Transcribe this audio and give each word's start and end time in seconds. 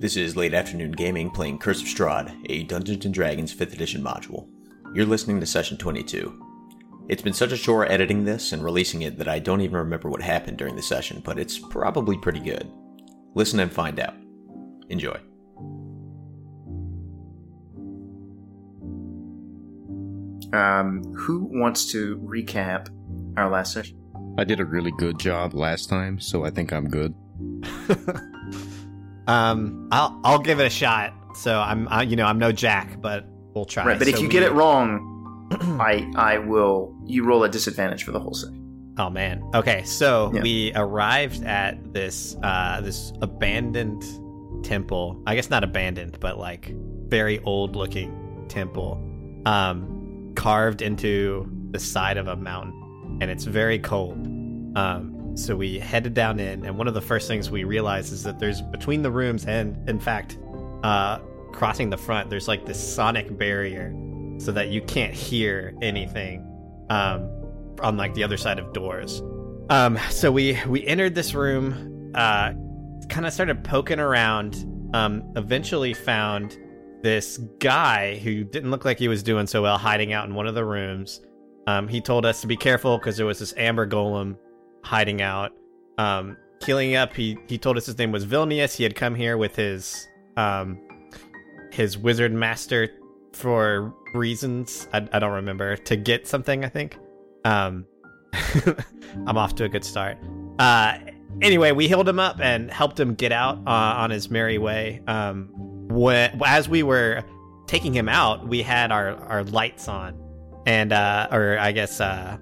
This 0.00 0.16
is 0.16 0.34
Late 0.34 0.54
Afternoon 0.54 0.92
Gaming 0.92 1.28
playing 1.28 1.58
Curse 1.58 1.82
of 1.82 1.86
Strahd, 1.86 2.34
a 2.48 2.62
Dungeons 2.62 3.04
& 3.04 3.10
Dragons 3.10 3.54
5th 3.54 3.74
edition 3.74 4.02
module. 4.02 4.48
You're 4.94 5.04
listening 5.04 5.38
to 5.40 5.44
session 5.44 5.76
22. 5.76 6.42
It's 7.10 7.20
been 7.20 7.34
such 7.34 7.52
a 7.52 7.58
chore 7.58 7.84
editing 7.84 8.24
this 8.24 8.52
and 8.52 8.64
releasing 8.64 9.02
it 9.02 9.18
that 9.18 9.28
I 9.28 9.38
don't 9.38 9.60
even 9.60 9.76
remember 9.76 10.08
what 10.08 10.22
happened 10.22 10.56
during 10.56 10.74
the 10.74 10.80
session, 10.80 11.20
but 11.22 11.38
it's 11.38 11.58
probably 11.58 12.16
pretty 12.16 12.40
good. 12.40 12.66
Listen 13.34 13.60
and 13.60 13.70
find 13.70 14.00
out. 14.00 14.14
Enjoy. 14.88 15.20
Um, 20.54 21.02
who 21.14 21.44
wants 21.52 21.92
to 21.92 22.16
recap 22.24 22.88
our 23.36 23.50
last 23.50 23.74
session? 23.74 23.98
I 24.38 24.44
did 24.44 24.60
a 24.60 24.64
really 24.64 24.92
good 24.92 25.18
job 25.18 25.52
last 25.52 25.90
time, 25.90 26.18
so 26.18 26.46
I 26.46 26.48
think 26.48 26.72
I'm 26.72 26.88
good. 26.88 27.14
um, 29.26 29.88
I'll 29.92 30.20
I'll 30.24 30.38
give 30.38 30.60
it 30.60 30.66
a 30.66 30.70
shot. 30.70 31.14
So 31.36 31.58
I'm 31.58 31.86
I, 31.88 32.02
you 32.02 32.16
know 32.16 32.26
I'm 32.26 32.38
no 32.38 32.52
Jack, 32.52 33.00
but 33.00 33.24
we'll 33.54 33.64
try. 33.64 33.84
Right, 33.84 33.98
but 33.98 34.08
So 34.08 34.14
if 34.14 34.20
you 34.20 34.28
get 34.28 34.42
it 34.42 34.52
wrong, 34.52 35.06
I 35.80 36.10
I 36.16 36.38
will. 36.38 36.94
You 37.06 37.24
roll 37.24 37.44
a 37.44 37.48
disadvantage 37.48 38.04
for 38.04 38.12
the 38.12 38.20
whole 38.20 38.34
session. 38.34 38.56
Oh 38.98 39.08
man. 39.10 39.42
Okay, 39.54 39.82
so 39.84 40.30
Yeah. 40.34 40.42
we 40.42 40.72
arrived 40.74 41.44
at 41.44 41.92
this 41.92 42.36
uh 42.42 42.80
this 42.80 43.12
abandoned 43.22 44.02
temple. 44.64 45.22
I 45.26 45.34
guess 45.34 45.48
not 45.50 45.64
abandoned, 45.64 46.18
but 46.20 46.38
like 46.38 46.74
very 47.08 47.38
old 47.40 47.76
looking 47.76 48.44
temple. 48.48 49.00
Um 49.46 50.32
carved 50.36 50.82
into 50.82 51.48
the 51.70 51.78
side 51.78 52.16
of 52.16 52.26
a 52.28 52.36
mountain 52.36 53.18
and 53.20 53.30
it's 53.30 53.44
very 53.44 53.78
cold. 53.78 54.18
Um 54.76 55.16
so 55.44 55.56
we 55.56 55.78
headed 55.78 56.14
down 56.14 56.38
in 56.38 56.64
and 56.64 56.76
one 56.76 56.86
of 56.86 56.94
the 56.94 57.00
first 57.00 57.28
things 57.28 57.50
we 57.50 57.64
realized 57.64 58.12
is 58.12 58.22
that 58.22 58.38
there's 58.38 58.62
between 58.62 59.02
the 59.02 59.10
rooms 59.10 59.46
and 59.46 59.88
in 59.88 59.98
fact 59.98 60.38
uh 60.82 61.18
crossing 61.52 61.90
the 61.90 61.96
front 61.96 62.30
there's 62.30 62.48
like 62.48 62.64
this 62.66 62.78
sonic 62.94 63.36
barrier 63.36 63.94
so 64.38 64.52
that 64.52 64.68
you 64.68 64.80
can't 64.82 65.12
hear 65.12 65.74
anything. 65.82 66.46
Um 66.88 67.28
on 67.82 67.96
like 67.96 68.14
the 68.14 68.24
other 68.24 68.36
side 68.36 68.58
of 68.58 68.72
doors. 68.72 69.22
Um, 69.68 69.98
so 70.10 70.30
we 70.30 70.58
we 70.66 70.86
entered 70.86 71.14
this 71.14 71.34
room, 71.34 72.12
uh, 72.14 72.52
kind 73.08 73.26
of 73.26 73.32
started 73.32 73.64
poking 73.64 74.00
around. 74.00 74.66
Um, 74.92 75.32
eventually 75.36 75.94
found 75.94 76.58
this 77.02 77.38
guy 77.60 78.18
who 78.18 78.42
didn't 78.42 78.72
look 78.72 78.84
like 78.84 78.98
he 78.98 79.06
was 79.06 79.22
doing 79.22 79.46
so 79.46 79.62
well, 79.62 79.78
hiding 79.78 80.12
out 80.12 80.28
in 80.28 80.34
one 80.34 80.48
of 80.48 80.56
the 80.56 80.64
rooms. 80.64 81.20
Um, 81.68 81.86
he 81.86 82.00
told 82.00 82.26
us 82.26 82.40
to 82.40 82.48
be 82.48 82.56
careful 82.56 82.98
because 82.98 83.16
there 83.16 83.26
was 83.26 83.38
this 83.38 83.54
amber 83.56 83.86
golem 83.86 84.36
hiding 84.82 85.22
out. 85.22 85.52
Um, 85.98 86.36
healing 86.64 86.96
up, 86.96 87.14
he 87.14 87.38
he 87.48 87.58
told 87.58 87.76
us 87.76 87.86
his 87.86 87.98
name 87.98 88.12
was 88.12 88.26
Vilnius. 88.26 88.76
He 88.76 88.82
had 88.82 88.94
come 88.94 89.14
here 89.14 89.36
with 89.36 89.56
his 89.56 90.08
um 90.36 90.78
his 91.72 91.96
wizard 91.96 92.32
master 92.32 92.88
for 93.32 93.94
reasons 94.12 94.88
I, 94.92 95.08
I 95.12 95.18
don't 95.18 95.32
remember 95.32 95.76
to 95.76 95.96
get 95.96 96.26
something. 96.26 96.64
I 96.64 96.68
think. 96.68 96.98
Um, 97.44 97.86
I'm 99.26 99.36
off 99.36 99.54
to 99.56 99.64
a 99.64 99.68
good 99.68 99.84
start. 99.84 100.18
Uh, 100.58 100.98
anyway, 101.40 101.72
we 101.72 101.88
healed 101.88 102.08
him 102.08 102.18
up 102.18 102.40
and 102.40 102.70
helped 102.70 102.98
him 102.98 103.14
get 103.14 103.32
out 103.32 103.58
uh, 103.66 103.94
on 103.96 104.10
his 104.10 104.30
merry 104.30 104.58
way. 104.58 105.02
Um, 105.06 105.48
when, 105.88 106.40
as 106.44 106.68
we 106.68 106.82
were 106.82 107.24
taking 107.66 107.94
him 107.94 108.08
out, 108.08 108.46
we 108.46 108.62
had 108.62 108.92
our, 108.92 109.16
our 109.24 109.44
lights 109.44 109.88
on, 109.88 110.18
and 110.66 110.92
uh, 110.92 111.28
or 111.30 111.58
I 111.58 111.72
guess 111.72 112.00
uh, 112.00 112.36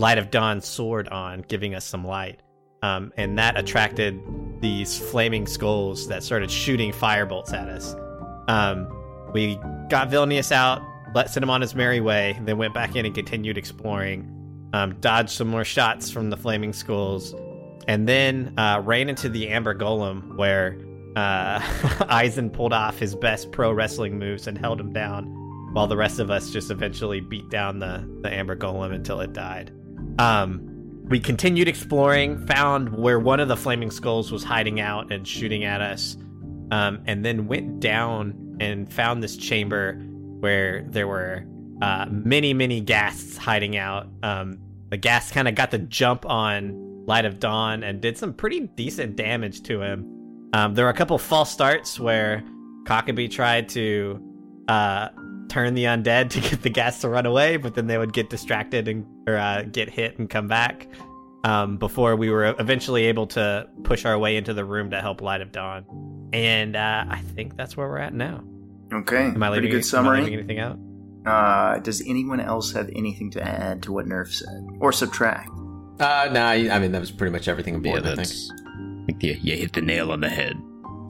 light 0.00 0.18
of 0.18 0.30
dawn 0.30 0.60
sword 0.60 1.08
on, 1.08 1.44
giving 1.46 1.74
us 1.74 1.84
some 1.84 2.04
light. 2.04 2.40
Um, 2.82 3.12
and 3.18 3.38
that 3.38 3.58
attracted 3.58 4.18
these 4.60 4.98
flaming 4.98 5.46
skulls 5.46 6.08
that 6.08 6.22
started 6.22 6.50
shooting 6.50 6.90
firebolts 6.90 7.52
at 7.52 7.68
us. 7.68 7.94
Um, 8.48 8.88
we 9.34 9.56
got 9.90 10.10
Vilnius 10.10 10.50
out, 10.50 10.82
let 11.14 11.28
sent 11.28 11.42
him 11.42 11.50
on 11.50 11.60
his 11.60 11.74
merry 11.74 12.00
way, 12.00 12.38
then 12.42 12.56
went 12.56 12.72
back 12.72 12.96
in 12.96 13.04
and 13.04 13.14
continued 13.14 13.58
exploring. 13.58 14.36
Um, 14.72 14.94
dodged 15.00 15.30
some 15.30 15.48
more 15.48 15.64
shots 15.64 16.10
from 16.10 16.30
the 16.30 16.36
flaming 16.36 16.72
skulls, 16.72 17.34
and 17.86 18.08
then 18.08 18.54
uh, 18.56 18.80
ran 18.82 19.08
into 19.08 19.28
the 19.28 19.48
Amber 19.48 19.74
Golem, 19.74 20.36
where 20.36 20.78
uh, 21.16 21.60
Eisen 22.08 22.48
pulled 22.50 22.72
off 22.72 22.98
his 22.98 23.14
best 23.14 23.50
pro 23.50 23.72
wrestling 23.72 24.18
moves 24.18 24.46
and 24.46 24.56
held 24.56 24.80
him 24.80 24.92
down, 24.92 25.26
while 25.72 25.88
the 25.88 25.96
rest 25.96 26.20
of 26.20 26.30
us 26.30 26.50
just 26.50 26.70
eventually 26.70 27.20
beat 27.20 27.50
down 27.50 27.80
the 27.80 28.08
the 28.22 28.32
Amber 28.32 28.56
Golem 28.56 28.94
until 28.94 29.20
it 29.20 29.32
died. 29.32 29.72
Um, 30.20 30.60
we 31.08 31.18
continued 31.18 31.66
exploring, 31.66 32.46
found 32.46 32.94
where 32.94 33.18
one 33.18 33.40
of 33.40 33.48
the 33.48 33.56
flaming 33.56 33.90
skulls 33.90 34.30
was 34.30 34.44
hiding 34.44 34.78
out 34.78 35.10
and 35.10 35.26
shooting 35.26 35.64
at 35.64 35.80
us, 35.80 36.18
um, 36.70 37.00
and 37.06 37.24
then 37.24 37.46
went 37.46 37.80
down 37.80 38.58
and 38.60 38.92
found 38.92 39.22
this 39.22 39.34
chamber 39.34 39.94
where 40.40 40.84
there 40.90 41.08
were 41.08 41.46
uh, 41.80 42.04
many, 42.10 42.52
many 42.52 42.82
ghasts 42.82 43.38
hiding 43.38 43.78
out. 43.78 44.08
Um, 44.22 44.58
the 44.90 44.98
ghast 44.98 45.32
kind 45.32 45.48
of 45.48 45.54
got 45.54 45.70
the 45.70 45.78
jump 45.78 46.26
on 46.26 47.06
Light 47.06 47.24
of 47.24 47.40
Dawn 47.40 47.82
and 47.82 48.02
did 48.02 48.18
some 48.18 48.34
pretty 48.34 48.66
decent 48.76 49.16
damage 49.16 49.62
to 49.62 49.80
him. 49.80 50.50
Um, 50.52 50.74
there 50.74 50.84
were 50.84 50.90
a 50.90 50.94
couple 50.94 51.16
false 51.16 51.50
starts 51.50 51.98
where 51.98 52.44
Cockabee 52.84 53.30
tried 53.30 53.70
to 53.70 54.22
uh, 54.68 55.08
turn 55.50 55.74
the 55.74 55.84
undead 55.84 56.30
to 56.30 56.40
get 56.40 56.62
the 56.62 56.70
ghast 56.70 57.02
to 57.02 57.08
run 57.08 57.26
away, 57.26 57.56
but 57.58 57.74
then 57.74 57.86
they 57.86 57.98
would 57.98 58.12
get 58.12 58.30
distracted 58.30 58.88
and 58.88 59.04
or 59.28 59.36
uh, 59.36 59.62
get 59.62 59.90
hit 59.90 60.18
and 60.18 60.30
come 60.30 60.48
back. 60.48 60.86
Um, 61.42 61.78
before 61.78 62.16
we 62.16 62.28
were 62.28 62.54
eventually 62.58 63.06
able 63.06 63.26
to 63.28 63.66
push 63.82 64.04
our 64.04 64.18
way 64.18 64.36
into 64.36 64.52
the 64.52 64.62
room 64.64 64.90
to 64.90 65.00
help 65.00 65.22
Light 65.22 65.40
of 65.40 65.52
Dawn, 65.52 66.28
and 66.34 66.76
uh, 66.76 67.04
I 67.08 67.20
think 67.34 67.56
that's 67.56 67.76
where 67.78 67.88
we're 67.88 67.96
at 67.98 68.12
now. 68.12 68.44
Okay, 68.92 69.24
Am 69.24 69.42
I 69.42 69.48
pretty 69.48 69.68
leaving, 69.68 69.70
good 69.70 69.76
Am 69.76 69.78
I 69.78 69.80
summary. 69.80 70.20
leaving 70.22 70.34
anything 70.38 70.58
out? 70.58 70.78
Uh, 71.24 71.78
does 71.78 72.02
anyone 72.06 72.40
else 72.40 72.72
have 72.72 72.90
anything 72.94 73.30
to 73.30 73.42
add 73.42 73.82
to 73.84 73.92
what 73.92 74.04
Nerf 74.06 74.28
said 74.32 74.66
or 74.80 74.92
subtract? 74.92 75.48
Uh, 75.98 76.28
no, 76.32 76.42
I 76.44 76.68
I 76.70 76.78
mean, 76.78 76.92
that 76.92 77.00
was 77.00 77.10
pretty 77.10 77.32
much 77.32 77.48
everything 77.48 77.74
Yeah, 77.84 77.96
important, 77.96 78.18
I 78.20 78.24
think. 78.24 78.50
I 79.02 79.06
think 79.06 79.22
you, 79.22 79.36
you 79.40 79.56
hit 79.56 79.72
the 79.72 79.80
nail 79.80 80.12
on 80.12 80.20
the 80.20 80.28
head. 80.28 80.54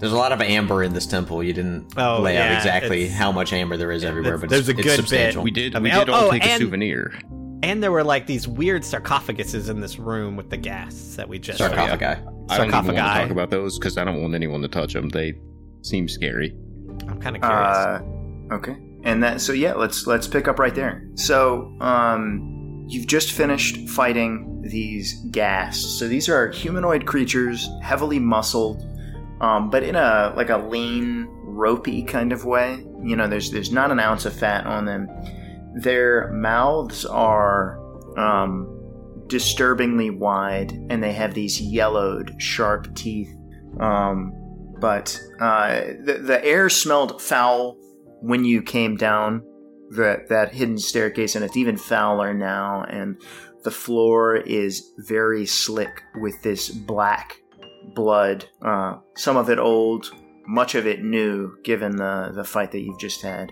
There's 0.00 0.12
a 0.12 0.16
lot 0.16 0.32
of 0.32 0.40
amber 0.40 0.82
in 0.82 0.94
this 0.94 1.06
temple. 1.06 1.42
You 1.42 1.52
didn't 1.52 1.92
Oh, 1.98 2.20
lay 2.22 2.38
out 2.38 2.56
exactly 2.56 3.06
how 3.06 3.30
much 3.30 3.52
amber 3.52 3.76
there 3.76 3.92
is 3.92 4.02
everywhere, 4.02 4.38
There's- 4.38 4.40
but 4.40 4.48
there's 4.50 4.68
it's, 4.68 4.78
a 4.78 4.80
it's 4.80 4.88
good 4.88 4.96
substantial. 4.96 5.42
We 5.42 5.50
did. 5.50 5.76
I 5.76 5.78
we 5.78 5.90
mean, 5.90 5.98
did 5.98 6.08
oh, 6.08 6.14
all 6.14 6.24
oh, 6.24 6.30
take 6.30 6.44
a 6.44 6.56
souvenir. 6.58 7.12
And 7.62 7.82
there 7.82 7.92
were 7.92 8.02
like 8.02 8.26
these 8.26 8.48
weird 8.48 8.82
sarcophaguses 8.82 9.68
in 9.68 9.80
this 9.80 9.98
room 9.98 10.36
with 10.36 10.48
the 10.48 10.56
ghasts 10.56 11.16
that 11.16 11.28
we 11.28 11.38
just 11.38 11.58
sarcophagi. 11.58 12.04
I 12.48 12.56
don't 12.56 12.68
even 12.68 12.72
want 12.72 12.86
to 12.86 12.92
talk 12.94 13.30
about 13.30 13.50
those 13.50 13.78
because 13.78 13.98
I 13.98 14.04
don't 14.04 14.22
want 14.22 14.34
anyone 14.34 14.62
to 14.62 14.68
touch 14.68 14.94
them. 14.94 15.10
They 15.10 15.34
seem 15.82 16.08
scary. 16.08 16.56
I'm 17.06 17.20
kind 17.20 17.36
of 17.36 17.42
curious. 17.42 17.76
Uh, 17.76 18.00
okay, 18.52 18.76
and 19.04 19.22
that 19.22 19.42
so 19.42 19.52
yeah, 19.52 19.74
let's 19.74 20.06
let's 20.06 20.26
pick 20.26 20.48
up 20.48 20.58
right 20.58 20.74
there. 20.74 21.06
So, 21.16 21.76
um, 21.80 22.86
you've 22.88 23.06
just 23.06 23.32
finished 23.32 23.88
fighting 23.90 24.62
these 24.62 25.22
ghasts. 25.26 25.98
So 25.98 26.08
these 26.08 26.30
are 26.30 26.48
humanoid 26.48 27.04
creatures, 27.06 27.68
heavily 27.82 28.18
muscled, 28.18 28.82
um, 29.40 29.70
but 29.70 29.82
in 29.82 29.96
a 29.96 30.32
like 30.36 30.50
a 30.50 30.58
lean, 30.58 31.28
ropey 31.44 32.02
kind 32.02 32.32
of 32.32 32.44
way. 32.44 32.84
You 33.02 33.16
know, 33.16 33.28
there's 33.28 33.50
there's 33.50 33.72
not 33.72 33.90
an 33.90 34.00
ounce 34.00 34.24
of 34.24 34.34
fat 34.34 34.66
on 34.66 34.84
them. 34.84 35.08
Their 35.74 36.32
mouths 36.32 37.04
are 37.06 37.78
um, 38.18 39.24
disturbingly 39.26 40.10
wide, 40.10 40.72
and 40.90 41.02
they 41.02 41.12
have 41.12 41.34
these 41.34 41.60
yellowed, 41.60 42.34
sharp 42.40 42.94
teeth. 42.94 43.34
Um, 43.78 44.32
but 44.80 45.18
uh, 45.40 45.82
the, 46.04 46.20
the 46.22 46.44
air 46.44 46.68
smelled 46.68 47.20
foul 47.20 47.76
when 48.20 48.44
you 48.44 48.62
came 48.62 48.96
down 48.96 49.42
that 49.90 50.28
that 50.28 50.52
hidden 50.52 50.78
staircase, 50.78 51.34
and 51.34 51.44
it's 51.44 51.56
even 51.56 51.76
fouler 51.76 52.34
now. 52.34 52.84
And 52.84 53.20
the 53.64 53.70
floor 53.70 54.36
is 54.36 54.92
very 54.98 55.46
slick 55.46 56.02
with 56.20 56.42
this 56.42 56.68
black 56.68 57.40
blood. 57.95 58.47
Uh, 58.63 58.98
some 59.16 59.37
of 59.37 59.51
it 59.51 59.59
old, 59.59 60.10
much 60.47 60.75
of 60.75 60.87
it 60.87 61.03
new, 61.03 61.57
given 61.63 61.97
the 61.97 62.33
the 62.34 62.45
fight 62.45 62.72
that 62.72 62.81
you've 62.81 63.01
just 63.01 63.22
had. 63.22 63.51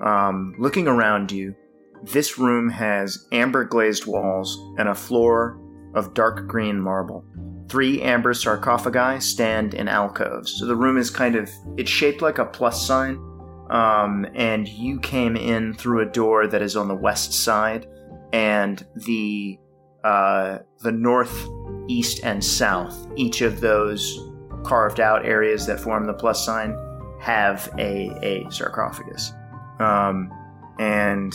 Um, 0.00 0.54
looking 0.58 0.86
around 0.86 1.32
you, 1.32 1.54
this 2.02 2.38
room 2.38 2.68
has 2.70 3.26
amber 3.32 3.64
glazed 3.64 4.06
walls 4.06 4.58
and 4.78 4.88
a 4.88 4.94
floor 4.94 5.60
of 5.94 6.14
dark 6.14 6.46
green 6.46 6.80
marble. 6.80 7.24
Three 7.68 8.00
amber 8.02 8.32
sarcophagi 8.32 9.20
stand 9.20 9.74
in 9.74 9.88
alcoves. 9.88 10.58
So 10.58 10.66
the 10.66 10.76
room 10.76 10.96
is 10.96 11.10
kind 11.10 11.36
of 11.36 11.50
it's 11.76 11.90
shaped 11.90 12.22
like 12.22 12.38
a 12.38 12.46
plus 12.46 12.86
sign. 12.86 13.24
Um, 13.70 14.26
and 14.34 14.66
you 14.66 14.98
came 15.00 15.36
in 15.36 15.74
through 15.74 16.00
a 16.00 16.10
door 16.10 16.46
that 16.46 16.62
is 16.62 16.74
on 16.74 16.88
the 16.88 16.94
west 16.94 17.34
side, 17.34 17.86
and 18.32 18.82
the 18.94 19.58
uh, 20.02 20.58
the 20.80 20.92
north, 20.92 21.46
east, 21.88 22.20
and 22.22 22.44
south. 22.44 23.06
Each 23.16 23.40
of 23.40 23.60
those 23.60 24.20
carved 24.64 25.00
out 25.00 25.24
areas 25.24 25.66
that 25.66 25.80
form 25.80 26.06
the 26.06 26.14
plus 26.14 26.44
sign 26.44 26.76
have 27.20 27.70
a 27.78 28.10
a 28.22 28.50
sarcophagus. 28.50 29.32
Um, 29.80 30.32
and 30.78 31.32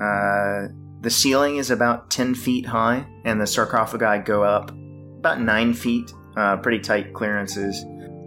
uh, 0.00 0.68
the 1.00 1.10
ceiling 1.10 1.56
is 1.56 1.70
about 1.70 2.10
10 2.10 2.34
feet 2.34 2.66
high, 2.66 3.06
and 3.24 3.40
the 3.40 3.46
sarcophagi 3.46 4.24
go 4.24 4.42
up 4.42 4.70
about 5.18 5.40
9 5.40 5.74
feet, 5.74 6.12
uh, 6.36 6.56
pretty 6.58 6.80
tight 6.80 7.12
clearances. 7.14 7.84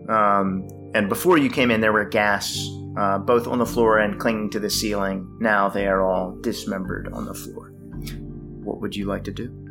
Um, 0.09 0.67
and 0.93 1.09
before 1.09 1.37
you 1.37 1.49
came 1.49 1.71
in, 1.71 1.81
there 1.81 1.93
were 1.93 2.05
ghasts 2.05 2.69
uh, 2.97 3.17
both 3.17 3.47
on 3.47 3.57
the 3.57 3.65
floor 3.65 3.99
and 3.99 4.19
clinging 4.19 4.49
to 4.51 4.59
the 4.59 4.69
ceiling. 4.69 5.27
Now 5.39 5.69
they 5.69 5.87
are 5.87 6.01
all 6.03 6.35
dismembered 6.41 7.09
on 7.13 7.25
the 7.25 7.33
floor. 7.33 7.71
What 8.63 8.81
would 8.81 8.95
you 8.95 9.05
like 9.05 9.23
to 9.25 9.31
do? 9.31 9.62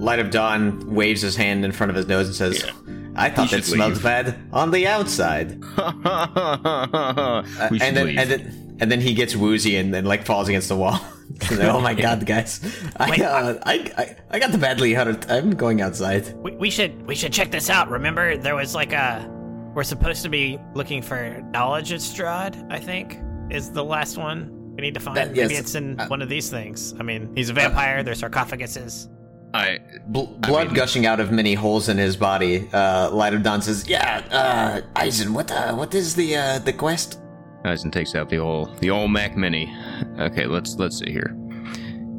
Light 0.00 0.18
of 0.18 0.30
Dawn 0.30 0.94
waves 0.94 1.20
his 1.20 1.36
hand 1.36 1.64
in 1.64 1.72
front 1.72 1.90
of 1.90 1.96
his 1.96 2.06
nose 2.06 2.26
and 2.26 2.34
says, 2.34 2.64
Yeah. 2.64 2.72
I 3.16 3.28
thought 3.28 3.52
it 3.52 3.64
smelled 3.64 3.94
leave." 3.94 4.02
bad 4.02 4.36
on 4.52 4.70
the 4.70 4.86
outside. 4.86 5.62
Uh, 5.76 7.42
and 7.80 7.96
then 7.96 8.18
and 8.18 8.30
then 8.30 8.76
and 8.80 8.90
then 8.90 9.00
he 9.00 9.14
gets 9.14 9.36
woozy 9.36 9.76
and 9.76 9.92
then 9.92 10.04
like 10.04 10.24
falls 10.24 10.48
against 10.48 10.68
the 10.68 10.76
wall. 10.76 10.98
oh 11.60 11.80
my 11.80 11.94
god, 12.06 12.24
guys! 12.26 12.60
I, 12.96 13.22
uh, 13.22 13.58
I 13.64 13.92
I 13.96 14.16
I 14.30 14.38
got 14.38 14.52
the 14.52 14.58
badly 14.58 14.94
hurt. 14.94 15.30
I'm 15.30 15.50
going 15.50 15.80
outside. 15.80 16.32
We, 16.34 16.52
we 16.52 16.70
should 16.70 17.06
we 17.06 17.14
should 17.14 17.32
check 17.32 17.50
this 17.50 17.68
out. 17.70 17.90
Remember, 17.90 18.36
there 18.36 18.54
was 18.54 18.74
like 18.74 18.92
a 18.92 19.28
we're 19.74 19.84
supposed 19.84 20.22
to 20.22 20.28
be 20.28 20.58
looking 20.74 21.02
for 21.02 21.40
knowledge 21.52 21.92
at 21.92 22.00
Strahd. 22.00 22.70
I 22.72 22.78
think 22.78 23.18
is 23.50 23.70
the 23.70 23.84
last 23.84 24.16
one 24.16 24.74
we 24.76 24.82
need 24.82 24.94
to 24.94 25.00
find. 25.00 25.16
That- 25.16 25.36
yes, 25.36 25.48
Maybe 25.48 25.58
it's 25.58 25.74
in 25.74 26.00
uh, 26.00 26.08
one 26.08 26.22
of 26.22 26.28
these 26.28 26.48
things. 26.50 26.94
I 26.98 27.02
mean, 27.02 27.30
he's 27.34 27.50
a 27.50 27.52
vampire. 27.54 28.02
There's 28.02 28.22
sarcophaguses. 28.22 29.08
I 29.52 29.78
Bl- 30.06 30.24
blood 30.38 30.68
mean- 30.68 30.74
gushing 30.76 31.06
out 31.06 31.18
of 31.20 31.32
many 31.32 31.54
holes 31.54 31.88
in 31.88 31.98
his 31.98 32.16
body. 32.16 32.68
Uh, 32.72 33.10
Light 33.10 33.34
of 33.34 33.42
Dawn 33.42 33.60
says, 33.62 33.88
"Yeah, 33.88 34.22
uh, 34.30 34.80
Eisen, 34.96 35.34
what 35.34 35.50
uh, 35.50 35.74
what 35.74 35.94
is 35.94 36.14
the 36.14 36.36
uh, 36.36 36.58
the 36.60 36.72
quest?" 36.72 37.18
Eisen 37.64 37.90
takes 37.90 38.14
out 38.14 38.28
the 38.28 38.38
old 38.38 38.78
the 38.80 38.90
old 38.90 39.10
Mac 39.10 39.36
Mini. 39.36 39.74
Okay, 40.18 40.46
let's 40.46 40.76
let's 40.76 40.98
see 40.98 41.10
here. 41.10 41.36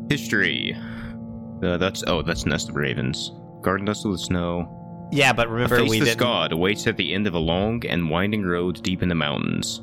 History. 0.10 0.76
Uh, 1.64 1.78
that's 1.78 2.04
oh, 2.08 2.22
that's 2.22 2.46
Nest 2.46 2.70
of 2.70 2.76
Ravens. 2.76 3.32
Garden 3.62 3.86
dust 3.86 4.06
of 4.06 4.12
the 4.12 4.18
snow. 4.18 4.78
Yeah, 5.14 5.32
but 5.34 5.48
A 5.48 5.50
remember 5.50 5.84
we 5.84 5.90
faceless 6.00 6.10
didn't. 6.10 6.20
god 6.20 6.52
awaits 6.54 6.88
at 6.88 6.98
the 6.98 7.14
end 7.14 7.28
of 7.28 7.34
a 7.34 7.40
long 7.40 7.86
and 7.86 8.10
winding 8.10 8.44
road 8.44 8.82
deep 8.84 9.02
in 9.04 9.10
the 9.10 9.16
mountains. 9.16 9.82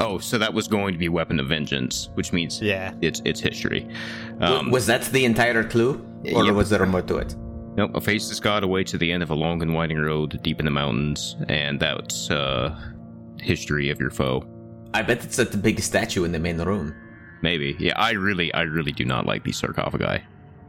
Oh, 0.00 0.18
so 0.18 0.38
that 0.38 0.54
was 0.54 0.68
going 0.68 0.92
to 0.92 0.98
be 0.98 1.08
Weapon 1.08 1.40
of 1.40 1.48
Vengeance, 1.48 2.10
which 2.14 2.32
means 2.32 2.60
Yeah. 2.62 2.92
it's 3.02 3.20
it's 3.24 3.40
history. 3.40 3.88
Um, 4.40 4.70
was 4.70 4.86
that 4.86 5.02
the 5.06 5.24
entire 5.24 5.64
clue, 5.64 6.04
or 6.34 6.44
yep. 6.44 6.54
was 6.54 6.70
there 6.70 6.84
more 6.86 7.02
to 7.02 7.16
it? 7.16 7.34
Nope, 7.76 7.92
a 7.94 8.00
faceless 8.00 8.40
god 8.40 8.62
away 8.64 8.84
to 8.84 8.98
the 8.98 9.10
end 9.12 9.22
of 9.22 9.30
a 9.30 9.34
long 9.34 9.62
and 9.62 9.72
winding 9.74 9.98
road 9.98 10.40
deep 10.42 10.58
in 10.60 10.64
the 10.64 10.70
mountains, 10.70 11.36
and 11.48 11.78
that's 11.80 12.30
uh 12.30 12.76
history 13.40 13.90
of 13.90 14.00
your 14.00 14.10
foe. 14.10 14.44
I 14.94 15.02
bet 15.02 15.24
it's 15.24 15.38
at 15.38 15.52
the 15.52 15.58
big 15.58 15.80
statue 15.80 16.24
in 16.24 16.32
the 16.32 16.38
main 16.38 16.58
room. 16.58 16.94
Maybe. 17.42 17.76
Yeah, 17.78 17.92
I 17.96 18.12
really 18.12 18.52
I 18.54 18.62
really 18.62 18.92
do 18.92 19.04
not 19.04 19.26
like 19.26 19.44
these 19.44 19.56
sarcophagi. 19.58 20.22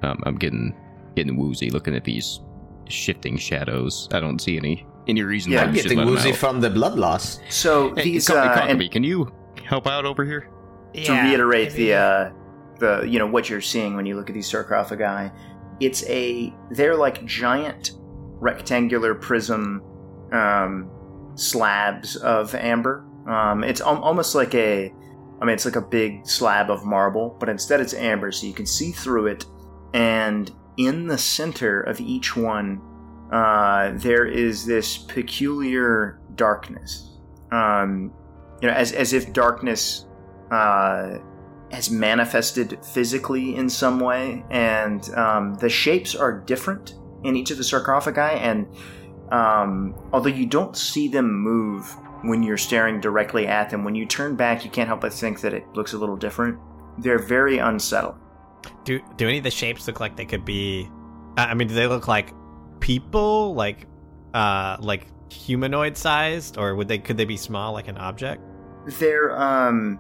Um, 0.03 0.21
I'm 0.25 0.35
getting 0.37 0.75
getting 1.15 1.35
woozy 1.37 1.69
looking 1.69 1.95
at 1.95 2.03
these 2.03 2.39
shifting 2.87 3.37
shadows. 3.37 4.07
I 4.11 4.19
don't 4.19 4.39
see 4.39 4.57
any 4.57 4.85
any 5.09 5.23
reason 5.23 5.51
Yeah, 5.51 5.61
why 5.61 5.67
I'm 5.67 5.73
getting 5.73 6.05
woozy 6.05 6.31
from 6.31 6.61
the 6.61 6.69
blood 6.69 6.97
loss. 6.97 7.39
So 7.49 7.93
Hey, 7.95 8.03
these, 8.03 8.27
Co- 8.27 8.37
uh, 8.37 8.55
Cockabee, 8.57 8.81
and 8.83 8.91
can 8.91 9.03
you 9.03 9.31
help 9.63 9.87
out 9.87 10.05
over 10.05 10.23
here? 10.23 10.49
to 10.93 11.01
Yeah, 11.01 11.23
reiterate 11.27 11.71
maybe- 11.73 11.85
the 11.85 11.93
uh, 11.95 12.31
the 12.79 13.05
you 13.07 13.19
know 13.19 13.27
what 13.27 13.49
you're 13.49 13.61
seeing 13.61 13.95
when 13.95 14.05
you 14.05 14.15
look 14.15 14.29
at 14.29 14.33
these 14.33 14.47
sarcophagi, 14.49 15.31
it's 15.79 16.03
a 16.07 16.53
they're 16.71 16.95
like 16.95 17.23
giant 17.25 17.91
rectangular 18.41 19.13
prism 19.15 19.81
um, 20.31 20.89
slabs 21.35 22.15
of 22.17 22.55
amber. 22.55 23.05
Um, 23.27 23.63
it's 23.63 23.81
al- 23.81 24.01
almost 24.01 24.33
like 24.35 24.55
a, 24.55 24.91
I 25.41 25.45
mean, 25.45 25.53
it's 25.53 25.65
like 25.65 25.75
a 25.75 25.81
big 25.81 26.25
slab 26.25 26.69
of 26.71 26.85
marble, 26.85 27.35
but 27.39 27.49
instead 27.49 27.79
it's 27.81 27.93
amber, 27.93 28.31
so 28.31 28.47
you 28.47 28.53
can 28.53 28.65
see 28.65 28.91
through 28.91 29.27
it. 29.27 29.45
And 29.93 30.49
in 30.77 31.07
the 31.07 31.17
center 31.17 31.81
of 31.81 31.99
each 31.99 32.35
one, 32.37 32.81
uh, 33.31 33.91
there 33.95 34.25
is 34.25 34.65
this 34.65 34.97
peculiar 34.97 36.19
darkness. 36.35 37.17
Um, 37.51 38.13
you 38.61 38.67
know, 38.67 38.73
as 38.73 38.91
as 38.91 39.13
if 39.13 39.33
darkness 39.33 40.05
uh, 40.51 41.19
has 41.71 41.91
manifested 41.91 42.83
physically 42.83 43.55
in 43.55 43.69
some 43.69 43.99
way, 43.99 44.43
and 44.49 45.09
um, 45.11 45.53
the 45.55 45.69
shapes 45.69 46.15
are 46.15 46.39
different 46.39 46.95
in 47.23 47.35
each 47.35 47.51
of 47.51 47.57
the 47.57 47.63
sarcophagi. 47.63 48.39
And 48.39 48.67
um, 49.31 49.95
although 50.11 50.29
you 50.29 50.45
don't 50.45 50.75
see 50.75 51.07
them 51.07 51.31
move 51.31 51.95
when 52.23 52.43
you're 52.43 52.57
staring 52.57 52.99
directly 52.99 53.47
at 53.47 53.69
them, 53.69 53.83
when 53.83 53.95
you 53.95 54.05
turn 54.05 54.35
back, 54.35 54.65
you 54.65 54.71
can't 54.71 54.87
help 54.87 55.01
but 55.01 55.13
think 55.13 55.41
that 55.41 55.53
it 55.53 55.65
looks 55.73 55.93
a 55.93 55.97
little 55.97 56.17
different. 56.17 56.59
They're 56.97 57.19
very 57.19 57.59
unsettling. 57.59 58.19
Do 58.83 58.99
do 59.15 59.27
any 59.27 59.37
of 59.37 59.43
the 59.43 59.51
shapes 59.51 59.87
look 59.87 59.99
like 59.99 60.15
they 60.15 60.25
could 60.25 60.43
be? 60.43 60.89
I 61.37 61.53
mean, 61.53 61.67
do 61.67 61.75
they 61.75 61.87
look 61.87 62.07
like 62.07 62.33
people, 62.79 63.53
like 63.53 63.87
uh, 64.33 64.77
like 64.79 65.07
humanoid 65.31 65.97
sized, 65.97 66.57
or 66.57 66.75
would 66.75 66.87
they 66.87 66.97
could 66.97 67.17
they 67.17 67.25
be 67.25 67.37
small, 67.37 67.73
like 67.73 67.87
an 67.87 67.97
object? 67.97 68.41
They're 68.99 69.39
um, 69.39 69.99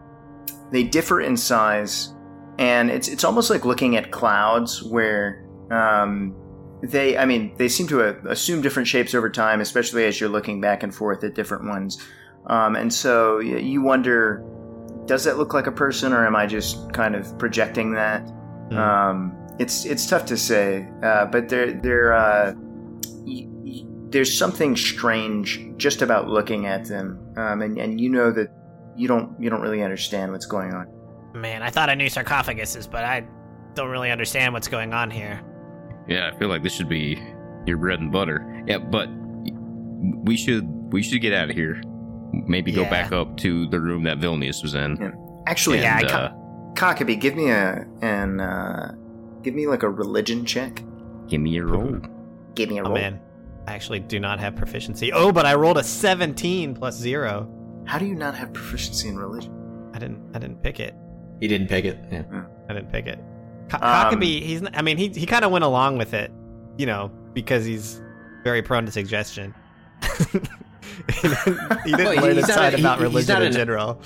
they 0.71 0.83
differ 0.83 1.21
in 1.21 1.37
size, 1.37 2.13
and 2.57 2.89
it's 2.89 3.07
it's 3.07 3.23
almost 3.23 3.49
like 3.49 3.65
looking 3.65 3.95
at 3.95 4.11
clouds 4.11 4.83
where 4.83 5.45
um, 5.71 6.35
they 6.81 7.17
I 7.17 7.25
mean 7.25 7.53
they 7.57 7.67
seem 7.67 7.87
to 7.87 8.01
uh, 8.01 8.13
assume 8.27 8.61
different 8.61 8.87
shapes 8.87 9.13
over 9.13 9.29
time, 9.29 9.61
especially 9.61 10.05
as 10.05 10.19
you're 10.19 10.29
looking 10.29 10.61
back 10.61 10.83
and 10.83 10.93
forth 10.93 11.23
at 11.23 11.35
different 11.35 11.65
ones, 11.65 12.03
um, 12.47 12.75
and 12.75 12.93
so 12.93 13.39
you 13.39 13.81
wonder, 13.81 14.43
does 15.05 15.23
that 15.25 15.37
look 15.37 15.53
like 15.53 15.67
a 15.67 15.71
person, 15.71 16.13
or 16.13 16.25
am 16.25 16.35
I 16.35 16.45
just 16.45 16.91
kind 16.93 17.15
of 17.15 17.37
projecting 17.37 17.93
that? 17.93 18.21
Hmm. 18.69 18.77
Um, 18.77 19.35
it's 19.59 19.85
it's 19.85 20.07
tough 20.07 20.25
to 20.27 20.37
say, 20.37 20.87
uh, 21.03 21.25
but 21.25 21.49
they're 21.49 21.73
they're 21.73 22.13
uh, 22.13 22.53
y- 23.25 23.47
y- 23.47 23.85
there's 24.09 24.35
something 24.35 24.75
strange 24.75 25.59
just 25.77 26.01
about 26.01 26.27
looking 26.27 26.65
at 26.65 26.85
them, 26.85 27.19
um, 27.37 27.61
and 27.61 27.77
and 27.77 27.99
you 28.01 28.09
know 28.09 28.31
that 28.31 28.47
you 28.95 29.07
don't 29.07 29.39
you 29.39 29.49
don't 29.49 29.61
really 29.61 29.83
understand 29.83 30.31
what's 30.31 30.45
going 30.47 30.73
on. 30.73 30.87
Man, 31.33 31.61
I 31.61 31.69
thought 31.69 31.89
I 31.89 31.95
knew 31.95 32.07
sarcophaguses, 32.07 32.89
but 32.89 33.03
I 33.05 33.25
don't 33.75 33.89
really 33.89 34.09
understand 34.11 34.53
what's 34.53 34.67
going 34.67 34.93
on 34.93 35.11
here. 35.11 35.41
Yeah, 36.07 36.31
I 36.33 36.37
feel 36.39 36.47
like 36.47 36.63
this 36.63 36.73
should 36.73 36.89
be 36.89 37.21
your 37.67 37.77
bread 37.77 37.99
and 37.99 38.11
butter. 38.11 38.63
Yeah, 38.65 38.79
but 38.79 39.07
we 40.23 40.35
should 40.35 40.65
we 40.91 41.03
should 41.03 41.21
get 41.21 41.33
out 41.33 41.49
of 41.49 41.55
here. 41.55 41.81
Maybe 42.31 42.71
go 42.71 42.83
back 42.85 43.11
up 43.11 43.37
to 43.37 43.67
the 43.69 43.79
room 43.79 44.03
that 44.03 44.19
Vilnius 44.19 44.61
was 44.63 44.73
in. 44.75 44.97
Yeah. 44.99 45.11
Actually, 45.47 45.79
Yeah, 45.81 45.99
I 46.03 46.05
uh, 46.05 46.33
Cockabee, 46.73 47.19
give 47.19 47.35
me 47.35 47.49
a 47.49 47.85
an 48.01 48.39
uh, 48.39 48.93
give 49.43 49.53
me 49.53 49.67
like 49.67 49.83
a 49.83 49.89
religion 49.89 50.45
check. 50.45 50.83
give 51.27 51.41
me 51.41 51.57
a 51.57 51.63
roll. 51.65 51.99
Give 52.55 52.69
me 52.69 52.77
a 52.79 52.81
Oh 52.83 52.85
roll. 52.85 52.93
man, 52.95 53.19
I 53.67 53.73
actually 53.73 53.99
do 53.99 54.19
not 54.19 54.39
have 54.39 54.55
proficiency. 54.55 55.11
Oh, 55.13 55.31
but 55.31 55.45
I 55.45 55.55
rolled 55.55 55.77
a 55.77 55.83
seventeen 55.83 56.73
plus 56.75 56.95
zero. 56.97 57.47
How 57.85 57.97
do 57.99 58.05
you 58.05 58.15
not 58.15 58.35
have 58.35 58.53
proficiency 58.53 59.07
in 59.07 59.17
religion? 59.17 59.91
I 59.93 59.99
didn't. 59.99 60.31
I 60.35 60.39
didn't 60.39 60.61
pick 60.61 60.79
it. 60.79 60.93
He 61.39 61.47
didn't 61.47 61.67
pick 61.67 61.85
it. 61.85 61.97
Yeah. 62.11 62.23
I 62.69 62.73
didn't 62.73 62.91
pick 62.91 63.07
it. 63.07 63.19
Co- 63.69 63.77
Um, 63.77 63.81
Cockabee, 63.83 64.41
he's. 64.41 64.61
n- 64.61 64.69
I 64.73 64.81
mean, 64.81 64.97
he 64.97 65.07
he 65.09 65.25
kind 65.25 65.45
of 65.45 65.51
went 65.51 65.63
along 65.63 65.97
with 65.97 66.13
it, 66.13 66.31
you 66.77 66.85
know, 66.85 67.11
because 67.33 67.65
he's 67.65 68.01
very 68.43 68.61
prone 68.61 68.85
to 68.85 68.91
suggestion. 68.91 69.53
he 70.01 70.39
didn't, 71.29 71.81
he 71.85 71.91
didn't 71.91 72.05
Well, 72.05 72.15
learn 72.23 72.35
he's 72.37 72.45
his 72.45 72.53
side 72.55 72.73
a- 72.73 72.77
he- 72.77 72.83
about 72.83 72.97
he's 72.99 73.03
religion 73.07 73.33
not 73.33 73.41
in 73.41 73.47
an- 73.49 73.53
general. 73.53 74.01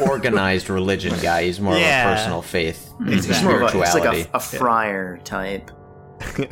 Organized 0.00 0.70
religion 0.80 1.14
guy. 1.20 1.44
He's 1.44 1.60
more 1.60 1.76
Yeah. 1.76 2.10
of 2.10 2.12
a 2.12 2.16
personal 2.16 2.42
faith. 2.42 2.92
He's 3.06 3.26
Exactly. 3.26 3.48
more 3.52 3.62
of 3.62 3.74
a, 3.74 3.78
he's 3.84 3.94
like 3.94 4.26
a, 4.26 4.30
a 4.34 4.40
friar 4.40 5.18
type. 5.24 5.70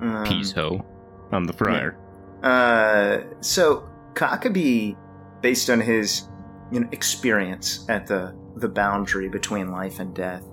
Um, 0.00 0.24
Peace 0.24 0.52
ho. 0.52 0.84
I'm 1.32 1.44
the 1.44 1.52
friar. 1.52 1.98
Uh, 2.42 3.18
so 3.40 3.88
Cockabee, 4.14 4.96
based 5.40 5.70
on 5.70 5.80
his 5.80 6.28
you 6.70 6.80
know 6.80 6.88
experience 6.92 7.86
at 7.88 8.06
the 8.06 8.36
the 8.56 8.68
boundary 8.68 9.28
between 9.28 9.70
life 9.70 9.98
and 9.98 10.14
death, 10.14 10.44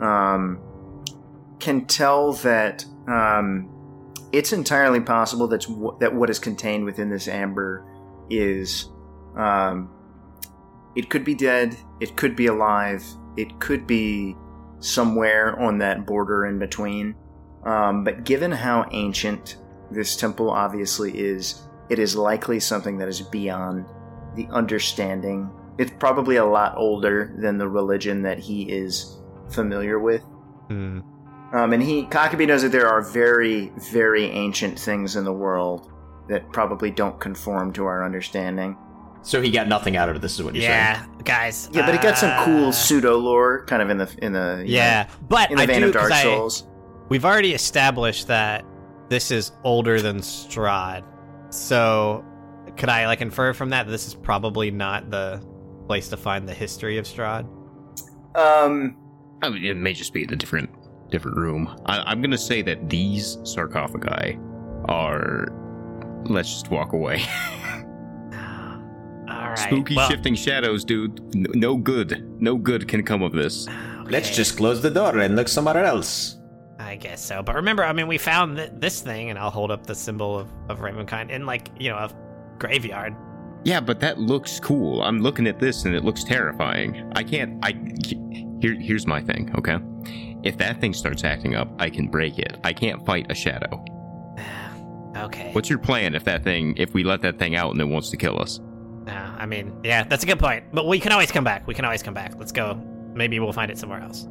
um, 0.00 0.60
can 1.58 1.86
tell 1.86 2.32
that 2.34 2.84
um, 3.06 3.68
it's 4.32 4.52
entirely 4.52 5.00
possible 5.00 5.48
that's 5.48 5.66
w- 5.66 5.96
that 6.00 6.14
what 6.14 6.30
is 6.30 6.38
contained 6.38 6.84
within 6.84 7.10
this 7.10 7.28
amber 7.28 7.84
is 8.30 8.88
um, 9.36 9.90
it 10.96 11.10
could 11.10 11.24
be 11.24 11.34
dead, 11.34 11.76
it 12.00 12.16
could 12.16 12.34
be 12.36 12.46
alive, 12.46 13.04
it 13.36 13.58
could 13.60 13.86
be 13.86 14.36
somewhere 14.80 15.58
on 15.60 15.78
that 15.78 16.06
border 16.06 16.46
in 16.46 16.58
between. 16.58 17.14
Um, 17.64 18.04
but 18.04 18.24
given 18.24 18.50
how 18.50 18.86
ancient 18.92 19.56
this 19.90 20.16
temple 20.16 20.50
obviously 20.50 21.12
is, 21.18 21.62
it 21.88 21.98
is 21.98 22.16
likely 22.16 22.60
something 22.60 22.98
that 22.98 23.08
is 23.08 23.20
beyond 23.20 23.86
the 24.36 24.46
understanding. 24.50 25.50
It's 25.78 25.92
probably 25.98 26.36
a 26.36 26.44
lot 26.44 26.74
older 26.76 27.34
than 27.38 27.58
the 27.58 27.68
religion 27.68 28.22
that 28.22 28.38
he 28.38 28.62
is 28.70 29.18
familiar 29.50 29.98
with. 29.98 30.22
Hmm. 30.68 31.00
Um, 31.52 31.72
and 31.72 31.82
he, 31.82 32.04
Cockabee 32.04 32.46
knows 32.46 32.62
that 32.62 32.70
there 32.70 32.86
are 32.88 33.02
very, 33.02 33.72
very 33.90 34.26
ancient 34.26 34.78
things 34.78 35.16
in 35.16 35.24
the 35.24 35.32
world 35.32 35.90
that 36.28 36.50
probably 36.52 36.92
don't 36.92 37.18
conform 37.18 37.72
to 37.72 37.84
our 37.86 38.04
understanding. 38.04 38.76
So 39.22 39.42
he 39.42 39.50
got 39.50 39.66
nothing 39.66 39.96
out 39.96 40.08
of 40.08 40.16
it. 40.16 40.22
This 40.22 40.38
is 40.38 40.44
what 40.44 40.54
you're 40.54 40.62
saying. 40.62 40.72
Yeah, 40.72 41.04
guys. 41.24 41.68
Yeah, 41.72 41.84
but 41.84 41.94
it 41.94 42.00
got 42.02 42.16
some 42.16 42.44
cool 42.44 42.68
uh, 42.68 42.72
pseudo 42.72 43.16
lore, 43.18 43.64
kind 43.66 43.82
of 43.82 43.90
in 43.90 43.98
the 43.98 44.08
in 44.22 44.32
the 44.32 44.62
you 44.64 44.76
Yeah, 44.76 45.08
but 45.28 45.50
in 45.50 45.56
the 45.56 45.62
I 45.64 45.66
vein 45.66 45.80
do 45.82 45.88
of 45.88 45.92
Dark 45.92 46.08
'cause 46.08 46.18
I- 46.18 46.22
Souls. 46.22 46.66
We've 47.10 47.24
already 47.24 47.54
established 47.54 48.28
that 48.28 48.64
this 49.08 49.32
is 49.32 49.50
older 49.64 50.00
than 50.00 50.18
Strahd. 50.18 51.02
So 51.52 52.24
could 52.76 52.88
I 52.88 53.06
like 53.06 53.20
infer 53.20 53.52
from 53.52 53.70
that 53.70 53.88
this 53.88 54.06
is 54.06 54.14
probably 54.14 54.70
not 54.70 55.10
the 55.10 55.44
place 55.86 56.08
to 56.10 56.16
find 56.16 56.48
the 56.48 56.54
history 56.54 56.98
of 56.98 57.06
Strahd? 57.06 57.48
Um, 58.36 58.96
I 59.42 59.48
mean, 59.48 59.64
it 59.64 59.76
may 59.76 59.92
just 59.92 60.14
be 60.14 60.22
in 60.22 60.32
a 60.32 60.36
different 60.36 60.70
different 61.10 61.36
room. 61.36 61.76
I, 61.86 61.98
I'm 61.98 62.22
gonna 62.22 62.38
say 62.38 62.62
that 62.62 62.88
these 62.88 63.38
sarcophagi 63.42 64.38
are. 64.88 65.48
Let's 66.26 66.50
just 66.50 66.70
walk 66.70 66.92
away. 66.92 67.24
All 69.28 69.48
right. 69.48 69.58
Spooky 69.58 69.96
well, 69.96 70.08
shifting 70.08 70.36
shadows, 70.36 70.84
dude. 70.84 71.20
No 71.34 71.76
good. 71.76 72.40
No 72.40 72.56
good 72.56 72.86
can 72.86 73.02
come 73.02 73.22
of 73.22 73.32
this. 73.32 73.66
Let's 74.04 74.30
just 74.30 74.56
close 74.56 74.80
the 74.80 74.90
door 74.90 75.18
and 75.18 75.34
look 75.34 75.48
somewhere 75.48 75.84
else. 75.84 76.39
I 76.80 76.96
guess 76.96 77.20
so. 77.20 77.42
But 77.42 77.56
remember, 77.56 77.84
I 77.84 77.92
mean, 77.92 78.08
we 78.08 78.16
found 78.16 78.56
th- 78.56 78.70
this 78.74 79.00
thing, 79.02 79.28
and 79.30 79.38
I'll 79.38 79.50
hold 79.50 79.70
up 79.70 79.86
the 79.86 79.94
symbol 79.94 80.38
of, 80.38 80.48
of 80.68 80.78
Ravenkind 80.80 81.30
in, 81.30 81.44
like, 81.44 81.68
you 81.78 81.90
know, 81.90 81.96
a 81.96 82.10
graveyard. 82.58 83.14
Yeah, 83.64 83.80
but 83.80 84.00
that 84.00 84.18
looks 84.18 84.58
cool. 84.58 85.02
I'm 85.02 85.20
looking 85.20 85.46
at 85.46 85.58
this 85.58 85.84
and 85.84 85.94
it 85.94 86.02
looks 86.04 86.24
terrifying. 86.24 87.12
I 87.14 87.22
can't. 87.22 87.62
I 87.62 87.74
here. 88.60 88.74
Here's 88.80 89.06
my 89.06 89.20
thing. 89.20 89.54
Okay, 89.58 89.76
if 90.42 90.56
that 90.56 90.80
thing 90.80 90.94
starts 90.94 91.24
acting 91.24 91.54
up, 91.54 91.70
I 91.78 91.90
can 91.90 92.08
break 92.08 92.38
it. 92.38 92.56
I 92.64 92.72
can't 92.72 93.04
fight 93.04 93.30
a 93.30 93.34
shadow. 93.34 93.84
Okay. 95.16 95.50
What's 95.52 95.68
your 95.68 95.80
plan 95.80 96.14
if 96.14 96.22
that 96.24 96.44
thing? 96.44 96.76
If 96.76 96.94
we 96.94 97.02
let 97.02 97.20
that 97.22 97.36
thing 97.36 97.56
out 97.56 97.72
and 97.72 97.80
it 97.80 97.84
wants 97.84 98.10
to 98.10 98.16
kill 98.16 98.40
us? 98.40 98.60
Uh, 99.08 99.10
I 99.10 99.44
mean, 99.44 99.80
yeah, 99.82 100.04
that's 100.04 100.22
a 100.22 100.26
good 100.26 100.38
point. 100.38 100.66
But 100.72 100.86
we 100.86 101.00
can 101.00 101.10
always 101.10 101.32
come 101.32 101.42
back. 101.42 101.66
We 101.66 101.74
can 101.74 101.84
always 101.84 102.00
come 102.00 102.14
back. 102.14 102.36
Let's 102.38 102.52
go. 102.52 102.80
Maybe 103.12 103.40
we'll 103.40 103.52
find 103.52 103.72
it 103.72 103.76
somewhere 103.76 104.00
else. 104.00 104.28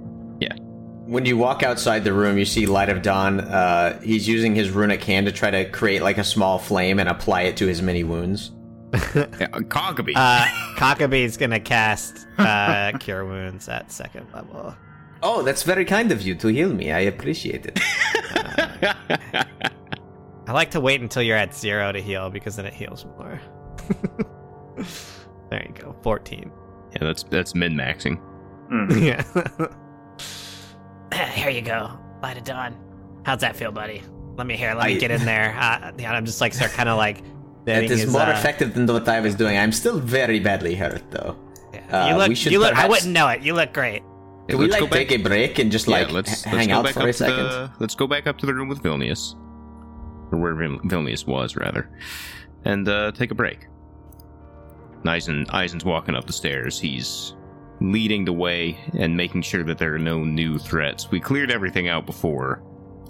When 1.10 1.26
you 1.26 1.38
walk 1.38 1.64
outside 1.64 2.04
the 2.04 2.14
room, 2.14 2.38
you 2.38 2.46
see 2.46 2.68
Light 2.68 2.90
of 2.90 3.02
Dawn. 3.02 3.40
Uh, 3.40 4.00
he's 4.02 4.28
using 4.28 4.54
his 4.54 4.70
runic 4.70 5.04
hand 5.04 5.26
to 5.26 5.32
try 5.32 5.50
to 5.50 5.68
create 5.68 6.04
like 6.04 6.20
a 6.20 6.24
small 6.24 6.60
flame 6.60 7.00
and 7.00 7.10
apply 7.10 7.42
it 7.44 7.58
to 7.58 7.66
his 7.66 7.82
many 7.82 8.04
wounds. 8.04 8.52
Yeah, 9.16 9.48
Cockabee. 9.48 10.14
Uh, 10.16 10.46
Cockabee's 10.76 11.36
gonna 11.38 11.60
cast 11.60 12.28
uh, 12.38 12.92
Cure 13.00 13.26
Wounds 13.26 13.68
at 13.70 13.92
second 13.92 14.28
level. 14.36 14.76
Oh, 15.24 15.42
that's 15.42 15.64
very 15.64 15.84
kind 15.86 16.12
of 16.12 16.22
you 16.22 16.36
to 16.36 16.48
heal 16.50 16.72
me. 16.72 16.92
I 16.92 17.00
appreciate 17.00 17.66
it. 17.66 17.80
I 20.48 20.52
like 20.52 20.70
to 20.72 20.80
wait 20.80 21.02
until 21.02 21.24
you're 21.24 21.38
at 21.38 21.56
zero 21.56 21.92
to 21.92 22.00
heal 22.02 22.30
because 22.30 22.56
then 22.56 22.66
it 22.68 22.74
heals 22.74 23.06
more. 23.06 23.42
there 25.50 25.66
you 25.68 25.74
go, 25.74 25.96
fourteen. 26.04 26.52
yeah, 26.94 27.00
that's 27.02 27.24
that's 27.24 27.56
min 27.56 27.74
maxing. 27.74 28.22
mm. 28.72 29.02
yeah. 29.02 29.24
Here 31.34 31.50
you 31.50 31.62
go. 31.62 31.92
Light 32.22 32.38
of 32.38 32.44
dawn. 32.44 32.76
How's 33.24 33.42
that 33.42 33.56
feel, 33.56 33.72
buddy? 33.72 34.02
Let 34.38 34.48
me 34.48 34.56
hear. 34.56 34.74
Let 34.74 34.88
me 34.88 34.96
I- 34.96 35.00
get 35.00 35.12
in 35.12 35.26
there. 35.26 35.56
uh, 35.60 35.92
yeah, 35.98 36.14
I'm 36.14 36.26
just 36.26 36.42
like 36.42 36.54
start 36.54 36.72
kind 36.72 36.90
of 36.90 36.98
like. 36.98 37.24
That 37.66 37.76
setting 37.76 37.92
is 37.92 38.02
his, 38.04 38.12
more 38.12 38.22
uh, 38.22 38.32
effective 38.32 38.74
than 38.74 38.88
what 38.88 39.08
I 39.08 39.20
was 39.20 39.36
doing. 39.36 39.58
I'm 39.58 39.72
still 39.74 40.00
very 40.00 40.40
badly 40.40 40.76
hurt, 40.76 41.04
though. 41.12 41.38
Yeah. 41.74 42.06
Uh, 42.06 42.10
you 42.10 42.16
look. 42.18 42.30
we 42.30 42.36
should 42.36 42.52
you 42.52 42.60
look. 42.60 42.72
I 42.72 42.76
perhaps- 42.76 42.90
wouldn't 42.90 43.14
know 43.14 43.28
it. 43.28 43.42
You 43.42 43.54
look 43.54 43.74
great. 43.74 44.02
Can 44.48 44.58
we 44.58 44.68
like 44.68 44.80
go 44.80 44.88
back- 44.88 45.08
take 45.08 45.12
a 45.12 45.18
break 45.24 45.60
and 45.60 45.72
just 45.72 45.88
Yeah, 45.88 45.98
like 46.00 46.12
let's, 46.12 46.32
h- 46.32 46.46
let's 46.52 46.58
hang 46.58 46.72
out 46.72 46.88
for 46.90 47.08
a 47.08 47.14
second? 47.14 47.36
the- 47.44 47.72
let's 47.80 47.94
go 47.94 48.08
back 48.08 48.26
up 48.26 48.38
to 48.40 48.46
the 48.48 48.54
room 48.54 48.68
with 48.68 48.82
Vilnius, 48.82 49.36
or 50.32 50.40
where 50.40 50.56
Vil- 50.56 50.80
Vilnius 50.80 51.28
was, 51.28 51.56
rather, 51.56 51.88
and 52.66 52.88
uh, 52.90 53.12
take 53.12 53.30
a 53.30 53.36
break. 53.36 53.68
Eisen, 55.06 55.46
Eisen's 55.52 55.86
walking 55.86 56.16
up 56.16 56.26
the 56.26 56.34
stairs. 56.34 56.80
He's 56.80 57.36
leading 57.82 58.26
the 58.26 58.34
way 58.34 58.78
and 58.98 59.16
making 59.16 59.42
sure 59.42 59.64
that 59.64 59.78
there 59.78 59.94
are 59.96 60.00
no 60.00 60.24
new 60.24 60.58
threats. 60.58 61.12
We 61.12 61.20
cleared 61.20 61.52
everything 61.52 61.88
out 61.88 62.06
before. 62.06 62.62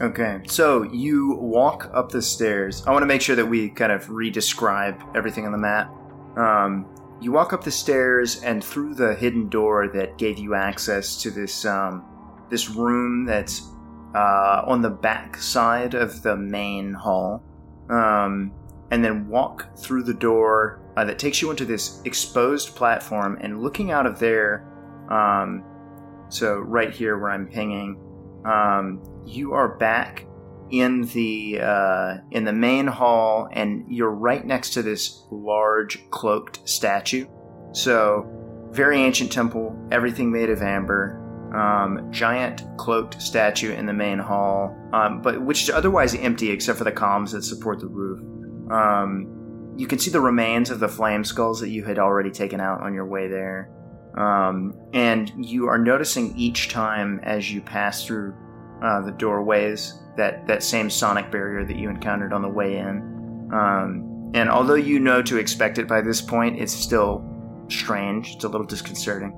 Okay, 0.02 0.40
so 0.48 0.84
you 0.84 1.36
walk 1.36 1.92
up 1.94 2.10
the 2.10 2.22
stairs. 2.22 2.86
I 2.88 2.92
want 2.92 3.02
to 3.02 3.08
make 3.08 3.22
sure 3.22 3.36
that 3.36 3.46
we 3.46 3.70
kind 3.70 3.92
of 3.92 4.10
re-describe 4.10 5.02
everything 5.14 5.46
on 5.46 5.52
the 5.52 5.58
map. 5.58 5.94
Um, 6.38 6.86
you 7.22 7.34
walk 7.34 7.52
up 7.52 7.66
the 7.66 7.72
stairs 7.72 8.42
and 8.44 8.64
through 8.64 8.96
the 8.96 9.14
hidden 9.14 9.50
door 9.50 9.90
that 9.90 10.18
gave 10.18 10.40
you 10.40 10.56
access 10.56 11.22
to 11.24 11.32
this 11.32 11.66
um, 11.66 12.06
this 12.50 12.70
room 12.70 13.26
that's 13.26 13.68
uh, 14.16 14.64
on 14.66 14.82
the 14.82 14.90
back 14.90 15.36
side 15.36 15.94
of 15.94 16.24
the 16.24 16.36
main 16.36 16.94
hall, 16.94 17.44
um, 17.90 18.54
and 18.92 19.04
then 19.04 19.28
walk 19.28 19.78
through 19.78 20.04
the 20.04 20.14
door 20.14 20.82
uh, 21.00 21.06
that 21.06 21.18
takes 21.18 21.42
you 21.42 21.50
into 21.50 21.64
this 21.64 22.02
exposed 22.04 22.76
platform. 22.76 23.38
And 23.40 23.62
looking 23.62 23.92
out 23.92 24.06
of 24.06 24.20
there, 24.20 24.68
um, 25.10 25.64
so 26.28 26.60
right 26.60 26.92
here 26.92 27.18
where 27.18 27.32
I'm 27.32 27.48
pinging, 27.48 27.98
um, 28.46 29.02
you 29.26 29.54
are 29.54 29.78
back 29.78 30.26
in 30.72 31.04
the 31.14 31.62
uh, 31.62 32.18
in 32.32 32.44
the 32.44 32.52
main 32.52 32.86
hall, 32.86 33.48
and 33.54 33.86
you're 33.88 34.12
right 34.12 34.46
next 34.46 34.72
to 34.72 34.82
this 34.82 35.24
large 35.32 36.10
cloaked 36.12 36.68
statue. 36.68 37.26
So, 37.72 38.30
very 38.72 39.02
ancient 39.02 39.32
temple, 39.32 39.76
everything 39.92 40.32
made 40.32 40.50
of 40.50 40.62
amber. 40.62 41.16
Um, 41.56 42.12
giant 42.12 42.62
cloaked 42.78 43.20
statue 43.22 43.72
in 43.74 43.86
the 43.86 43.94
main 43.94 44.20
hall, 44.20 44.78
um, 44.94 45.22
but 45.22 45.42
which 45.42 45.64
is 45.64 45.70
otherwise 45.70 46.14
empty 46.14 46.52
except 46.52 46.78
for 46.78 46.84
the 46.84 46.92
columns 46.92 47.32
that 47.32 47.44
support 47.44 47.80
the 47.80 47.88
roof. 47.88 48.20
Um, 48.70 49.39
you 49.80 49.88
can 49.88 49.98
see 49.98 50.12
the 50.12 50.20
remains 50.20 50.70
of 50.70 50.82
the 50.82 50.90
flame 50.90 51.24
skulls 51.24 51.62
that 51.62 51.70
you 51.70 51.86
had 51.86 51.98
already 51.98 52.30
taken 52.30 52.60
out 52.60 52.82
on 52.82 52.94
your 52.94 53.06
way 53.06 53.30
there. 53.30 53.72
Um, 54.18 54.74
and 54.94 55.32
you 55.38 55.68
are 55.68 55.78
noticing 55.78 56.36
each 56.38 56.68
time 56.68 57.22
as 57.24 57.50
you 57.50 57.62
pass 57.62 58.06
through 58.06 58.36
uh, 58.84 59.00
the 59.02 59.14
doorways 59.14 59.94
that 60.18 60.46
that 60.48 60.64
same 60.64 60.90
sonic 60.90 61.32
barrier 61.32 61.64
that 61.64 61.78
you 61.78 61.90
encountered 61.90 62.34
on 62.34 62.42
the 62.42 62.50
way 62.50 62.78
in. 62.78 63.50
Um, 63.54 64.32
and 64.34 64.50
although 64.50 64.76
you 64.76 65.00
know 65.00 65.22
to 65.22 65.38
expect 65.38 65.78
it 65.78 65.88
by 65.88 66.02
this 66.02 66.22
point, 66.22 66.60
it's 66.60 66.74
still 66.74 67.24
strange. 67.70 68.36
It's 68.36 68.44
a 68.44 68.50
little 68.50 68.68
disconcerting. 68.68 69.32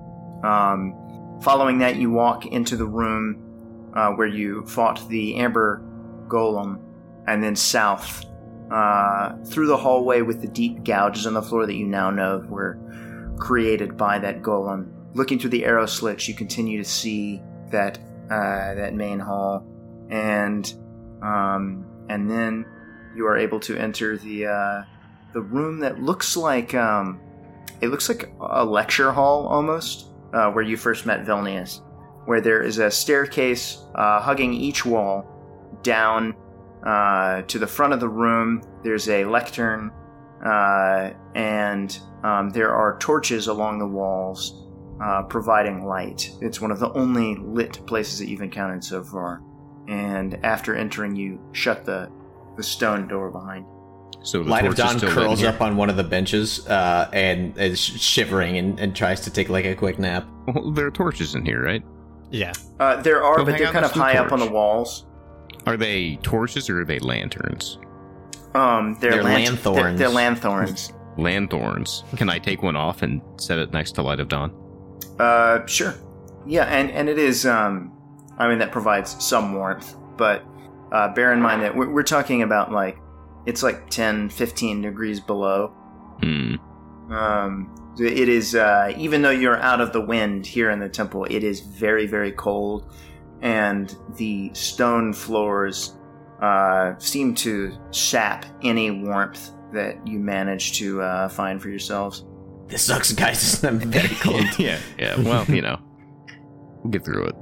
Um, 0.44 1.40
following 1.44 1.78
that, 1.80 1.98
you 1.98 2.10
walk 2.10 2.48
into 2.48 2.76
the 2.76 2.88
room 2.88 3.92
uh, 3.96 4.14
where 4.14 4.28
you 4.28 4.66
fought 4.66 5.08
the 5.08 5.36
amber 5.36 5.84
golem, 6.28 6.82
and 7.28 7.44
then 7.44 7.56
south 7.56 8.26
uh, 8.72 9.36
through 9.46 9.68
the 9.68 9.78
hallway 9.78 10.22
with 10.22 10.42
the 10.42 10.48
deep 10.48 10.84
gouges 10.84 11.28
on 11.28 11.34
the 11.34 11.42
floor 11.42 11.66
that 11.66 11.76
you 11.76 11.86
now 11.86 12.10
know 12.10 12.44
were 12.48 12.80
created 13.38 13.98
by 13.98 14.18
that 14.20 14.42
golem. 14.42 14.92
Looking 15.14 15.40
through 15.40 15.50
the 15.50 15.66
arrow 15.66 15.86
slits, 15.86 16.28
you 16.28 16.34
continue 16.34 16.82
to 16.82 16.90
see 16.90 17.42
that 17.72 17.98
uh, 18.30 18.76
that 18.76 18.94
main 18.94 19.20
hall, 19.20 19.68
and 20.10 20.74
um, 21.22 21.86
and 22.08 22.30
then 22.32 22.66
you 23.14 23.28
are 23.28 23.38
able 23.38 23.60
to 23.60 23.78
enter 23.78 24.18
the 24.18 24.46
uh, 24.46 24.84
the 25.34 25.42
room 25.42 25.80
that 25.80 26.02
looks 26.02 26.38
like 26.38 26.74
um, 26.74 27.20
it 27.82 27.88
looks 27.88 28.08
like 28.08 28.32
a 28.40 28.64
lecture 28.64 29.12
hall 29.12 29.48
almost, 29.48 30.08
uh, 30.34 30.50
where 30.52 30.64
you 30.64 30.78
first 30.78 31.06
met 31.06 31.26
Vilnius, 31.26 31.82
where 32.26 32.40
there 32.40 32.62
is 32.62 32.78
a 32.78 32.90
staircase 32.90 33.84
uh, 33.96 34.22
hugging 34.22 34.54
each 34.54 34.86
wall 34.86 35.28
down 35.84 36.36
uh, 36.86 37.42
to 37.44 37.60
the 37.60 37.68
front 37.68 37.94
of 37.94 38.00
the 38.00 38.10
room. 38.10 38.62
There's 38.84 39.10
a 39.10 39.26
lectern, 39.26 39.92
uh, 40.46 41.12
and 41.36 42.00
um, 42.24 42.50
there 42.50 42.74
are 42.74 42.98
torches 43.00 43.48
along 43.48 43.80
the 43.80 43.88
walls 43.88 44.68
uh, 45.04 45.24
providing 45.24 45.86
light. 45.86 46.32
It's 46.42 46.62
one 46.62 46.72
of 46.72 46.80
the 46.80 46.92
only 46.94 47.36
lit 47.36 47.86
places 47.88 48.20
that 48.20 48.28
you've 48.28 48.42
encountered 48.42 48.84
so 48.84 49.04
far. 49.04 49.42
And 49.88 50.44
after 50.46 50.76
entering, 50.76 51.16
you 51.16 51.40
shut 51.54 51.86
the, 51.86 52.12
the 52.56 52.64
stone 52.64 53.08
door 53.08 53.32
behind. 53.32 53.66
you. 53.66 54.22
So 54.24 54.44
the 54.44 54.50
Light 54.50 54.66
of 54.66 54.76
Dawn 54.76 54.98
still 54.98 55.10
lit 55.10 55.18
in 55.18 55.24
curls 55.24 55.44
up 55.44 55.62
on 55.62 55.76
one 55.76 55.90
of 55.90 55.98
the 55.98 56.04
benches 56.04 56.68
uh, 56.68 57.10
and 57.12 57.58
is 57.58 57.80
shivering 57.80 58.58
and, 58.58 58.80
and 58.80 58.96
tries 58.96 59.22
to 59.22 59.32
take 59.32 59.50
like 59.50 59.66
a 59.66 59.76
quick 59.76 59.98
nap. 59.98 60.28
Well, 60.48 60.72
there 60.72 60.86
are 60.86 60.92
torches 60.92 61.34
in 61.34 61.46
here, 61.46 61.64
right? 61.64 61.84
Yeah. 62.30 62.54
Uh, 62.80 63.02
there 63.02 63.24
are, 63.24 63.38
Go 63.38 63.46
but 63.46 63.58
they're 63.58 63.72
kind 63.72 63.78
of 63.78 63.82
next 63.84 63.94
to 63.94 64.00
the 64.00 64.06
high 64.06 64.18
up 64.18 64.32
on 64.32 64.40
the 64.40 64.50
walls. 64.50 65.08
Are 65.66 65.78
they 65.78 66.18
torches 66.18 66.70
or 66.70 66.82
are 66.82 66.86
they 66.86 67.00
lanterns? 67.00 67.78
Um, 68.54 68.98
they're, 69.00 69.12
They're 69.12 69.24
lant- 69.24 69.46
lanthorns. 69.46 69.76
They're, 69.76 69.94
they're 69.98 70.10
lanthorns. 70.10 70.94
Lanthorns. 71.18 72.04
Can 72.16 72.30
I 72.30 72.40
take 72.40 72.64
one 72.64 72.76
off 72.78 73.02
and 73.02 73.22
set 73.38 73.60
it 73.60 73.74
next 73.74 73.92
to 73.94 74.02
Light 74.02 74.20
of 74.22 74.30
Dawn? 74.30 74.52
Uh, 75.20 75.66
sure. 75.66 75.94
Yeah, 76.48 76.64
and 76.64 76.90
and 76.90 77.10
it 77.10 77.20
is. 77.20 77.46
Um, 77.46 77.92
I 78.38 78.48
mean, 78.48 78.60
that 78.60 78.72
provides 78.72 79.24
some 79.24 79.54
warmth, 79.54 79.94
but 80.18 80.44
uh, 80.92 81.14
bear 81.14 81.34
in 81.34 81.42
mind 81.42 81.62
that 81.64 81.76
we're, 81.76 81.90
we're 81.92 82.04
talking 82.04 82.42
about 82.44 82.72
like 82.72 82.98
it's 83.46 83.62
like 83.62 83.90
10, 83.90 84.30
15 84.30 84.82
degrees 84.82 85.20
below. 85.20 85.68
Hmm. 86.22 86.56
Um, 87.12 87.76
it 88.00 88.30
is 88.30 88.56
uh, 88.56 88.94
even 88.98 89.22
though 89.22 89.32
you're 89.32 89.60
out 89.60 89.82
of 89.82 89.92
the 89.92 90.02
wind 90.02 90.46
here 90.48 90.70
in 90.70 90.80
the 90.80 90.90
temple, 90.90 91.26
it 91.26 91.44
is 91.44 91.60
very 91.60 92.08
very 92.08 92.32
cold, 92.32 92.92
and 93.42 93.96
the 94.18 94.52
stone 94.54 95.14
floors 95.14 95.98
uh, 96.42 96.96
seem 96.98 97.34
to 97.36 97.72
sap 97.92 98.46
any 98.64 98.92
warmth 98.92 99.52
that 99.74 100.06
you 100.08 100.20
manage 100.20 100.74
to 100.80 101.02
uh, 101.02 101.30
find 101.30 101.62
for 101.62 101.70
yourselves. 101.70 102.26
This 102.68 102.84
sucks, 102.84 103.12
guys. 103.14 103.64
I'm 103.64 103.80
very 103.80 104.16
cold. 104.20 104.44
yeah, 104.60 104.80
yeah. 104.98 105.20
Well, 105.22 105.46
you 105.46 105.62
know, 105.62 105.80
we'll 106.84 106.92
get 106.92 107.04
through 107.06 107.28
it. 107.28 107.36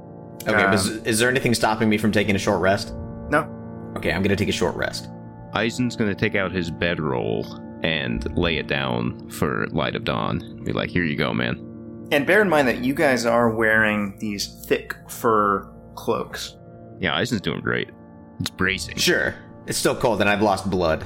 Okay, 0.48 0.54
Um, 0.62 0.70
but 0.70 0.74
is, 0.74 0.88
is 1.04 1.18
there 1.18 1.28
anything 1.28 1.54
stopping 1.54 1.88
me 1.88 1.98
from 1.98 2.12
taking 2.12 2.34
a 2.34 2.38
short 2.38 2.60
rest? 2.60 2.94
No. 3.30 3.48
Okay, 3.96 4.12
I'm 4.12 4.22
gonna 4.22 4.36
take 4.36 4.48
a 4.48 4.52
short 4.52 4.74
rest. 4.76 5.08
Eisen's 5.54 5.96
gonna 5.96 6.14
take 6.14 6.34
out 6.34 6.52
his 6.52 6.70
bedroll 6.70 7.44
and 7.82 8.36
lay 8.36 8.56
it 8.56 8.66
down 8.66 9.28
for 9.30 9.66
Light 9.68 9.96
of 9.96 10.04
Dawn. 10.04 10.62
Be 10.64 10.72
like, 10.72 10.90
here 10.90 11.04
you 11.04 11.16
go, 11.16 11.32
man. 11.34 11.66
And 12.12 12.26
bear 12.26 12.42
in 12.42 12.48
mind 12.48 12.66
that 12.68 12.78
you 12.84 12.92
guys 12.94 13.24
are 13.24 13.50
wearing 13.50 14.16
these 14.18 14.64
thick 14.66 14.94
fur 15.08 15.69
cloaks. 15.94 16.56
Yeah, 17.00 17.14
Eisen's 17.16 17.40
doing 17.40 17.60
great. 17.60 17.90
It's 18.40 18.50
bracing. 18.50 18.96
Sure. 18.96 19.34
It's 19.66 19.78
still 19.78 19.94
cold 19.96 20.20
and 20.20 20.28
I've 20.30 20.42
lost 20.42 20.68
blood, 20.70 21.02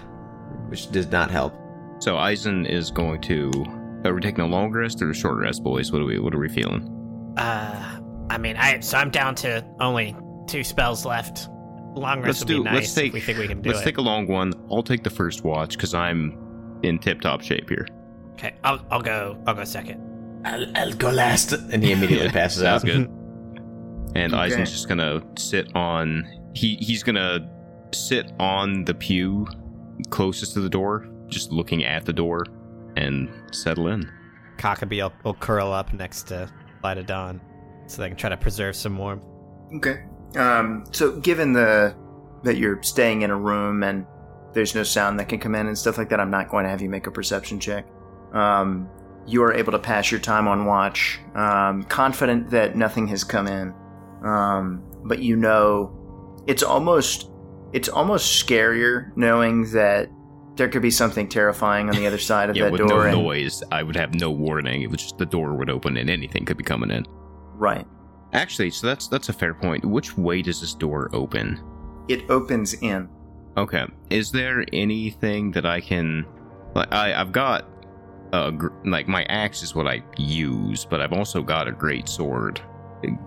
which 0.69 0.91
does 0.91 1.07
not 1.11 1.31
help. 1.31 1.55
So 2.00 2.17
Eisen 2.17 2.67
is 2.67 2.91
going 2.91 3.21
to. 3.23 3.50
Are 4.05 4.14
we 4.14 4.21
taking 4.21 4.41
a 4.41 4.47
long 4.47 4.71
rest 4.73 5.00
or 5.03 5.11
a 5.11 5.14
short 5.14 5.38
rest, 5.38 5.62
boys? 5.62 5.91
What 5.93 6.03
are 6.03 6.05
we? 6.05 6.19
What 6.19 6.35
are 6.35 6.38
we 6.38 6.49
feeling? 6.49 7.35
Uh, 7.37 8.00
I 8.31 8.38
mean, 8.38 8.57
I 8.57 8.81
so 8.81 8.99
I'm 8.99 9.11
down 9.11 9.35
to 9.37 9.64
only 9.81 10.14
two 10.47 10.62
spells 10.64 11.05
left. 11.07 11.49
Long 11.95 12.19
rest 12.21 12.26
Let's 12.26 12.41
would 12.41 12.49
do. 12.49 12.59
be 12.59 12.64
nice 12.64 12.75
let's 12.75 12.95
take. 12.95 13.07
if 13.09 13.12
we 13.14 13.21
think 13.21 13.38
we 13.38 13.47
can 13.49 13.62
do 13.62 13.71
let's 13.71 13.83
it. 13.83 13.85
take 13.85 13.99
a 13.99 14.03
long 14.03 14.26
one. 14.26 14.53
I'll 14.71 14.83
take 14.83 15.05
the 15.05 15.11
first 15.11 15.45
watch 15.45 15.76
because 15.76 15.95
I'm 15.95 16.79
in 16.83 16.99
tip-top 16.99 17.41
shape 17.41 17.69
here. 17.69 17.87
okay, 18.33 18.55
I'll 18.64 18.85
I'll 18.91 19.00
go 19.00 19.41
I'll 19.47 19.55
go 19.55 19.64
second. 19.64 20.00
I'll, 20.45 20.67
I'll 20.76 20.93
go 20.93 21.11
last. 21.11 21.53
And 21.53 21.83
he 21.83 21.93
immediately 21.93 22.29
passes 22.41 22.62
out. 22.62 22.83
Sounds 22.83 22.93
good. 23.07 23.11
And 24.14 24.33
Okay. 24.33 24.42
Eisen's 24.42 24.71
just 24.71 24.88
gonna 24.88 25.23
sit 25.37 25.75
on. 25.75 26.25
He 26.54 26.76
he's 26.76 27.02
gonna 27.02 27.50
sit 27.92 28.33
on 28.38 28.85
the 28.85 28.94
pew 28.94 29.47
closest 30.11 30.54
to 30.54 30.61
the 30.61 30.68
door, 30.68 31.06
just 31.28 31.52
looking 31.52 31.85
at 31.85 32.04
the 32.04 32.12
door, 32.12 32.44
and 32.97 33.28
settle 33.52 33.88
in. 33.88 34.11
Cockabee 34.59 35.02
will, 35.02 35.12
will 35.25 35.35
curl 35.35 35.73
up 35.73 35.92
next 35.92 36.25
to 36.25 36.49
Light 36.83 36.99
of 36.99 37.06
Dawn 37.06 37.40
so 37.87 38.02
they 38.02 38.09
can 38.09 38.16
try 38.16 38.30
to 38.30 38.37
preserve 38.37 38.76
some 38.76 38.97
warmth. 38.97 39.25
Okay. 39.76 40.04
Um, 40.37 40.85
so 40.92 41.18
given 41.21 41.52
the 41.52 41.94
that 42.42 42.56
you're 42.56 42.83
staying 42.83 43.23
in 43.23 43.30
a 43.30 43.37
room 43.37 43.83
and 43.83 44.06
there's 44.52 44.75
no 44.75 44.83
sound 44.83 45.18
that 45.18 45.28
can 45.28 45.38
come 45.40 45.54
in 45.54 45.66
and 45.66 45.76
stuff 45.76 45.99
like 45.99 46.09
that, 46.11 46.21
I'm 46.21 46.30
not 46.30 46.50
going 46.50 46.64
to 46.64 46.71
have 46.71 46.80
you 46.83 46.88
make 46.88 47.06
a 47.06 47.11
perception 47.11 47.59
check. 47.59 47.87
Um, 48.33 48.88
you 49.26 49.42
are 49.42 49.52
able 49.54 49.73
to 49.73 49.78
pass 49.78 50.11
your 50.11 50.21
time 50.21 50.47
on 50.47 50.66
watch, 50.66 51.18
um, 51.35 51.83
confident 51.85 52.50
that 52.50 52.76
nothing 52.76 53.06
has 53.09 53.25
come 53.25 53.47
in. 53.47 53.75
Um, 54.25 54.83
but 55.04 55.21
you 55.21 55.37
know, 55.37 56.43
it's 56.47 56.62
almost 56.62 57.31
it's 57.73 57.88
almost 57.88 58.45
scarier 58.47 59.14
knowing 59.16 59.71
that 59.73 60.09
there 60.57 60.69
could 60.69 60.83
be 60.83 60.90
something 60.90 61.28
terrifying 61.28 61.88
on 61.90 61.97
the 61.97 62.07
other 62.07 62.19
side 62.31 62.49
of 62.50 62.57
Yeah, 62.57 62.64
that 62.64 62.73
with 62.73 62.81
door. 62.88 63.07
no 63.11 63.23
noise, 63.23 63.62
I 63.73 63.83
would 63.83 63.97
have 63.97 64.14
no 64.14 64.31
warning. 64.31 64.83
It 64.83 64.90
was 64.90 65.00
just 65.02 65.19
the 65.19 65.26
door 65.26 65.54
would 65.54 65.69
open 65.71 65.97
and 65.97 66.09
anything 66.09 66.45
could 66.45 66.57
be 66.57 66.64
coming 66.64 66.90
in. 66.90 67.04
right. 67.54 67.87
Actually, 68.33 68.69
so 68.71 68.88
that's 68.88 69.07
that's 69.07 69.28
a 69.28 69.33
fair 69.33 69.54
point. 69.54 69.85
Which 69.85 70.16
way 70.19 70.43
does 70.43 70.61
this 70.61 70.75
door 70.75 71.09
open? 71.12 71.61
It 72.09 72.28
opens 72.31 72.75
in. 72.75 73.09
Okay. 73.57 73.85
Is 74.11 74.33
there 74.33 74.64
anything 74.73 75.52
that 75.52 75.64
I 75.64 75.81
can 75.81 76.26
like 76.75 76.93
I 76.93 77.14
I've 77.14 77.31
got 77.31 77.69
uh 78.33 78.50
gr- 78.50 78.73
like 78.85 79.07
my 79.07 79.23
axe 79.26 79.62
is 79.62 79.76
what 79.76 79.87
I 79.87 80.02
use, 80.19 80.85
but 80.85 81.00
I've 81.00 81.12
also 81.12 81.43
got 81.43 81.69
a 81.69 81.73
great 81.73 82.09
sword. 82.09 82.61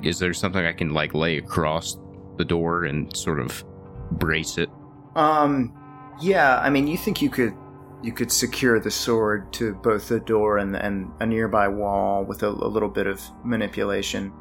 Is 0.04 0.20
there 0.20 0.34
something 0.34 0.66
I 0.66 0.74
can 0.74 0.94
like 0.94 1.14
lay 1.14 1.38
across 1.38 1.98
the 2.38 2.46
door 2.46 2.86
and 2.86 3.16
sort 3.16 3.40
of 3.40 3.64
brace 4.12 4.58
it? 4.58 4.70
Um, 5.16 5.74
yeah. 6.22 6.60
I 6.60 6.70
mean, 6.70 6.88
you 6.88 6.98
think 6.98 7.22
you 7.22 7.30
could 7.30 7.54
you 8.04 8.12
could 8.12 8.32
secure 8.32 8.80
the 8.80 8.92
sword 8.92 9.52
to 9.54 9.74
both 9.76 10.08
the 10.10 10.20
door 10.20 10.58
and 10.60 10.76
and 10.76 11.12
a 11.20 11.26
nearby 11.26 11.68
wall 11.68 12.24
with 12.24 12.44
a, 12.44 12.48
a 12.48 12.70
little 12.70 12.90
bit 12.90 13.08
of 13.08 13.22
manipulation. 13.44 14.32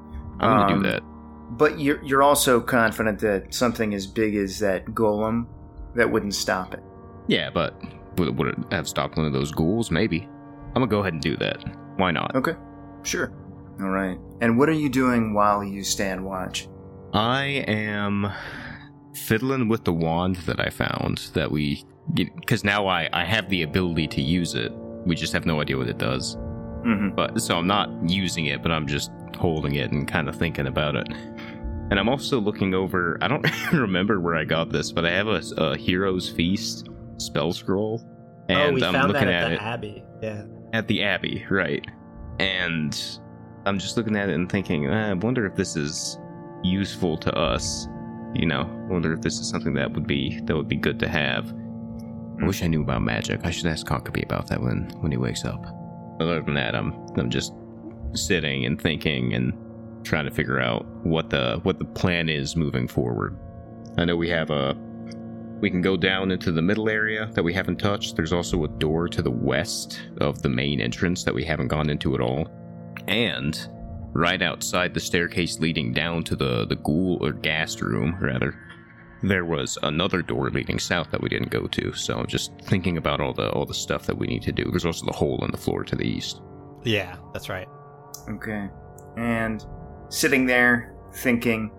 I'm 0.40 0.50
gonna 0.50 0.74
Um, 0.74 0.82
do 0.82 0.88
that. 0.90 1.02
But 1.50 1.80
you're 1.80 2.02
you're 2.04 2.22
also 2.22 2.60
confident 2.60 3.18
that 3.20 3.54
something 3.54 3.94
as 3.94 4.06
big 4.06 4.34
as 4.36 4.58
that 4.58 4.84
golem 4.86 5.46
that 5.94 6.10
wouldn't 6.10 6.34
stop 6.34 6.74
it. 6.74 6.82
Yeah, 7.28 7.48
but 7.50 7.80
would, 8.18 8.36
would 8.38 8.48
it 8.48 8.58
have 8.72 8.86
stopped 8.88 9.16
one 9.16 9.26
of 9.26 9.32
those 9.32 9.52
ghouls? 9.52 9.90
Maybe. 9.90 10.28
I'm 10.68 10.82
gonna 10.82 10.86
go 10.88 11.00
ahead 11.00 11.14
and 11.14 11.22
do 11.22 11.36
that. 11.38 11.64
Why 11.96 12.10
not? 12.10 12.34
Okay, 12.36 12.54
sure. 13.02 13.32
All 13.80 13.88
right. 13.90 14.18
And 14.40 14.58
what 14.58 14.68
are 14.68 14.72
you 14.72 14.88
doing 14.88 15.34
while 15.34 15.62
you 15.62 15.84
stand 15.84 16.24
watch? 16.24 16.68
I 17.12 17.64
am 17.68 18.30
fiddling 19.14 19.68
with 19.68 19.84
the 19.84 19.92
wand 19.92 20.36
that 20.46 20.60
I 20.60 20.70
found 20.70 21.18
that 21.34 21.50
we 21.50 21.84
because 22.14 22.62
now 22.64 22.86
I 22.86 23.08
I 23.12 23.24
have 23.24 23.48
the 23.48 23.62
ability 23.62 24.06
to 24.08 24.22
use 24.22 24.54
it. 24.54 24.72
We 25.04 25.14
just 25.14 25.32
have 25.32 25.46
no 25.46 25.60
idea 25.60 25.76
what 25.76 25.88
it 25.88 25.98
does. 25.98 26.36
Mm-hmm. 26.36 27.10
But 27.10 27.40
so 27.40 27.56
I'm 27.56 27.66
not 27.66 27.90
using 28.08 28.46
it, 28.46 28.62
but 28.62 28.70
I'm 28.70 28.86
just 28.86 29.10
holding 29.36 29.74
it 29.74 29.90
and 29.92 30.06
kind 30.06 30.28
of 30.28 30.36
thinking 30.36 30.66
about 30.66 30.96
it. 30.96 31.06
And 31.90 31.98
I'm 32.00 32.08
also 32.08 32.40
looking 32.40 32.74
over. 32.74 33.18
I 33.20 33.28
don't 33.28 33.46
remember 33.72 34.20
where 34.20 34.34
I 34.34 34.44
got 34.44 34.70
this, 34.70 34.92
but 34.92 35.04
I 35.04 35.10
have 35.10 35.28
a, 35.28 35.42
a 35.56 35.76
Hero's 35.76 36.28
Feast 36.28 36.88
spell 37.18 37.52
scroll, 37.52 38.02
and 38.48 38.58
oh, 38.58 38.72
we 38.72 38.84
I'm 38.84 38.92
found 38.92 39.12
looking 39.12 39.28
that 39.28 39.44
at 39.44 39.44
at, 39.44 39.48
the 39.48 39.54
it 39.54 39.62
Abbey. 39.62 40.04
Yeah. 40.22 40.44
at 40.72 40.88
the 40.88 41.02
Abbey, 41.02 41.46
right? 41.50 41.84
And 42.38 43.18
I'm 43.66 43.80
just 43.80 43.96
looking 43.96 44.14
at 44.16 44.28
it 44.28 44.34
and 44.36 44.50
thinking, 44.50 44.86
eh, 44.86 45.10
I 45.10 45.12
wonder 45.14 45.44
if 45.44 45.56
this 45.56 45.76
is 45.76 46.20
useful 46.62 47.18
to 47.18 47.36
us. 47.36 47.88
You 48.32 48.46
know, 48.46 48.62
I 48.62 48.92
wonder 48.92 49.12
if 49.12 49.22
this 49.22 49.40
is 49.40 49.48
something 49.48 49.74
that 49.74 49.92
would 49.92 50.06
be 50.06 50.40
that 50.44 50.56
would 50.56 50.68
be 50.68 50.76
good 50.76 51.00
to 51.00 51.08
have. 51.08 51.52
I 52.40 52.46
wish 52.46 52.62
I 52.62 52.68
knew 52.68 52.82
about 52.82 53.02
magic. 53.02 53.40
I 53.42 53.50
should 53.50 53.66
ask 53.66 53.84
Cockabee 53.84 54.22
about 54.22 54.46
that 54.48 54.62
when 54.62 54.88
when 55.00 55.10
he 55.10 55.18
wakes 55.18 55.44
up. 55.44 55.66
Other 56.20 56.40
than 56.42 56.54
that, 56.54 56.76
I'm 56.76 56.94
I'm 57.16 57.28
just 57.28 57.52
sitting 58.12 58.66
and 58.66 58.80
thinking 58.80 59.34
and 59.34 59.52
trying 60.04 60.26
to 60.26 60.30
figure 60.30 60.60
out 60.60 60.86
what 61.04 61.28
the 61.30 61.58
what 61.64 61.80
the 61.80 61.84
plan 61.84 62.28
is 62.28 62.54
moving 62.54 62.86
forward. 62.86 63.36
I 63.98 64.04
know 64.04 64.16
we 64.16 64.28
have 64.28 64.50
a 64.50 64.76
we 65.60 65.70
can 65.70 65.82
go 65.82 65.96
down 65.96 66.30
into 66.30 66.52
the 66.52 66.62
middle 66.62 66.88
area 66.88 67.30
that 67.32 67.42
we 67.42 67.52
haven't 67.52 67.78
touched. 67.78 68.14
There's 68.14 68.32
also 68.32 68.62
a 68.62 68.68
door 68.68 69.08
to 69.08 69.22
the 69.22 69.30
west 69.30 70.02
of 70.20 70.42
the 70.42 70.50
main 70.50 70.80
entrance 70.80 71.24
that 71.24 71.34
we 71.34 71.44
haven't 71.44 71.68
gone 71.68 71.90
into 71.90 72.14
at 72.14 72.20
all. 72.20 72.46
And 73.08 73.58
right 74.12 74.40
outside 74.42 74.94
the 74.94 75.00
staircase 75.00 75.58
leading 75.60 75.92
down 75.92 76.24
to 76.24 76.36
the 76.36 76.66
the 76.66 76.76
ghoul 76.76 77.18
or 77.20 77.32
ghast 77.32 77.80
room, 77.80 78.16
rather, 78.20 78.58
there 79.22 79.44
was 79.44 79.78
another 79.82 80.22
door 80.22 80.50
leading 80.50 80.78
south 80.78 81.10
that 81.10 81.20
we 81.20 81.28
didn't 81.28 81.50
go 81.50 81.66
to. 81.68 81.92
So 81.94 82.18
I'm 82.18 82.26
just 82.26 82.52
thinking 82.62 82.96
about 82.96 83.20
all 83.20 83.32
the 83.32 83.50
all 83.52 83.66
the 83.66 83.74
stuff 83.74 84.06
that 84.06 84.16
we 84.18 84.26
need 84.26 84.42
to 84.42 84.52
do. 84.52 84.64
There's 84.70 84.84
also 84.86 85.06
the 85.06 85.12
hole 85.12 85.44
in 85.44 85.50
the 85.50 85.56
floor 85.58 85.84
to 85.84 85.96
the 85.96 86.04
east. 86.06 86.40
Yeah, 86.84 87.16
that's 87.32 87.48
right. 87.48 87.68
Okay. 88.28 88.68
And 89.16 89.64
sitting 90.08 90.46
there, 90.46 90.94
thinking 91.14 91.70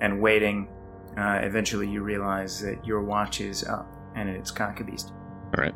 and 0.00 0.20
waiting, 0.20 0.68
uh, 1.16 1.40
eventually 1.42 1.88
you 1.88 2.02
realize 2.02 2.60
that 2.62 2.84
your 2.86 3.02
watch 3.02 3.40
is 3.40 3.64
up 3.64 3.90
and 4.16 4.28
it's 4.28 4.50
Cockabee's. 4.52 5.06
All 5.56 5.64
right, 5.64 5.74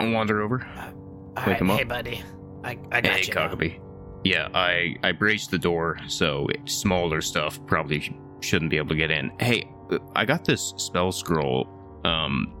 I'll 0.00 0.10
wander 0.10 0.42
over. 0.42 0.66
All 0.76 0.92
Wake 1.36 1.46
right, 1.46 1.60
him 1.60 1.70
up. 1.70 1.78
hey 1.78 1.84
buddy, 1.84 2.22
I 2.64 2.78
I 2.92 3.00
got 3.00 3.12
Hey, 3.16 3.26
you. 3.26 3.34
now. 3.34 3.48
Cockabee. 3.48 3.80
Yeah, 4.24 4.48
I 4.54 4.96
I 5.02 5.12
braced 5.12 5.50
the 5.50 5.58
door 5.58 5.98
so 6.08 6.48
smaller 6.66 7.20
stuff 7.20 7.64
probably 7.66 8.16
shouldn't 8.40 8.70
be 8.70 8.76
able 8.76 8.88
to 8.90 8.96
get 8.96 9.10
in. 9.10 9.30
Hey, 9.40 9.68
uh, 9.90 9.98
I 10.16 10.24
got 10.24 10.44
this 10.44 10.74
spell 10.76 11.12
scroll. 11.12 11.68
Um, 12.04 12.52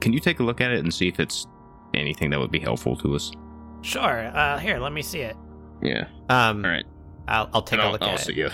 can 0.00 0.12
you 0.12 0.20
take 0.20 0.40
a 0.40 0.42
look 0.42 0.60
at 0.60 0.70
it 0.70 0.80
and 0.80 0.92
see 0.92 1.08
if 1.08 1.18
it's 1.20 1.46
anything 1.94 2.30
that 2.30 2.38
would 2.38 2.50
be 2.50 2.58
helpful 2.60 2.96
to 2.98 3.14
us? 3.14 3.32
Sure. 3.82 4.26
Uh, 4.36 4.58
here, 4.58 4.78
let 4.78 4.92
me 4.92 5.02
see 5.02 5.20
it. 5.20 5.36
Yeah. 5.82 6.06
Um, 6.28 6.64
All 6.64 6.70
right. 6.70 6.84
I'll, 7.28 7.48
I'll 7.54 7.62
take 7.62 7.74
And 7.78 7.82
a 7.82 7.84
I'll, 7.86 7.92
look 7.92 8.02
I'll 8.02 8.10
at 8.10 8.20
see 8.20 8.32
it. 8.32 8.36
you. 8.38 8.48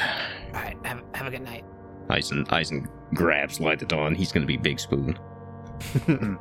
All 0.00 0.06
right, 0.54 0.76
have 0.84 1.02
have 1.14 1.26
a 1.26 1.30
good 1.30 1.42
night. 1.42 1.64
Eisen 2.10 2.46
Eisen 2.50 2.88
grabs 3.14 3.60
Light 3.60 3.78
the 3.80 3.86
Dawn. 3.86 4.14
He's 4.14 4.32
gonna 4.32 4.46
be 4.46 4.56
Big 4.56 4.78
Spoon. 4.80 5.18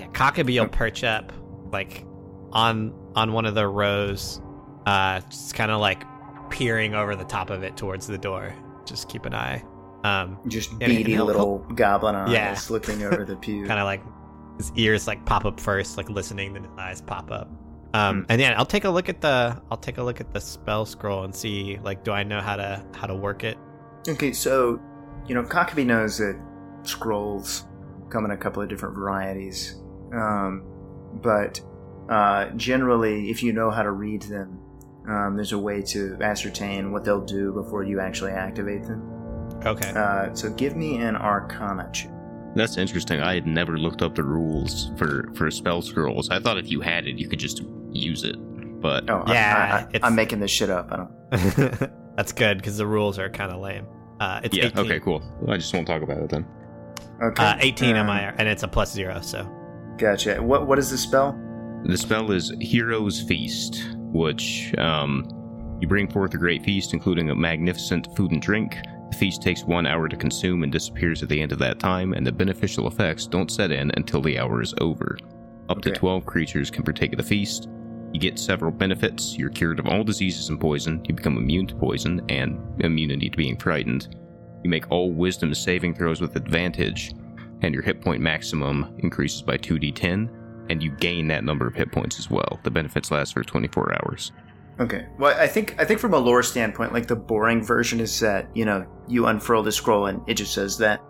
Yeah, 0.00 0.08
Cockabee 0.08 0.58
will 0.60 0.66
perch 0.68 1.04
up 1.04 1.32
like 1.72 2.04
on 2.50 2.92
on 3.14 3.32
one 3.32 3.46
of 3.46 3.54
the 3.54 3.66
rows, 3.68 4.40
uh, 4.86 5.20
just 5.28 5.54
kind 5.54 5.70
of 5.70 5.80
like 5.80 6.04
peering 6.50 6.94
over 6.94 7.16
the 7.16 7.24
top 7.24 7.50
of 7.50 7.62
it 7.62 7.76
towards 7.76 8.06
the 8.06 8.18
door. 8.18 8.54
Just 8.84 9.08
keep 9.08 9.24
an 9.26 9.34
eye. 9.34 9.64
Um, 10.04 10.38
Just 10.48 10.78
beady 10.78 11.16
little 11.18 11.60
goblin 11.74 12.14
eyes 12.14 12.30
Yeah. 12.30 12.58
looking 12.68 13.02
over 13.02 13.24
the 13.24 13.36
pew. 13.44 13.66
kind 13.66 13.80
of 13.80 13.86
like 13.86 14.02
his 14.58 14.70
ears 14.76 15.06
like 15.06 15.24
pop 15.24 15.46
up 15.46 15.58
first, 15.58 15.96
like 15.96 16.10
listening, 16.10 16.52
then 16.52 16.64
his 16.64 16.72
eyes 16.78 17.00
pop 17.00 17.30
up. 17.30 17.48
Um, 17.94 18.18
Hmm. 18.20 18.22
and 18.28 18.40
yeah, 18.40 18.54
I'll 18.58 18.66
take 18.66 18.84
a 18.84 18.90
look 18.90 19.08
at 19.08 19.20
the 19.22 19.60
I'll 19.70 19.78
take 19.78 19.96
a 19.98 20.02
look 20.02 20.20
at 20.20 20.32
the 20.32 20.40
spell 20.40 20.84
scroll 20.84 21.24
and 21.24 21.34
see 21.34 21.78
like 21.82 22.04
do 22.04 22.12
I 22.12 22.22
know 22.22 22.40
how 22.40 22.56
to 22.56 22.84
how 22.94 23.06
to 23.06 23.14
work 23.14 23.44
it? 23.44 23.56
Okay, 24.06 24.32
so 24.32 24.78
you 25.26 25.34
know, 25.34 25.42
Cockabee 25.42 25.86
knows 25.86 26.18
that 26.18 26.38
scrolls 26.82 27.64
come 28.10 28.24
in 28.26 28.30
a 28.30 28.36
couple 28.36 28.62
of 28.62 28.68
different 28.68 28.94
varieties, 28.94 29.80
um, 30.12 30.62
but 31.22 31.60
uh, 32.10 32.50
generally, 32.56 33.30
if 33.30 33.42
you 33.42 33.52
know 33.54 33.70
how 33.70 33.82
to 33.82 33.90
read 33.90 34.20
them, 34.22 34.58
um, 35.08 35.36
there's 35.36 35.52
a 35.52 35.58
way 35.58 35.82
to 35.82 36.16
ascertain 36.20 36.92
what 36.92 37.04
they'll 37.04 37.24
do 37.24 37.52
before 37.52 37.82
you 37.84 38.00
actually 38.00 38.32
activate 38.32 38.82
them. 38.84 39.10
Okay. 39.64 39.90
Uh, 39.90 40.34
so, 40.34 40.50
give 40.50 40.76
me 40.76 40.96
an 40.96 41.16
Arcana 41.16 41.88
check. 41.92 42.10
That's 42.54 42.76
interesting. 42.76 43.20
I 43.20 43.34
had 43.34 43.46
never 43.46 43.76
looked 43.76 44.00
up 44.02 44.14
the 44.14 44.22
rules 44.22 44.92
for 44.96 45.30
for 45.34 45.50
spell 45.50 45.82
scrolls. 45.82 46.30
I 46.30 46.38
thought 46.38 46.56
if 46.58 46.70
you 46.70 46.80
had 46.80 47.06
it, 47.06 47.16
you 47.18 47.28
could 47.28 47.38
just 47.40 47.62
use 47.90 48.22
it. 48.24 48.36
But 48.80 49.08
Oh, 49.10 49.24
Yeah, 49.26 49.70
I, 49.72 49.76
I, 49.76 49.80
it's- 49.88 50.00
I'm 50.02 50.14
making 50.14 50.40
this 50.40 50.50
shit 50.50 50.70
up. 50.70 50.88
I 50.92 50.96
don't. 50.96 51.90
That's 52.16 52.32
good 52.32 52.58
because 52.58 52.76
the 52.76 52.86
rules 52.86 53.18
are 53.18 53.28
kind 53.28 53.50
of 53.50 53.60
lame. 53.60 53.86
Uh, 54.20 54.40
it's 54.44 54.56
yeah, 54.56 54.66
18. 54.66 54.78
okay, 54.84 55.00
cool. 55.00 55.20
I 55.48 55.56
just 55.56 55.74
won't 55.74 55.86
talk 55.86 56.02
about 56.02 56.18
it 56.18 56.30
then. 56.30 56.46
Okay. 57.22 57.42
Uh, 57.44 57.56
18 57.60 57.90
um, 57.90 57.96
am 57.96 58.10
I, 58.10 58.20
and 58.38 58.46
it's 58.48 58.62
a 58.62 58.68
plus 58.68 58.92
zero. 58.92 59.20
So 59.20 59.48
Gotcha. 59.98 60.40
What 60.42 60.66
what 60.68 60.78
is 60.78 60.90
the 60.90 60.98
spell? 60.98 61.38
The 61.84 61.96
spell 61.98 62.30
is 62.30 62.52
Hero's 62.60 63.20
Feast, 63.22 63.84
which 64.14 64.72
um, 64.78 65.28
you 65.80 65.88
bring 65.88 66.08
forth 66.08 66.32
a 66.34 66.38
great 66.38 66.64
feast, 66.64 66.94
including 66.94 67.30
a 67.30 67.34
magnificent 67.34 68.08
food 68.16 68.30
and 68.30 68.40
drink. 68.40 68.78
The 69.10 69.16
feast 69.16 69.42
takes 69.42 69.64
one 69.64 69.86
hour 69.86 70.08
to 70.08 70.16
consume 70.16 70.62
and 70.62 70.72
disappears 70.72 71.22
at 71.22 71.28
the 71.28 71.40
end 71.40 71.50
of 71.50 71.58
that 71.58 71.80
time, 71.80 72.14
and 72.14 72.24
the 72.24 72.32
beneficial 72.32 72.86
effects 72.86 73.26
don't 73.26 73.50
set 73.50 73.72
in 73.72 73.90
until 73.96 74.22
the 74.22 74.38
hour 74.38 74.62
is 74.62 74.72
over. 74.80 75.18
Up 75.68 75.82
to 75.82 75.90
12 75.90 76.24
creatures 76.26 76.70
can 76.70 76.84
partake 76.84 77.12
of 77.12 77.16
the 77.16 77.24
feast. 77.24 77.68
You 78.12 78.20
get 78.20 78.38
several 78.38 78.70
benefits. 78.70 79.36
You're 79.36 79.50
cured 79.50 79.80
of 79.80 79.88
all 79.88 80.04
diseases 80.04 80.48
and 80.48 80.60
poison. 80.60 81.04
You 81.08 81.14
become 81.14 81.36
immune 81.36 81.66
to 81.66 81.74
poison 81.74 82.24
and 82.28 82.60
immunity 82.84 83.28
to 83.28 83.36
being 83.36 83.58
frightened. 83.58 84.14
You 84.62 84.70
make 84.70 84.90
all 84.92 85.12
wisdom 85.12 85.52
saving 85.54 85.96
throws 85.96 86.20
with 86.20 86.36
advantage, 86.36 87.14
and 87.62 87.74
your 87.74 87.82
hit 87.82 88.00
point 88.00 88.22
maximum 88.22 88.94
increases 88.98 89.42
by 89.42 89.58
2d10, 89.58 90.43
and 90.68 90.82
you 90.82 90.90
gain 90.90 91.28
that 91.28 91.44
number 91.44 91.66
of 91.66 91.74
hit 91.74 91.92
points 91.92 92.18
as 92.18 92.30
well. 92.30 92.60
The 92.62 92.70
benefits 92.70 93.10
last 93.10 93.34
for 93.34 93.42
24 93.42 93.94
hours. 93.94 94.32
Okay. 94.80 95.06
Well, 95.18 95.38
I 95.38 95.46
think 95.46 95.76
I 95.78 95.84
think 95.84 96.00
from 96.00 96.14
a 96.14 96.18
lore 96.18 96.42
standpoint, 96.42 96.92
like 96.92 97.06
the 97.06 97.16
boring 97.16 97.62
version 97.62 98.00
is 98.00 98.18
that 98.20 98.48
you 98.54 98.64
know 98.64 98.86
you 99.06 99.26
unfurl 99.26 99.62
the 99.62 99.70
scroll 99.70 100.06
and 100.06 100.20
it 100.28 100.34
just 100.34 100.52
says 100.52 100.78
that. 100.78 101.00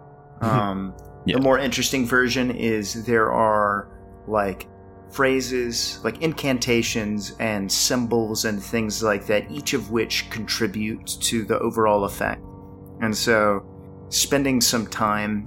Um, 0.40 0.94
Yeah. 1.26 1.36
The 1.36 1.42
more 1.42 1.58
interesting 1.58 2.04
version 2.06 2.50
is 2.50 3.06
there 3.06 3.32
are 3.32 3.88
like 4.26 4.68
phrases, 5.10 6.00
like 6.04 6.20
incantations 6.20 7.34
and 7.38 7.70
symbols 7.70 8.44
and 8.44 8.62
things 8.62 9.02
like 9.02 9.26
that, 9.26 9.50
each 9.50 9.72
of 9.72 9.90
which 9.90 10.28
contribute 10.28 11.06
to 11.06 11.44
the 11.44 11.58
overall 11.60 12.04
effect. 12.04 12.42
And 13.00 13.16
so, 13.16 13.64
spending 14.08 14.60
some 14.60 14.86
time 14.86 15.46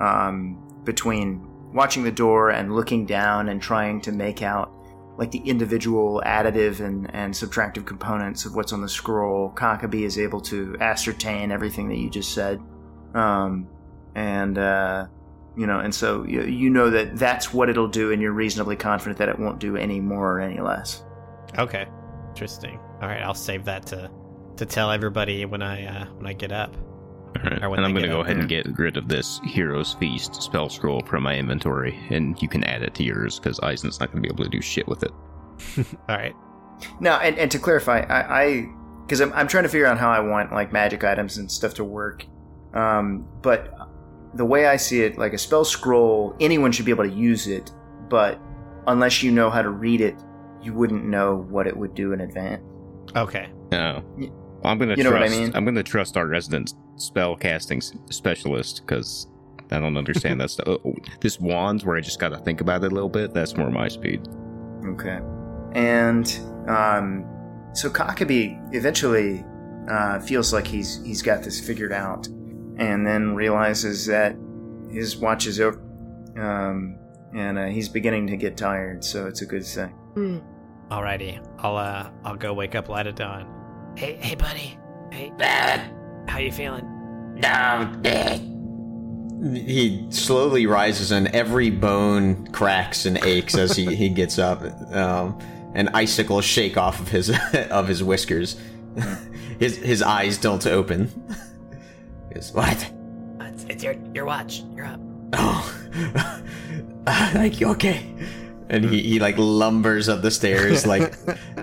um, 0.00 0.58
between 0.84 1.46
watching 1.74 2.04
the 2.04 2.12
door 2.12 2.50
and 2.50 2.74
looking 2.74 3.04
down 3.04 3.48
and 3.48 3.60
trying 3.60 4.00
to 4.00 4.12
make 4.12 4.42
out 4.42 4.72
like 5.18 5.30
the 5.30 5.38
individual 5.38 6.22
additive 6.24 6.80
and, 6.80 7.12
and 7.14 7.34
subtractive 7.34 7.84
components 7.84 8.46
of 8.46 8.54
what's 8.54 8.72
on 8.72 8.80
the 8.80 8.88
scroll, 8.88 9.50
Cockabee 9.50 10.02
is 10.02 10.18
able 10.18 10.40
to 10.40 10.76
ascertain 10.80 11.52
everything 11.52 11.88
that 11.88 11.98
you 11.98 12.08
just 12.08 12.32
said. 12.32 12.60
Um, 13.14 13.68
and, 14.14 14.58
uh, 14.58 15.06
you 15.56 15.66
know, 15.66 15.80
and 15.80 15.94
so 15.94 16.24
you, 16.24 16.42
you 16.42 16.70
know 16.70 16.90
that 16.90 17.16
that's 17.16 17.52
what 17.52 17.68
it'll 17.68 17.88
do, 17.88 18.10
and 18.10 18.20
you're 18.20 18.32
reasonably 18.32 18.74
confident 18.74 19.18
that 19.18 19.28
it 19.28 19.38
won't 19.38 19.60
do 19.60 19.76
any 19.76 20.00
more 20.00 20.38
or 20.38 20.40
any 20.40 20.60
less. 20.60 21.04
Okay, 21.58 21.86
interesting. 22.30 22.80
All 23.00 23.08
right, 23.08 23.22
I'll 23.22 23.34
save 23.34 23.64
that 23.66 23.86
to 23.86 24.10
to 24.56 24.66
tell 24.66 24.90
everybody 24.90 25.44
when 25.44 25.62
I 25.62 25.86
uh, 25.86 26.06
when 26.14 26.26
I 26.26 26.32
get 26.32 26.50
up. 26.50 26.76
All 27.36 27.50
right. 27.50 27.62
Or 27.62 27.70
when 27.70 27.78
And 27.78 27.86
I'm 27.86 27.92
going 27.92 28.04
to 28.04 28.08
go 28.08 28.20
up, 28.20 28.26
ahead 28.26 28.38
and 28.38 28.48
get 28.48 28.66
rid 28.78 28.96
of 28.96 29.08
this 29.08 29.40
Hero's 29.44 29.94
Feast 29.94 30.40
spell 30.40 30.68
scroll 30.68 31.02
from 31.06 31.24
my 31.24 31.36
inventory, 31.36 31.98
and 32.10 32.40
you 32.40 32.48
can 32.48 32.64
add 32.64 32.82
it 32.82 32.94
to 32.96 33.04
yours 33.04 33.38
because 33.38 33.58
Eisen's 33.60 34.00
not 34.00 34.12
going 34.12 34.22
to 34.22 34.28
be 34.28 34.32
able 34.32 34.44
to 34.44 34.50
do 34.50 34.60
shit 34.60 34.86
with 34.86 35.02
it. 35.02 35.12
All 36.08 36.16
right. 36.16 36.34
Now, 37.00 37.20
and, 37.20 37.38
and 37.38 37.50
to 37.50 37.58
clarify, 37.58 38.00
I 38.08 38.68
because 39.04 39.20
I'm, 39.20 39.32
I'm 39.32 39.48
trying 39.48 39.64
to 39.64 39.68
figure 39.68 39.86
out 39.86 39.98
how 39.98 40.10
I 40.10 40.20
want 40.20 40.52
like 40.52 40.72
magic 40.72 41.04
items 41.04 41.36
and 41.36 41.50
stuff 41.50 41.74
to 41.74 41.84
work. 41.84 42.24
Um, 42.72 43.28
but 43.42 43.72
the 44.34 44.44
way 44.44 44.66
I 44.66 44.76
see 44.76 45.02
it, 45.02 45.18
like 45.18 45.32
a 45.32 45.38
spell 45.38 45.64
scroll, 45.64 46.34
anyone 46.40 46.72
should 46.72 46.86
be 46.86 46.90
able 46.90 47.04
to 47.04 47.14
use 47.14 47.46
it, 47.46 47.70
but 48.08 48.40
unless 48.86 49.22
you 49.22 49.30
know 49.30 49.50
how 49.50 49.62
to 49.62 49.70
read 49.70 50.00
it, 50.00 50.16
you 50.62 50.72
wouldn't 50.72 51.04
know 51.04 51.46
what 51.48 51.66
it 51.66 51.76
would 51.76 51.94
do 51.94 52.12
in 52.12 52.20
advance. 52.22 52.62
Okay. 53.14 53.48
No. 53.70 54.02
Y- 54.64 54.70
I'm 54.70 54.78
going 54.78 54.88
to 54.90 54.96
you 54.96 55.04
know 55.04 55.10
what 55.10 55.22
I 55.22 55.26
trust. 55.26 55.40
mean? 55.40 55.52
I'm 55.54 55.64
going 55.64 55.74
to 55.74 55.82
trust 55.82 56.16
our 56.16 56.26
resident 56.26 56.74
spell 56.96 57.36
casting 57.36 57.80
specialist 57.80 58.82
because 58.86 59.26
I 59.70 59.78
don't 59.80 59.96
understand 59.96 60.40
that 60.40 60.50
stuff. 60.50 60.66
Oh, 60.84 60.94
this 61.20 61.38
wands 61.40 61.84
where 61.84 61.96
I 61.96 62.00
just 62.00 62.18
got 62.20 62.30
to 62.30 62.38
think 62.38 62.60
about 62.60 62.82
it 62.84 62.92
a 62.92 62.94
little 62.94 63.08
bit. 63.08 63.32
That's 63.34 63.56
more 63.56 63.70
my 63.70 63.88
speed. 63.88 64.26
Okay. 64.86 65.18
And 65.74 66.26
um, 66.68 67.24
so 67.74 67.90
Cockabee 67.90 68.74
eventually 68.74 69.44
uh, 69.90 70.20
feels 70.20 70.52
like 70.52 70.66
he's 70.66 71.02
he's 71.04 71.20
got 71.22 71.42
this 71.42 71.58
figured 71.60 71.92
out, 71.92 72.26
and 72.78 73.06
then 73.06 73.34
realizes 73.34 74.06
that 74.06 74.36
his 74.90 75.16
watch 75.16 75.46
is 75.46 75.58
over, 75.60 75.80
um, 76.38 76.96
and 77.34 77.58
uh, 77.58 77.66
he's 77.66 77.88
beginning 77.88 78.28
to 78.28 78.36
get 78.36 78.56
tired. 78.56 79.02
So 79.04 79.26
it's 79.26 79.42
a 79.42 79.46
good 79.46 79.64
thing. 79.66 79.92
Alrighty. 80.90 81.44
I'll 81.58 81.76
uh 81.76 82.10
I'll 82.24 82.36
go 82.36 82.54
wake 82.54 82.74
up 82.74 82.88
Light 82.88 83.06
of 83.06 83.14
Dawn. 83.16 83.46
Hey, 83.96 84.16
hey, 84.20 84.34
buddy. 84.34 84.78
Hey, 85.12 85.32
how 86.28 86.38
you 86.38 86.50
feeling? 86.50 86.84
Now 87.36 87.92
he 89.52 90.06
slowly 90.10 90.66
rises, 90.66 91.12
and 91.12 91.28
every 91.28 91.70
bone 91.70 92.46
cracks 92.48 93.04
and 93.06 93.22
aches 93.24 93.56
as 93.56 93.76
he, 93.76 93.94
he 93.96 94.08
gets 94.08 94.38
up. 94.38 94.62
Um, 94.92 95.38
and 95.74 95.90
icicles 95.90 96.44
shake 96.44 96.76
off 96.76 97.00
of 97.00 97.08
his 97.08 97.30
of 97.70 97.88
his 97.88 98.02
whiskers. 98.02 98.56
his 99.58 99.76
his 99.76 100.02
eyes 100.02 100.38
don't 100.38 100.66
open. 100.66 101.08
He 102.28 102.34
goes, 102.34 102.52
what? 102.52 102.92
It's, 103.40 103.64
it's 103.64 103.84
your 103.84 103.94
your 104.14 104.24
watch. 104.24 104.62
You're 104.74 104.86
up. 104.86 105.00
Oh, 105.34 105.74
thank 107.06 107.60
you. 107.60 107.68
Okay. 107.70 108.06
And 108.74 108.84
he, 108.84 109.02
he 109.02 109.18
like 109.20 109.36
lumbers 109.36 110.08
up 110.08 110.22
the 110.22 110.30
stairs, 110.30 110.86
like 110.94 111.14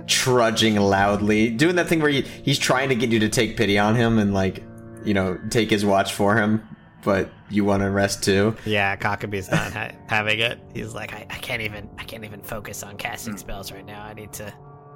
trudging 0.07 0.75
loudly, 0.77 1.49
doing 1.49 1.75
that 1.75 1.87
thing 1.87 1.99
where 2.01 2.09
he, 2.11 2.21
he's 2.21 2.59
trying 2.59 2.89
to 2.89 2.95
get 2.95 3.09
you 3.09 3.19
to 3.19 3.29
take 3.29 3.57
pity 3.57 3.77
on 3.77 3.95
him 3.95 4.17
and 4.19 4.33
like, 4.33 4.63
you 5.03 5.13
know, 5.13 5.37
take 5.49 5.69
his 5.69 5.83
watch 5.83 6.13
for 6.13 6.35
him, 6.37 6.65
but 7.03 7.29
you 7.49 7.65
want 7.65 7.81
to 7.81 7.89
rest 7.89 8.23
too. 8.23 8.55
Yeah, 8.65 8.95
Cockabee's 8.95 9.51
not 9.51 9.73
ha- 9.73 9.91
having 10.07 10.39
it. 10.39 10.59
He's 10.73 10.93
like, 10.93 11.13
I, 11.13 11.25
I 11.29 11.37
can't 11.39 11.61
even 11.61 11.89
I 11.97 12.03
can't 12.03 12.23
even 12.23 12.41
focus 12.41 12.83
on 12.83 12.97
casting 12.97 13.35
spells 13.37 13.71
right 13.71 13.85
now. 13.85 14.03
I 14.03 14.13
need 14.13 14.31
to. 14.33 14.53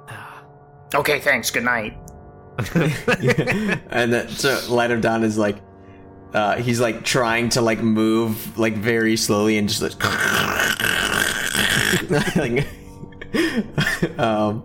ah. 0.08 0.44
Okay, 0.94 1.20
thanks. 1.20 1.50
Good 1.50 1.64
night. 1.64 1.98
and 3.90 4.12
then 4.12 4.28
so 4.30 4.58
Light 4.70 4.90
of 4.90 5.00
Dawn 5.02 5.22
is 5.24 5.36
like, 5.36 5.58
uh, 6.32 6.56
he's 6.56 6.80
like 6.80 7.04
trying 7.04 7.48
to 7.50 7.60
like 7.60 7.80
move 7.82 8.58
like 8.58 8.76
very 8.76 9.16
slowly 9.16 9.58
and 9.58 9.68
just 9.68 9.82
like, 9.82 9.92
like 12.36 12.66
um, 14.18 14.64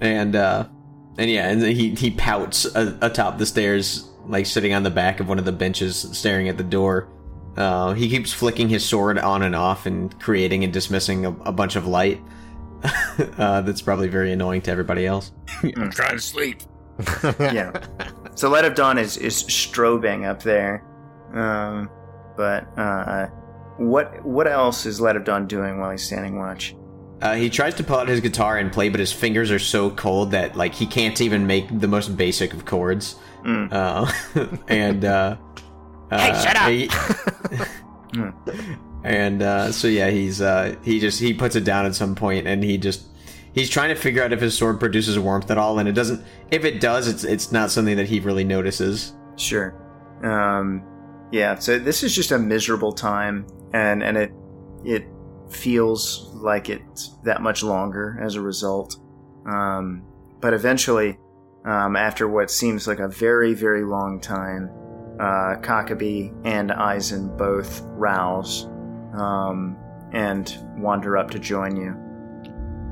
and 0.00 0.36
uh, 0.36 0.68
and 1.18 1.30
yeah, 1.30 1.48
and 1.48 1.62
he 1.62 1.94
he 1.94 2.10
pouts 2.10 2.64
a- 2.74 2.98
atop 3.02 3.38
the 3.38 3.46
stairs, 3.46 4.08
like 4.26 4.46
sitting 4.46 4.72
on 4.72 4.82
the 4.82 4.90
back 4.90 5.20
of 5.20 5.28
one 5.28 5.38
of 5.38 5.44
the 5.44 5.52
benches, 5.52 5.96
staring 6.12 6.48
at 6.48 6.56
the 6.56 6.64
door. 6.64 7.08
Uh, 7.56 7.92
he 7.92 8.08
keeps 8.08 8.32
flicking 8.32 8.68
his 8.68 8.84
sword 8.84 9.18
on 9.18 9.42
and 9.42 9.54
off 9.54 9.84
and 9.86 10.18
creating 10.20 10.64
and 10.64 10.72
dismissing 10.72 11.26
a, 11.26 11.30
a 11.42 11.52
bunch 11.52 11.76
of 11.76 11.86
light. 11.86 12.20
uh, 13.36 13.60
that's 13.60 13.82
probably 13.82 14.08
very 14.08 14.32
annoying 14.32 14.62
to 14.62 14.70
everybody 14.70 15.04
else. 15.04 15.32
I'm 15.62 15.90
trying 15.90 16.16
to 16.16 16.22
sleep. 16.22 16.62
yeah. 17.38 17.72
So 18.34 18.48
Light 18.48 18.64
of 18.64 18.74
Dawn 18.74 18.98
is 18.98 19.16
is 19.16 19.42
strobing 19.44 20.26
up 20.26 20.42
there, 20.42 20.84
um, 21.34 21.90
but 22.36 22.66
uh, 22.78 23.28
what 23.80 24.24
what 24.24 24.46
else 24.46 24.86
is 24.86 25.00
Light 25.00 25.16
of 25.16 25.24
Dawn 25.24 25.46
doing 25.46 25.80
while 25.80 25.90
he's 25.90 26.02
standing 26.04 26.38
watch? 26.38 26.76
Uh, 27.22 27.34
he 27.34 27.50
tries 27.50 27.74
to 27.74 27.84
pull 27.84 27.96
out 27.96 28.08
his 28.08 28.20
guitar 28.20 28.56
and 28.58 28.72
play, 28.72 28.88
but 28.88 29.00
his 29.00 29.12
fingers 29.12 29.50
are 29.50 29.58
so 29.58 29.90
cold 29.90 30.30
that 30.30 30.56
like 30.56 30.74
he 30.74 30.86
can't 30.86 31.20
even 31.20 31.46
make 31.46 31.66
the 31.80 31.88
most 31.88 32.16
basic 32.16 32.52
of 32.54 32.64
chords. 32.64 33.16
Mm. 33.44 33.72
Uh, 33.72 34.56
and 34.68 35.04
uh, 35.04 35.36
Hey, 36.10 36.30
uh, 36.30 36.42
shut 36.42 36.56
up! 36.56 36.68
he- 36.70 36.90
and 39.04 39.42
uh, 39.42 39.72
so 39.72 39.86
yeah, 39.88 40.10
he's 40.10 40.40
uh, 40.40 40.76
he 40.82 40.98
just 40.98 41.20
he 41.20 41.32
puts 41.32 41.56
it 41.56 41.64
down 41.64 41.86
at 41.86 41.94
some 41.94 42.14
point, 42.14 42.46
and 42.46 42.64
he 42.64 42.78
just 42.78 43.06
he's 43.52 43.70
trying 43.70 43.90
to 43.90 43.94
figure 43.94 44.22
out 44.22 44.32
if 44.32 44.40
his 44.40 44.56
sword 44.56 44.80
produces 44.80 45.18
warmth 45.18 45.50
at 45.50 45.58
all, 45.58 45.78
and 45.78 45.88
it 45.88 45.92
doesn't. 45.92 46.24
If 46.50 46.64
it 46.64 46.80
does, 46.80 47.06
it's 47.06 47.24
it's 47.24 47.52
not 47.52 47.70
something 47.70 47.96
that 47.96 48.06
he 48.08 48.20
really 48.20 48.44
notices. 48.44 49.14
Sure. 49.36 49.74
Um, 50.22 50.82
yeah. 51.30 51.54
So 51.56 51.78
this 51.78 52.02
is 52.02 52.14
just 52.14 52.32
a 52.32 52.38
miserable 52.38 52.92
time, 52.92 53.46
and 53.72 54.02
and 54.02 54.16
it 54.16 54.32
it 54.84 55.04
feels 55.50 56.30
like 56.34 56.68
it's 56.68 57.16
that 57.24 57.42
much 57.42 57.62
longer 57.62 58.18
as 58.22 58.34
a 58.34 58.40
result. 58.40 58.96
Um, 59.46 60.04
but 60.40 60.54
eventually, 60.54 61.18
um, 61.64 61.96
after 61.96 62.28
what 62.28 62.50
seems 62.50 62.86
like 62.86 62.98
a 62.98 63.08
very 63.08 63.54
very 63.54 63.84
long 63.84 64.20
time, 64.20 64.70
uh, 65.18 65.56
and 66.44 66.72
Eisen 66.72 67.36
both 67.36 67.82
rouse 67.84 68.64
um, 69.14 69.76
and 70.12 70.56
wander 70.78 71.16
up 71.16 71.30
to 71.30 71.38
join 71.38 71.76
you. 71.76 71.94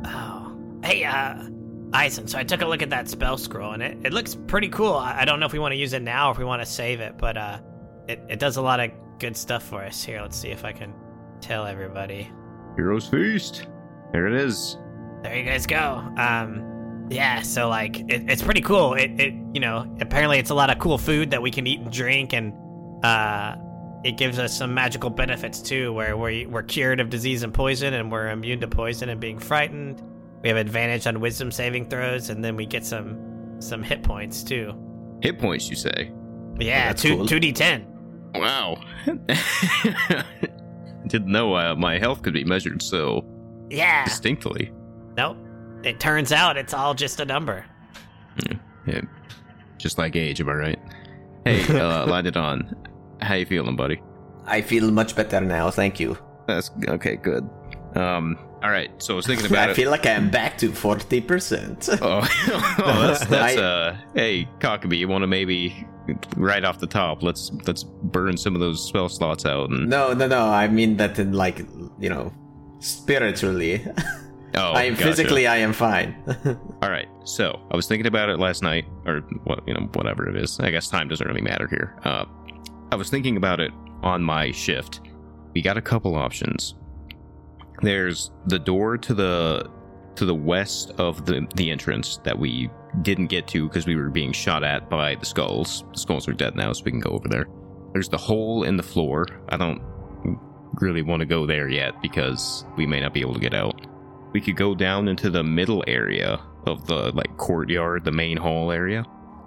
Oh, 0.04 0.56
hey, 0.84 1.04
uh, 1.04 1.48
Eisen. 1.92 2.28
So 2.28 2.38
I 2.38 2.44
took 2.44 2.60
a 2.60 2.66
look 2.66 2.82
at 2.82 2.90
that 2.90 3.08
spell 3.08 3.38
scroll, 3.38 3.72
and 3.72 3.82
it, 3.82 3.98
it 4.04 4.12
looks 4.12 4.34
pretty 4.34 4.68
cool. 4.68 4.94
I, 4.94 5.20
I 5.20 5.24
don't 5.24 5.40
know 5.40 5.46
if 5.46 5.52
we 5.52 5.58
want 5.58 5.72
to 5.72 5.78
use 5.78 5.92
it 5.92 6.02
now 6.02 6.28
or 6.28 6.32
if 6.32 6.38
we 6.38 6.44
want 6.44 6.60
to 6.62 6.66
save 6.66 7.00
it, 7.00 7.16
but 7.18 7.36
uh, 7.36 7.60
it 8.08 8.22
it 8.28 8.38
does 8.38 8.56
a 8.56 8.62
lot 8.62 8.80
of 8.80 8.90
good 9.18 9.36
stuff 9.36 9.62
for 9.62 9.82
us. 9.82 10.02
Here, 10.02 10.20
let's 10.20 10.36
see 10.36 10.48
if 10.48 10.64
I 10.64 10.72
can 10.72 10.94
tell 11.40 11.66
everybody. 11.66 12.30
Heroes 12.76 13.08
Feast. 13.08 13.66
There 14.12 14.26
it 14.26 14.34
is. 14.34 14.78
There 15.22 15.36
you 15.36 15.44
guys 15.44 15.66
go. 15.66 16.02
Um, 16.16 17.06
yeah. 17.10 17.42
So 17.42 17.68
like, 17.68 18.00
it, 18.00 18.30
it's 18.30 18.42
pretty 18.42 18.60
cool. 18.60 18.94
It 18.94 19.20
it 19.20 19.34
you 19.52 19.60
know 19.60 19.96
apparently 20.00 20.38
it's 20.38 20.50
a 20.50 20.54
lot 20.54 20.70
of 20.70 20.78
cool 20.78 20.98
food 20.98 21.30
that 21.30 21.42
we 21.42 21.50
can 21.50 21.66
eat 21.66 21.80
and 21.80 21.92
drink, 21.92 22.32
and 22.32 22.52
uh, 23.04 23.56
it 24.04 24.16
gives 24.16 24.38
us 24.38 24.56
some 24.56 24.72
magical 24.72 25.10
benefits 25.10 25.60
too, 25.60 25.92
where 25.92 26.16
we, 26.16 26.46
we're 26.46 26.62
cured 26.62 27.00
of 27.00 27.10
disease 27.10 27.42
and 27.42 27.52
poison, 27.52 27.94
and 27.94 28.12
we're 28.12 28.30
immune 28.30 28.60
to 28.60 28.68
poison 28.68 29.08
and 29.08 29.20
being 29.20 29.38
frightened. 29.38 30.02
We 30.42 30.48
have 30.48 30.58
advantage 30.58 31.06
on 31.08 31.18
wisdom 31.20 31.50
saving 31.50 31.88
throws, 31.88 32.30
and 32.30 32.44
then 32.44 32.54
we 32.54 32.64
get 32.64 32.86
some 32.86 33.56
some 33.60 33.82
hit 33.82 34.04
points 34.04 34.44
too. 34.44 34.72
Hit 35.20 35.40
points, 35.40 35.68
you 35.68 35.74
say? 35.74 36.12
Yeah, 36.60 36.88
that's 36.88 37.02
two 37.02 37.26
two 37.26 37.40
d 37.40 37.52
ten. 37.52 37.97
Wow. 38.38 38.80
Didn't 41.06 41.32
know 41.32 41.54
uh, 41.54 41.74
my 41.76 41.98
health 41.98 42.22
could 42.22 42.34
be 42.34 42.44
measured 42.44 42.82
so 42.82 43.24
Yeah. 43.70 44.04
distinctly. 44.04 44.72
Nope. 45.16 45.36
It 45.84 46.00
turns 46.00 46.32
out 46.32 46.56
it's 46.56 46.74
all 46.74 46.94
just 46.94 47.20
a 47.20 47.24
number. 47.24 47.64
Yeah. 48.86 49.00
Just 49.78 49.98
like 49.98 50.16
age, 50.16 50.40
am 50.40 50.48
I 50.48 50.52
right? 50.54 50.78
Hey, 51.44 51.62
uh, 51.80 52.06
Light 52.06 52.26
of 52.26 52.34
Dawn. 52.34 52.74
How 53.20 53.34
you 53.34 53.46
feeling, 53.46 53.76
buddy? 53.76 54.00
I 54.46 54.60
feel 54.60 54.90
much 54.90 55.14
better 55.14 55.40
now, 55.40 55.70
thank 55.70 56.00
you. 56.00 56.16
That's 56.46 56.70
okay. 56.88 57.16
Good. 57.16 57.48
Um. 57.96 58.38
All 58.62 58.70
right. 58.70 58.90
So 59.00 59.14
I 59.14 59.16
was 59.16 59.26
thinking 59.26 59.46
about 59.46 59.66
it. 59.66 59.68
I 59.68 59.70
it. 59.72 59.76
feel 59.76 59.90
like 59.90 60.04
I'm 60.04 60.30
back 60.30 60.58
to 60.58 60.70
40%. 60.70 61.98
Oh, 62.02 62.20
oh 62.84 63.06
that's, 63.06 63.24
that's 63.26 63.56
I- 63.56 63.62
uh. 63.62 63.96
Hey, 64.14 64.48
Cockabee, 64.58 64.98
you 64.98 65.06
want 65.08 65.22
to 65.22 65.26
maybe 65.28 65.86
right 66.36 66.64
off 66.64 66.78
the 66.80 66.86
top? 66.86 67.22
Let's 67.22 67.52
let's 67.66 67.84
burn 67.84 68.36
some 68.36 68.54
of 68.54 68.60
those 68.60 68.86
spell 68.86 69.08
slots 69.08 69.46
out 69.46 69.70
and. 69.70 69.88
No, 69.88 70.12
no, 70.12 70.26
no, 70.26 70.46
I 70.48 70.66
mean 70.68 70.96
that 70.96 71.18
in 71.18 71.32
like, 71.32 71.58
you 72.00 72.08
know, 72.08 72.32
spiritually. 72.80 73.84
Oh, 74.54 74.72
I 74.72 74.84
am 74.84 74.94
gotcha. 74.94 75.04
physically, 75.04 75.46
I 75.46 75.58
am 75.58 75.72
fine. 75.72 76.16
All 76.82 76.90
right. 76.90 77.06
So 77.24 77.60
I 77.70 77.76
was 77.76 77.86
thinking 77.86 78.06
about 78.06 78.28
it 78.30 78.38
last 78.38 78.62
night, 78.62 78.86
or 79.06 79.20
what 79.44 79.62
you 79.68 79.74
know, 79.74 79.88
whatever 79.92 80.28
it 80.28 80.36
is. 80.36 80.58
I 80.58 80.70
guess 80.70 80.88
time 80.88 81.06
doesn't 81.08 81.26
really 81.26 81.42
matter 81.42 81.68
here. 81.68 81.94
Uh, 82.04 82.24
I 82.90 82.96
was 82.96 83.10
thinking 83.10 83.36
about 83.36 83.60
it 83.60 83.70
on 84.02 84.22
my 84.22 84.50
shift. 84.50 85.00
We 85.54 85.62
got 85.62 85.76
a 85.76 85.82
couple 85.82 86.14
options. 86.16 86.74
There's 87.82 88.32
the 88.46 88.58
door 88.58 88.98
to 88.98 89.14
the 89.14 89.70
to 90.16 90.24
the 90.24 90.34
west 90.34 90.90
of 90.98 91.26
the 91.26 91.46
the 91.54 91.70
entrance 91.70 92.18
that 92.24 92.38
we 92.38 92.70
didn't 93.02 93.26
get 93.26 93.46
to 93.48 93.68
because 93.68 93.86
we 93.86 93.96
were 93.96 94.10
being 94.10 94.32
shot 94.32 94.64
at 94.64 94.88
by 94.90 95.14
the 95.14 95.26
skulls. 95.26 95.84
The 95.92 95.98
skulls 95.98 96.28
are 96.28 96.32
dead 96.32 96.56
now, 96.56 96.72
so 96.72 96.82
we 96.84 96.90
can 96.90 97.00
go 97.00 97.10
over 97.10 97.28
there. 97.28 97.46
There's 97.92 98.08
the 98.08 98.18
hole 98.18 98.64
in 98.64 98.76
the 98.76 98.82
floor. 98.82 99.26
I 99.48 99.56
don't 99.56 99.80
really 100.74 101.02
want 101.02 101.20
to 101.20 101.26
go 101.26 101.46
there 101.46 101.68
yet 101.68 102.00
because 102.02 102.64
we 102.76 102.86
may 102.86 103.00
not 103.00 103.14
be 103.14 103.20
able 103.20 103.34
to 103.34 103.40
get 103.40 103.54
out 103.54 103.86
we 104.32 104.40
could 104.40 104.56
go 104.56 104.74
down 104.74 105.08
into 105.08 105.30
the 105.30 105.42
middle 105.42 105.82
area 105.86 106.40
of 106.66 106.86
the 106.86 107.12
like 107.14 107.36
courtyard, 107.36 108.04
the 108.04 108.12
main 108.12 108.36
hall 108.36 108.70
area. 108.70 109.02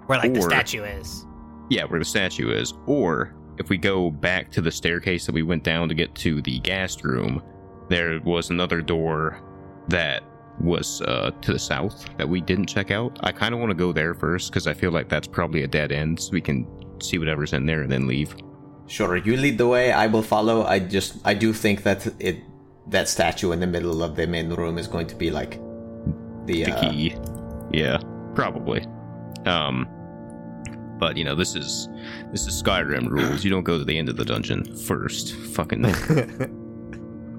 Where 0.06 0.18
like 0.18 0.34
the 0.34 0.42
statue 0.42 0.82
is. 0.82 1.26
Yeah, 1.70 1.84
where 1.84 1.98
the 1.98 2.04
statue 2.04 2.50
is. 2.50 2.74
Or 2.86 3.34
if 3.58 3.68
we 3.68 3.78
go 3.78 4.10
back 4.10 4.50
to 4.52 4.60
the 4.60 4.70
staircase 4.70 5.26
that 5.26 5.34
we 5.34 5.42
went 5.42 5.62
down 5.62 5.88
to 5.88 5.94
get 5.94 6.14
to 6.16 6.42
the 6.42 6.58
ghast 6.60 7.04
room, 7.04 7.42
there 7.92 8.20
was 8.24 8.50
another 8.50 8.80
door 8.80 9.40
that 9.88 10.22
was 10.60 11.00
uh, 11.02 11.30
to 11.40 11.52
the 11.52 11.58
south 11.58 12.06
that 12.16 12.28
we 12.28 12.40
didn't 12.40 12.66
check 12.66 12.90
out. 12.90 13.18
I 13.22 13.32
kind 13.32 13.54
of 13.54 13.60
want 13.60 13.70
to 13.70 13.74
go 13.74 13.92
there 13.92 14.14
first 14.14 14.50
because 14.50 14.66
I 14.66 14.74
feel 14.74 14.90
like 14.90 15.08
that's 15.08 15.26
probably 15.26 15.62
a 15.62 15.68
dead 15.68 15.92
end, 15.92 16.20
so 16.20 16.30
we 16.32 16.40
can 16.40 16.66
see 17.00 17.18
whatever's 17.18 17.52
in 17.52 17.66
there 17.66 17.82
and 17.82 17.90
then 17.90 18.06
leave. 18.06 18.34
sure, 18.86 19.16
you 19.16 19.36
lead 19.36 19.58
the 19.58 19.66
way, 19.66 19.92
I 19.92 20.06
will 20.06 20.22
follow. 20.22 20.64
I 20.64 20.78
just, 20.78 21.16
I 21.24 21.34
do 21.34 21.52
think 21.52 21.82
that 21.82 22.06
it, 22.20 22.42
that 22.88 23.08
statue 23.08 23.52
in 23.52 23.60
the 23.60 23.66
middle 23.66 24.02
of 24.02 24.16
the 24.16 24.26
main 24.26 24.50
room 24.50 24.78
is 24.78 24.86
going 24.86 25.06
to 25.08 25.14
be 25.14 25.30
like 25.30 25.58
the, 26.46 26.64
the 26.64 26.72
uh, 26.72 26.80
key. 26.80 27.16
Yeah, 27.72 27.98
probably. 28.34 28.86
Um, 29.46 29.88
but 30.98 31.16
you 31.16 31.24
know, 31.24 31.34
this 31.34 31.56
is 31.56 31.88
this 32.30 32.46
is 32.46 32.62
Skyrim 32.62 33.08
rules. 33.08 33.42
You 33.42 33.50
don't 33.50 33.64
go 33.64 33.78
to 33.78 33.84
the 33.84 33.98
end 33.98 34.08
of 34.08 34.16
the 34.16 34.24
dungeon 34.24 34.76
first. 34.76 35.34
Fucking 35.34 35.82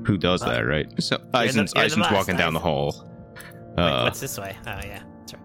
who 0.06 0.18
does 0.18 0.42
that, 0.42 0.62
right? 0.62 0.88
So 1.02 1.18
the- 1.18 1.38
Eisen's, 1.38 1.74
you're 1.76 1.84
Eisen's 1.86 2.12
walking 2.12 2.36
down 2.38 2.54
the 2.54 2.60
Eisen. 2.60 2.70
hall. 2.70 3.10
Wait, 3.78 3.84
Uh, 3.84 4.04
what's 4.04 4.20
this 4.20 4.38
way? 4.38 4.56
Oh 4.68 4.70
yeah, 4.86 5.02
that's 5.20 5.34
right. 5.34 5.42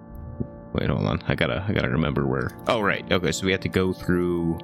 wait, 0.75 0.91
hold 0.91 1.07
on. 1.07 1.23
I 1.29 1.35
gotta 1.35 1.65
I 1.69 1.73
gotta 1.73 1.89
remember 1.89 2.27
where. 2.27 2.51
Oh 2.69 2.81
right. 2.81 3.05
Okay, 3.11 3.33
so 3.33 3.47
we 3.47 3.53
have 3.53 3.61
to 3.63 3.69
go 3.69 3.93
through. 3.93 4.59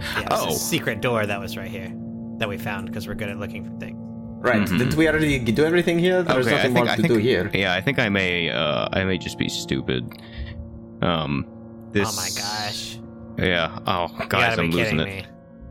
Yeah, 0.00 0.28
Oh. 0.30 0.48
a 0.48 0.52
secret 0.52 1.00
door 1.00 1.26
that 1.26 1.40
was 1.40 1.56
right 1.56 1.70
here 1.70 1.90
that 2.38 2.48
we 2.48 2.56
found 2.58 2.86
because 2.86 3.08
we're 3.08 3.14
good 3.14 3.28
at 3.30 3.38
looking 3.38 3.64
for 3.64 3.72
things. 3.80 3.98
Right, 4.40 4.62
Mhm. 4.62 4.78
didn't 4.78 4.94
we 4.94 5.08
already 5.08 5.38
do 5.40 5.64
everything 5.64 5.98
here? 5.98 6.22
There's 6.22 6.46
okay, 6.46 6.54
nothing 6.56 6.74
think, 6.74 6.86
more 6.86 6.94
to 6.94 7.02
think, 7.02 7.14
do 7.14 7.18
here. 7.18 7.50
Yeah, 7.52 7.74
I 7.74 7.80
think 7.80 7.98
I 7.98 8.08
may 8.08 8.50
uh 8.50 8.88
I 8.92 9.02
may 9.04 9.18
just 9.18 9.38
be 9.38 9.48
stupid. 9.48 10.04
Um, 11.02 11.46
this. 11.92 12.08
Oh 12.08 12.16
my 12.16 12.28
gosh! 12.40 12.98
Yeah. 13.38 13.78
Oh, 13.86 14.08
guys, 14.28 14.58
I'm 14.58 14.70
losing 14.70 15.00
it. 15.00 15.04
me. 15.06 15.24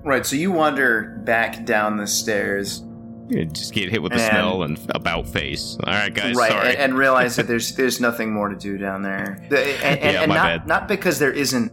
Right, 0.03 0.25
so 0.25 0.35
you 0.35 0.51
wander 0.51 1.21
back 1.25 1.65
down 1.65 1.97
the 1.97 2.07
stairs, 2.07 2.83
Yeah, 3.29 3.43
Just 3.45 3.73
get 3.73 3.89
hit 3.89 4.01
with 4.01 4.13
the 4.13 4.19
And- 4.21 4.29
smell 4.31 4.63
and 4.63 4.79
about 4.95 5.27
face. 5.27 5.77
All 5.85 5.91
right, 5.93 6.13
guys. 6.13 6.35
right, 6.35 6.51
sorry. 6.51 6.69
and, 6.69 6.77
and 6.77 6.97
realize 6.97 7.35
that 7.35 7.47
there's 7.47 7.75
there's 7.75 7.99
nothing 7.99 8.31
more 8.33 8.47
to 8.49 8.55
do 8.55 8.77
down 8.77 9.01
there. 9.01 9.45
The- 9.49 9.59
and 9.85 9.99
and- 9.99 10.13
Yeah, 10.13 10.21
and 10.23 10.29
my 10.29 10.35
not 10.35 10.43
bad. 10.61 10.67
not 10.67 10.87
because 10.87 11.19
there 11.19 11.31
isn't 11.33 11.71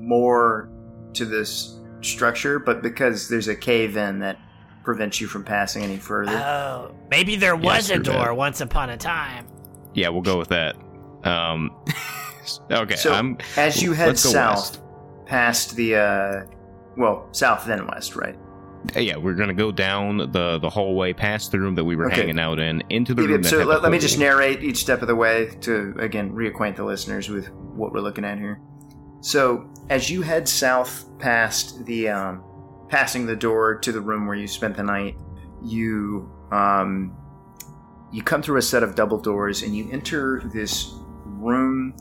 more 0.00 0.68
to 1.14 1.24
this 1.24 1.78
structure, 2.00 2.58
but 2.58 2.82
because 2.82 3.28
there's 3.28 3.48
a 3.48 3.54
cave 3.56 3.96
in 3.96 4.18
that 4.20 4.38
prevents 4.84 5.20
you 5.20 5.26
from 5.26 5.42
passing 5.44 5.82
any 5.82 5.96
further. 5.96 6.32
Oh, 6.32 6.94
maybe 7.10 7.36
there 7.36 7.56
was 7.56 7.90
a 7.90 7.94
screw 7.94 8.02
that. 8.04 8.12
door 8.12 8.34
once 8.34 8.60
upon 8.60 8.90
a 8.90 8.96
time. 8.96 9.46
yeah, 9.94 10.08
we'll 10.10 10.22
go 10.22 10.38
with 10.38 10.48
that. 10.48 10.76
Um, 11.24 11.70
okay, 12.70 12.96
So- 12.96 13.12
I'm. 13.12 13.38
As 13.56 13.82
you 13.82 13.92
head 13.92 14.08
let's 14.08 14.24
go 14.24 14.30
south, 14.30 14.80
past 15.26 15.74
the 15.76 15.96
uh, 15.96 16.44
well, 16.96 17.28
south 17.32 17.64
then 17.66 17.86
west, 17.86 18.14
right? 18.16 18.36
Yeah, 18.94 19.16
we're 19.16 19.34
gonna 19.34 19.54
go 19.54 19.72
down 19.72 20.18
the 20.18 20.58
the 20.58 20.70
hallway, 20.70 21.12
past 21.12 21.50
the 21.52 21.58
room 21.60 21.74
that 21.74 21.84
we 21.84 21.96
were 21.96 22.06
Okay. 22.06 22.20
hanging 22.22 22.38
out 22.38 22.58
in, 22.58 22.82
into 22.90 23.14
the 23.14 23.22
Yep, 23.22 23.30
room. 23.30 23.42
so 23.44 23.64
let, 23.64 23.82
let 23.82 23.90
me 23.92 23.98
just 23.98 24.18
narrate 24.18 24.62
each 24.62 24.78
step 24.78 25.02
of 25.02 25.08
the 25.08 25.16
way 25.16 25.50
to 25.62 25.94
again 25.98 26.32
reacquaint 26.32 26.76
the 26.76 26.84
listeners 26.84 27.28
with 27.28 27.50
what 27.52 27.92
we're 27.92 28.00
looking 28.00 28.24
at 28.24 28.38
here. 28.38 28.60
So 29.20 29.68
as 29.90 30.10
you 30.10 30.22
head 30.22 30.48
south 30.48 31.06
past 31.18 31.84
the 31.86 32.08
um, 32.08 32.42
passing 32.88 33.26
the 33.26 33.36
door 33.36 33.76
to 33.78 33.92
the 33.92 34.00
room 34.00 34.26
where 34.26 34.36
you 34.36 34.46
spent 34.46 34.76
the 34.76 34.82
night, 34.82 35.16
you 35.64 36.30
um, 36.52 37.16
you 38.12 38.22
come 38.22 38.40
through 38.40 38.58
a 38.58 38.62
set 38.62 38.82
of 38.82 38.94
double 38.94 39.18
doors 39.18 39.62
and 39.62 39.76
you 39.76 39.88
enter 39.90 40.42
this 40.54 40.92
room 41.24 41.94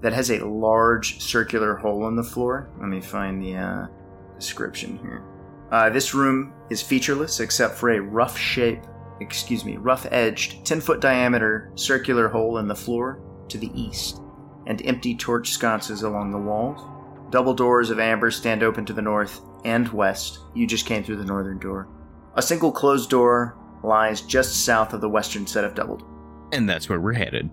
that 0.00 0.12
has 0.12 0.30
a 0.30 0.44
large 0.44 1.20
circular 1.22 1.76
hole 1.76 2.08
in 2.08 2.16
the 2.16 2.24
floor. 2.24 2.68
Let 2.80 2.88
me 2.88 3.00
find 3.00 3.40
the 3.40 3.56
uh, 3.56 3.86
description 4.38 4.98
here. 4.98 5.22
Uh, 5.72 5.88
this 5.90 6.12
room 6.14 6.52
is 6.70 6.80
featureless 6.82 7.40
except 7.40 7.74
for 7.76 7.90
a 7.90 8.00
rough 8.00 8.36
shape, 8.38 8.80
excuse 9.20 9.64
me, 9.64 9.76
rough 9.78 10.06
edged, 10.10 10.64
10 10.66 10.80
foot 10.80 11.00
diameter 11.00 11.72
circular 11.74 12.28
hole 12.28 12.58
in 12.58 12.68
the 12.68 12.74
floor 12.74 13.20
to 13.48 13.56
the 13.58 13.70
east, 13.74 14.20
and 14.66 14.84
empty 14.86 15.14
torch 15.16 15.50
sconces 15.50 16.02
along 16.02 16.30
the 16.30 16.38
walls. 16.38 16.80
Double 17.30 17.54
doors 17.54 17.88
of 17.88 17.98
amber 17.98 18.30
stand 18.30 18.62
open 18.62 18.84
to 18.84 18.92
the 18.92 19.00
north 19.00 19.40
and 19.64 19.88
west. 19.88 20.40
You 20.54 20.66
just 20.66 20.84
came 20.84 21.02
through 21.02 21.16
the 21.16 21.24
northern 21.24 21.58
door. 21.58 21.88
A 22.34 22.42
single 22.42 22.70
closed 22.70 23.08
door 23.08 23.56
lies 23.82 24.20
just 24.20 24.64
south 24.66 24.92
of 24.92 25.00
the 25.00 25.08
western 25.08 25.46
set 25.46 25.64
of 25.64 25.74
double 25.74 25.96
doors. 25.96 26.08
and 26.52 26.68
that's 26.68 26.86
where 26.90 27.00
we're 27.00 27.14
headed. 27.14 27.48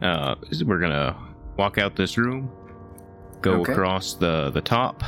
Uh, 0.00 0.36
we're 0.64 0.78
gonna 0.78 1.16
walk 1.56 1.78
out 1.78 1.96
this 1.96 2.16
room, 2.16 2.48
go 3.40 3.54
Okay. 3.62 3.72
across 3.72 4.14
the 4.14 4.50
the 4.50 4.60
top, 4.60 5.02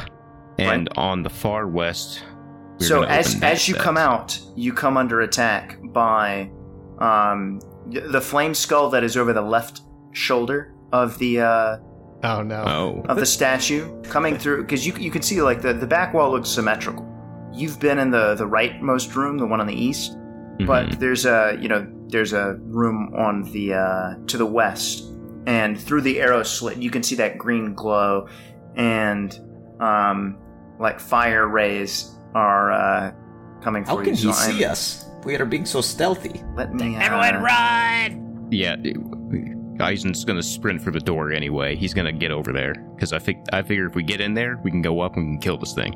and 0.61 0.89
on 0.97 1.23
the 1.23 1.31
far 1.31 1.67
west. 1.67 2.23
we're 2.79 2.87
so 2.87 3.03
as 3.03 3.43
as 3.43 3.69
you 3.69 3.75
set. 3.75 3.83
come 3.83 3.97
out, 3.97 4.39
you 4.57 4.73
come 4.73 4.97
under 4.97 5.21
attack 5.23 5.79
by 5.93 6.51
um, 6.99 7.61
the 7.87 8.21
flame 8.21 8.55
skull 8.55 8.91
that 8.91 9.05
is 9.05 9.17
over 9.17 9.33
the 9.33 9.43
left 9.43 9.83
shoulder 10.13 10.75
of 10.93 11.19
the 11.19 11.41
uh, 11.41 11.77
Oh 12.23 12.43
no. 12.43 12.65
Oh, 12.67 13.03
of 13.09 13.17
the 13.17 13.27
statue 13.27 14.03
coming 14.03 14.37
through 14.37 14.63
because 14.63 14.87
you 14.87 14.95
you 14.97 15.11
can 15.11 15.23
see 15.23 15.41
like 15.41 15.63
the 15.63 15.73
the 15.73 15.87
back 15.87 16.13
wall 16.13 16.31
looks 16.31 16.51
symmetrical. 16.51 17.07
You've 17.53 17.81
been 17.81 17.99
in 17.99 18.11
the 18.11 18.35
the 18.35 18.45
rightmost 18.45 19.15
room, 19.15 19.39
the 19.39 19.47
one 19.47 19.61
on 19.61 19.67
the 19.67 19.75
east, 19.75 20.19
but 20.67 20.87
mhm. 20.87 20.99
there's 20.99 21.25
a 21.25 21.57
you 21.61 21.69
know 21.69 21.87
there's 22.09 22.33
a 22.33 22.57
room 22.61 23.15
on 23.15 23.51
the 23.53 23.75
uh, 23.75 24.15
to 24.27 24.37
the 24.37 24.47
west, 24.47 25.05
and 25.47 25.81
through 25.81 26.03
the 26.03 26.21
arrow 26.21 26.43
slit 26.43 26.77
you 26.77 26.91
can 26.91 27.03
see 27.03 27.15
that 27.15 27.39
green 27.39 27.75
glow, 27.75 28.29
and 28.77 29.41
um, 29.81 30.37
like 30.81 30.99
fire 30.99 31.47
rays 31.49 32.11
are 32.35 32.73
uh, 32.73 33.13
coming 33.63 33.85
for 33.85 33.91
How 33.93 33.99
you. 33.99 34.05
can 34.05 34.15
he 34.15 34.23
so 34.23 34.31
I'm- 34.31 34.53
see 34.57 34.65
us? 34.65 35.07
We 35.25 35.37
are 35.37 35.45
being 35.45 35.67
so 35.67 35.83
stealthy. 35.83 36.43
Let 36.57 36.73
me. 36.75 36.97
Uh, 36.97 37.01
Everyone, 37.03 37.43
run! 37.43 38.49
yeah, 38.51 38.75
Eisen's 39.79 40.25
gonna 40.25 40.43
sprint 40.43 40.81
for 40.83 40.91
the 40.91 41.01
door 41.01 41.33
anyway. 41.33 41.77
He's 41.77 41.93
gonna 41.95 42.13
get 42.13 42.31
over 42.31 42.53
there 42.53 42.75
because 42.95 43.13
I 43.13 43.19
think 43.19 43.45
I 43.53 43.61
figure 43.63 43.87
if 43.87 43.95
we 43.95 44.03
get 44.03 44.21
in 44.23 44.33
there, 44.35 44.59
we 44.65 44.71
can 44.71 44.81
go 44.83 45.01
up 45.01 45.17
and 45.17 45.27
we 45.27 45.33
can 45.35 45.41
kill 45.41 45.59
this 45.59 45.75
thing. 45.75 45.93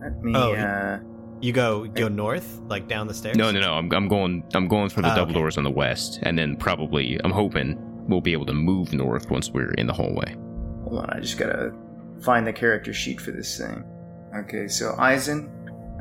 Let 0.00 0.20
me. 0.22 0.32
Oh, 0.34 0.54
uh, 0.54 0.98
You 1.40 1.52
go 1.52 1.86
go 1.86 2.08
north, 2.08 2.60
like 2.66 2.88
down 2.88 3.06
the 3.06 3.14
stairs. 3.14 3.36
No, 3.36 3.50
no, 3.52 3.60
no. 3.60 3.74
I'm, 3.74 3.92
I'm 3.92 4.08
going. 4.08 4.42
I'm 4.54 4.66
going 4.66 4.88
for 4.88 5.02
the 5.02 5.12
Oh, 5.12 5.16
double 5.16 5.30
okay. 5.30 5.38
doors 5.40 5.56
on 5.58 5.62
the 5.64 5.70
west, 5.70 6.18
and 6.22 6.36
then 6.36 6.56
probably 6.56 7.18
I'm 7.22 7.30
hoping 7.32 7.76
we'll 8.08 8.20
be 8.20 8.32
able 8.32 8.46
to 8.46 8.52
move 8.54 8.92
north 8.92 9.30
once 9.30 9.50
we're 9.50 9.70
in 9.74 9.86
the 9.86 9.92
hallway. 9.92 10.34
hold 10.84 10.98
on, 11.00 11.10
I 11.10 11.20
just 11.20 11.38
gotta 11.38 11.72
find 12.22 12.46
the 12.46 12.52
character 12.52 12.92
sheet 12.92 13.20
for 13.20 13.30
this 13.30 13.58
thing. 13.58 13.84
Okay, 14.34 14.68
so 14.68 14.94
Eisen 14.98 15.50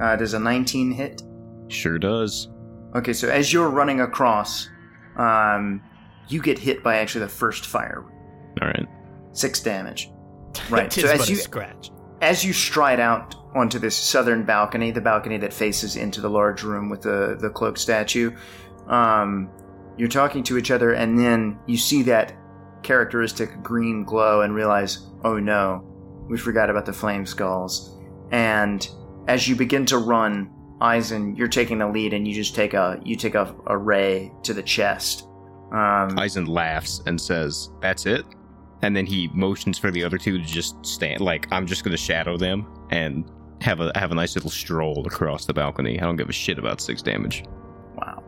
uh, 0.01 0.15
does 0.15 0.34
a 0.34 0.39
19 0.39 0.91
hit. 0.91 1.21
Sure 1.67 1.97
does. 1.97 2.49
Okay, 2.95 3.13
so 3.13 3.30
as 3.30 3.51
you're 3.51 3.69
running 3.69 4.01
across, 4.01 4.69
um, 5.17 5.82
you 6.28 6.41
get 6.41 6.58
hit 6.58 6.84
by 6.84 6.97
actually 6.97 7.25
the 7.25 7.32
first 7.32 7.65
fire. 7.65 8.04
All 8.62 8.67
right. 8.67 8.88
Six 9.32 9.62
damage. 9.62 10.12
Right. 10.69 10.91
So 10.91 11.06
as 11.10 11.30
you 11.30 11.36
scratch. 11.36 11.91
as 12.21 12.45
you 12.45 12.54
stride 12.54 13.01
out 13.01 13.36
onto 13.54 13.78
this 13.78 13.93
southern 13.93 14.45
balcony, 14.45 14.91
the 14.91 15.01
balcony 15.01 15.38
that 15.39 15.51
faces 15.51 15.97
into 15.97 16.21
the 16.21 16.30
large 16.30 16.63
room 16.63 16.89
with 16.89 17.01
the 17.01 17.38
the 17.41 17.49
cloak 17.49 17.78
statue, 17.78 18.34
um, 18.88 19.49
you're 19.97 20.08
talking 20.08 20.43
to 20.43 20.58
each 20.58 20.71
other, 20.71 20.93
and 20.93 21.19
then 21.19 21.60
you 21.67 21.75
see 21.75 22.04
that 22.04 22.38
characteristic 22.84 23.62
green 23.62 24.06
glow 24.06 24.43
and 24.43 24.56
realize, 24.56 25.08
oh 25.25 25.39
no, 25.39 25.86
we 26.27 26.38
forgot 26.38 26.69
about 26.69 26.85
the 26.85 26.93
flame 26.93 27.25
skulls. 27.25 27.97
And 28.31 28.88
as 29.27 29.47
you 29.47 29.55
begin 29.55 29.85
to 29.88 29.97
run, 29.97 30.51
Eisen, 30.81 31.35
you're 31.35 31.47
taking 31.47 31.77
the 31.77 31.88
lead, 31.88 32.13
and 32.13 32.27
you 32.27 32.33
just 32.33 32.55
take 32.55 32.73
a 32.73 32.99
you 33.03 33.15
take 33.15 33.35
a, 33.35 33.55
a 33.67 33.77
ray 33.77 34.31
to 34.43 34.53
the 34.53 34.63
chest. 34.63 35.27
Um, 35.71 36.17
Eisen 36.17 36.45
laughs 36.45 37.01
and 37.05 37.19
says, 37.19 37.69
"That's 37.81 38.05
it." 38.05 38.25
And 38.81 38.95
then 38.95 39.05
he 39.05 39.29
motions 39.33 39.77
for 39.77 39.89
the 39.89 40.03
other 40.03 40.17
two 40.17 40.38
to 40.38 40.43
just 40.43 40.85
stand. 40.85 41.21
Like 41.21 41.47
I'm 41.51 41.65
just 41.65 41.83
gonna 41.83 41.97
shadow 41.97 42.38
them 42.38 42.67
and 42.89 43.29
have 43.61 43.79
a 43.79 43.91
have 43.95 44.11
a 44.11 44.15
nice 44.15 44.35
little 44.35 44.51
stroll 44.51 45.05
across 45.07 45.45
the 45.45 45.53
balcony. 45.53 45.99
I 45.99 46.03
don't 46.03 46.17
give 46.17 46.29
a 46.29 46.33
shit 46.33 46.59
about 46.59 46.81
six 46.81 47.01
damage. 47.01 47.45
Wow. 47.95 48.23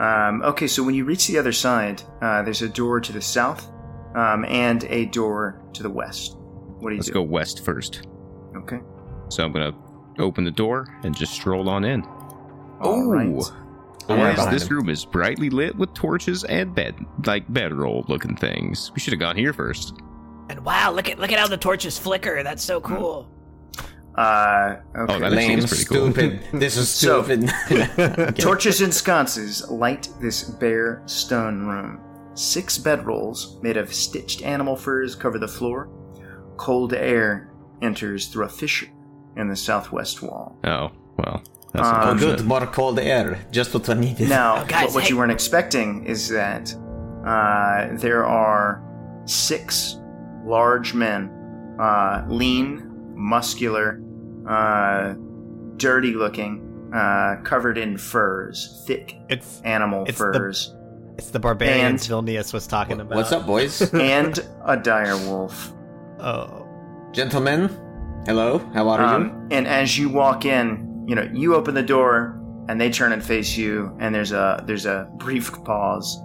Um, 0.00 0.42
okay, 0.42 0.66
so 0.66 0.82
when 0.82 0.94
you 0.94 1.04
reach 1.04 1.28
the 1.28 1.38
other 1.38 1.52
side, 1.52 2.02
uh, 2.20 2.42
there's 2.42 2.62
a 2.62 2.68
door 2.68 3.00
to 3.00 3.12
the 3.12 3.22
south 3.22 3.70
um, 4.16 4.44
and 4.46 4.84
a 4.84 5.04
door 5.06 5.62
to 5.74 5.82
the 5.82 5.90
west. 5.90 6.36
What 6.82 6.90
do 6.90 6.94
you 6.96 6.98
Let's 7.00 7.06
do? 7.08 7.14
go 7.14 7.22
west 7.22 7.64
first. 7.64 8.06
Okay. 8.56 8.80
So 9.28 9.44
I'm 9.44 9.52
gonna 9.52 9.72
open 10.18 10.44
the 10.44 10.50
door 10.50 10.86
and 11.04 11.16
just 11.16 11.32
stroll 11.32 11.68
on 11.68 11.84
in. 11.84 12.02
All 12.80 13.06
right. 13.08 13.26
Don't 14.08 14.18
worry 14.18 14.34
Yes, 14.36 14.46
this 14.50 14.66
him. 14.68 14.76
room 14.78 14.88
is 14.90 15.04
brightly 15.04 15.48
lit 15.48 15.76
with 15.76 15.94
torches 15.94 16.42
and 16.44 16.74
bed, 16.74 16.94
like 17.24 17.50
bedroll 17.52 18.04
looking 18.08 18.34
things. 18.36 18.90
We 18.94 19.00
should 19.00 19.12
have 19.12 19.20
gone 19.20 19.36
here 19.36 19.52
first. 19.52 19.94
And 20.50 20.64
wow, 20.64 20.90
look 20.90 21.08
at 21.08 21.18
look 21.20 21.30
at 21.30 21.38
how 21.38 21.46
the 21.46 21.56
torches 21.56 21.96
flicker. 21.98 22.42
That's 22.42 22.62
so 22.64 22.80
cool. 22.80 23.28
Uh, 24.18 24.76
okay. 24.98 25.14
Oh, 25.14 25.18
that 25.20 25.32
actually 25.32 25.36
Lame, 25.36 25.58
is 25.60 25.66
pretty 25.66 25.84
cool. 25.86 26.12
stupid. 26.12 26.40
This 26.52 26.76
is 26.76 26.88
So- 26.90 27.22
stupid. 27.22 28.36
Torches 28.38 28.80
and 28.82 28.92
sconces 28.92 29.70
light 29.70 30.08
this 30.20 30.42
bare 30.44 31.02
stone 31.06 31.64
room. 31.64 32.00
Six 32.34 32.76
bedrolls 32.78 33.62
made 33.62 33.76
of 33.78 33.94
stitched 33.94 34.42
animal 34.42 34.76
furs 34.76 35.14
cover 35.14 35.38
the 35.38 35.48
floor. 35.48 35.88
Cold 36.62 36.92
air 36.94 37.50
enters 37.88 38.28
through 38.28 38.44
a 38.44 38.48
fissure 38.48 38.86
in 39.36 39.48
the 39.48 39.56
southwest 39.56 40.22
wall. 40.22 40.56
Oh 40.62 40.92
well, 41.18 41.42
that's 41.72 41.88
Um, 41.88 42.00
oh, 42.04 42.14
good. 42.18 42.44
More 42.44 42.66
cold 42.66 42.98
air. 43.00 43.26
Just 43.50 43.74
what 43.74 43.88
I 43.88 43.94
needed. 43.94 44.28
Now, 44.28 44.62
Oh, 44.62 44.64
guys, 44.66 44.84
what, 44.86 44.94
what 44.94 45.02
hey. 45.04 45.08
you 45.10 45.16
weren't 45.16 45.32
expecting 45.32 46.06
is 46.06 46.28
that 46.28 46.72
uh, 47.26 47.88
there 48.04 48.24
are 48.24 48.80
six 49.24 49.96
large 50.44 50.94
men, 50.94 51.20
uh, 51.80 52.24
lean, 52.28 52.68
muscular, 53.16 54.00
uh, 54.48 55.14
dirty 55.78 56.14
looking, 56.14 56.52
uh, 56.94 57.36
covered 57.42 57.76
in 57.78 57.96
furs, 57.98 58.84
thick 58.86 59.16
It's 59.28 59.60
animal 59.64 60.04
It's 60.06 60.18
the- 60.18 60.32
furs, 60.32 60.76
it's 61.18 61.30
the 61.30 61.40
barbarians 61.40 62.08
And- 62.08 62.26
Vilnius 62.28 62.52
was 62.54 62.68
talking 62.68 63.00
about. 63.00 63.16
What's 63.16 63.32
up, 63.32 63.46
boys? 63.46 63.92
and 64.16 64.38
a 64.64 64.76
dire 64.76 65.16
wolf. 65.28 65.72
Oh, 66.22 66.68
Gentlemen, 67.10 67.68
hello. 68.26 68.58
How 68.72 68.88
are 68.88 69.00
you? 69.00 69.06
Um, 69.26 69.48
and 69.50 69.66
as 69.66 69.98
you 69.98 70.08
walk 70.08 70.44
in, 70.44 71.04
you 71.08 71.16
know, 71.16 71.28
you 71.32 71.56
open 71.56 71.74
the 71.74 71.82
door 71.82 72.40
and 72.68 72.80
they 72.80 72.90
turn 72.90 73.12
and 73.12 73.22
face 73.22 73.56
you, 73.56 73.94
and 73.98 74.14
there's 74.14 74.30
a 74.30 74.62
there's 74.64 74.86
a 74.86 75.10
brief 75.16 75.52
pause, 75.64 76.16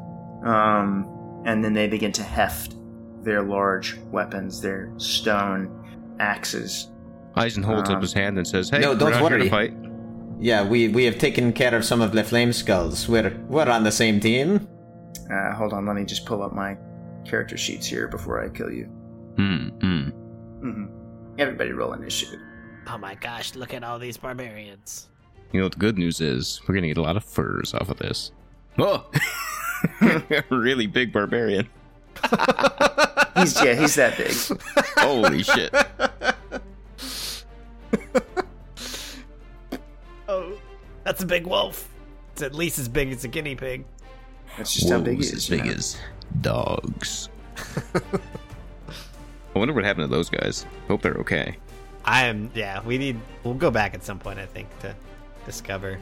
um, 0.45 1.41
and 1.45 1.63
then 1.63 1.73
they 1.73 1.87
begin 1.87 2.11
to 2.11 2.23
heft 2.23 2.75
their 3.23 3.41
large 3.41 3.97
weapons, 4.11 4.61
their 4.61 4.93
stone 4.97 6.15
axes. 6.19 6.91
Eisen 7.35 7.63
holds 7.63 7.89
um, 7.89 7.95
up 7.95 8.01
his 8.03 8.13
hand 8.13 8.37
and 8.37 8.47
says, 8.47 8.69
"Hey, 8.69 8.79
no, 8.79 8.91
we're 8.91 8.99
don't 8.99 9.11
not 9.11 9.21
here 9.21 9.29
to 9.39 9.49
worry. 9.49 9.49
fight." 9.49 9.73
Yeah, 10.39 10.63
we 10.63 10.89
we 10.89 11.05
have 11.05 11.17
taken 11.17 11.51
care 11.53 11.73
of 11.73 11.83
some 11.83 12.01
of 12.01 12.11
the 12.11 12.23
flame 12.23 12.53
skulls. 12.53 13.09
We're 13.09 13.35
we're 13.49 13.67
on 13.67 13.83
the 13.83 13.91
same 13.91 14.19
team. 14.19 14.67
Uh, 15.33 15.55
hold 15.55 15.73
on, 15.73 15.87
let 15.87 15.95
me 15.95 16.05
just 16.05 16.25
pull 16.25 16.43
up 16.43 16.53
my 16.53 16.77
character 17.25 17.57
sheets 17.57 17.87
here 17.87 18.07
before 18.07 18.45
I 18.45 18.49
kill 18.49 18.71
you. 18.71 18.89
Hmm. 19.37 19.67
hmm. 19.81 20.09
hmm 20.59 20.85
Everybody 21.39 21.71
roll 21.71 21.93
initiative. 21.93 22.39
Oh 22.87 22.97
my 22.97 23.15
gosh, 23.15 23.55
look 23.55 23.73
at 23.73 23.83
all 23.83 23.99
these 23.99 24.17
barbarians. 24.17 25.07
You 25.51 25.59
know 25.59 25.65
what 25.65 25.73
the 25.73 25.79
good 25.79 25.97
news 25.97 26.19
is? 26.21 26.59
We're 26.67 26.75
gonna 26.75 26.87
get 26.87 26.97
a 26.97 27.01
lot 27.01 27.15
of 27.17 27.23
furs 27.23 27.73
off 27.73 27.89
of 27.89 27.97
this. 27.97 28.31
Oh, 28.79 29.09
really 30.49 30.87
big 30.87 31.13
barbarian. 31.13 31.67
He's 33.37 33.61
yeah, 33.63 33.75
he's 33.75 33.93
that 33.95 34.17
big. 34.17 34.33
Holy 34.97 35.43
shit! 35.43 35.71
Oh, 40.29 40.57
that's 41.05 41.23
a 41.23 41.25
big 41.25 41.47
wolf. 41.47 41.87
it's 42.33 42.41
at 42.41 42.53
least 42.53 42.79
as 42.79 42.89
big 42.89 43.11
as 43.13 43.23
a 43.23 43.27
guinea 43.29 43.55
pig. 43.55 43.85
That's 44.57 44.73
just 44.73 44.89
how 44.89 44.99
big 44.99 45.13
he 45.13 45.17
Wolves 45.19 45.27
is. 45.27 45.33
as 45.35 45.49
you 45.49 45.57
big 45.57 45.65
know? 45.67 45.71
as 45.73 45.97
dogs. 46.41 47.29
I 49.57 49.59
wonder 49.59 49.73
what 49.73 49.85
happened 49.85 50.07
to 50.07 50.15
those 50.15 50.29
guys. 50.29 50.67
Hope 50.87 51.01
they're 51.01 51.15
okay. 51.15 51.57
I 52.05 52.25
am. 52.25 52.51
Yeah, 52.53 52.83
we 52.83 52.99
need. 52.99 53.19
We'll 53.43 53.55
go 53.55 53.71
back 53.71 53.95
at 53.95 54.03
some 54.03 54.19
point. 54.19 54.37
I 54.37 54.45
think 54.45 54.67
to 54.81 54.95
discover. 55.47 55.99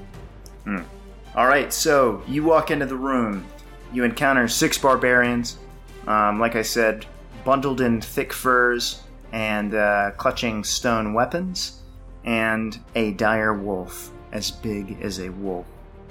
All 1.35 1.47
right, 1.47 1.71
so 1.71 2.21
you 2.27 2.43
walk 2.43 2.69
into 2.69 2.85
the 2.85 2.97
room. 2.97 3.45
You 3.93 4.03
encounter 4.03 4.49
six 4.49 4.77
barbarians. 4.77 5.57
Um, 6.05 6.37
like 6.37 6.57
I 6.57 6.63
said, 6.63 7.05
bundled 7.45 7.79
in 7.79 8.01
thick 8.01 8.33
furs 8.33 9.01
and 9.31 9.73
uh, 9.73 10.11
clutching 10.17 10.65
stone 10.65 11.13
weapons, 11.13 11.81
and 12.25 12.77
a 12.95 13.11
dire 13.11 13.53
wolf 13.53 14.11
as 14.33 14.51
big 14.51 15.01
as 15.01 15.19
a 15.19 15.29
wolf. 15.29 15.65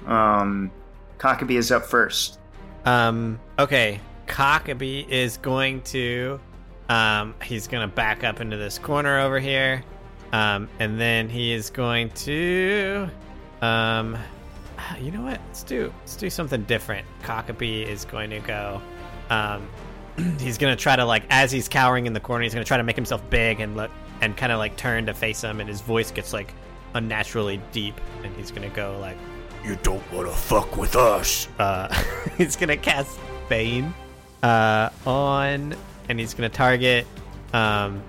Um, 0.07 0.71
Cockabee 1.19 1.59
is 1.59 1.71
up 1.71 1.85
first. 1.85 2.39
Um. 2.87 3.39
Okay. 3.59 4.01
Cockabee 4.27 5.07
is 5.11 5.37
going 5.37 5.83
to. 5.83 6.41
Um. 6.89 7.35
He's 7.43 7.67
gonna 7.67 7.89
back 7.89 8.25
up 8.25 8.41
into 8.41 8.57
this 8.57 8.79
corner 8.79 9.21
over 9.21 9.39
here. 9.39 9.83
Um. 10.33 10.69
And 10.79 11.01
then 11.01 11.29
he 11.29 11.53
is 11.53 11.71
going 11.71 12.11
to. 12.11 13.09
Um. 13.63 14.17
You 15.01 15.11
know 15.13 15.23
what? 15.23 15.41
Let's 15.47 15.63
do. 15.63 15.93
Let's 16.01 16.17
do 16.17 16.29
something 16.29 16.63
different. 16.65 17.07
Cockabee 17.23 17.87
is 17.87 18.05
going 18.05 18.31
to 18.31 18.41
go. 18.41 18.81
Um. 19.31 19.69
He's 20.39 20.59
gonna 20.59 20.77
try 20.77 20.95
to 20.95 21.05
like 21.05 21.25
as 21.29 21.51
he's 21.51 21.69
cowering 21.69 22.07
in 22.07 22.13
the 22.13 22.21
corner. 22.21 22.45
He's 22.45 22.55
gonna 22.55 22.65
try 22.65 22.77
to 22.77 22.85
make 22.85 22.95
himself 22.95 23.29
big 23.31 23.59
and 23.59 23.77
look 23.77 23.91
and 24.21 24.37
kind 24.37 24.53
of 24.53 24.59
like 24.59 24.77
turn 24.77 25.07
to 25.07 25.15
face 25.15 25.43
him. 25.43 25.59
And 25.59 25.69
his 25.69 25.81
voice 25.81 26.13
gets 26.13 26.33
like 26.33 26.55
unnaturally 26.95 27.61
deep. 27.73 28.01
And 28.23 28.35
he's 28.37 28.51
gonna 28.53 28.69
go 28.69 28.97
like. 29.01 29.17
You 29.65 29.77
don't 29.83 30.13
want 30.13 30.29
to 30.29 30.35
fuck 30.35 30.77
with 30.77 30.95
us. 30.95 31.49
Uh, 31.59 31.93
he's 32.39 32.55
gonna 32.55 32.77
cast 32.77 33.19
Bane 33.49 33.93
uh, 34.43 34.91
on, 35.07 35.75
and 36.09 36.19
he's 36.19 36.35
gonna 36.35 36.49
target 36.49 37.07
um, 37.53 38.03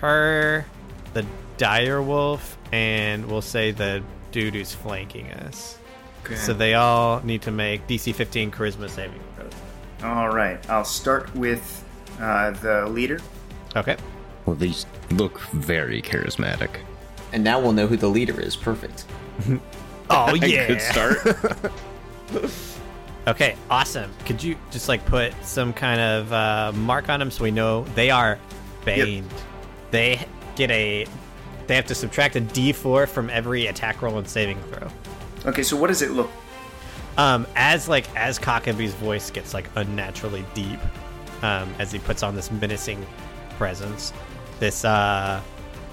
her, 0.00 0.66
the 1.14 1.24
dire 1.56 2.02
wolf, 2.02 2.56
and 2.72 3.26
we'll 3.26 3.42
say 3.42 3.70
the 3.70 4.02
dude 4.32 4.54
who's 4.54 4.74
flanking 4.74 5.30
us. 5.32 5.78
So 6.34 6.52
they 6.52 6.74
all 6.74 7.20
need 7.22 7.42
to 7.42 7.52
make 7.52 7.86
DC 7.86 8.12
15 8.12 8.50
Charisma 8.50 8.90
saving 8.90 9.20
throws. 9.36 9.52
All 10.02 10.28
right, 10.28 10.58
I'll 10.68 10.84
start 10.84 11.32
with 11.36 11.84
uh, 12.20 12.50
the 12.50 12.86
leader. 12.86 13.20
Okay. 13.76 13.96
Well, 14.44 14.56
these 14.56 14.86
look 15.10 15.40
very 15.52 16.02
charismatic. 16.02 16.70
And 17.32 17.44
now 17.44 17.60
we'll 17.60 17.72
know 17.72 17.86
who 17.86 17.96
the 17.96 18.08
leader 18.08 18.40
is. 18.40 18.56
Perfect. 18.56 19.04
Oh 20.10 20.34
yeah. 20.34 20.66
Good 20.66 20.80
start. 20.80 21.18
Okay, 23.26 23.56
awesome. 23.68 24.12
Could 24.24 24.42
you 24.42 24.56
just 24.70 24.88
like 24.88 25.04
put 25.06 25.32
some 25.44 25.72
kind 25.72 26.00
of 26.00 26.32
uh, 26.32 26.72
mark 26.76 27.08
on 27.08 27.18
them 27.18 27.30
so 27.30 27.42
we 27.42 27.50
know 27.50 27.82
they 27.94 28.10
are 28.10 28.38
baned? 28.84 29.28
They 29.90 30.26
get 30.54 30.70
a. 30.70 31.06
They 31.66 31.74
have 31.74 31.86
to 31.86 31.94
subtract 31.96 32.36
a 32.36 32.40
D4 32.40 33.08
from 33.08 33.28
every 33.30 33.66
attack 33.66 34.00
roll 34.00 34.18
and 34.18 34.28
saving 34.28 34.60
throw. 34.64 34.88
Okay, 35.44 35.64
so 35.64 35.76
what 35.76 35.88
does 35.88 36.02
it 36.02 36.12
look? 36.12 36.30
Um, 37.18 37.46
as 37.56 37.88
like 37.88 38.14
as 38.14 38.38
Cockabee's 38.38 38.94
voice 38.94 39.30
gets 39.30 39.54
like 39.54 39.68
unnaturally 39.74 40.44
deep, 40.54 40.78
um, 41.42 41.74
as 41.78 41.90
he 41.90 41.98
puts 41.98 42.22
on 42.22 42.36
this 42.36 42.52
menacing 42.52 43.04
presence, 43.56 44.12
this 44.60 44.84
uh, 44.84 45.40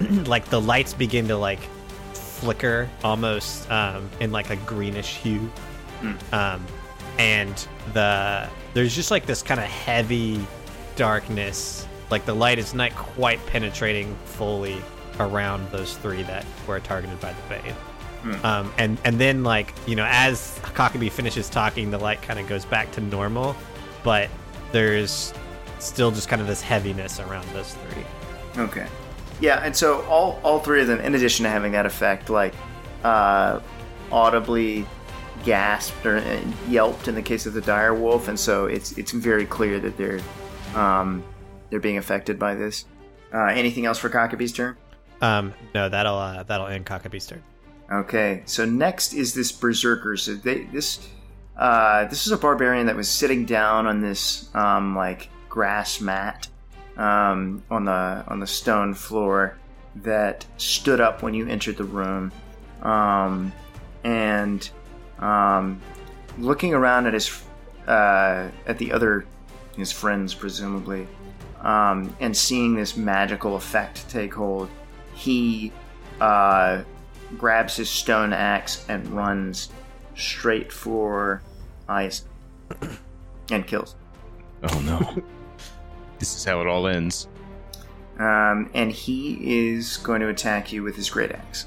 like 0.26 0.44
the 0.46 0.60
lights 0.60 0.94
begin 0.94 1.26
to 1.28 1.36
like 1.36 1.60
flicker 2.12 2.88
almost 3.02 3.68
um, 3.70 4.08
in 4.20 4.30
like 4.30 4.50
a 4.50 4.56
greenish 4.56 5.16
hue, 5.16 5.50
um, 6.32 6.64
and 7.18 7.68
the 7.92 8.48
there's 8.72 8.94
just 8.94 9.10
like 9.10 9.26
this 9.26 9.42
kind 9.42 9.60
of 9.60 9.66
heavy 9.66 10.44
darkness. 10.96 11.86
Like 12.10 12.24
the 12.24 12.34
light 12.34 12.58
is 12.58 12.74
not 12.74 12.94
quite 12.94 13.44
penetrating 13.46 14.16
fully 14.24 14.80
around 15.20 15.70
those 15.70 15.96
three 15.96 16.22
that 16.24 16.44
were 16.66 16.80
targeted 16.80 17.20
by 17.20 17.32
the 17.32 17.42
bane. 17.48 17.74
Um, 18.42 18.72
and 18.78 18.98
and 19.04 19.20
then 19.20 19.44
like 19.44 19.74
you 19.86 19.96
know, 19.96 20.06
as 20.08 20.58
Cockabee 20.62 21.10
finishes 21.10 21.50
talking, 21.50 21.90
the 21.90 21.98
light 21.98 22.22
kind 22.22 22.38
of 22.38 22.48
goes 22.48 22.64
back 22.64 22.90
to 22.92 23.00
normal, 23.00 23.54
but 24.02 24.30
there's 24.72 25.34
still 25.78 26.10
just 26.10 26.28
kind 26.28 26.40
of 26.40 26.48
this 26.48 26.62
heaviness 26.62 27.20
around 27.20 27.46
those 27.50 27.74
three. 27.74 28.04
Okay. 28.56 28.86
Yeah, 29.40 29.60
and 29.62 29.76
so 29.76 30.02
all 30.06 30.40
all 30.42 30.58
three 30.58 30.80
of 30.80 30.86
them, 30.86 31.00
in 31.00 31.14
addition 31.14 31.44
to 31.44 31.50
having 31.50 31.72
that 31.72 31.84
effect, 31.84 32.30
like 32.30 32.54
uh, 33.02 33.60
audibly 34.10 34.86
gasped 35.44 36.04
or 36.06 36.18
uh, 36.18 36.40
yelped 36.68 37.08
in 37.08 37.14
the 37.14 37.22
case 37.22 37.46
of 37.46 37.54
the 37.54 37.60
dire 37.60 37.94
wolf, 37.94 38.28
and 38.28 38.38
so 38.38 38.66
it's 38.66 38.92
it's 38.92 39.12
very 39.12 39.46
clear 39.46 39.78
that 39.80 39.96
they're 39.96 40.20
um, 40.74 41.22
they're 41.70 41.80
being 41.80 41.98
affected 41.98 42.38
by 42.38 42.54
this. 42.54 42.86
Uh, 43.32 43.46
anything 43.46 43.86
else 43.86 43.98
for 43.98 44.08
Cockabee's 44.08 44.52
turn? 44.52 44.76
Um, 45.20 45.54
no, 45.74 45.88
that'll 45.88 46.16
uh, 46.16 46.42
that'll 46.44 46.66
end 46.66 46.86
Cockabee's 46.86 47.26
turn. 47.26 47.42
Okay, 47.92 48.42
so 48.46 48.64
next 48.64 49.12
is 49.12 49.34
this 49.34 49.52
berserker. 49.52 50.16
So 50.16 50.34
they, 50.34 50.64
this 50.64 51.08
uh, 51.56 52.06
this 52.06 52.26
is 52.26 52.32
a 52.32 52.36
barbarian 52.36 52.86
that 52.86 52.96
was 52.96 53.08
sitting 53.08 53.44
down 53.44 53.86
on 53.86 54.00
this 54.00 54.54
um, 54.54 54.96
like 54.96 55.28
grass 55.48 56.00
mat 56.00 56.48
um, 56.96 57.62
on 57.70 57.84
the 57.84 58.24
on 58.28 58.40
the 58.40 58.46
stone 58.46 58.94
floor 58.94 59.56
that 59.96 60.44
stood 60.56 61.00
up 61.00 61.22
when 61.22 61.34
you 61.34 61.46
entered 61.46 61.76
the 61.76 61.84
room, 61.84 62.32
um, 62.82 63.52
and 64.02 64.70
um, 65.18 65.80
looking 66.38 66.74
around 66.74 67.06
at 67.06 67.14
his 67.14 67.42
uh, 67.86 68.48
at 68.66 68.78
the 68.78 68.92
other 68.92 69.26
his 69.76 69.92
friends 69.92 70.34
presumably, 70.34 71.06
um, 71.60 72.14
and 72.20 72.36
seeing 72.36 72.74
this 72.74 72.96
magical 72.96 73.56
effect 73.56 74.08
take 74.08 74.34
hold, 74.34 74.68
he 75.14 75.72
uh, 76.20 76.82
grabs 77.36 77.76
his 77.76 77.90
stone 77.90 78.32
axe 78.32 78.84
and 78.88 79.06
runs 79.08 79.70
straight 80.14 80.72
for 80.72 81.42
Ice 81.88 82.24
and 83.50 83.66
kills. 83.66 83.96
Oh 84.62 84.80
no. 84.80 85.22
this 86.18 86.36
is 86.36 86.44
how 86.44 86.60
it 86.60 86.66
all 86.66 86.86
ends. 86.86 87.28
Um, 88.18 88.70
and 88.74 88.92
he 88.92 89.68
is 89.74 89.96
going 89.98 90.20
to 90.20 90.28
attack 90.28 90.72
you 90.72 90.82
with 90.82 90.96
his 90.96 91.10
great 91.10 91.32
axe. 91.32 91.66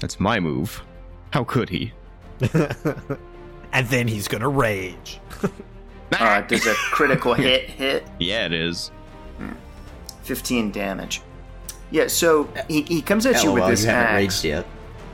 That's 0.00 0.20
my 0.20 0.38
move. 0.38 0.82
How 1.32 1.44
could 1.44 1.68
he? 1.68 1.92
And 3.70 3.86
then 3.88 4.08
he's 4.08 4.28
gonna 4.28 4.48
rage. 4.48 5.20
Uh, 6.12 6.40
does 6.40 6.66
a 6.66 6.72
critical 6.90 7.34
hit 7.34 7.68
hit? 7.68 8.06
Yeah, 8.18 8.46
it 8.46 8.52
is. 8.54 8.90
15 10.22 10.70
damage. 10.72 11.20
Yeah, 11.90 12.06
so 12.06 12.48
he, 12.68 12.82
he 12.82 13.02
comes 13.02 13.24
at 13.26 13.42
you 13.42 13.52
with 13.52 13.62
LOL, 13.62 13.70
this 13.70 13.84
you 13.84 13.90
haven't 13.90 14.14
axe, 14.14 14.42
raged 14.42 14.44
yet. 14.44 14.66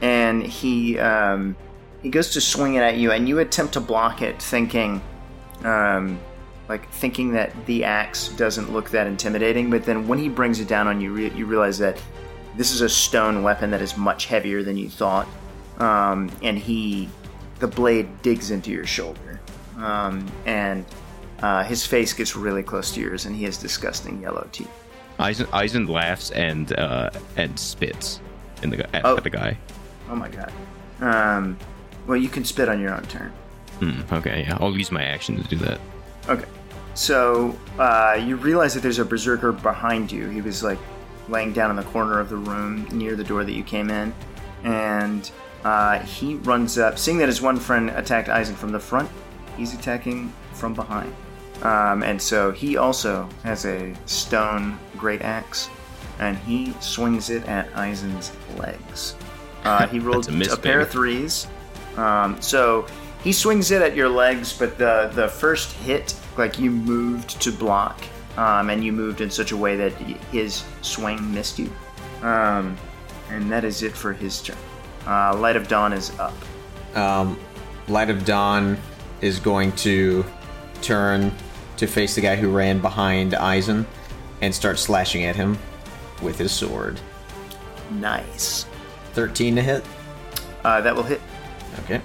and 0.02 0.42
he 0.42 0.98
um, 0.98 1.56
he 2.02 2.10
goes 2.10 2.30
to 2.30 2.40
swing 2.40 2.74
it 2.74 2.80
at 2.80 2.96
you, 2.96 3.10
and 3.12 3.28
you 3.28 3.40
attempt 3.40 3.72
to 3.74 3.80
block 3.80 4.22
it, 4.22 4.40
thinking, 4.40 5.00
um, 5.64 6.18
like 6.68 6.88
thinking 6.90 7.32
that 7.32 7.52
the 7.66 7.82
axe 7.84 8.28
doesn't 8.28 8.72
look 8.72 8.90
that 8.90 9.06
intimidating. 9.08 9.68
But 9.70 9.84
then 9.84 10.06
when 10.08 10.18
he 10.20 10.28
brings 10.28 10.58
it 10.60 10.68
down 10.68 10.86
on 10.88 11.00
you, 11.00 11.12
re- 11.12 11.30
you 11.30 11.46
realize 11.46 11.78
that 11.78 12.00
this 12.56 12.72
is 12.72 12.80
a 12.82 12.88
stone 12.88 13.42
weapon 13.42 13.70
that 13.72 13.82
is 13.82 13.96
much 13.96 14.26
heavier 14.26 14.62
than 14.62 14.76
you 14.76 14.88
thought, 14.88 15.28
um, 15.78 16.30
and 16.42 16.58
he 16.58 17.08
the 17.60 17.66
blade 17.68 18.08
digs 18.22 18.50
into 18.50 18.70
your 18.70 18.86
shoulder, 18.86 19.40
um, 19.78 20.26
and 20.46 20.84
uh, 21.42 21.62
his 21.64 21.86
face 21.86 22.12
gets 22.12 22.34
really 22.36 22.62
close 22.62 22.92
to 22.92 23.00
yours, 23.00 23.26
and 23.26 23.34
he 23.36 23.44
has 23.44 23.56
disgusting 23.58 24.20
yellow 24.22 24.46
teeth. 24.52 24.70
Eisen, 25.18 25.46
Eisen 25.52 25.86
laughs 25.86 26.30
and 26.32 26.72
uh, 26.78 27.10
and 27.36 27.58
spits 27.58 28.20
in 28.62 28.70
the 28.70 28.96
at, 28.96 29.04
Oh. 29.04 29.16
at 29.16 29.22
the 29.24 29.30
guy. 29.30 29.56
Oh 30.10 30.16
my 30.16 30.28
god. 30.28 30.52
Um, 31.00 31.58
well, 32.06 32.16
you 32.16 32.28
can 32.28 32.44
spit 32.44 32.68
on 32.68 32.80
your 32.80 32.92
own 32.94 33.02
turn. 33.04 33.32
Hmm, 33.80 34.00
okay, 34.12 34.44
yeah, 34.46 34.58
I'll 34.60 34.76
use 34.76 34.90
my 34.92 35.02
action 35.02 35.40
to 35.42 35.48
do 35.48 35.56
that. 35.58 35.80
Okay. 36.28 36.44
So 36.94 37.58
uh, 37.78 38.20
you 38.24 38.36
realize 38.36 38.74
that 38.74 38.80
there's 38.80 39.00
a 39.00 39.04
berserker 39.04 39.50
behind 39.52 40.12
you. 40.12 40.28
He 40.28 40.40
was 40.40 40.62
like 40.62 40.78
laying 41.28 41.52
down 41.52 41.70
in 41.70 41.76
the 41.76 41.82
corner 41.84 42.20
of 42.20 42.28
the 42.28 42.36
room 42.36 42.86
near 42.92 43.16
the 43.16 43.24
door 43.24 43.42
that 43.44 43.52
you 43.52 43.64
came 43.64 43.90
in, 43.90 44.14
and 44.62 45.30
uh, 45.64 45.98
he 46.00 46.34
runs 46.36 46.78
up. 46.78 46.98
Seeing 46.98 47.18
that 47.18 47.28
his 47.28 47.40
one 47.40 47.58
friend 47.58 47.90
attacked 47.90 48.28
Eisen 48.28 48.54
from 48.54 48.70
the 48.70 48.78
front, 48.78 49.10
he's 49.56 49.74
attacking 49.74 50.32
from 50.52 50.74
behind. 50.74 51.14
Um, 51.62 52.02
and 52.02 52.20
so 52.20 52.52
he 52.52 52.76
also 52.76 53.28
has 53.42 53.64
a 53.64 53.94
stone 54.06 54.78
great 54.96 55.22
axe, 55.22 55.70
and 56.18 56.36
he 56.38 56.74
swings 56.80 57.30
it 57.30 57.46
at 57.48 57.74
Eisen's 57.76 58.32
legs. 58.58 59.14
Uh, 59.64 59.86
he 59.88 59.98
rolled 59.98 60.28
a 60.28 60.32
miss, 60.32 60.54
pair 60.56 60.80
of 60.80 60.90
threes. 60.90 61.46
Um, 61.96 62.40
so 62.42 62.86
he 63.22 63.32
swings 63.32 63.70
it 63.70 63.80
at 63.80 63.96
your 63.96 64.08
legs, 64.08 64.56
but 64.56 64.76
the 64.76 65.10
the 65.14 65.28
first 65.28 65.72
hit, 65.72 66.14
like 66.36 66.58
you 66.58 66.70
moved 66.70 67.40
to 67.40 67.50
block, 67.50 68.04
um, 68.36 68.68
and 68.68 68.84
you 68.84 68.92
moved 68.92 69.22
in 69.22 69.30
such 69.30 69.52
a 69.52 69.56
way 69.56 69.76
that 69.76 69.92
his 70.32 70.64
swing 70.82 71.32
missed 71.32 71.58
you. 71.58 71.72
Um, 72.20 72.76
and 73.30 73.50
that 73.50 73.64
is 73.64 73.82
it 73.82 73.92
for 73.92 74.12
his 74.12 74.42
turn. 74.42 74.56
Uh, 75.06 75.36
Light 75.36 75.56
of 75.56 75.68
Dawn 75.68 75.92
is 75.92 76.10
up. 76.18 76.34
Um, 76.96 77.38
Light 77.88 78.10
of 78.10 78.24
Dawn 78.24 78.76
is 79.20 79.38
going 79.38 79.72
to 79.72 80.24
turn 80.82 81.32
to 81.76 81.86
face 81.86 82.14
the 82.14 82.20
guy 82.20 82.36
who 82.36 82.50
ran 82.50 82.80
behind 82.80 83.34
Eisen 83.34 83.86
and 84.40 84.54
start 84.54 84.78
slashing 84.78 85.24
at 85.24 85.36
him 85.36 85.58
with 86.22 86.38
his 86.38 86.52
sword. 86.52 87.00
Nice. 87.92 88.66
13 89.12 89.56
to 89.56 89.62
hit. 89.62 89.84
Uh, 90.64 90.80
that 90.80 90.94
will 90.94 91.02
hit. 91.02 91.20
Okay. 91.84 92.00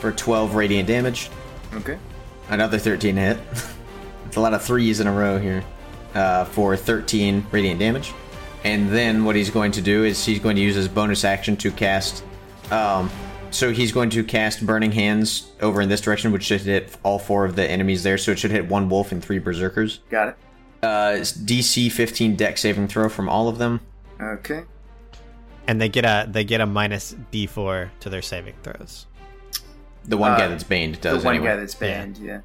For 0.00 0.12
12 0.12 0.54
radiant 0.54 0.88
damage. 0.88 1.30
Okay. 1.74 1.98
Another 2.48 2.78
13 2.78 3.14
to 3.16 3.20
hit. 3.20 3.38
it's 4.26 4.36
a 4.36 4.40
lot 4.40 4.54
of 4.54 4.62
threes 4.62 5.00
in 5.00 5.06
a 5.06 5.12
row 5.12 5.38
here. 5.38 5.64
Uh, 6.14 6.44
for 6.44 6.76
13 6.76 7.46
radiant 7.50 7.80
damage. 7.80 8.12
And 8.64 8.90
then 8.90 9.24
what 9.24 9.34
he's 9.34 9.50
going 9.50 9.72
to 9.72 9.80
do 9.80 10.04
is 10.04 10.24
he's 10.24 10.38
going 10.38 10.56
to 10.56 10.62
use 10.62 10.74
his 10.74 10.88
bonus 10.88 11.24
action 11.24 11.56
to 11.58 11.70
cast. 11.70 12.22
Um, 12.70 13.10
so 13.50 13.70
he's 13.72 13.92
going 13.92 14.10
to 14.10 14.24
cast 14.24 14.64
Burning 14.64 14.92
Hands 14.92 15.50
over 15.60 15.80
in 15.82 15.88
this 15.88 16.00
direction, 16.00 16.32
which 16.32 16.44
should 16.44 16.62
hit 16.62 16.96
all 17.02 17.18
four 17.18 17.44
of 17.44 17.54
the 17.56 17.68
enemies 17.70 18.02
there. 18.02 18.16
So 18.18 18.32
it 18.32 18.38
should 18.38 18.50
hit 18.50 18.66
one 18.68 18.88
wolf 18.88 19.12
and 19.12 19.22
three 19.22 19.38
berserkers. 19.38 20.00
Got 20.10 20.28
it. 20.28 20.36
Uh, 20.82 21.14
it's 21.16 21.32
DC 21.32 21.92
15 21.92 22.34
Dex 22.36 22.60
saving 22.62 22.88
throw 22.88 23.08
from 23.08 23.28
all 23.28 23.48
of 23.48 23.58
them. 23.58 23.80
Okay. 24.20 24.64
And 25.68 25.80
they 25.80 25.88
get 25.88 26.04
a 26.04 26.26
they 26.28 26.42
get 26.44 26.60
a 26.60 26.66
minus 26.66 27.14
D 27.30 27.46
four 27.46 27.92
to 28.00 28.10
their 28.10 28.22
saving 28.22 28.54
throws. 28.64 29.06
The 30.04 30.16
one 30.16 30.32
Uh, 30.32 30.38
guy 30.38 30.48
that's 30.48 30.64
banned 30.64 31.00
does. 31.00 31.20
The 31.22 31.26
one 31.26 31.36
anyway. 31.36 31.50
guy 31.52 31.56
that's 31.56 31.74
banned, 31.76 32.18
yeah. 32.18 32.40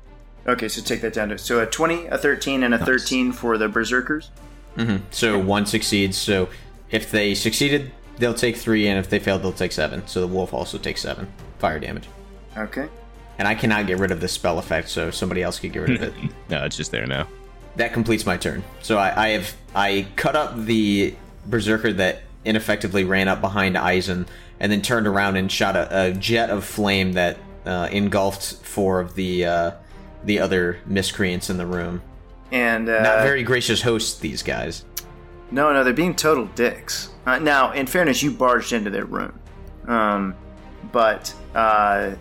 Okay, 0.46 0.68
so 0.68 0.82
take 0.84 1.02
that 1.02 1.14
down 1.14 1.30
to 1.30 1.38
so 1.40 1.60
a 1.60 1.66
twenty, 1.66 2.06
a 2.08 2.18
thirteen, 2.18 2.62
and 2.62 2.76
a 2.76 2.78
thirteen 2.86 3.32
for 3.32 3.58
the 3.58 3.68
berserkers. 3.68 4.30
Mhm. 4.78 5.02
So 5.10 5.40
one 5.40 5.66
succeeds. 5.66 6.16
So 6.16 6.48
if 6.92 7.10
they 7.10 7.34
succeeded, 7.34 7.92
they'll 8.18 8.34
take 8.34 8.56
three, 8.58 8.88
and 8.88 8.98
if 9.00 9.10
they 9.10 9.20
fail, 9.20 9.40
they'll 9.40 9.52
take 9.52 9.72
seven. 9.72 10.06
So 10.08 10.22
the 10.22 10.28
wolf 10.28 10.54
also 10.54 10.78
takes 10.78 11.02
seven 11.02 11.32
fire 11.60 11.80
damage. 11.80 12.08
Okay. 12.58 12.88
And 13.40 13.48
I 13.48 13.54
cannot 13.56 13.86
get 13.88 13.98
rid 14.00 14.12
of 14.12 14.20
the 14.22 14.28
spell 14.28 14.58
effect, 14.60 14.90
so 14.90 15.12
somebody 15.12 15.44
else 15.44 15.60
could 15.60 15.72
get 15.74 15.80
rid 15.84 16.02
of 16.02 16.04
it. 16.04 16.14
No, 16.50 16.64
it's 16.66 16.76
just 16.78 16.92
there 16.92 17.06
now. 17.06 17.28
that 17.76 17.94
completes 17.94 18.26
my 18.26 18.38
turn. 18.38 18.64
So 18.82 18.98
I, 18.98 19.26
I 19.26 19.28
have 19.30 19.54
I 19.76 20.08
cut 20.16 20.36
up 20.36 20.58
the 20.66 21.14
berserker 21.46 21.94
that 21.94 22.24
ineffectively 22.46 23.04
ran 23.04 23.28
up 23.28 23.42
behind 23.42 23.78
Eisen, 23.78 24.26
and 24.60 24.72
then 24.72 24.82
turned 24.82 25.06
around 25.08 25.36
and 25.36 25.52
shot 25.52 25.76
a, 25.76 26.08
a 26.08 26.14
jet 26.14 26.50
of 26.50 26.64
flame 26.66 27.14
that 27.14 27.38
uh, 27.66 27.90
engulfed 27.92 28.56
four 28.66 29.00
of 29.00 29.14
the 29.16 29.46
uh, 29.46 29.72
the 30.24 30.40
other 30.40 30.80
miscreants 30.88 31.50
in 31.52 31.58
the 31.58 31.66
room. 31.66 32.02
And 32.52 32.88
uh, 32.90 33.04
Not 33.04 33.22
very 33.24 33.44
gracious 33.44 33.82
hosts, 33.82 34.20
these 34.20 34.42
guys. 34.42 34.84
No, 35.50 35.72
no, 35.72 35.84
they're 35.84 35.94
being 35.94 36.16
total 36.16 36.46
dicks. 36.48 37.12
Uh, 37.26 37.40
now, 37.40 37.72
in 37.72 37.88
fairness, 37.88 38.22
you 38.22 38.32
barged 38.32 38.74
into 38.74 38.90
their 38.90 39.06
room. 39.06 39.40
Um, 39.88 40.36
but, 40.92 41.34
uh, 41.56 42.16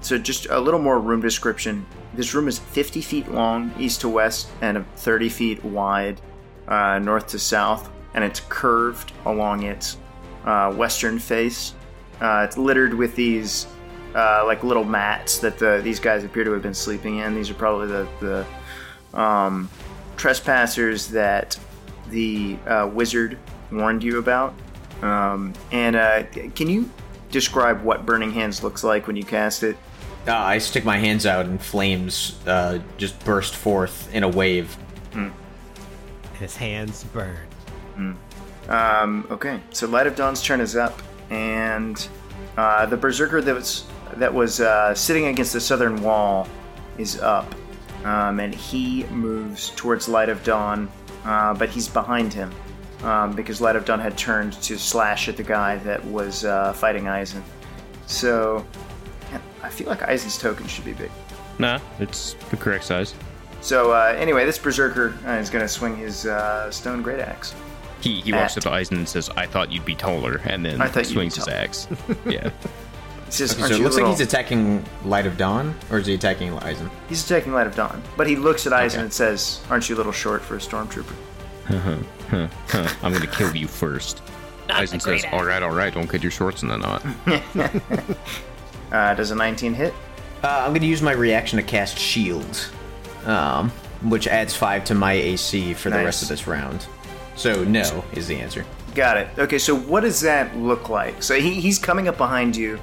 so 0.00 0.18
just 0.18 0.46
a 0.46 0.58
little 0.58 0.80
more 0.80 0.98
room 0.98 1.20
description. 1.20 1.86
This 2.14 2.34
room 2.34 2.48
is 2.48 2.58
50 2.58 3.00
feet 3.00 3.30
long, 3.30 3.72
east 3.78 4.00
to 4.00 4.08
west, 4.08 4.50
and 4.60 4.84
30 4.96 5.28
feet 5.28 5.64
wide, 5.64 6.20
uh, 6.66 6.98
north 6.98 7.28
to 7.28 7.38
south, 7.38 7.90
and 8.14 8.24
it's 8.24 8.40
curved 8.48 9.12
along 9.26 9.62
its 9.62 9.96
uh, 10.44 10.72
western 10.72 11.18
face. 11.18 11.74
Uh, 12.20 12.44
it's 12.46 12.58
littered 12.58 12.94
with 12.94 13.14
these, 13.14 13.66
uh, 14.14 14.44
like 14.44 14.64
little 14.64 14.84
mats 14.84 15.38
that 15.38 15.58
the, 15.58 15.80
these 15.84 16.00
guys 16.00 16.24
appear 16.24 16.44
to 16.44 16.52
have 16.52 16.62
been 16.62 16.74
sleeping 16.74 17.18
in. 17.18 17.34
These 17.34 17.48
are 17.48 17.54
probably 17.54 17.86
the, 17.86 18.08
the 19.12 19.18
um, 19.18 19.70
trespassers 20.16 21.08
that 21.08 21.58
the 22.12 22.56
uh, 22.66 22.88
wizard 22.92 23.38
warned 23.72 24.04
you 24.04 24.18
about. 24.18 24.54
Um, 25.02 25.52
and 25.72 25.96
uh, 25.96 26.22
can 26.54 26.68
you 26.68 26.88
describe 27.32 27.82
what 27.82 28.06
Burning 28.06 28.30
Hands 28.30 28.62
looks 28.62 28.84
like 28.84 29.08
when 29.08 29.16
you 29.16 29.24
cast 29.24 29.64
it? 29.64 29.76
Uh, 30.28 30.36
I 30.36 30.58
stick 30.58 30.84
my 30.84 30.98
hands 30.98 31.26
out, 31.26 31.46
and 31.46 31.60
flames 31.60 32.38
uh, 32.46 32.78
just 32.96 33.18
burst 33.24 33.56
forth 33.56 34.14
in 34.14 34.22
a 34.22 34.28
wave. 34.28 34.76
His 36.38 36.56
hands 36.56 37.04
burn. 37.04 37.36
Um, 38.68 39.26
okay, 39.30 39.60
so 39.70 39.86
Light 39.86 40.08
of 40.08 40.16
Dawn's 40.16 40.42
turn 40.42 40.60
is 40.60 40.74
up, 40.76 41.00
and 41.30 42.08
uh, 42.56 42.86
the 42.86 42.96
Berserker 42.96 43.40
that 43.40 43.54
was 43.54 43.84
that 44.14 44.32
was 44.32 44.60
uh, 44.60 44.92
sitting 44.94 45.26
against 45.26 45.52
the 45.52 45.60
southern 45.60 46.02
wall 46.02 46.48
is 46.98 47.20
up, 47.20 47.54
um, 48.04 48.40
and 48.40 48.54
he 48.54 49.04
moves 49.04 49.70
towards 49.76 50.08
Light 50.08 50.28
of 50.28 50.42
Dawn, 50.42 50.90
uh, 51.24 51.54
but 51.54 51.68
he's 51.68 51.88
behind 51.88 52.32
him 52.32 52.52
um, 53.02 53.34
because 53.34 53.60
Light 53.60 53.76
of 53.76 53.84
Dawn 53.84 54.00
had 54.00 54.16
turned 54.16 54.54
to 54.54 54.78
slash 54.78 55.28
at 55.28 55.36
the 55.36 55.42
guy 55.42 55.76
that 55.78 56.04
was 56.04 56.44
uh, 56.44 56.72
fighting 56.72 57.08
Eisen. 57.08 57.42
So 58.06 58.64
yeah, 59.30 59.40
I 59.62 59.68
feel 59.68 59.88
like 59.88 60.02
Eisen's 60.02 60.38
token 60.38 60.66
should 60.66 60.84
be 60.84 60.92
big. 60.92 61.10
Nah, 61.58 61.78
it's 61.98 62.34
the 62.50 62.56
correct 62.56 62.84
size. 62.84 63.14
So 63.60 63.92
uh, 63.92 64.14
anyway, 64.18 64.44
this 64.44 64.58
Berserker 64.58 65.14
uh, 65.26 65.32
is 65.32 65.50
going 65.50 65.64
to 65.64 65.68
swing 65.68 65.96
his 65.96 66.26
uh, 66.26 66.70
stone 66.70 67.02
great 67.02 67.20
axe. 67.20 67.54
He 68.00 68.20
he 68.20 68.32
walks 68.32 68.56
up 68.56 68.64
to 68.64 68.70
Eisen 68.72 68.96
and 68.96 69.08
says, 69.08 69.30
"I 69.36 69.46
thought 69.46 69.70
you'd 69.70 69.84
be 69.84 69.94
taller," 69.94 70.40
and 70.44 70.64
then 70.64 70.80
I 70.80 70.88
thought 70.88 71.04
you'd 71.04 71.10
be 71.10 71.14
swings 71.14 71.36
his 71.36 71.46
axe. 71.46 71.86
yeah, 72.26 72.50
He 72.50 72.91
says, 73.32 73.52
Okay, 73.52 73.62
"Aren't 73.62 73.70
so 73.70 73.74
it 73.74 73.78
you 73.78 73.84
looks 73.84 73.96
little-" 73.96 74.10
like 74.10 74.18
he's 74.18 74.26
attacking 74.26 74.84
Light 75.04 75.26
of 75.26 75.36
Dawn, 75.36 75.74
or 75.90 75.98
is 75.98 76.06
he 76.06 76.14
attacking 76.14 76.52
Eisen? 76.58 76.90
He's 77.08 77.24
attacking 77.24 77.52
Light 77.52 77.66
of 77.66 77.74
Dawn, 77.74 78.02
but 78.16 78.26
he 78.26 78.36
looks 78.36 78.66
at 78.66 78.72
Eisen 78.72 78.98
Okay. 79.00 79.04
and 79.04 79.12
says, 79.12 79.60
"Aren't 79.70 79.88
you 79.88 79.94
a 79.94 79.98
little 79.98 80.12
short 80.12 80.42
for 80.42 80.56
a 80.56 80.58
stormtrooper?" 80.58 81.14
huh, 81.68 81.96
huh. 82.68 82.88
I'm 83.02 83.12
gonna 83.12 83.26
kill 83.26 83.54
you 83.56 83.66
first. 83.68 84.22
Not 84.68 84.80
Eisen 84.80 85.00
says, 85.00 85.24
"All 85.32 85.44
right, 85.44 85.62
all 85.62 85.70
right, 85.72 85.92
don't 85.92 86.10
get 86.10 86.22
your 86.22 86.30
shorts 86.32 86.62
in 86.62 86.68
the 86.68 86.76
knot." 86.78 87.04
Uh, 88.92 89.14
does 89.14 89.30
a 89.30 89.34
19 89.34 89.72
hit? 89.72 89.94
Uh, 90.44 90.48
I'm 90.48 90.72
going 90.72 90.82
to 90.82 90.86
use 90.86 91.00
my 91.00 91.12
reaction 91.12 91.56
to 91.56 91.62
cast 91.62 91.96
Shield, 91.98 92.68
um, 93.24 93.70
which 94.02 94.26
adds 94.28 94.54
five 94.54 94.84
to 94.84 94.94
my 94.94 95.14
AC 95.14 95.72
for 95.72 95.88
the 95.88 95.96
rest 95.96 96.22
of 96.22 96.28
this 96.28 96.46
round. 96.46 96.86
So 97.34 97.64
no 97.64 98.04
is 98.12 98.26
the 98.26 98.36
answer. 98.36 98.66
Got 98.94 99.16
it. 99.16 99.28
Okay, 99.38 99.58
so 99.58 99.74
what 99.74 100.00
does 100.02 100.20
that 100.20 100.54
look 100.58 100.90
like? 100.90 101.22
So 101.22 101.40
he, 101.40 101.58
he's 101.58 101.78
coming 101.78 102.06
up 102.06 102.18
behind 102.18 102.54
you, 102.54 102.78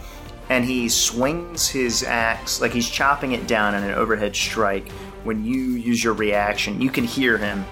and 0.50 0.66
he 0.66 0.90
swings 0.90 1.68
his 1.70 2.04
axe 2.04 2.60
like 2.60 2.74
he's 2.74 2.90
chopping 2.90 3.32
it 3.32 3.48
down 3.48 3.76
in 3.76 3.84
an 3.84 3.92
overhead 3.92 4.36
strike. 4.36 4.92
When 5.24 5.44
you 5.46 5.58
use 5.58 6.04
your 6.04 6.14
reaction, 6.14 6.82
you 6.82 6.90
can 6.90 7.04
hear 7.04 7.38
him, 7.38 7.66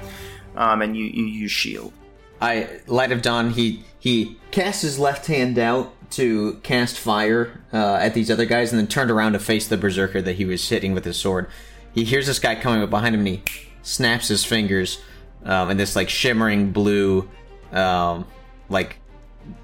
um, 0.56 0.82
and 0.82 0.96
you, 0.96 1.06
you 1.06 1.26
use 1.26 1.52
shield. 1.52 1.94
I 2.42 2.70
Light 2.88 3.12
of 3.12 3.22
Dawn. 3.22 3.52
He 3.52 3.84
he 4.00 4.38
cast 4.52 4.82
his 4.82 5.00
left 5.00 5.26
hand 5.26 5.58
out 5.58 5.94
to 6.12 6.60
cast 6.64 6.98
fire 6.98 7.62
uh, 7.74 7.96
at 7.96 8.14
these 8.14 8.30
other 8.30 8.46
guys, 8.46 8.72
and 8.72 8.80
then 8.80 8.88
turned 8.88 9.12
around 9.12 9.34
to 9.34 9.40
face 9.40 9.68
the 9.68 9.78
berserker 9.78 10.22
that 10.22 10.36
he 10.36 10.46
was 10.46 10.68
hitting 10.70 10.94
with 10.94 11.06
his 11.06 11.18
sword. 11.18 11.50
He 11.94 12.04
hears 12.04 12.28
this 12.28 12.40
guy 12.40 12.56
coming 12.56 12.82
up 12.84 12.90
behind 12.90 13.16
him, 13.16 13.22
and 13.22 13.28
he 13.28 13.44
snaps 13.82 14.28
his 14.28 14.46
fingers, 14.46 15.00
um, 15.44 15.70
and 15.70 15.80
this 15.80 15.96
like 15.96 16.10
shimmering 16.10 16.72
blue, 16.72 17.30
um, 17.72 18.28
like 18.70 18.98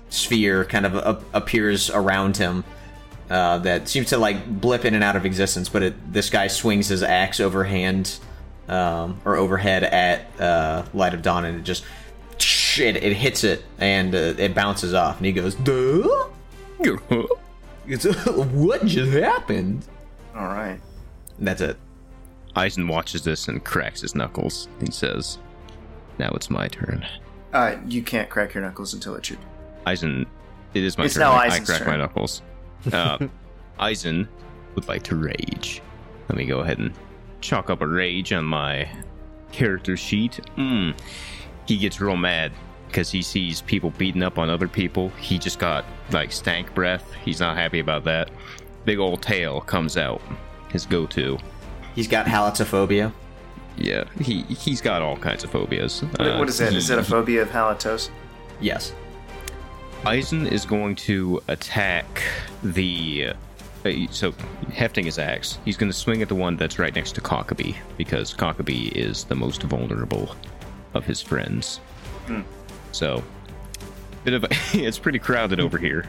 sphere 0.09 0.65
kind 0.65 0.85
of 0.85 0.95
a- 0.95 1.21
appears 1.33 1.89
around 1.89 2.37
him. 2.37 2.63
Uh, 3.29 3.57
that 3.59 3.87
seems 3.87 4.09
to 4.09 4.17
like 4.17 4.45
blip 4.59 4.85
in 4.85 4.93
and 4.93 5.03
out 5.03 5.15
of 5.15 5.25
existence, 5.25 5.69
but 5.69 5.81
it, 5.81 6.13
this 6.13 6.29
guy 6.29 6.47
swings 6.47 6.89
his 6.89 7.01
axe 7.01 7.39
overhand 7.39 8.19
um, 8.67 9.19
or 9.25 9.37
overhead 9.37 9.83
at 9.83 10.39
uh, 10.39 10.83
Light 10.93 11.13
of 11.13 11.21
Dawn, 11.21 11.45
and 11.45 11.57
it 11.59 11.63
just 11.63 11.83
it, 12.77 12.97
it 12.97 13.13
hits 13.13 13.43
it 13.43 13.63
and 13.79 14.13
uh, 14.13 14.33
it 14.37 14.53
bounces 14.53 14.93
off, 14.93 15.17
and 15.17 15.25
he 15.25 15.31
goes, 15.31 15.55
"Duh." 15.55 16.27
It's, 17.85 18.05
what 18.53 18.85
just 18.85 19.11
happened? 19.11 19.85
All 20.35 20.45
right. 20.47 20.79
And 21.37 21.47
that's 21.47 21.59
it. 21.61 21.77
Eisen 22.55 22.87
watches 22.87 23.23
this 23.23 23.47
and 23.49 23.63
cracks 23.63 23.99
his 24.01 24.15
knuckles. 24.15 24.67
He 24.79 24.89
says, 24.91 25.37
"Now 26.17 26.29
it's 26.35 26.49
my 26.49 26.67
turn." 26.69 27.05
Uh, 27.51 27.75
you 27.87 28.01
can't 28.01 28.29
crack 28.29 28.53
your 28.53 28.63
knuckles 28.63 28.93
until 28.93 29.15
it's 29.15 29.29
your. 29.29 29.39
Eisen, 29.85 30.25
it 30.73 30.83
is 30.83 30.97
my 30.97 31.01
turn. 31.01 31.05
It's 31.05 31.15
turn. 31.15 31.21
now 31.21 31.31
I- 31.33 31.43
I 31.43 31.45
Eisen's 31.47 31.69
crack 31.69 31.81
my 31.81 31.85
turn. 31.87 31.99
knuckles. 31.99 32.41
Uh, 32.91 33.17
Eisen 33.79 34.27
would 34.75 34.87
like 34.87 35.03
to 35.03 35.15
rage. 35.15 35.81
Let 36.29 36.37
me 36.37 36.45
go 36.45 36.59
ahead 36.59 36.79
and 36.79 36.93
chalk 37.41 37.69
up 37.69 37.81
a 37.81 37.87
rage 37.87 38.33
on 38.33 38.45
my 38.45 38.87
character 39.51 39.95
sheet. 39.97 40.39
Mm. 40.57 40.95
He 41.67 41.77
gets 41.77 41.99
real 42.01 42.17
mad 42.17 42.51
because 42.87 43.11
he 43.11 43.21
sees 43.21 43.61
people 43.61 43.89
beating 43.91 44.23
up 44.23 44.37
on 44.37 44.49
other 44.49 44.67
people. 44.67 45.09
He 45.19 45.37
just 45.37 45.59
got 45.59 45.85
like 46.11 46.31
stank 46.31 46.73
breath. 46.73 47.11
He's 47.23 47.39
not 47.39 47.55
happy 47.57 47.79
about 47.79 48.03
that. 48.05 48.31
Big 48.85 48.99
old 48.99 49.21
tail 49.21 49.61
comes 49.61 49.97
out. 49.97 50.21
His 50.69 50.85
go-to. 50.85 51.37
He's 51.95 52.07
got 52.07 52.25
halitophobia. 52.25 53.11
Yeah, 53.77 54.03
he 54.19 54.41
he's 54.43 54.81
got 54.81 55.01
all 55.01 55.17
kinds 55.17 55.43
of 55.43 55.49
phobias. 55.51 56.01
What, 56.03 56.21
Uh, 56.21 56.37
what 56.37 56.49
is 56.49 56.57
that? 56.59 56.73
Is 56.73 56.87
he- 56.87 56.95
that 56.95 57.01
a 57.01 57.03
phobia 57.03 57.41
of 57.43 57.49
halitosis? 57.49 58.09
Yes. 58.61 58.93
Eisen 60.05 60.47
is 60.47 60.65
going 60.65 60.95
to 60.95 61.41
attack 61.47 62.05
the. 62.63 63.27
Uh, 63.85 64.07
so, 64.11 64.33
hefting 64.71 65.05
his 65.05 65.19
axe, 65.19 65.59
he's 65.65 65.75
going 65.75 65.91
to 65.91 65.97
swing 65.97 66.21
at 66.21 66.29
the 66.29 66.35
one 66.35 66.55
that's 66.55 66.79
right 66.79 66.95
next 66.95 67.15
to 67.15 67.21
Cockabee, 67.21 67.75
because 67.97 68.33
Cockabee 68.33 68.93
is 68.93 69.25
the 69.25 69.35
most 69.35 69.63
vulnerable 69.63 70.35
of 70.93 71.05
his 71.05 71.21
friends. 71.21 71.81
So, 72.93 73.23
bit 74.23 74.33
of 74.33 74.45
a, 74.45 74.47
it's 74.73 74.99
pretty 74.99 75.19
crowded 75.19 75.59
over 75.59 75.77
here, 75.77 76.05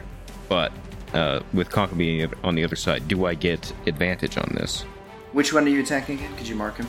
but 0.47 0.71
uh, 1.13 1.41
with 1.53 1.69
Cockabee 1.69 2.33
on 2.43 2.55
the 2.55 2.63
other 2.63 2.75
side, 2.75 3.07
do 3.07 3.25
I 3.25 3.33
get 3.33 3.73
advantage 3.87 4.37
on 4.37 4.49
this? 4.53 4.83
Which 5.33 5.51
one 5.51 5.65
are 5.65 5.69
you 5.69 5.81
attacking 5.81 6.19
again? 6.19 6.35
Could 6.37 6.47
you 6.47 6.55
mark 6.55 6.77
him? 6.77 6.87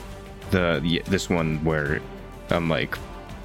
The, 0.51 0.79
the 0.81 1.01
this 1.05 1.29
one 1.29 1.61
where 1.65 2.01
I'm 2.49 2.69
like 2.69 2.97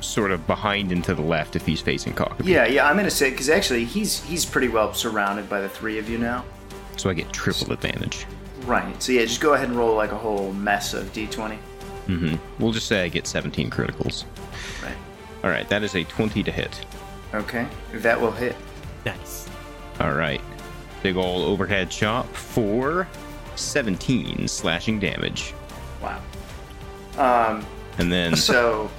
sort 0.02 0.30
of 0.30 0.46
behind 0.46 0.92
and 0.92 1.02
to 1.04 1.14
the 1.14 1.22
left 1.22 1.56
if 1.56 1.64
he's 1.64 1.80
facing 1.80 2.12
Cockabee. 2.14 2.46
Yeah, 2.46 2.66
yeah. 2.66 2.88
I'm 2.88 2.96
gonna 2.96 3.10
say 3.10 3.30
because 3.30 3.48
actually 3.48 3.84
he's 3.84 4.22
he's 4.24 4.44
pretty 4.44 4.68
well 4.68 4.92
surrounded 4.94 5.48
by 5.48 5.60
the 5.60 5.68
three 5.68 5.98
of 5.98 6.08
you 6.10 6.18
now. 6.18 6.44
So 6.96 7.08
I 7.10 7.14
get 7.14 7.32
triple 7.32 7.72
advantage. 7.72 8.26
Right. 8.66 9.02
So 9.02 9.12
yeah, 9.12 9.22
just 9.22 9.40
go 9.40 9.54
ahead 9.54 9.68
and 9.68 9.76
roll 9.78 9.94
like 9.96 10.12
a 10.12 10.18
whole 10.18 10.52
mess 10.52 10.94
of 10.94 11.12
d20. 11.12 11.58
Mm-hmm. 12.06 12.36
We'll 12.62 12.72
just 12.72 12.86
say 12.88 13.04
I 13.04 13.08
get 13.08 13.26
17 13.26 13.70
criticals. 13.70 14.24
Right. 14.82 14.96
All 15.44 15.50
right, 15.50 15.68
that 15.68 15.82
is 15.82 15.94
a 15.94 16.04
20 16.04 16.42
to 16.42 16.50
hit. 16.52 16.84
Okay. 17.34 17.66
That 17.94 18.20
will 18.20 18.30
hit. 18.32 18.54
Nice. 19.06 19.48
All 20.00 20.12
right, 20.12 20.40
big 21.02 21.16
ol' 21.16 21.44
overhead 21.44 21.90
chop 21.90 22.26
for 22.34 23.08
17 23.56 24.46
slashing 24.48 24.98
damage, 25.00 25.54
Wow. 26.02 26.20
Um. 27.18 27.66
and 27.98 28.10
then 28.12 28.34
So, 28.36 28.90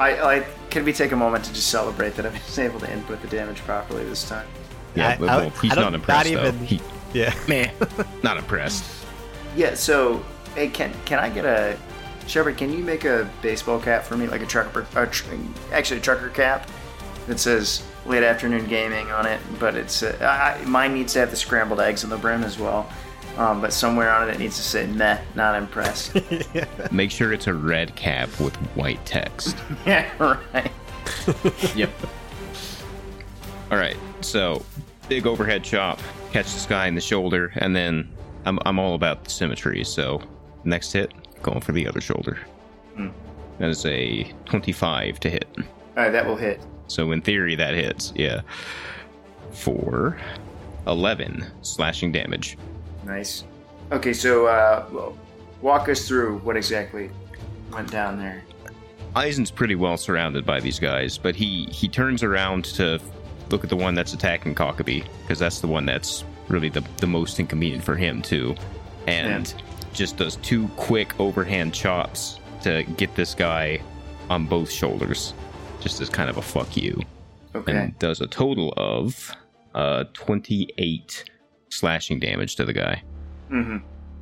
I, 0.00 0.36
I 0.36 0.46
can 0.70 0.84
we 0.84 0.92
take 0.92 1.12
a 1.12 1.16
moment 1.16 1.44
to 1.44 1.52
just 1.52 1.68
celebrate 1.68 2.14
that 2.16 2.26
I 2.26 2.30
was 2.30 2.58
able 2.60 2.80
to 2.80 2.92
input 2.92 3.20
the 3.22 3.28
damage 3.28 3.58
properly 3.58 4.04
this 4.04 4.28
time? 4.28 4.46
yeah, 4.94 5.08
I- 5.10 5.16
but, 5.16 5.28
I- 5.28 5.48
he's 5.60 5.72
I 5.72 5.74
don't- 5.76 5.94
impressed 5.94 6.32
not 6.32 6.42
though. 6.44 6.52
He, 6.64 6.80
Yeah. 7.12 7.34
meh, 7.48 7.70
not 8.22 8.36
impressed. 8.36 8.84
Yeah. 9.56 9.74
So, 9.74 10.22
hey, 10.54 10.68
can 10.68 10.92
can 11.04 11.18
I 11.18 11.28
get 11.30 11.44
a 11.44 11.76
Shepard? 12.26 12.58
Can 12.58 12.70
you 12.72 12.84
make 12.84 13.04
a 13.06 13.28
baseball 13.40 13.78
cap 13.80 14.04
for 14.04 14.16
me, 14.16 14.26
like 14.26 14.42
a 14.42 14.46
trucker, 14.46 14.86
a 14.94 15.06
tr- 15.06 15.24
actually 15.72 15.98
a 15.98 16.02
trucker 16.02 16.28
cap 16.28 16.68
that 17.26 17.40
says 17.40 17.82
"Late 18.04 18.22
Afternoon 18.22 18.66
Gaming" 18.66 19.10
on 19.10 19.24
it, 19.24 19.40
but 19.58 19.74
it's 19.74 20.02
uh, 20.02 20.16
I, 20.20 20.62
mine 20.66 20.92
needs 20.92 21.14
to 21.14 21.20
have 21.20 21.30
the 21.30 21.36
scrambled 21.36 21.80
eggs 21.80 22.04
on 22.04 22.10
the 22.10 22.18
brim 22.18 22.44
as 22.44 22.58
well. 22.58 22.90
Um, 23.38 23.60
but 23.60 23.72
somewhere 23.72 24.12
on 24.12 24.28
it, 24.28 24.34
it 24.34 24.38
needs 24.40 24.56
to 24.56 24.62
say 24.62 24.86
"Meh, 24.86 25.18
not 25.34 25.54
impressed." 25.54 26.16
Make 26.92 27.10
sure 27.10 27.32
it's 27.32 27.46
a 27.46 27.54
red 27.54 27.94
cap 27.94 28.28
with 28.40 28.54
white 28.76 29.04
text. 29.06 29.56
yeah, 29.86 30.10
right. 30.18 30.70
Yep. 31.76 31.90
All 33.70 33.78
right, 33.78 33.96
so 34.22 34.64
big 35.08 35.26
overhead 35.26 35.62
chop, 35.62 36.00
catch 36.32 36.46
this 36.46 36.66
guy 36.66 36.86
in 36.88 36.94
the 36.94 37.00
shoulder, 37.00 37.52
and 37.56 37.76
then 37.76 38.08
I'm 38.44 38.58
I'm 38.66 38.78
all 38.78 38.94
about 38.94 39.24
the 39.24 39.30
symmetry. 39.30 39.84
So 39.84 40.20
next 40.64 40.92
hit, 40.92 41.12
going 41.42 41.60
for 41.60 41.72
the 41.72 41.86
other 41.86 42.00
shoulder. 42.00 42.38
That 43.58 43.70
is 43.70 43.84
a 43.86 44.24
25 44.44 45.20
to 45.20 45.30
hit. 45.30 45.48
All 45.56 45.64
right, 45.96 46.10
that 46.10 46.26
will 46.26 46.36
hit. 46.36 46.60
So 46.86 47.10
in 47.12 47.20
theory, 47.20 47.54
that 47.56 47.74
hits. 47.74 48.12
Yeah. 48.14 48.42
For 49.52 50.18
11 50.86 51.44
slashing 51.62 52.12
damage. 52.12 52.56
Nice. 53.08 53.44
Okay, 53.90 54.12
so 54.12 54.46
uh, 54.46 54.86
well, 54.92 55.18
walk 55.62 55.88
us 55.88 56.06
through 56.06 56.38
what 56.40 56.56
exactly 56.56 57.10
went 57.72 57.90
down 57.90 58.18
there. 58.18 58.44
Eisen's 59.16 59.50
pretty 59.50 59.74
well 59.74 59.96
surrounded 59.96 60.44
by 60.44 60.60
these 60.60 60.78
guys, 60.78 61.16
but 61.16 61.34
he 61.34 61.64
he 61.72 61.88
turns 61.88 62.22
around 62.22 62.66
to 62.66 63.00
look 63.50 63.64
at 63.64 63.70
the 63.70 63.76
one 63.76 63.94
that's 63.94 64.12
attacking 64.12 64.54
Cockabee 64.54 65.04
because 65.22 65.38
that's 65.38 65.60
the 65.60 65.66
one 65.66 65.86
that's 65.86 66.22
really 66.48 66.68
the 66.68 66.82
the 66.98 67.06
most 67.06 67.40
inconvenient 67.40 67.82
for 67.82 67.96
him 67.96 68.20
too, 68.20 68.54
and 69.06 69.54
just 69.94 70.18
does 70.18 70.36
two 70.36 70.68
quick 70.76 71.18
overhand 71.18 71.72
chops 71.72 72.38
to 72.62 72.82
get 72.98 73.14
this 73.16 73.34
guy 73.34 73.80
on 74.28 74.44
both 74.46 74.70
shoulders, 74.70 75.32
just 75.80 76.02
as 76.02 76.10
kind 76.10 76.28
of 76.28 76.36
a 76.36 76.42
fuck 76.42 76.76
you, 76.76 77.00
Okay. 77.54 77.72
and 77.74 77.98
does 77.98 78.20
a 78.20 78.26
total 78.26 78.74
of 78.76 79.34
uh 79.74 80.04
28 80.12 81.24
slashing 81.78 82.18
damage 82.18 82.56
to 82.56 82.64
the 82.64 82.72
guy. 82.72 83.02
Mm-hmm. 83.50 83.78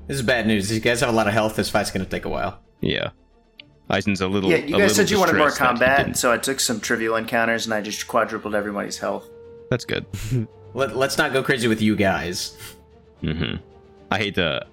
This 0.07 0.17
is 0.19 0.23
bad 0.23 0.47
news. 0.47 0.69
These 0.69 0.81
guys 0.81 1.01
have 1.01 1.09
a 1.09 1.13
lot 1.13 1.27
of 1.27 1.33
health. 1.33 1.57
This 1.57 1.69
fight's 1.71 1.91
gonna 1.91 2.05
take 2.05 2.25
a 2.25 2.29
while. 2.29 2.61
Yeah. 2.81 3.11
Eisen's 3.89 4.21
a 4.21 4.29
little. 4.29 4.51
Yeah, 4.51 4.59
you 4.59 4.77
guys 4.79 4.95
said 4.95 5.11
you 5.11 5.19
wanted 5.19 5.37
more 5.37 5.49
distressed 5.49 5.79
that 5.79 5.89
he 5.89 6.03
combat, 6.05 6.17
so 6.17 6.33
I 6.33 6.39
took 6.39 6.59
some 6.61 6.81
trivial 6.81 7.17
encounters 7.17 7.67
and 7.67 7.75
I 7.75 7.81
just 7.81 8.07
quadrupled 8.09 8.55
everybody's 8.55 8.99
health. 8.99 9.29
That's 9.71 9.85
good. 9.85 10.07
Let, 10.75 10.95
let's 10.95 11.17
not 11.17 11.33
go 11.33 11.43
crazy 11.43 11.69
with 11.69 11.81
you 11.81 11.97
guys. 11.97 12.57
hmm 13.23 13.55
I 14.11 14.19
hate 14.19 14.35
to, 14.35 14.65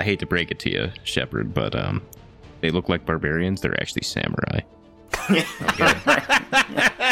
I 0.00 0.04
hate 0.04 0.18
to 0.18 0.26
break 0.26 0.50
it 0.50 0.58
to 0.60 0.70
you, 0.70 0.90
Shepard, 1.04 1.54
but 1.54 1.76
um, 1.76 2.02
they 2.60 2.70
look 2.70 2.88
like 2.88 3.06
barbarians. 3.06 3.60
They're 3.60 3.80
actually 3.80 4.02
samurai. 4.02 4.60
All 5.28 5.36
right. 6.06 7.00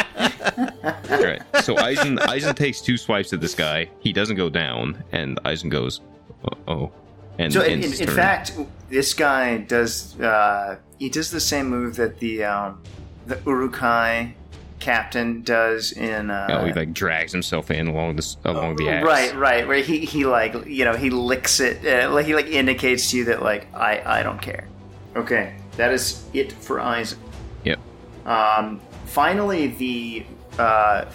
So 1.61 1.77
Eisen 1.77 2.19
Eisen 2.19 2.55
takes 2.55 2.81
two 2.81 2.97
swipes 2.97 3.33
at 3.33 3.41
this 3.41 3.55
guy. 3.55 3.89
He 3.99 4.13
doesn't 4.13 4.35
go 4.35 4.49
down, 4.49 5.03
and 5.11 5.39
Eisen 5.45 5.69
goes, 5.69 6.01
"Uh 6.43 6.55
oh." 6.67 6.91
And 7.37 7.51
So 7.51 7.61
in, 7.61 7.83
in, 7.83 7.93
in 7.93 8.07
fact, 8.09 8.57
this 8.89 9.13
guy 9.13 9.57
does 9.57 10.19
uh, 10.19 10.77
he 10.99 11.09
does 11.09 11.31
the 11.31 11.39
same 11.39 11.69
move 11.69 11.95
that 11.95 12.19
the 12.19 12.43
um, 12.43 12.81
the 13.25 13.39
Uruk-hai 13.45 14.35
captain 14.79 15.43
does 15.43 15.91
in 15.91 16.29
uh, 16.31 16.47
oh, 16.49 16.65
he 16.65 16.73
like 16.73 16.91
drags 16.91 17.31
himself 17.31 17.69
in 17.71 17.87
along 17.87 18.15
this 18.15 18.37
along 18.43 18.75
the 18.77 18.89
axe. 18.89 19.05
right 19.05 19.35
right 19.35 19.67
where 19.67 19.77
he 19.77 19.99
he 19.99 20.25
like 20.25 20.53
you 20.65 20.83
know 20.83 20.95
he 20.95 21.09
licks 21.11 21.59
it 21.59 21.85
uh, 21.85 22.11
like 22.11 22.25
he 22.25 22.33
like 22.33 22.47
indicates 22.47 23.11
to 23.11 23.17
you 23.17 23.25
that 23.25 23.41
like 23.41 23.73
I 23.75 24.01
I 24.19 24.23
don't 24.23 24.41
care. 24.41 24.67
Okay, 25.15 25.55
that 25.77 25.91
is 25.93 26.23
it 26.33 26.51
for 26.51 26.79
Eisen. 26.79 27.19
Yep. 27.63 27.79
Um, 28.25 28.81
finally, 29.05 29.67
the 29.67 30.25
uh, 30.57 31.05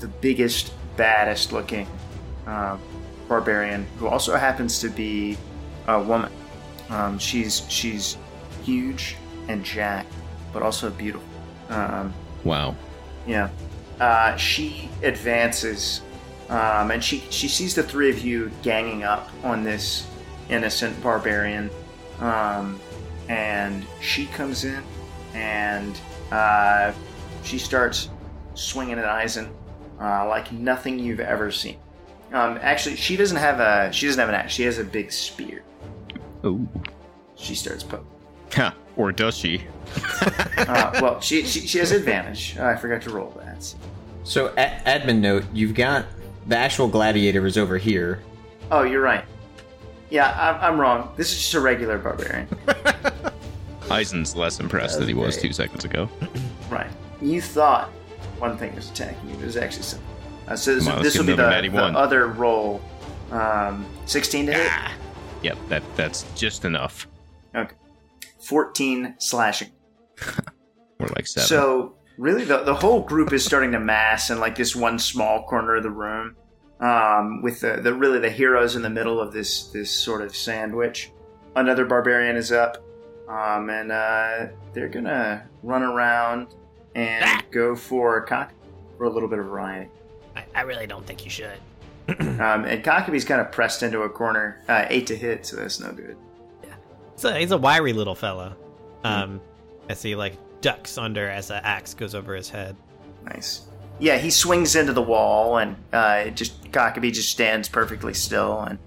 the 0.00 0.08
biggest, 0.08 0.72
baddest 0.96 1.52
looking 1.52 1.86
uh, 2.46 2.76
barbarian, 3.28 3.86
who 3.98 4.08
also 4.08 4.36
happens 4.36 4.80
to 4.80 4.88
be 4.88 5.36
a 5.86 6.02
woman. 6.02 6.32
Um, 6.88 7.18
she's 7.18 7.64
she's 7.68 8.16
huge 8.64 9.16
and 9.48 9.64
jacked, 9.64 10.12
but 10.52 10.62
also 10.62 10.90
beautiful. 10.90 11.26
Um, 11.68 12.12
Wow. 12.44 12.74
yeah. 13.26 13.50
Uh, 14.00 14.34
she 14.36 14.88
advances, 15.02 16.00
um, 16.48 16.90
and 16.90 17.04
she 17.04 17.18
she 17.30 17.48
sees 17.48 17.74
the 17.74 17.82
three 17.82 18.08
of 18.10 18.18
you 18.20 18.50
ganging 18.62 19.02
up 19.04 19.28
on 19.44 19.62
this 19.62 20.06
innocent 20.48 21.00
barbarian, 21.02 21.70
um, 22.20 22.80
and 23.28 23.84
she 24.00 24.24
comes 24.26 24.64
in, 24.64 24.82
and 25.34 26.00
uh, 26.32 26.92
she 27.44 27.58
starts 27.58 28.08
swinging 28.54 28.98
at 28.98 29.04
Eisen 29.04 29.48
uh, 30.00 30.26
like 30.28 30.50
nothing 30.52 30.98
you've 30.98 31.20
ever 31.20 31.50
seen. 31.50 31.76
Um, 32.32 32.58
actually, 32.62 32.96
she 32.96 33.16
doesn't 33.16 33.36
have 33.36 33.60
a 33.60 33.92
she 33.92 34.06
doesn't 34.06 34.20
have 34.20 34.28
an 34.28 34.34
axe. 34.34 34.52
She 34.52 34.62
has 34.62 34.78
a 34.78 34.84
big 34.84 35.10
spear. 35.12 35.62
Oh. 36.44 36.66
She 37.36 37.54
starts 37.54 37.82
poking. 37.82 38.06
Ha. 38.54 38.74
Or 38.96 39.12
does 39.12 39.36
she? 39.36 39.62
Uh, 40.58 40.98
well, 41.00 41.20
she, 41.20 41.44
she 41.44 41.60
she 41.66 41.78
has 41.78 41.90
advantage. 41.90 42.58
I 42.58 42.76
forgot 42.76 43.02
to 43.02 43.10
roll 43.10 43.30
that. 43.42 43.74
So, 44.24 44.48
a- 44.58 44.80
admin 44.86 45.20
note: 45.20 45.44
you've 45.52 45.74
got 45.74 46.06
the 46.46 46.56
actual 46.56 46.86
gladiator 46.88 47.46
is 47.46 47.56
over 47.56 47.78
here. 47.78 48.20
Oh, 48.70 48.82
you're 48.82 49.00
right. 49.00 49.24
Yeah, 50.10 50.30
I'm, 50.60 50.74
I'm 50.74 50.80
wrong. 50.80 51.12
This 51.16 51.32
is 51.32 51.38
just 51.38 51.54
a 51.54 51.60
regular 51.60 51.96
barbarian. 51.98 52.48
Eisen's 53.90 54.36
less 54.36 54.60
impressed 54.60 54.98
than 54.98 55.08
he 55.08 55.14
was 55.14 55.36
great. 55.36 55.46
two 55.48 55.52
seconds 55.52 55.84
ago. 55.84 56.08
right. 56.68 56.90
You 57.20 57.40
thought 57.40 57.90
one 58.40 58.56
thing 58.56 58.74
was 58.74 58.90
attacking 58.90 59.28
you, 59.28 59.36
it 59.36 59.44
was 59.44 59.56
actually 59.56 59.84
something. 59.84 60.08
Uh, 60.48 60.56
so 60.56 60.74
this, 60.74 60.88
on, 60.88 61.02
this 61.02 61.16
will 61.16 61.26
be 61.26 61.34
the, 61.34 61.68
the 61.70 61.78
other 61.78 62.26
roll. 62.26 62.80
Um, 63.30 63.86
16 64.06 64.46
to 64.46 64.52
hit? 64.52 64.66
Ah. 64.68 64.92
Yep. 65.42 65.58
That 65.68 65.82
that's 65.96 66.24
just 66.34 66.64
enough. 66.64 67.06
Okay. 67.54 67.74
14 68.40 69.14
slashing. 69.18 69.70
Or 70.98 71.08
like 71.16 71.26
seven. 71.26 71.48
So 71.48 71.94
really, 72.18 72.44
the 72.44 72.58
the 72.58 72.74
whole 72.74 73.00
group 73.00 73.32
is 73.32 73.42
starting 73.42 73.72
to 73.72 73.80
mass 73.80 74.28
in 74.28 74.38
like 74.38 74.54
this 74.54 74.76
one 74.76 74.98
small 74.98 75.44
corner 75.44 75.76
of 75.76 75.82
the 75.82 75.90
room, 75.90 76.36
um, 76.78 77.40
with 77.40 77.60
the, 77.60 77.80
the 77.82 77.94
really 77.94 78.18
the 78.18 78.28
heroes 78.28 78.76
in 78.76 78.82
the 78.82 78.90
middle 78.90 79.18
of 79.18 79.32
this 79.32 79.68
this 79.68 79.90
sort 79.90 80.20
of 80.20 80.36
sandwich. 80.36 81.10
Another 81.56 81.86
barbarian 81.86 82.36
is 82.36 82.52
up, 82.52 82.84
um, 83.30 83.70
and 83.70 83.90
uh, 83.90 84.48
they're 84.74 84.90
gonna 84.90 85.48
run 85.62 85.82
around 85.82 86.54
and 86.94 87.24
Ah! 87.24 87.42
go 87.50 87.74
for 87.76 88.16
a 88.18 88.26
cock 88.26 88.52
for 88.98 89.04
a 89.04 89.10
little 89.10 89.28
bit 89.28 89.38
of 89.38 89.46
variety. 89.46 89.90
I, 90.36 90.44
I 90.54 90.60
really 90.62 90.86
don't 90.86 91.06
think 91.06 91.24
you 91.24 91.30
should. 91.30 91.58
Um, 92.40 92.64
and 92.64 92.82
Cockabee's 92.82 93.24
kind 93.24 93.40
of 93.40 93.52
pressed 93.52 93.82
into 93.82 94.00
a 94.02 94.08
corner, 94.08 94.62
uh, 94.68 94.86
eight 94.88 95.06
to 95.08 95.16
hit, 95.16 95.44
so 95.46 95.56
that's 95.56 95.78
no 95.78 95.92
good. 95.92 96.16
Yeah, 96.64 96.74
so 97.16 97.32
he's 97.34 97.50
a 97.52 97.58
wiry 97.58 97.92
little 97.92 98.14
fella. 98.14 98.56
Um, 99.04 99.40
as 99.88 100.02
he 100.02 100.16
like 100.16 100.36
ducks 100.60 100.96
under 100.98 101.28
as 101.28 101.50
an 101.50 101.60
axe 101.62 101.94
goes 101.94 102.14
over 102.14 102.34
his 102.34 102.48
head. 102.48 102.76
Nice. 103.24 103.62
Yeah, 103.98 104.16
he 104.16 104.30
swings 104.30 104.74
into 104.76 104.92
the 104.94 105.02
wall, 105.02 105.58
and 105.58 105.76
uh, 105.92 106.24
it 106.26 106.34
just 106.36 106.70
Cockabee 106.72 107.12
just 107.12 107.30
stands 107.30 107.68
perfectly 107.68 108.14
still, 108.14 108.60
and 108.60 108.78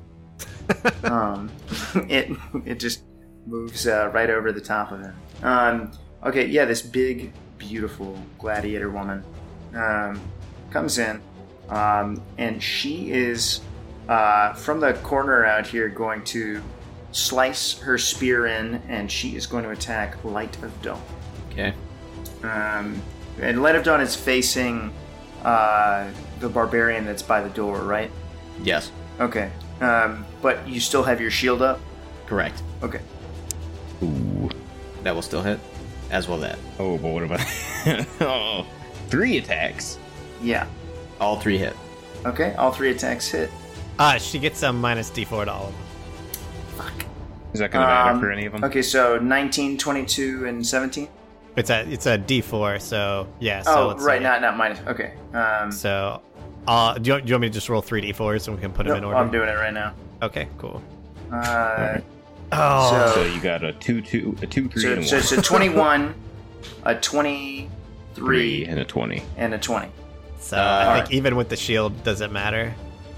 um, 1.03 1.51
it 2.09 2.31
it 2.65 2.79
just 2.79 3.03
moves 3.45 3.85
uh, 3.87 4.09
right 4.13 4.29
over 4.29 4.51
the 4.51 4.61
top 4.61 4.91
of 4.91 4.99
him. 5.01 5.15
Um, 5.43 5.91
okay, 6.25 6.47
yeah, 6.47 6.65
this 6.65 6.81
big, 6.81 7.31
beautiful 7.67 8.17
gladiator 8.37 8.89
woman 8.89 9.23
um, 9.75 10.19
comes 10.69 10.97
in, 10.97 11.21
um, 11.69 12.21
and 12.37 12.61
she 12.61 13.11
is 13.11 13.61
uh, 14.09 14.53
from 14.53 14.79
the 14.79 14.93
corner 14.95 15.45
out 15.45 15.65
here 15.65 15.87
going 15.89 16.23
to 16.25 16.61
slice 17.11 17.79
her 17.79 17.97
spear 17.97 18.47
in, 18.47 18.81
and 18.87 19.11
she 19.11 19.35
is 19.35 19.45
going 19.45 19.63
to 19.63 19.69
attack 19.69 20.23
Light 20.23 20.61
of 20.63 20.81
Dawn. 20.81 21.01
Okay. 21.51 21.73
Um, 22.43 23.01
and 23.39 23.61
Light 23.61 23.75
of 23.75 23.83
Dawn 23.83 24.01
is 24.01 24.15
facing 24.15 24.91
uh, 25.43 26.09
the 26.39 26.49
barbarian 26.49 27.05
that's 27.05 27.23
by 27.23 27.41
the 27.41 27.49
door, 27.49 27.79
right? 27.81 28.11
Yes. 28.61 28.91
Okay. 29.19 29.51
Um, 29.79 30.25
but 30.41 30.67
you 30.67 30.79
still 30.79 31.03
have 31.03 31.21
your 31.21 31.31
shield 31.31 31.61
up? 31.61 31.79
Correct. 32.25 32.61
Okay. 32.81 32.99
Ooh. 34.03 34.49
That 35.03 35.13
will 35.13 35.21
still 35.21 35.41
hit, 35.41 35.59
as 36.11 36.27
well 36.27 36.37
that. 36.39 36.57
Oh, 36.79 36.97
but 36.97 37.09
what 37.09 37.23
about 37.23 37.41
oh, 38.21 38.65
three 39.07 39.37
attacks? 39.37 39.97
Yeah. 40.41 40.67
All 41.19 41.39
three 41.39 41.57
hit. 41.57 41.75
Okay, 42.25 42.53
all 42.55 42.71
three 42.71 42.91
attacks 42.91 43.27
hit. 43.29 43.49
Uh, 43.99 44.17
she 44.17 44.39
gets 44.39 44.63
a 44.63 44.71
minus 44.73 45.09
d4 45.11 45.45
to 45.45 45.51
all 45.51 45.67
of 45.67 45.73
them. 45.73 45.81
Fuck. 46.77 47.05
Is 47.53 47.59
that 47.59 47.71
going 47.71 47.83
to 47.85 47.87
matter 47.93 48.09
Um, 48.11 48.19
for 48.19 48.31
any 48.31 48.45
of 48.45 48.53
them? 48.53 48.63
Okay, 48.63 48.81
so 48.81 49.17
19, 49.19 49.77
22, 49.77 50.47
and 50.47 50.65
17? 50.65 51.07
It's 51.55 51.69
a 51.69 51.87
it's 51.87 52.07
a 52.07 52.17
d4, 52.17 52.81
so 52.81 53.27
yeah. 53.39 53.61
So 53.61 53.83
oh, 53.83 53.87
let's 53.89 54.03
right, 54.03 54.17
say- 54.19 54.23
not 54.23 54.41
not 54.41 54.57
minus. 54.57 54.79
Okay. 54.87 55.13
Um, 55.35 55.71
So, 55.71 56.21
uh, 56.67 56.97
do 56.97 57.11
you, 57.13 57.21
do 57.21 57.27
you 57.27 57.33
want 57.35 57.41
me 57.41 57.47
to 57.49 57.53
just 57.53 57.69
roll 57.69 57.81
three 57.83 58.01
d4s 58.01 58.41
so 58.41 58.53
we 58.53 58.57
can 58.59 58.71
put 58.71 58.87
them 58.87 58.97
in 58.97 59.03
order? 59.03 59.17
I'm 59.19 59.29
doing 59.29 59.47
it 59.49 59.53
right 59.53 59.73
now. 59.73 59.93
okay, 60.23 60.47
cool. 60.57 60.81
Uh, 61.31 61.99
Oh, 62.55 63.11
So 63.15 63.23
you 63.25 63.39
got 63.41 63.63
a 63.63 63.73
two, 63.73 64.01
two, 64.01 64.35
a 64.41 64.47
two, 64.47 64.67
three, 64.69 64.81
so, 64.81 64.93
and 64.93 65.05
so 65.05 65.15
one. 65.15 65.23
it's 65.23 65.31
a 65.31 65.41
21, 65.41 66.15
a 66.83 66.95
23, 66.95 67.69
three 68.15 68.65
and 68.65 68.79
a 68.79 68.85
twenty. 68.85 69.23
and 69.37 69.53
a 69.53 69.57
20. 69.57 69.89
so 70.39 70.57
uh, 70.57 70.59
I 70.61 70.83
think 70.85 70.95
alright. 70.97 71.11
even 71.13 71.35
with 71.35 71.49
the 71.49 71.55
shield, 71.57 72.03
does 72.03 72.21
it 72.21 72.31
matter? 72.31 72.73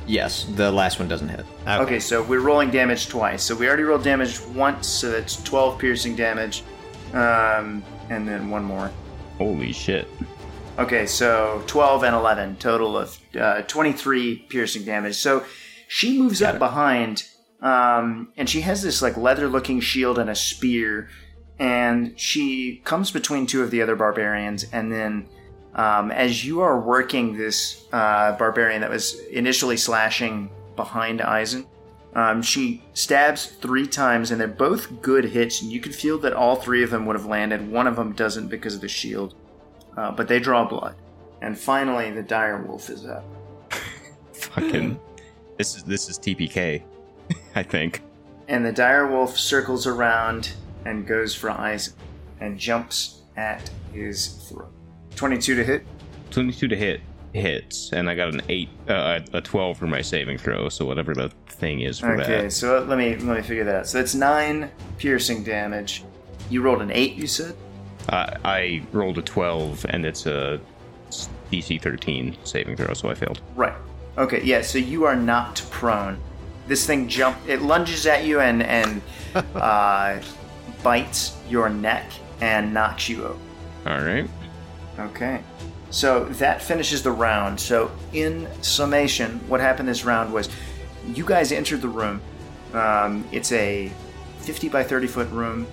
Yes, 0.08 0.46
the 0.56 0.72
last 0.72 1.00
one 1.00 1.08
doesn't 1.08 1.30
hit. 1.30 1.46
Okay, 1.68 2.00
so 2.00 2.22
we're 2.22 2.40
rolling 2.42 2.70
damage 2.70 3.08
twice. 3.08 3.42
So 3.44 3.56
we 3.56 3.68
already 3.68 3.84
rolled 3.84 4.04
damage 4.04 4.40
once, 4.54 4.86
so 4.88 5.10
that's 5.12 5.42
12 5.44 5.80
piercing 5.80 6.16
damage. 6.16 6.62
Um, 7.14 7.84
and 8.10 8.28
then 8.28 8.50
one 8.52 8.64
more. 8.64 8.92
Holy 9.40 9.72
shit! 9.74 10.08
Okay, 10.78 11.06
so 11.08 11.64
12 11.68 12.04
and 12.04 12.16
11, 12.16 12.58
total 12.58 12.98
of 12.98 13.18
uh, 13.40 13.62
23 13.64 14.46
piercing 14.50 14.84
damage. 14.86 15.16
So 15.16 15.44
she 15.88 16.20
moves 16.20 16.42
up 16.44 16.60
behind, 16.60 17.28
um, 17.62 18.32
and 18.38 18.50
she 18.50 18.62
has 18.62 18.82
this 18.82 19.02
like 19.02 19.18
leather 19.18 19.48
looking 19.48 19.80
shield 19.80 20.20
and 20.20 20.30
a 20.30 20.36
spear, 20.36 21.10
and 21.60 22.20
she 22.20 22.82
comes 22.84 23.12
between 23.12 23.48
two 23.48 23.64
of 23.64 23.72
the 23.72 23.82
other 23.82 23.96
barbarians, 23.96 24.66
and 24.72 24.92
then. 24.92 25.28
Um, 25.78 26.10
as 26.10 26.46
you 26.46 26.62
are 26.62 26.80
working 26.80 27.36
this 27.36 27.84
uh, 27.92 28.38
barbarian 28.38 28.80
that 28.80 28.90
was 28.90 29.20
initially 29.26 29.76
slashing 29.76 30.50
behind 30.78 31.20
Eisen, 31.20 31.68
um, 32.14 32.42
she 32.42 32.82
stabs 32.94 33.48
three 33.48 33.86
times, 33.86 34.32
and 34.32 34.40
they're 34.40 34.48
both 34.48 35.02
good 35.02 35.26
hits. 35.26 35.62
And 35.62 35.70
you 35.70 35.82
can 35.82 35.92
feel 35.92 36.18
that 36.20 36.32
all 36.32 36.56
three 36.56 36.82
of 36.82 36.92
them 36.92 37.06
would 37.08 37.18
have 37.18 37.26
landed. 37.26 37.70
One 37.70 37.88
of 37.88 37.98
them 37.98 38.14
doesn't 38.14 38.48
because 38.48 38.76
of 38.76 38.80
the 38.80 38.88
shield 38.88 39.36
uh, 39.98 40.12
but 40.12 40.28
they 40.28 40.40
draw 40.40 40.68
blood. 40.68 40.96
And 41.42 41.58
finally, 41.58 42.12
the 42.12 42.24
dire 42.24 42.62
wolf 42.62 42.90
is 42.90 43.06
up. 43.06 43.26
Fucking, 44.34 45.00
this 45.58 45.76
is 45.76 45.84
this 45.84 46.10
is 46.10 46.18
TPK, 46.18 46.84
I 47.56 47.64
think. 47.64 48.02
And 48.48 48.66
the 48.66 48.72
dire 48.72 49.08
wolf 49.08 49.38
circles 49.38 49.88
around 49.88 50.52
and 50.86 51.08
goes 51.08 51.34
for 51.34 51.50
Eisen 51.50 51.94
and 52.40 52.58
jumps 52.58 53.22
at 53.38 53.70
his 53.94 54.28
throat. 54.50 54.72
22 55.16 55.56
to 55.56 55.64
hit. 55.64 55.86
Twenty-two 56.32 56.68
to 56.68 56.76
hit 56.76 57.02
hits, 57.34 57.92
and 57.94 58.10
I 58.10 58.16
got 58.16 58.34
an 58.34 58.42
eight, 58.50 58.68
uh, 58.90 59.20
a 59.34 59.40
twelve 59.42 59.78
for 59.78 59.88
my 59.88 60.02
saving 60.02 60.38
throw. 60.38 60.68
So 60.70 60.86
whatever 60.86 61.14
the 61.14 61.30
thing 61.48 61.82
is 61.82 62.00
for 62.00 62.20
Okay, 62.20 62.44
that. 62.44 62.52
so 62.52 62.80
let 62.84 62.98
me 62.98 63.16
let 63.16 63.38
me 63.38 63.42
figure 63.44 63.64
that 63.64 63.76
out. 63.76 63.88
So 63.88 64.00
that's 64.00 64.16
nine 64.16 64.70
piercing 64.98 65.44
damage, 65.44 66.04
You 66.50 66.62
rolled 66.62 66.82
an 66.82 66.92
eight. 66.92 67.14
You 67.14 67.28
said. 67.28 67.56
Uh, 68.10 68.36
I 68.44 68.84
rolled 68.92 69.18
a 69.18 69.22
12, 69.22 69.86
and 69.90 70.06
it's 70.06 70.26
a 70.26 70.60
DC 71.52 71.82
13 71.82 72.36
saving 72.44 72.76
throw, 72.76 72.94
so 72.94 73.10
I 73.10 73.16
failed. 73.16 73.42
Right. 73.56 73.74
Okay. 74.18 74.42
Yeah. 74.44 74.62
So 74.62 74.78
you 74.78 75.06
are 75.06 75.16
knocked 75.16 75.70
prone. 75.72 76.20
This 76.68 76.86
thing 76.86 77.08
jump. 77.08 77.38
It 77.48 77.62
lunges 77.62 78.06
at 78.06 78.26
you 78.26 78.40
and 78.40 78.64
and 78.64 79.02
uh, 79.56 80.20
bites 80.84 81.38
your 81.50 81.70
neck 81.70 82.12
and 82.42 82.74
knocks 82.74 83.10
you 83.10 83.26
over. 83.26 83.40
All 83.86 84.02
right. 84.02 84.30
Okay. 85.00 85.42
So 85.92 86.26
that 86.26 86.62
finishes 86.62 87.04
the 87.04 87.12
round. 87.12 87.60
So, 87.60 87.92
in 88.12 88.48
summation, 88.62 89.40
what 89.48 89.62
happened 89.62 89.88
this 89.88 90.04
round 90.04 90.34
was 90.34 90.50
you 91.08 91.26
guys 91.26 91.52
entered 91.52 91.82
the 91.82 91.88
room. 91.88 92.22
Um, 92.74 93.26
it's 93.32 93.52
a 93.52 93.92
50 94.40 94.70
by 94.70 94.84
30 94.84 95.08
foot 95.08 95.30
room 95.30 95.68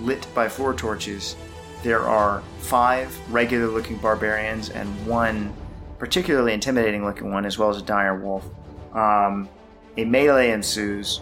lit 0.00 0.26
by 0.34 0.48
four 0.48 0.74
torches. 0.74 1.36
There 1.82 2.02
are 2.02 2.42
five 2.60 3.16
regular 3.32 3.66
looking 3.66 3.96
barbarians 3.96 4.70
and 4.70 4.88
one 5.06 5.52
particularly 5.98 6.52
intimidating 6.52 7.04
looking 7.04 7.32
one, 7.32 7.46
as 7.46 7.58
well 7.58 7.70
as 7.70 7.78
a 7.78 7.82
dire 7.82 8.18
wolf. 8.18 8.44
Um, 8.92 9.48
a 9.96 10.04
melee 10.04 10.50
ensues. 10.50 11.20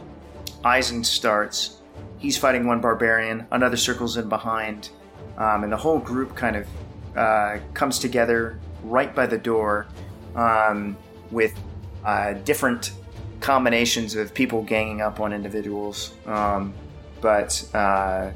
Eisen 0.64 1.04
starts. 1.04 1.78
He's 2.18 2.38
fighting 2.38 2.66
one 2.66 2.80
barbarian. 2.80 3.46
Another 3.50 3.76
circles 3.76 4.16
in 4.16 4.28
behind. 4.28 4.90
Um, 5.36 5.64
and 5.64 5.72
the 5.72 5.76
whole 5.76 5.98
group 5.98 6.34
kind 6.34 6.56
of 6.56 6.66
uh, 7.16 7.58
comes 7.74 7.98
together 7.98 8.58
right 8.84 9.14
by 9.14 9.26
the 9.26 9.38
door 9.38 9.86
um, 10.34 10.96
with 11.30 11.58
uh, 12.04 12.34
different 12.44 12.92
combinations 13.40 14.14
of 14.14 14.32
people 14.32 14.62
ganging 14.62 15.00
up 15.00 15.20
on 15.20 15.32
individuals. 15.32 16.14
Um, 16.26 16.72
but 17.20 17.64
uh, 17.74 18.30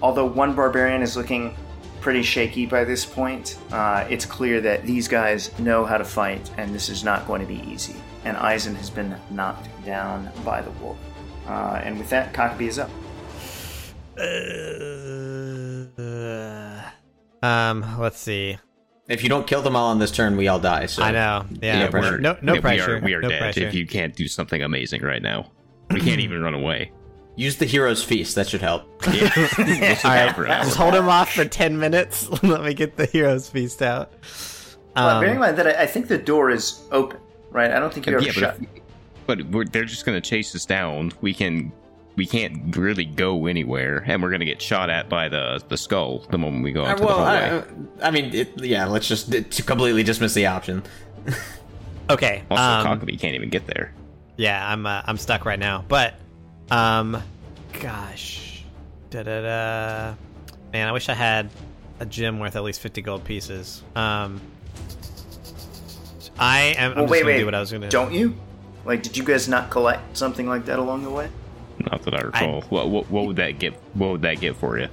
although 0.00 0.26
one 0.26 0.54
barbarian 0.54 1.02
is 1.02 1.16
looking 1.16 1.54
pretty 2.00 2.22
shaky 2.22 2.66
by 2.66 2.84
this 2.84 3.04
point, 3.04 3.58
uh, 3.70 4.06
it's 4.08 4.26
clear 4.26 4.60
that 4.60 4.84
these 4.84 5.08
guys 5.08 5.56
know 5.58 5.84
how 5.84 5.98
to 5.98 6.04
fight, 6.04 6.50
and 6.56 6.74
this 6.74 6.88
is 6.88 7.04
not 7.04 7.26
going 7.26 7.40
to 7.40 7.46
be 7.46 7.60
easy. 7.70 7.94
And 8.24 8.36
Eisen 8.36 8.74
has 8.76 8.90
been 8.90 9.16
knocked 9.30 9.68
down 9.84 10.30
by 10.44 10.62
the 10.62 10.70
wolf. 10.72 10.98
Uh, 11.46 11.80
and 11.82 11.98
with 11.98 12.08
that, 12.10 12.32
Cockabee 12.32 12.68
is 12.68 12.78
up. 12.78 12.90
Uh, 17.42 17.42
um, 17.42 17.84
let's 17.98 18.18
see. 18.18 18.58
If 19.08 19.22
you 19.22 19.28
don't 19.28 19.46
kill 19.46 19.62
them 19.62 19.74
all 19.74 19.90
on 19.90 19.98
this 19.98 20.10
turn, 20.12 20.36
we 20.36 20.48
all 20.48 20.60
die. 20.60 20.86
So 20.86 21.02
I 21.02 21.10
know. 21.10 21.44
Yeah, 21.60 21.60
Yeah, 21.60 21.78
we're- 21.80 21.90
pressure. 21.90 22.18
no, 22.18 22.36
no 22.42 22.54
Yeah, 22.54 22.60
pressure. 22.60 22.94
We 22.94 23.00
are, 23.00 23.04
we 23.04 23.14
are 23.14 23.20
no 23.22 23.28
dead 23.28 23.40
pressure. 23.40 23.66
if 23.66 23.74
you 23.74 23.86
can't 23.86 24.14
do 24.14 24.28
something 24.28 24.62
amazing 24.62 25.02
right 25.02 25.22
now. 25.22 25.50
We 25.90 26.00
can't 26.00 26.20
even 26.20 26.42
run 26.42 26.54
away. 26.54 26.92
use 27.34 27.56
the 27.56 27.64
hero's 27.66 28.04
feast. 28.04 28.34
That 28.36 28.48
should 28.48 28.60
help. 28.62 28.84
Yeah. 29.12 29.30
We'll 29.36 29.96
survive 29.96 30.34
for 30.36 30.44
an 30.44 30.50
hour. 30.52 30.64
Just 30.64 30.76
hold 30.76 30.94
him 30.94 31.08
off 31.08 31.32
for 31.32 31.44
ten 31.44 31.78
minutes. 31.78 32.28
Let 32.42 32.62
me 32.62 32.72
get 32.74 32.96
the 32.96 33.06
hero's 33.06 33.48
feast 33.50 33.82
out. 33.82 34.12
Well, 34.94 35.08
Um, 35.16 35.20
bearing 35.20 35.34
in 35.36 35.40
mind 35.40 35.58
that 35.58 35.66
I, 35.66 35.82
I 35.82 35.86
think 35.86 36.06
the 36.08 36.18
door 36.18 36.50
is 36.50 36.82
open, 36.92 37.18
right? 37.52 37.70
I 37.70 37.78
don't 37.78 37.92
think 37.92 38.06
you 38.06 38.14
ever 38.14 38.24
Yeah, 38.24 38.32
shut. 38.32 38.58
but, 38.58 38.68
if- 39.40 39.46
but 39.46 39.50
we're, 39.52 39.64
they're 39.64 39.84
just 39.84 40.04
going 40.04 40.20
to 40.20 40.28
chase 40.28 40.54
us 40.54 40.64
down. 40.66 41.12
We 41.20 41.32
can, 41.34 41.72
we 42.16 42.26
can't 42.26 42.76
really 42.76 43.04
go 43.04 43.46
anywhere, 43.46 44.02
and 44.06 44.22
we're 44.22 44.30
going 44.30 44.40
to 44.40 44.46
get 44.46 44.60
shot 44.60 44.90
at 44.90 45.08
by 45.08 45.28
the 45.28 45.62
the 45.68 45.76
skull 45.76 46.26
the 46.30 46.38
moment 46.38 46.64
we 46.64 46.72
go 46.72 46.84
Uh, 46.84 46.96
well, 47.00 47.18
the 47.18 47.24
I, 47.24 47.48
hallway. 47.48 47.64
I 48.02 48.10
mean, 48.10 48.34
it, 48.34 48.64
yeah. 48.64 48.86
Let's 48.86 49.06
just 49.08 49.30
to 49.32 49.62
completely 49.62 50.02
dismiss 50.02 50.34
the 50.34 50.46
option. 50.46 50.82
okay. 52.10 52.42
also, 52.50 52.62
um, 52.62 52.86
Cockabee 53.00 53.18
can't 53.18 53.34
even 53.34 53.48
get 53.48 53.66
there. 53.66 53.94
Yeah, 54.36 54.66
I'm 54.70 54.86
uh, 54.86 55.02
I'm 55.04 55.16
stuck 55.18 55.44
right 55.44 55.58
now. 55.58 55.84
But 55.88 56.14
um 56.70 57.22
gosh. 57.80 58.64
Da 59.10 59.22
da 59.22 59.40
da. 59.42 60.14
Man, 60.72 60.88
I 60.88 60.92
wish 60.92 61.08
I 61.08 61.14
had 61.14 61.50
a 62.00 62.06
gem 62.06 62.38
worth 62.38 62.56
at 62.56 62.62
least 62.64 62.80
50 62.80 63.02
gold 63.02 63.24
pieces. 63.24 63.82
Um 63.94 64.40
I 66.38 66.74
am 66.78 66.92
I'm 66.92 66.96
Well, 66.96 67.04
just 67.04 67.10
wait, 67.12 67.20
gonna 67.20 67.32
wait. 67.32 67.38
do 67.38 67.44
what 67.46 67.54
I 67.54 67.60
was 67.60 67.72
gonna 67.72 67.88
Don't 67.88 68.12
you? 68.12 68.34
Like, 68.84 69.02
did 69.02 69.16
you 69.16 69.22
guys 69.24 69.48
not 69.48 69.70
collect 69.70 70.16
something 70.16 70.48
like 70.48 70.64
that 70.66 70.78
along 70.78 71.04
the 71.04 71.10
way? 71.10 71.28
Not 71.90 72.02
that 72.02 72.14
I 72.14 72.20
recall. 72.20 72.62
what, 72.62 72.88
what 72.90 73.10
what 73.10 73.26
would 73.26 73.36
that 73.36 73.58
get? 73.58 73.74
What 73.94 74.10
would 74.12 74.22
that 74.22 74.40
get 74.40 74.56
for 74.56 74.78
you? 74.78 74.88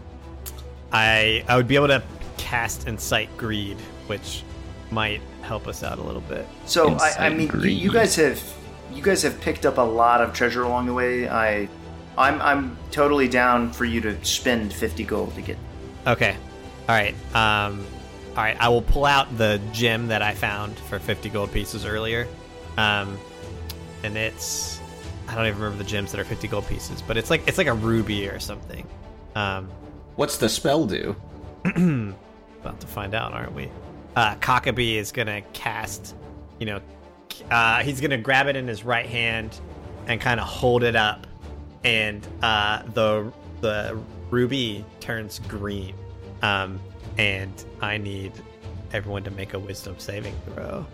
I 0.91 1.43
I 1.47 1.55
would 1.55 1.67
be 1.67 1.75
able 1.75 1.87
to 1.87 2.03
cast 2.37 2.87
Incite 2.87 3.35
Greed, 3.37 3.77
which 4.07 4.43
might 4.91 5.21
help 5.41 5.67
us 5.67 5.83
out 5.83 5.99
a 5.99 6.01
little 6.01 6.21
bit. 6.21 6.47
So 6.65 6.95
I, 6.95 7.27
I 7.27 7.29
mean, 7.29 7.49
you, 7.61 7.69
you 7.69 7.91
guys 7.91 8.15
have 8.15 8.41
you 8.91 9.03
guys 9.03 9.21
have 9.23 9.39
picked 9.41 9.65
up 9.65 9.77
a 9.77 9.81
lot 9.81 10.21
of 10.21 10.33
treasure 10.33 10.63
along 10.63 10.87
the 10.87 10.93
way. 10.93 11.27
I, 11.29 11.67
I'm 12.17 12.41
I'm 12.41 12.77
totally 12.91 13.27
down 13.27 13.71
for 13.71 13.85
you 13.85 14.01
to 14.01 14.23
spend 14.25 14.73
fifty 14.73 15.03
gold 15.03 15.35
to 15.35 15.41
get. 15.41 15.57
Okay. 16.07 16.35
All 16.87 16.95
right. 16.95 17.15
Um 17.35 17.85
all 18.39 18.45
right, 18.45 18.55
I 18.57 18.69
will 18.69 18.81
pull 18.81 19.03
out 19.03 19.37
the 19.37 19.59
gem 19.73 20.07
that 20.07 20.21
I 20.21 20.33
found 20.33 20.79
for 20.79 20.97
50 20.97 21.27
gold 21.27 21.51
pieces 21.51 21.85
earlier. 21.85 22.25
Um 22.77 23.17
and 24.01 24.15
it's 24.15 24.79
I 25.27 25.35
don't 25.35 25.45
even 25.45 25.59
remember 25.59 25.83
the 25.83 25.89
gems 25.89 26.13
that 26.13 26.21
are 26.21 26.23
50 26.23 26.47
gold 26.47 26.65
pieces, 26.65 27.01
but 27.01 27.17
it's 27.17 27.29
like 27.29 27.45
it's 27.49 27.57
like 27.57 27.67
a 27.67 27.73
ruby 27.73 28.29
or 28.29 28.39
something. 28.39 28.87
Um 29.35 29.69
What's 30.15 30.37
the 30.37 30.47
spell 30.47 30.85
do? 30.85 31.17
about 31.65 32.79
to 32.79 32.87
find 32.87 33.13
out, 33.13 33.33
aren't 33.33 33.53
we? 33.53 33.69
Uh 34.15 34.35
Cockabee 34.35 34.95
is 34.95 35.11
going 35.11 35.27
to 35.27 35.41
cast, 35.51 36.15
you 36.59 36.65
know, 36.65 36.79
uh 37.51 37.83
he's 37.83 37.99
going 37.99 38.11
to 38.11 38.17
grab 38.17 38.47
it 38.47 38.55
in 38.55 38.69
his 38.69 38.85
right 38.85 39.05
hand 39.05 39.59
and 40.07 40.21
kind 40.21 40.39
of 40.39 40.47
hold 40.47 40.83
it 40.83 40.95
up 40.95 41.27
and 41.83 42.25
uh 42.41 42.83
the 42.93 43.33
the 43.59 43.99
ruby 44.29 44.85
turns 45.01 45.39
green. 45.39 45.93
Um 46.41 46.79
and 47.19 47.65
I 47.81 47.97
need 47.97 48.31
everyone 48.93 49.23
to 49.25 49.31
make 49.31 49.53
a 49.53 49.59
wisdom 49.59 49.95
saving 49.99 50.33
throw. 50.45 50.85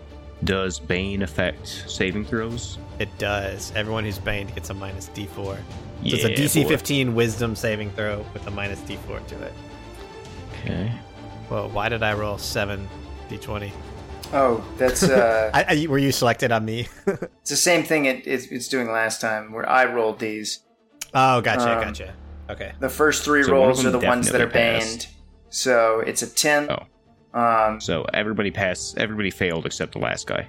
Does 0.44 0.78
Bane 0.80 1.22
affect 1.22 1.84
saving 1.88 2.24
throws? 2.24 2.78
It 2.98 3.08
does. 3.16 3.72
Everyone 3.76 4.04
who's 4.04 4.18
baned 4.18 4.54
gets 4.54 4.68
a 4.70 4.74
minus 4.74 5.08
D4. 5.10 5.34
So 5.36 5.56
it's 6.02 6.24
Yeah, 6.24 6.28
a 6.28 6.36
DC 6.36 6.62
boy. 6.64 6.68
15 6.68 7.14
wisdom 7.14 7.54
saving 7.54 7.90
throw 7.92 8.24
with 8.34 8.46
a 8.46 8.50
minus 8.50 8.80
D4 8.80 9.26
to 9.28 9.42
it. 9.42 9.52
Okay. 10.52 10.92
Well, 11.48 11.70
why 11.70 11.88
did 11.88 12.02
I 12.02 12.12
roll 12.14 12.38
7 12.38 12.86
D20? 13.30 13.70
Oh, 14.32 14.62
that's 14.76 15.04
uh, 15.04 15.50
I, 15.54 15.84
I, 15.84 15.86
were 15.86 15.98
you 15.98 16.10
selected 16.10 16.50
on 16.50 16.64
me? 16.64 16.88
it's 17.06 17.50
the 17.50 17.56
same 17.56 17.84
thing 17.84 18.06
it, 18.06 18.26
it's, 18.26 18.46
it's 18.46 18.66
doing 18.68 18.90
last 18.90 19.20
time 19.20 19.52
where 19.52 19.66
I 19.68 19.84
rolled 19.84 20.18
these. 20.18 20.60
oh, 21.14 21.40
gotcha, 21.40 21.76
Um, 21.78 21.84
gotcha. 21.84 22.14
Okay. 22.50 22.72
The 22.80 22.88
first 22.90 23.24
three 23.24 23.44
So 23.44 23.52
rolls 23.52 23.84
are 23.86 23.90
the 23.90 23.98
ones 24.00 24.30
that 24.32 24.40
are 24.40 24.46
definitely 24.46 24.80
banned. 24.86 25.06
Passed. 25.48 25.62
So 25.62 26.00
it's 26.00 26.22
a 26.22 26.26
ten. 26.28 26.68
Oh. 26.70 27.38
Um, 27.38 27.80
So 27.80 28.04
everybody 28.14 28.50
passed. 28.50 28.98
Everybody 28.98 29.30
failed 29.30 29.66
except 29.66 29.92
the 29.92 29.98
last 29.98 30.26
guy. 30.26 30.48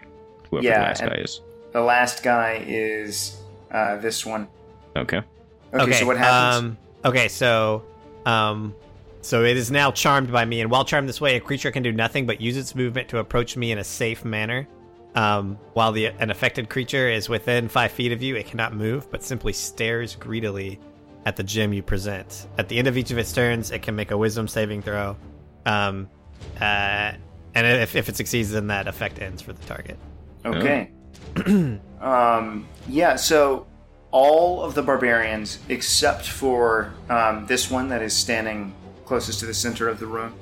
Whoever 0.50 0.66
Yeah, 0.66 0.80
the 0.80 0.86
last 0.86 1.02
guy 1.02 1.16
is. 1.16 1.42
the 1.74 1.82
last 1.82 2.24
guy 2.24 2.64
is 2.66 3.38
uh, 3.72 3.98
this 3.98 4.26
one. 4.26 4.48
Okay. 4.96 5.22
Okay, 5.74 5.92
so 5.94 6.06
what 6.06 6.18
happens? 6.18 6.64
Um, 6.64 6.78
okay, 7.04 7.28
so 7.28 7.84
um, 8.26 8.74
so 9.22 9.44
it 9.44 9.58
is 9.58 9.70
now 9.70 9.92
charmed 9.92 10.32
by 10.32 10.46
me, 10.46 10.62
and 10.62 10.72
while 10.72 10.86
charmed 10.86 11.10
this 11.10 11.20
way, 11.20 11.36
a 11.36 11.40
creature 11.42 11.72
can 11.72 11.84
do 11.84 11.92
nothing 11.92 12.26
but 12.26 12.40
use 12.40 12.56
its 12.56 12.74
movement 12.74 13.10
to 13.10 13.20
approach 13.20 13.58
me 13.58 13.72
in 13.74 13.80
a 13.80 13.84
safe 13.84 14.24
manner. 14.24 14.66
Um, 15.16 15.58
while 15.74 15.92
the 15.92 16.06
an 16.08 16.32
affected 16.32 16.70
creature 16.70 17.10
is 17.10 17.28
within 17.28 17.68
five 17.68 17.92
feet 17.92 18.12
of 18.14 18.22
you, 18.22 18.38
it 18.38 18.46
cannot 18.48 18.74
move, 18.74 19.12
but 19.12 19.24
simply 19.24 19.52
stares 19.52 20.16
greedily 20.16 20.80
at 21.28 21.36
the 21.36 21.44
gym 21.44 21.74
you 21.74 21.84
present. 21.84 22.48
At 22.58 22.70
the 22.70 22.78
end 22.78 22.88
of 22.88 22.98
each 22.98 23.12
of 23.12 23.18
its 23.18 23.34
turns, 23.34 23.72
it 23.72 23.82
can 23.82 23.98
make 23.98 24.12
a 24.12 24.18
Wisdom 24.18 24.48
saving 24.48 24.82
throw. 24.82 25.18
Um, 25.66 26.10
uh, 26.56 27.12
and 27.54 27.68
if, 27.68 27.98
if 27.98 28.08
it 28.08 28.16
succeeds, 28.16 28.52
then 28.52 28.68
that 28.68 28.88
effect 28.88 29.22
ends 29.22 29.42
for 29.42 29.52
the 29.52 29.66
target. 29.66 30.00
Okay. 30.46 30.90
um, 32.00 32.66
yeah, 32.88 33.18
so 33.18 33.68
all 34.12 34.64
of 34.64 34.74
the 34.74 34.82
barbarians, 34.82 35.60
except 35.68 36.26
for 36.26 36.94
um, 37.10 37.46
this 37.46 37.70
one 37.70 37.90
that 37.90 38.02
is 38.02 38.16
standing 38.16 38.74
closest 39.04 39.42
to 39.42 39.46
the 39.46 39.54
center 39.54 39.90
of 39.90 40.00
the 40.00 40.08
room, 40.08 40.34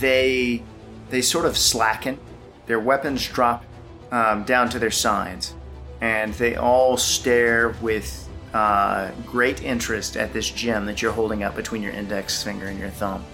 they 0.00 0.62
they 1.10 1.20
sort 1.20 1.44
of 1.44 1.58
slacken. 1.58 2.18
Their 2.64 2.80
weapons 2.80 3.28
drop 3.28 3.66
um, 4.10 4.44
down 4.44 4.70
to 4.70 4.78
their 4.78 4.90
sides, 4.90 5.54
and 6.00 6.32
they 6.34 6.56
all 6.56 6.96
stare 6.96 7.76
with 7.82 8.30
uh, 8.52 9.10
great 9.26 9.62
interest 9.62 10.16
at 10.16 10.32
this 10.32 10.50
gem 10.50 10.86
that 10.86 11.00
you're 11.00 11.12
holding 11.12 11.42
up 11.42 11.56
between 11.56 11.82
your 11.82 11.92
index 11.92 12.42
finger 12.42 12.66
and 12.66 12.78
your 12.78 12.90
thumb. 12.90 13.24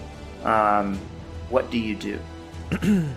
Um, 0.43 0.97
what 1.49 1.69
do 1.71 1.77
you 1.77 1.95
do? 1.95 2.19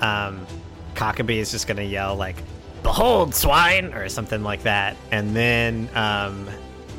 um, 0.00 0.46
Cockabee 0.94 1.38
is 1.38 1.50
just 1.50 1.66
gonna 1.66 1.82
yell 1.82 2.16
like, 2.16 2.36
"Behold, 2.82 3.34
swine!" 3.34 3.92
or 3.94 4.08
something 4.08 4.42
like 4.42 4.62
that, 4.62 4.96
and 5.10 5.34
then 5.34 5.88
um, 5.94 6.48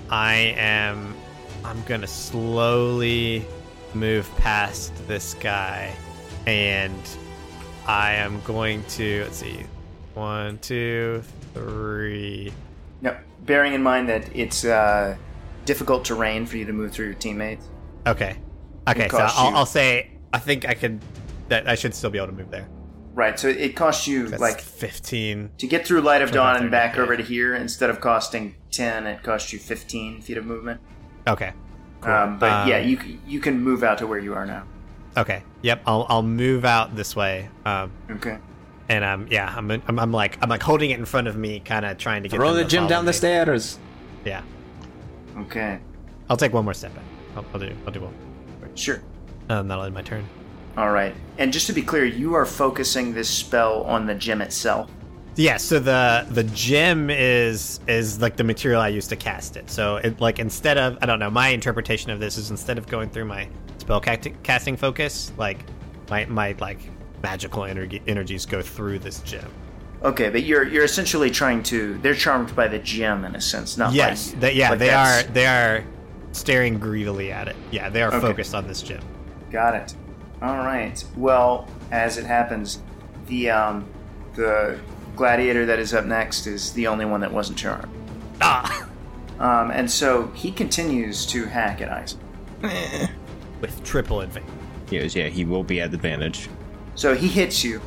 I 0.10 0.53
am, 0.58 1.16
I'm 1.64 1.82
gonna 1.84 2.08
slowly 2.08 3.45
move 3.93 4.30
past 4.38 4.93
this 5.08 5.34
guy, 5.36 5.93
and 6.45 7.01
I 7.88 8.14
am 8.14 8.41
going 8.41 8.84
to 8.89 9.24
let's 9.24 9.38
see, 9.38 9.66
one, 10.14 10.60
two, 10.60 11.24
three. 11.53 12.53
Now, 13.06 13.18
bearing 13.41 13.74
in 13.74 13.84
mind 13.84 14.10
that 14.10 14.36
it's 14.36 14.66
uh, 14.66 15.16
difficult 15.66 16.03
terrain 16.03 16.47
for 16.47 16.58
you 16.58 16.66
to 16.66 16.74
move 16.74 16.91
through 16.91 17.06
your 17.06 17.14
teammates. 17.14 17.70
Okay, 18.08 18.36
Okay, 18.88 19.08
so 19.10 19.18
I'll, 19.20 19.56
I'll 19.58 19.66
say 19.66 20.12
I 20.34 20.39
think 20.39 20.68
I 20.68 20.74
could. 20.74 20.99
That 21.47 21.70
I 21.70 21.76
should 21.76 21.93
still 21.93 22.10
be 22.10 22.18
able 22.18 22.28
to 22.28 22.34
move 22.34 22.49
there. 22.49 22.68
Right. 23.14 23.39
So 23.39 23.47
it 23.47 23.76
costs 23.76 24.08
you 24.08 24.28
That's 24.28 24.41
like 24.41 24.60
fifteen. 24.60 25.51
to 25.60 25.68
get 25.68 25.86
through 25.86 26.01
Light 26.01 26.22
of 26.24 26.32
Dawn 26.32 26.56
and 26.56 26.72
back 26.72 26.97
over 26.97 27.16
to 27.16 27.24
here. 27.24 27.56
Instead 27.56 27.89
of 27.91 28.01
costing 28.01 28.56
ten, 28.72 29.06
it 29.06 29.22
costs 29.24 29.53
you 29.53 29.60
fifteen 29.60 30.22
feet 30.22 30.38
of 30.38 30.45
movement. 30.45 30.82
Okay. 31.28 31.53
Cool. 32.01 32.12
Um, 32.12 32.39
but 32.39 32.51
Um, 32.51 32.68
yeah, 32.68 32.80
you 32.80 32.99
you 33.28 33.39
can 33.39 33.60
move 33.62 33.84
out 33.84 33.99
to 33.99 34.08
where 34.08 34.20
you 34.20 34.34
are 34.34 34.45
now. 34.45 34.64
Okay. 35.16 35.43
Yep. 35.62 35.84
I'll 35.86 36.08
I'll 36.10 36.24
move 36.24 36.66
out 36.66 36.95
this 36.95 37.16
way. 37.16 37.49
Um, 37.66 37.91
Okay. 38.10 38.38
And 38.90 39.04
um, 39.04 39.28
yeah, 39.30 39.54
I'm, 39.56 39.72
I'm 39.72 40.00
I'm 40.00 40.12
like 40.12 40.38
I'm 40.42 40.50
like 40.50 40.64
holding 40.64 40.92
it 40.92 41.00
in 41.00 41.06
front 41.06 41.28
of 41.28 41.36
me, 41.36 41.60
kind 41.60 41.86
of 41.86 41.98
trying 41.98 42.24
to 42.24 42.30
get 42.30 42.38
Throw 42.38 42.50
them 42.50 42.58
the 42.58 42.64
to 42.64 42.70
gym 42.70 42.80
follow 42.82 42.90
down 42.90 43.06
the 43.06 43.14
stairs. 43.14 43.80
Yeah. 44.24 44.44
Okay. 45.38 45.80
I'll 46.30 46.38
take 46.38 46.54
one 46.54 46.64
more 46.64 46.74
step 46.74 46.94
back. 46.96 47.04
I'll, 47.36 47.46
I'll 47.54 47.60
do 47.60 47.76
I'll 47.86 47.94
do 47.94 48.02
one. 48.02 48.14
Sure. 48.76 49.02
Um, 49.50 49.68
that'll 49.68 49.84
end 49.84 49.94
my 49.94 50.02
turn. 50.02 50.28
All 50.78 50.92
right. 50.92 51.16
And 51.38 51.54
just 51.54 51.68
to 51.68 51.74
be 51.74 51.82
clear, 51.82 52.06
you 52.06 52.34
are 52.34 52.46
focusing 52.46 53.14
this 53.14 53.30
spell 53.30 53.84
on 53.84 54.06
the 54.06 54.16
gem 54.16 54.42
itself. 54.42 54.92
Yeah, 55.38 55.58
so 55.58 55.80
the 55.80 56.26
the 56.32 56.44
gem 56.44 57.10
is 57.10 57.82
is 57.88 58.22
like 58.22 58.38
the 58.38 58.44
material 58.44 58.82
I 58.82 58.88
used 58.88 59.10
to 59.10 59.16
cast 59.16 59.58
it. 59.58 59.70
So 59.70 59.98
it 59.98 60.22
like 60.22 60.40
instead 60.40 60.78
of 60.78 60.98
I 61.02 61.06
don't 61.06 61.20
know, 61.20 61.30
my 61.30 61.50
interpretation 61.50 62.10
of 62.12 62.20
this 62.20 62.38
is 62.38 62.52
instead 62.52 62.78
of 62.78 62.88
going 62.88 63.10
through 63.10 63.26
my 63.26 63.48
spell 63.78 64.00
cast- 64.00 64.30
casting 64.44 64.78
focus, 64.78 65.34
like 65.38 65.58
my 66.10 66.26
my 66.26 66.56
like 66.60 66.80
magical 67.30 67.64
energy 67.66 68.02
energies 68.08 68.46
go 68.46 68.62
through 68.62 69.00
this 69.00 69.20
gem. 69.22 69.50
Okay, 70.04 70.30
but 70.30 70.44
you're 70.44 70.64
you're 70.68 70.84
essentially 70.84 71.32
trying 71.32 71.64
to. 71.64 71.98
They're 71.98 72.14
charmed 72.14 72.56
by 72.56 72.68
the 72.68 72.78
gem 72.80 73.26
in 73.26 73.36
a 73.36 73.42
sense, 73.42 73.78
not 73.78 73.94
Yes, 73.94 74.30
by 74.30 74.34
you. 74.36 74.40
they, 74.42 74.54
yeah, 74.54 74.70
Like 74.70 74.80
they 74.80 74.88
that's- 74.88 75.26
are 75.26 75.32
they 75.32 75.46
are 75.48 75.84
staring 76.32 76.78
greedily 76.80 77.32
at 77.32 77.48
it. 77.48 77.56
Yeah, 77.72 77.90
they 77.90 78.04
are 78.04 78.10
Okay. 78.14 78.20
focused 78.20 78.54
on 78.54 78.68
this 78.68 78.82
gem. 78.84 79.02
Got 79.52 79.74
it. 79.76 79.96
All 80.42 80.58
right. 80.58 81.04
Well, 81.18 81.68
as 81.92 82.18
it 82.18 82.26
happens, 82.26 82.80
the 83.28 83.50
um, 83.50 83.86
the 84.36 84.78
gladiator 85.16 85.66
that 85.66 85.80
is 85.80 85.94
up 85.94 86.06
next 86.06 86.46
is 86.46 86.74
the 86.74 86.86
only 86.88 87.06
one 87.06 87.22
that 87.22 87.32
wasn't 87.32 87.58
charmed. 87.58 87.88
Ah, 88.42 88.88
Um, 89.40 89.72
and 89.72 89.90
so 89.90 90.30
he 90.36 90.52
continues 90.52 91.26
to 91.28 91.46
hack 91.46 91.82
at 91.82 91.90
Isaac. 91.90 92.20
with 93.62 93.84
triple 93.84 94.22
advantage. 94.22 94.52
Yes, 94.92 95.16
yeah, 95.16 95.30
he 95.30 95.46
will 95.46 95.64
be 95.64 95.82
at 95.82 95.94
advantage. 95.94 96.48
So 96.96 97.14
he 97.14 97.28
hits 97.28 97.64
you, 97.64 97.82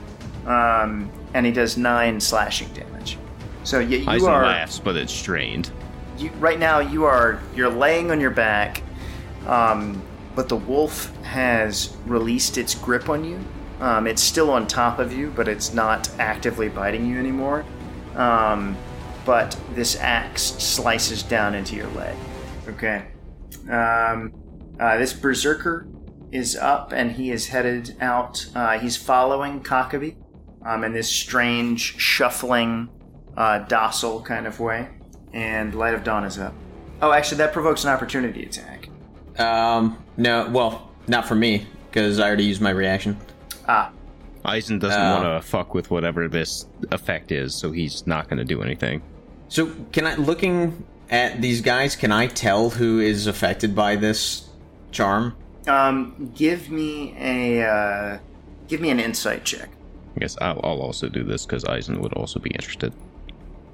um, 0.47 1.11
and 1.35 1.45
he 1.45 1.53
does 1.53 1.77
nine 1.77 2.21
slashing 2.21 2.69
damage. 2.73 3.19
So 3.65 3.81
you, 3.81 3.99
you 3.99 4.09
Eisen 4.09 4.29
are 4.29 4.43
laughs, 4.45 4.79
but 4.79 4.97
it's 4.97 5.13
strained. 5.13 5.71
you, 6.19 6.31
right 6.39 6.59
now 6.59 6.79
you 6.81 7.05
are 7.05 7.41
you're 7.55 7.71
laying 7.71 8.11
on 8.11 8.21
your 8.21 8.31
back, 8.31 8.83
um, 9.47 10.03
but 10.35 10.49
the 10.49 10.57
wolf 10.57 11.15
has 11.23 11.97
released 12.07 12.59
its 12.59 12.75
grip 12.75 13.09
on 13.09 13.25
you. 13.25 13.39
Um, 13.81 14.07
it's 14.07 14.23
still 14.23 14.51
on 14.51 14.67
top 14.67 14.99
of 14.99 15.13
you, 15.13 15.33
but 15.37 15.49
it's 15.49 15.73
not 15.73 16.11
actively 16.19 16.69
biting 16.69 17.07
you 17.07 17.19
anymore. 17.19 17.65
Um, 18.17 18.77
but 19.25 19.57
this 19.75 19.97
axe 19.97 20.43
slices 20.43 21.23
down 21.23 21.55
into 21.55 21.77
your 21.77 21.89
leg. 21.89 22.17
Okay. 22.69 23.05
Um, 23.71 24.33
uh, 24.81 24.97
this 24.97 25.13
berserker 25.13 25.87
is 26.33 26.57
up 26.57 26.93
and 26.93 27.13
he 27.13 27.31
is 27.31 27.49
headed 27.49 27.97
out. 28.01 28.47
Uh, 28.55 28.79
he's 28.79 28.97
following 28.97 29.63
Cockabee 29.63 30.17
um, 30.65 30.85
in 30.85 30.93
this 30.93 31.09
strange, 31.09 31.99
shuffling, 31.99 32.89
uh, 33.37 33.61
docile 33.61 34.21
kind 34.23 34.47
of 34.47 34.61
way. 34.61 34.89
And 35.33 35.75
Light 35.75 35.95
of 35.95 36.05
Dawn 36.05 36.25
is 36.25 36.39
up. 36.39 36.55
Oh, 37.01 37.13
actually, 37.13 37.39
that 37.39 37.53
provokes 37.53 37.85
an 37.85 37.91
opportunity 37.91 38.43
attack. 38.45 38.89
Um, 39.39 40.03
no, 40.17 40.49
well, 40.51 40.91
not 41.07 41.27
for 41.29 41.35
me 41.35 41.67
because 41.91 42.19
I 42.19 42.27
already 42.27 42.45
used 42.45 42.61
my 42.61 42.71
reaction. 42.71 43.17
Ah, 43.69 43.91
Eisen 44.45 44.79
doesn't 44.79 45.01
Oh. 45.01 45.23
want 45.23 45.43
to 45.43 45.49
fuck 45.49 45.75
with 45.75 45.91
whatever 45.91 46.27
this 46.29 46.67
effect 46.91 47.31
is, 47.33 47.55
so 47.55 47.71
he's 47.71 48.07
not 48.07 48.29
going 48.29 48.39
to 48.39 48.45
do 48.45 48.63
anything. 48.63 49.03
So, 49.49 49.71
can 49.93 50.07
I, 50.07 50.15
looking 50.17 50.85
at 51.11 51.41
these 51.41 51.61
guys, 51.61 51.95
can 51.97 52.13
I 52.13 52.27
tell 52.27 52.71
who 52.71 52.99
is 53.01 53.27
affected 53.27 53.75
by 53.75 53.97
this 53.97 54.49
charm? 54.91 55.35
Um, 55.69 56.33
give 56.35 56.71
me 56.71 57.15
a 57.19 57.63
uh, 57.63 58.19
give 58.69 58.81
me 58.81 58.91
an 58.91 59.01
insight 59.01 59.45
check. 59.45 59.71
I 60.17 60.21
guess 60.21 60.37
I'll, 60.41 60.61
I'll 60.65 60.81
also 60.81 61.09
do 61.09 61.23
this 61.23 61.47
because 61.47 61.65
Eisen 61.65 62.01
would 62.01 62.13
also 62.15 62.41
be 62.41 62.51
interested. 62.51 62.93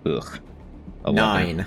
Ugh. 0.05 0.40
11. 1.07 1.14
Nine. 1.14 1.66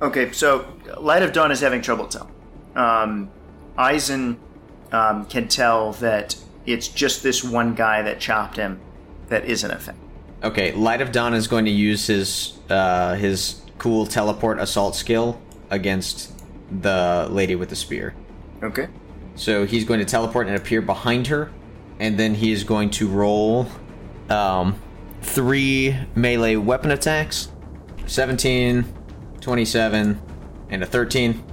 Okay, 0.00 0.32
so 0.32 0.66
Light 0.98 1.22
of 1.22 1.32
Dawn 1.32 1.50
is 1.50 1.60
having 1.60 1.80
trouble 1.80 2.06
telling. 2.06 2.32
Um, 2.74 3.30
Eisen 3.76 4.38
um, 4.92 5.26
can 5.26 5.48
tell 5.48 5.92
that 5.94 6.36
it's 6.66 6.88
just 6.88 7.22
this 7.22 7.42
one 7.42 7.74
guy 7.74 8.02
that 8.02 8.20
chopped 8.20 8.56
him 8.56 8.80
that 9.28 9.44
isn't 9.44 9.70
affected. 9.70 10.02
Okay, 10.42 10.72
Light 10.72 11.00
of 11.00 11.12
Dawn 11.12 11.34
is 11.34 11.48
going 11.48 11.64
to 11.64 11.70
use 11.70 12.06
his 12.06 12.58
uh, 12.68 13.14
his 13.14 13.62
cool 13.78 14.06
teleport 14.06 14.58
assault 14.58 14.94
skill 14.94 15.40
against 15.70 16.32
the 16.82 17.26
lady 17.30 17.54
with 17.54 17.70
the 17.70 17.76
spear. 17.76 18.14
Okay. 18.62 18.88
So 19.36 19.66
he's 19.66 19.84
going 19.84 20.00
to 20.00 20.06
teleport 20.06 20.46
and 20.46 20.56
appear 20.56 20.80
behind 20.80 21.26
her, 21.28 21.52
and 22.00 22.18
then 22.18 22.34
he 22.34 22.52
is 22.52 22.64
going 22.64 22.90
to 22.90 23.06
roll 23.06 23.68
um, 24.30 24.80
three 25.20 25.96
melee 26.14 26.56
weapon 26.56 26.90
attacks 26.90 27.50
17, 28.06 28.84
27, 29.40 30.20
and 30.70 30.82
a 30.82 30.86
13. 30.86 31.44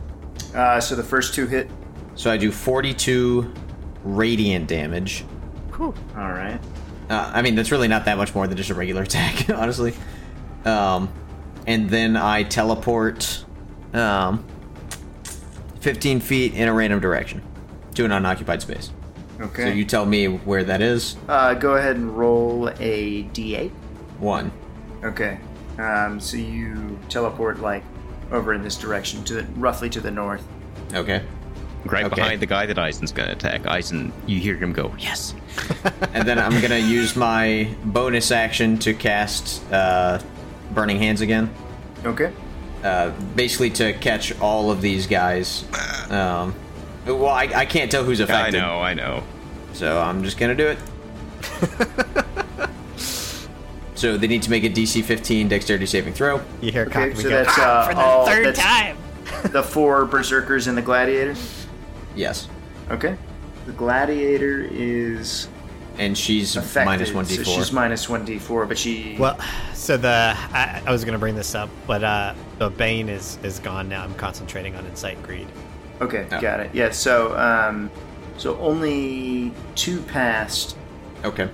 Uh, 0.56 0.80
so 0.80 0.96
the 0.96 1.04
first 1.04 1.34
two 1.34 1.46
hit. 1.46 1.70
So 2.16 2.32
I 2.32 2.38
do 2.38 2.52
42 2.52 3.54
radiant 4.04 4.68
damage. 4.68 5.26
Cool. 5.72 5.94
All 6.16 6.32
right. 6.32 6.60
Uh, 7.10 7.32
I 7.34 7.42
mean, 7.42 7.56
that's 7.56 7.72
really 7.72 7.88
not 7.88 8.06
that 8.06 8.18
much 8.18 8.34
more 8.34 8.48
than 8.48 8.56
just 8.56 8.70
a 8.70 8.76
regular 8.76 9.02
attack, 9.04 9.50
honestly. 9.50 9.94
Um, 10.64 11.12
and 11.68 11.90
then 11.90 12.16
I 12.16 12.44
teleport 12.44 13.46
um, 13.94 14.46
15 15.82 16.22
feet 16.22 16.54
in 16.54 16.70
a 16.70 16.74
random 16.74 17.02
direction 17.02 17.42
to 17.94 18.06
an 18.06 18.12
unoccupied 18.12 18.62
space. 18.62 18.92
Okay. 19.42 19.64
So 19.64 19.70
you 19.70 19.86
tell 19.86 20.06
me 20.06 20.28
where 20.28 20.64
that 20.64 20.82
is. 20.82 21.16
uh, 21.28 21.54
go 21.56 21.76
ahead 21.76 21.96
and 21.96 22.18
roll 22.18 22.70
a 22.80 23.24
d8. 23.24 23.72
One. 24.20 24.52
Okay. 25.04 25.40
Um, 25.80 26.20
so 26.20 26.38
you 26.38 26.98
teleport 27.10 27.60
like 27.60 27.84
over 28.32 28.54
in 28.54 28.62
this 28.64 28.78
direction 28.78 29.24
to 29.26 29.34
the, 29.36 29.44
roughly 29.60 29.90
to 29.90 30.00
the 30.00 30.12
north. 30.12 30.46
Okay. 30.94 31.24
Right 31.86 32.06
Okay. 32.06 32.16
behind 32.16 32.42
the 32.42 32.46
guy 32.46 32.66
that 32.68 32.80
Eisen's 32.80 33.12
going 33.12 33.28
to 33.28 33.34
attack. 33.36 33.68
Eisen, 33.68 34.14
you 34.26 34.40
hear 34.40 34.56
him 34.56 34.72
go, 34.72 34.94
yes. 34.98 35.34
And 36.14 36.26
then 36.28 36.40
I'm 36.40 36.62
gonna 36.62 36.78
use 36.78 37.16
my 37.16 37.76
bonus 37.86 38.32
action 38.32 38.78
to 38.80 38.94
cast 38.94 39.64
uh, 39.72 40.20
Burning 40.72 40.98
Hands 40.98 41.20
again. 41.22 41.54
Okay. 42.06 42.32
Uh, 42.84 43.10
basically 43.36 43.70
to 43.72 43.94
catch 43.94 44.40
all 44.40 44.70
of 44.72 44.80
these 44.82 45.08
guys. 45.08 45.66
Um, 46.10 46.54
well, 47.06 47.28
I, 47.28 47.44
I 47.54 47.66
can't 47.66 47.92
tell 47.92 48.04
who's 48.04 48.20
affected. 48.20 48.56
I 48.56 48.60
affected. 48.60 48.62
know, 48.62 48.80
I 48.82 48.94
know. 48.94 49.24
So 49.74 50.00
I'm 50.00 50.24
just 50.24 50.38
gonna 50.38 50.56
do 50.56 50.68
it. 50.68 50.78
so 53.96 54.18
they 54.18 54.28
need 54.28 54.44
to 54.44 54.50
make 54.50 54.64
a 54.64 54.70
DC 54.70 55.04
15 55.04 55.48
Dexterity 55.48 55.86
saving 55.86 56.14
throw. 56.14 56.42
You 56.62 56.72
hear 56.72 56.84
Okay. 56.84 57.10
Cockney 57.10 57.16
So 57.24 57.30
go, 57.30 57.44
that's 57.44 57.58
uh, 57.58 57.88
for 57.88 57.94
the 57.96 58.00
all. 58.02 58.26
third 58.26 58.46
that's 58.48 58.60
time. 58.60 58.98
the 59.52 59.64
four 59.64 60.06
berserkers 60.06 60.68
and 60.68 60.78
the 60.78 60.82
gladiator. 60.82 61.36
Yes, 62.16 62.48
Okay. 62.92 63.18
The 63.66 63.72
gladiator 63.72 64.68
is 64.70 65.48
and 65.98 66.18
she's 66.18 66.56
affected. 66.58 66.86
minus 66.86 67.14
one 67.14 67.26
So 67.26 67.42
d4. 67.42 67.56
she's 67.56 67.72
minus 67.72 68.10
one 68.10 68.26
d4, 68.26 68.68
but 68.68 68.78
she. 68.78 69.16
Well, 69.18 69.38
so 69.74 69.96
the 69.96 70.36
I, 70.36 70.82
I 70.86 70.92
was 70.92 71.06
gonna 71.06 71.18
bring 71.20 71.36
this 71.36 71.56
up, 71.56 71.70
but 71.88 72.04
uh, 72.04 72.34
the 72.58 72.70
bane 72.72 73.10
is 73.10 73.38
is 73.44 73.60
gone 73.60 73.88
now. 73.90 74.04
I'm 74.04 74.14
concentrating 74.16 74.76
on 74.76 74.86
Incite 74.86 75.22
Greed. 75.24 75.48
Okay, 76.04 76.26
Oh. 76.32 76.42
got 76.42 76.60
it. 76.60 76.70
Yeah. 76.74 76.92
So 76.92 77.38
um, 77.38 77.90
so 78.38 78.58
only 78.60 79.54
two 79.76 80.02
passed. 80.02 80.76
okay, 81.24 81.50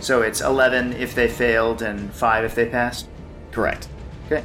So 0.00 0.22
it's 0.22 0.40
eleven 0.40 0.92
if 0.94 1.14
they 1.14 1.28
failed 1.28 1.82
and 1.82 2.12
five 2.12 2.44
if 2.44 2.54
they 2.54 2.66
passed. 2.66 3.08
correct. 3.52 3.88
Okay. 4.26 4.42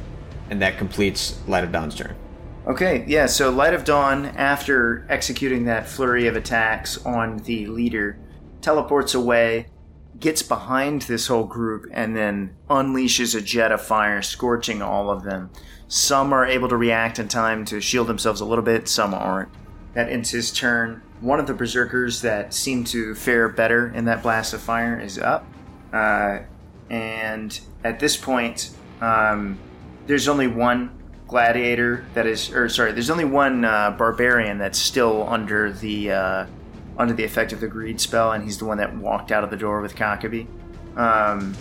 And 0.50 0.60
that 0.62 0.78
completes 0.78 1.38
Light 1.46 1.64
of 1.64 1.72
Dawn's 1.72 1.94
turn. 1.94 2.14
Okay, 2.66 3.04
yeah, 3.08 3.24
so 3.24 3.48
Light 3.50 3.72
of 3.72 3.84
Dawn, 3.84 4.26
after 4.36 5.06
executing 5.08 5.64
that 5.64 5.88
flurry 5.88 6.26
of 6.26 6.36
attacks 6.36 6.98
on 7.06 7.38
the 7.38 7.66
leader, 7.66 8.18
teleports 8.60 9.14
away, 9.14 9.68
gets 10.20 10.42
behind 10.42 11.02
this 11.02 11.28
whole 11.28 11.44
group, 11.44 11.86
and 11.92 12.14
then 12.14 12.54
unleashes 12.68 13.34
a 13.34 13.40
jet 13.40 13.72
of 13.72 13.80
fire, 13.80 14.20
scorching 14.20 14.82
all 14.82 15.08
of 15.10 15.22
them. 15.22 15.48
Some 15.88 16.34
are 16.34 16.46
able 16.46 16.68
to 16.68 16.76
react 16.76 17.18
in 17.18 17.28
time 17.28 17.64
to 17.66 17.80
shield 17.80 18.06
themselves 18.06 18.40
a 18.40 18.44
little 18.44 18.64
bit, 18.64 18.88
some 18.88 19.14
aren't. 19.14 19.48
That 19.94 20.10
ends 20.10 20.30
his 20.30 20.52
turn. 20.52 21.02
One 21.20 21.40
of 21.40 21.46
the 21.46 21.54
berserkers 21.54 22.20
that 22.20 22.52
seemed 22.52 22.86
to 22.88 23.14
fare 23.14 23.48
better 23.48 23.88
in 23.88 24.04
that 24.04 24.22
blast 24.22 24.52
of 24.52 24.60
fire 24.60 25.00
is 25.00 25.18
up. 25.18 25.46
Uh, 25.92 26.40
and 26.90 27.58
at 27.82 28.00
this 28.00 28.16
point, 28.16 28.70
um, 29.00 29.58
there's 30.06 30.28
only 30.28 30.46
one 30.46 30.90
gladiator 31.26 32.04
that 32.14 32.26
is, 32.26 32.52
or 32.52 32.68
sorry, 32.68 32.92
there's 32.92 33.10
only 33.10 33.24
one 33.24 33.64
uh, 33.64 33.90
barbarian 33.92 34.58
that's 34.58 34.78
still 34.78 35.26
under 35.28 35.72
the 35.72 36.12
uh, 36.12 36.46
under 36.98 37.14
the 37.14 37.24
effect 37.24 37.52
of 37.52 37.60
the 37.60 37.68
greed 37.68 38.00
spell, 38.00 38.32
and 38.32 38.44
he's 38.44 38.58
the 38.58 38.64
one 38.64 38.78
that 38.78 38.96
walked 38.96 39.30
out 39.30 39.44
of 39.44 39.50
the 39.50 39.56
door 39.56 39.80
with 39.80 39.94
Cockabee. 39.94 40.46
Um, 40.96 41.56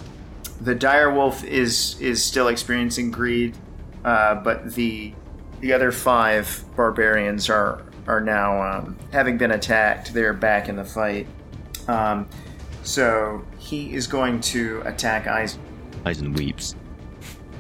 the 0.60 0.74
dire 0.74 1.12
wolf 1.14 1.44
is 1.44 2.00
is 2.02 2.24
still 2.24 2.48
experiencing 2.48 3.12
greed, 3.12 3.56
uh, 4.04 4.36
but 4.36 4.74
the 4.74 5.14
the 5.60 5.74
other 5.74 5.92
five 5.92 6.64
barbarians 6.76 7.50
are 7.50 7.84
are 8.08 8.22
now 8.22 8.62
um, 8.62 8.98
having 9.12 9.38
been 9.38 9.52
attacked. 9.52 10.14
They're 10.14 10.34
back 10.34 10.70
in 10.70 10.76
the 10.76 10.86
fight. 10.86 11.28
Um, 11.88 12.28
so 12.84 13.46
he 13.58 13.94
is 13.94 14.08
going 14.08 14.40
to 14.42 14.82
attack 14.86 15.28
Eisen, 15.28 15.62
Eisen 16.06 16.34
weeps. 16.34 16.76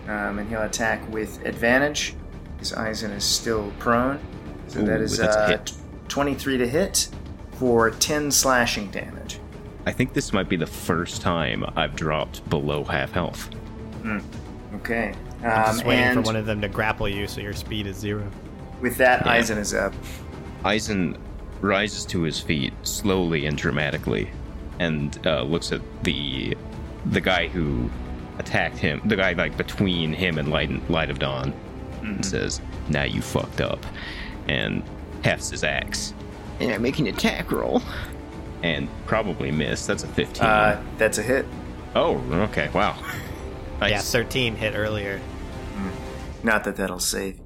um, 0.08 0.40
and 0.40 0.50
he'll 0.50 0.62
attack 0.62 1.08
with 1.12 1.46
advantage. 1.46 2.16
Because 2.56 2.74
Eisen 2.74 3.12
is 3.12 3.24
still 3.24 3.72
prone. 3.78 4.20
So 4.68 4.82
Ooh, 4.82 4.90
is 4.90 5.18
that's 5.18 5.36
a 5.36 5.56
uh. 5.56 5.66
23 6.08 6.58
to 6.58 6.68
hit 6.68 7.10
for 7.54 7.92
10 7.92 8.32
slashing 8.32 8.90
damage. 8.92 9.40
I 9.86 9.92
think 9.92 10.14
this 10.14 10.34
might 10.34 10.50
be 10.50 10.56
the 10.56 10.68
first 10.68 11.22
time 11.22 11.66
I've 11.76 11.96
dropped 11.96 12.48
below 12.50 12.84
half 12.84 13.12
health. 13.12 13.50
Okay. 14.76 15.14
Um, 15.44 15.50
I'm 15.52 15.66
just 15.66 15.86
waiting 15.86 16.04
and 16.04 16.16
for 16.16 16.22
one 16.22 16.36
of 16.36 16.46
them 16.46 16.62
to 16.62 16.68
grapple 16.68 17.08
you 17.08 17.28
so 17.28 17.42
your 17.42 17.54
speed 17.54 17.86
is 17.88 17.96
zero. 17.98 18.30
with 18.82 18.98
that, 18.98 19.26
Yeah. 19.26 19.34
Eisen 19.34 19.58
is 19.58 19.74
up. 19.74 19.94
Eisen 20.64 21.18
rises 21.62 22.06
to 22.06 22.22
his 22.22 22.40
feet 22.40 22.74
slowly 22.84 23.46
and 23.46 23.58
dramatically, 23.58 24.30
and 24.80 25.18
uh, 25.26 25.44
looks 25.44 25.72
at 25.72 25.82
the 26.04 26.56
the 27.08 27.22
guy 27.22 27.48
who 27.48 27.90
attacked 28.40 28.78
him, 28.78 29.02
the 29.06 29.16
guy 29.16 29.34
like 29.34 29.56
between 29.58 30.14
him 30.14 30.38
and 30.38 30.50
Light, 30.50 30.90
Light 30.90 31.10
of 31.10 31.20
Dawn, 31.20 31.54
and 32.02 32.24
says, 32.26 32.62
"Now 32.90 33.04
you 33.04 33.22
fucked 33.22 33.62
up," 33.62 33.84
and 34.48 34.84
hefts 35.24 35.50
his 35.50 35.64
axe. 35.64 36.14
And 36.60 36.72
I 36.74 36.78
make 36.80 37.00
an 37.00 37.08
attack 37.08 37.52
roll, 37.52 37.82
and 38.64 38.88
probably 39.06 39.52
miss. 39.52 39.86
That's 39.86 40.04
a 40.04 40.08
fifteen. 40.08 40.46
Uh, 40.48 40.82
that's 40.98 41.18
a 41.20 41.24
hit. 41.24 41.46
oh, 41.96 42.18
okay, 42.50 42.70
wow. 42.74 42.96
Nice. 43.80 43.92
Yeah, 43.92 44.00
13 44.02 44.56
hit 44.56 44.76
earlier. 44.76 45.20
Not 46.44 46.64
that 46.64 46.76
that'll 46.76 47.00
save 47.00 47.38
you. 47.38 47.44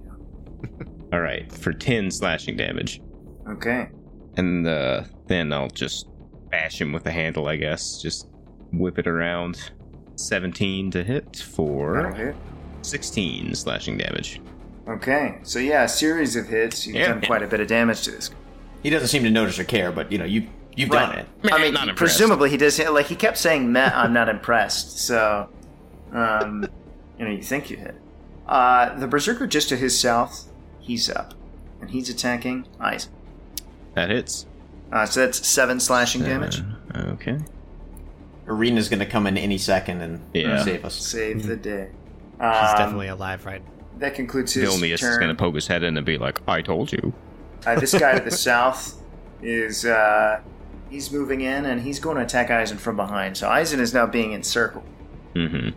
All 1.13 1.19
right, 1.21 1.51
for 1.51 1.73
ten 1.73 2.09
slashing 2.11 2.55
damage. 2.55 3.01
Okay. 3.49 3.89
And 4.37 4.65
uh, 4.67 5.03
then 5.27 5.51
I'll 5.51 5.69
just 5.69 6.07
bash 6.49 6.79
him 6.79 6.93
with 6.93 7.03
the 7.03 7.11
handle, 7.11 7.47
I 7.47 7.55
guess. 7.57 8.01
Just 8.01 8.29
whip 8.71 8.97
it 8.99 9.07
around. 9.07 9.71
17 10.15 10.91
to 10.91 11.03
hit 11.03 11.35
for 11.37 12.11
hit. 12.13 12.35
16 12.83 13.55
slashing 13.55 13.97
damage. 13.97 14.39
Okay. 14.87 15.39
So 15.43 15.59
yeah, 15.59 15.83
a 15.83 15.89
series 15.89 16.35
of 16.35 16.47
hits. 16.47 16.85
You've 16.85 16.95
Yeah. 16.97 17.07
done 17.09 17.21
quite 17.21 17.43
a 17.43 17.47
bit 17.47 17.59
of 17.59 17.67
damage 17.67 18.03
to 18.03 18.11
this. 18.11 18.29
He 18.83 18.89
doesn't 18.89 19.07
seem 19.09 19.23
to 19.23 19.31
notice 19.31 19.57
or 19.59 19.63
care, 19.63 19.91
but 19.91 20.11
you 20.11 20.17
know, 20.17 20.25
you 20.25 20.47
you've 20.75 20.89
done 20.89 21.17
it. 21.17 21.27
I 21.51 21.61
mean, 21.61 21.73
not 21.73 21.89
impressed. 21.89 21.97
presumably 21.97 22.49
he 22.49 22.57
does. 22.57 22.79
Like 22.79 23.07
he 23.07 23.15
kept 23.15 23.37
saying, 23.37 23.71
"Matt, 23.71 23.93
I'm 23.95 24.13
not 24.13 24.29
impressed." 24.29 24.99
So, 24.99 25.49
um, 26.11 26.65
you 27.17 27.25
know, 27.25 27.31
you 27.31 27.41
think 27.43 27.69
you 27.69 27.77
hit. 27.77 27.95
Uh, 28.45 28.95
the 28.97 29.07
berserker 29.07 29.47
just 29.47 29.69
to 29.69 29.77
his 29.77 29.99
south, 29.99 30.51
he's 30.79 31.09
up, 31.09 31.33
and 31.79 31.89
he's 31.91 32.09
attacking 32.09 32.67
Eisen. 32.79 33.11
That 33.95 34.09
hits. 34.09 34.45
Uh, 34.91 35.05
so 35.05 35.21
that's 35.21 35.47
seven 35.47 35.79
slashing 35.79 36.23
damage. 36.23 36.61
Uh, 36.93 36.99
okay. 37.13 37.37
Arena's 38.47 38.89
going 38.89 38.99
to 38.99 39.05
come 39.05 39.27
in 39.27 39.37
any 39.37 39.57
second 39.57 40.01
and 40.01 40.21
Yeah. 40.33 40.63
save 40.63 40.83
us. 40.83 40.95
Save 40.95 41.45
the 41.47 41.55
day. 41.55 41.89
He's 42.39 42.41
Um, 42.45 42.77
definitely 42.77 43.07
alive, 43.07 43.45
right? 43.45 43.61
That 43.99 44.15
concludes 44.15 44.53
his 44.53 44.67
Vilnius 44.69 45.03
is 45.03 45.17
going 45.17 45.29
to 45.29 45.35
poke 45.35 45.55
his 45.55 45.67
head 45.67 45.83
in 45.83 45.95
and 45.95 46.05
be 46.05 46.17
like, 46.17 46.39
I 46.47 46.61
told 46.61 46.91
you. 46.91 47.13
Uh, 47.65 47.79
this 47.79 47.93
guy 47.93 48.17
to 48.17 48.23
the 48.23 48.31
south 48.35 48.95
is 49.41 49.85
uh, 49.85 50.39
he's 50.89 51.11
moving 51.11 51.41
in, 51.41 51.65
and 51.65 51.81
he's 51.81 51.99
going 51.99 52.17
to 52.17 52.23
attack 52.23 52.49
Eisen 52.49 52.77
from 52.79 52.95
behind. 52.95 53.37
So 53.37 53.47
Eisen 53.47 53.79
is 53.79 53.93
now 53.93 54.07
being 54.07 54.31
encircled. 54.33 54.85
hmm 55.35 55.69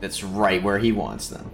That's 0.00 0.22
right 0.22 0.62
where 0.62 0.78
he 0.78 0.92
wants 0.92 1.28
them. 1.28 1.50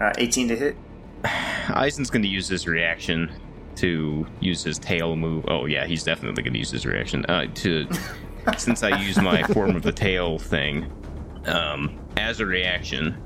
Uh, 0.00 0.12
18 0.18 0.48
to 0.48 0.56
hit. 0.56 0.76
Eisen's 1.24 2.10
going 2.10 2.22
to 2.22 2.28
use 2.28 2.48
his 2.48 2.66
reaction 2.66 3.30
to 3.76 4.26
use 4.40 4.62
his 4.62 4.78
tail 4.78 5.16
move. 5.16 5.44
Oh, 5.48 5.66
yeah, 5.66 5.86
he's 5.86 6.02
definitely 6.02 6.42
going 6.42 6.52
to 6.52 6.58
use 6.58 6.70
his 6.70 6.86
reaction. 6.86 7.24
Uh, 7.26 7.46
to 7.56 7.88
Since 8.56 8.82
I 8.82 8.98
use 9.00 9.18
my 9.18 9.42
form 9.42 9.76
of 9.76 9.82
the 9.82 9.92
tail 9.92 10.38
thing, 10.38 10.90
um, 11.46 11.98
as 12.16 12.40
a 12.40 12.46
reaction, 12.46 13.16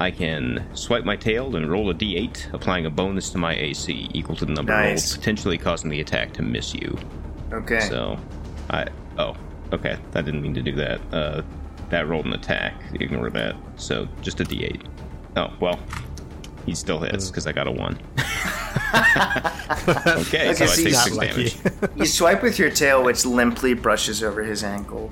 I 0.00 0.10
can 0.10 0.66
swipe 0.74 1.04
my 1.04 1.14
tail 1.16 1.54
and 1.56 1.70
roll 1.70 1.90
a 1.90 1.94
d8, 1.94 2.52
applying 2.52 2.86
a 2.86 2.90
bonus 2.90 3.30
to 3.30 3.38
my 3.38 3.54
AC 3.54 4.08
equal 4.12 4.34
to 4.36 4.44
the 4.44 4.52
number 4.52 4.72
Nice. 4.72 5.12
rolled, 5.12 5.20
potentially 5.20 5.58
causing 5.58 5.90
the 5.90 6.00
attack 6.00 6.32
to 6.34 6.42
miss 6.42 6.74
you. 6.74 6.98
Okay. 7.52 7.80
So, 7.80 8.18
I. 8.70 8.86
Oh, 9.18 9.36
okay. 9.72 9.96
I 10.14 10.22
didn't 10.22 10.42
mean 10.42 10.54
to 10.54 10.62
do 10.62 10.72
that. 10.76 11.00
Uh, 11.12 11.42
that 11.92 12.08
rolled 12.08 12.26
an 12.26 12.32
attack. 12.34 12.74
Ignore 12.94 13.30
that. 13.30 13.54
So, 13.76 14.06
just 14.20 14.40
a 14.40 14.44
d8. 14.44 14.82
Oh, 15.36 15.52
well. 15.60 15.78
He 16.66 16.74
still 16.76 17.00
hits 17.00 17.28
because 17.28 17.46
I 17.46 17.52
got 17.52 17.66
a 17.66 17.72
1. 17.72 17.98
okay, 18.18 20.50
Okay, 20.50 20.54
so 20.54 20.64
I 20.64 20.68
take 20.68 20.86
he's 20.86 21.02
6 21.04 21.16
lucky. 21.16 21.28
damage. 21.50 21.56
You 21.96 22.06
swipe 22.06 22.42
with 22.42 22.58
your 22.58 22.70
tail, 22.70 23.02
which 23.02 23.24
limply 23.26 23.74
brushes 23.74 24.22
over 24.22 24.42
his 24.42 24.62
ankle, 24.62 25.10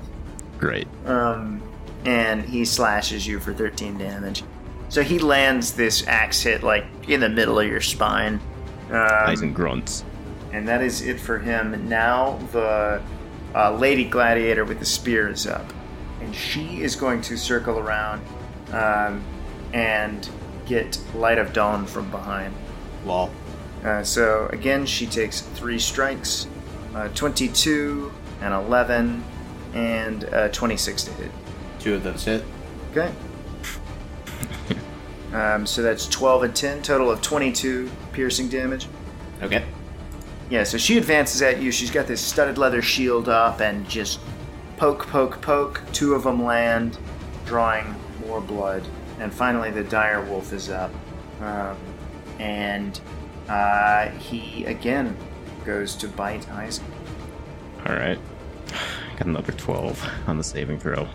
Great. 0.57 0.87
um, 1.05 1.61
and 2.05 2.41
he 2.43 2.63
slashes 2.65 3.27
you 3.27 3.39
for 3.39 3.53
13 3.53 3.97
damage. 3.97 4.43
So 4.89 5.03
he 5.03 5.19
lands 5.19 5.73
this 5.73 6.05
axe 6.07 6.41
hit 6.41 6.63
like 6.63 6.85
in 7.07 7.19
the 7.19 7.29
middle 7.29 7.59
of 7.59 7.67
your 7.67 7.81
spine. 7.81 8.39
Um, 8.89 9.07
Eisen 9.25 9.53
grunts. 9.53 10.03
and 10.53 10.67
that 10.67 10.81
is 10.81 11.01
it 11.01 11.19
for 11.19 11.37
him. 11.39 11.87
Now 11.89 12.37
the 12.53 13.01
uh, 13.55 13.73
lady 13.75 14.05
gladiator 14.05 14.63
with 14.65 14.79
the 14.79 14.85
spear 14.85 15.29
is 15.29 15.45
up, 15.47 15.65
and 16.21 16.35
she 16.35 16.81
is 16.81 16.95
going 16.95 17.21
to 17.21 17.37
circle 17.37 17.79
around 17.79 18.21
um, 18.71 19.23
and 19.73 20.29
get 20.65 20.99
light 21.15 21.37
of 21.37 21.53
dawn 21.53 21.85
from 21.85 22.09
behind. 22.11 22.53
Lol. 23.05 23.31
Uh, 23.83 24.03
so 24.03 24.47
again, 24.53 24.85
she 24.85 25.05
takes 25.07 25.41
three 25.41 25.79
strikes, 25.79 26.47
uh, 26.93 27.07
22, 27.09 28.11
and 28.41 28.53
11, 28.53 29.23
and 29.73 30.25
uh, 30.25 30.49
26 30.49 31.03
to 31.03 31.11
hit. 31.13 31.31
Two 31.79 31.95
of 31.95 32.03
those 32.03 32.25
hit. 32.25 32.43
Okay. 32.91 33.11
Um, 35.33 35.65
so 35.65 35.81
that's 35.81 36.09
12 36.09 36.43
and 36.43 36.53
10, 36.53 36.81
total 36.81 37.09
of 37.09 37.21
22 37.21 37.89
piercing 38.11 38.49
damage. 38.49 38.87
Okay. 39.41 39.63
Yeah, 40.49 40.65
so 40.65 40.77
she 40.77 40.97
advances 40.97 41.41
at 41.41 41.61
you. 41.61 41.71
She's 41.71 41.89
got 41.89 42.05
this 42.05 42.19
studded 42.19 42.57
leather 42.57 42.81
shield 42.81 43.29
up 43.29 43.61
and 43.61 43.87
just 43.87 44.19
poke, 44.81 45.05
poke, 45.09 45.39
poke. 45.43 45.83
Two 45.93 46.15
of 46.15 46.23
them 46.23 46.43
land, 46.43 46.97
drawing 47.45 47.93
more 48.25 48.41
blood. 48.41 48.81
And 49.19 49.31
finally, 49.31 49.69
the 49.69 49.83
dire 49.83 50.23
wolf 50.25 50.51
is 50.53 50.71
up. 50.71 50.91
Um, 51.39 51.77
and 52.39 52.99
uh, 53.47 54.07
he 54.09 54.65
again 54.65 55.15
goes 55.65 55.93
to 55.97 56.07
bite 56.07 56.49
Isaac. 56.49 56.83
Alright. 57.85 58.17
Got 59.17 59.27
another 59.27 59.51
12 59.51 60.03
on 60.25 60.39
the 60.39 60.43
saving 60.43 60.79
throw. 60.79 61.07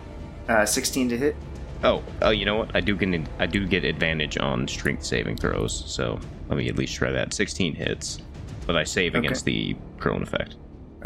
Uh, 0.47 0.65
16 0.65 1.09
to 1.09 1.17
hit. 1.17 1.35
Oh, 1.83 2.01
oh, 2.21 2.29
you 2.29 2.45
know 2.45 2.55
what? 2.55 2.73
I 2.73 2.79
do 2.79 2.95
get 2.95 3.27
I 3.37 3.47
do 3.47 3.67
get 3.67 3.83
advantage 3.83 4.37
on 4.37 4.65
strength 4.69 5.03
saving 5.03 5.35
throws, 5.35 5.83
so 5.85 6.21
let 6.47 6.57
me 6.57 6.69
at 6.69 6.77
least 6.77 6.95
try 6.95 7.11
that. 7.11 7.33
16 7.33 7.75
hits, 7.75 8.19
but 8.65 8.77
I 8.77 8.85
save 8.85 9.11
Okay. 9.11 9.19
against 9.19 9.43
the 9.43 9.75
prone 9.97 10.23
effect. 10.23 10.55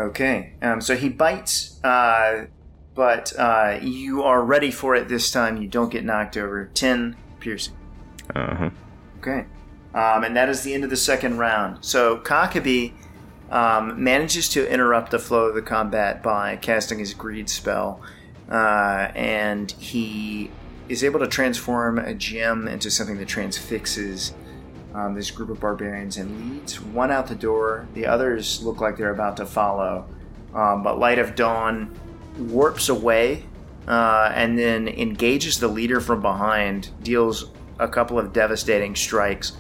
Okay, 0.02 0.54
um, 0.64 0.82
so 0.82 0.96
he 0.96 1.10
bites, 1.10 1.80
uh, 1.84 2.46
but 2.96 3.38
uh, 3.38 3.78
you 3.82 4.24
are 4.24 4.44
ready 4.44 4.72
for 4.72 4.96
it 4.96 5.08
this 5.08 5.30
time. 5.30 5.62
You 5.62 5.68
don't 5.68 5.92
get 5.92 6.04
knocked 6.04 6.38
over. 6.38 6.72
10 6.74 7.16
piercing. 7.40 7.76
Uh 8.36 8.56
huh. 8.56 8.70
Okay. 9.20 9.46
Um, 9.94 10.24
and 10.24 10.36
that 10.36 10.50
is 10.50 10.64
the 10.64 10.74
end 10.74 10.84
of 10.84 10.90
the 10.90 10.98
second 10.98 11.38
round. 11.38 11.86
So 11.86 12.18
Cockabee 12.18 12.94
um, 13.52 14.04
manages 14.04 14.50
to 14.50 14.68
interrupt 14.72 15.12
the 15.12 15.20
flow 15.20 15.46
of 15.46 15.56
the 15.56 15.62
combat 15.62 16.24
by 16.24 16.56
casting 16.56 16.98
his 16.98 17.14
greed 17.14 17.48
spell. 17.48 18.02
Uh, 18.50 19.12
and 19.14 19.72
he 19.74 20.50
is 20.90 21.04
able 21.04 21.20
to 21.20 21.28
transform 21.28 22.00
a 22.00 22.16
gem 22.16 22.68
into 22.68 22.90
something 22.90 23.18
that 23.18 23.28
transfixes 23.28 24.34
um, 24.94 25.14
this 25.16 25.32
group 25.32 25.50
of 25.50 25.60
barbarians 25.60 26.18
and 26.18 26.54
leads 26.54 26.80
one 26.82 27.12
out 27.12 27.28
the 27.28 27.36
door. 27.36 27.88
The 27.94 28.06
others 28.06 28.62
look 28.64 28.82
like 28.82 28.98
they're 28.98 29.14
about 29.14 29.38
to 29.38 29.46
follow. 29.46 30.08
Um, 30.54 30.84
but 30.84 31.00
Light 31.00 31.20
of 31.20 31.36
Dawn 31.36 31.98
warps 32.38 32.90
away 32.90 33.46
uh, 33.88 34.32
and 34.36 34.58
then 34.58 34.88
engages 34.88 35.60
the 35.60 35.68
leader 35.68 36.00
from 36.00 36.22
behind, 36.22 36.90
deals 37.02 37.52
a 37.80 37.88
couple 37.88 38.20
of 38.20 38.34
devastating 38.34 38.96
strikes, 38.96 39.54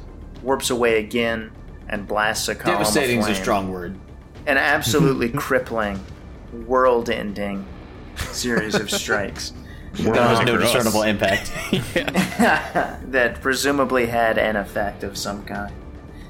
warps 0.44 0.70
away 0.70 1.00
again, 1.00 1.52
and 1.88 2.08
blasts 2.08 2.48
a 2.48 2.56
column 2.56 2.80
Devastating 2.80 3.20
is 3.20 3.28
a 3.28 3.36
strong 3.36 3.72
word. 3.72 3.98
An 4.46 4.58
absolutely 4.58 5.30
crippling, 5.36 6.04
world-ending 6.52 7.66
series 8.18 8.76
of 8.76 8.92
strikes 8.92 9.54
There 9.94 10.12
was 10.14 10.40
no 10.46 10.58
for 10.58 10.64
us. 10.64 10.72
discernible 10.74 11.04
impact. 11.04 11.52
that 13.12 13.40
presumably 13.42 14.06
had 14.08 14.38
an 14.38 14.56
effect 14.56 15.04
of 15.04 15.18
some 15.18 15.44
kind. 15.44 15.74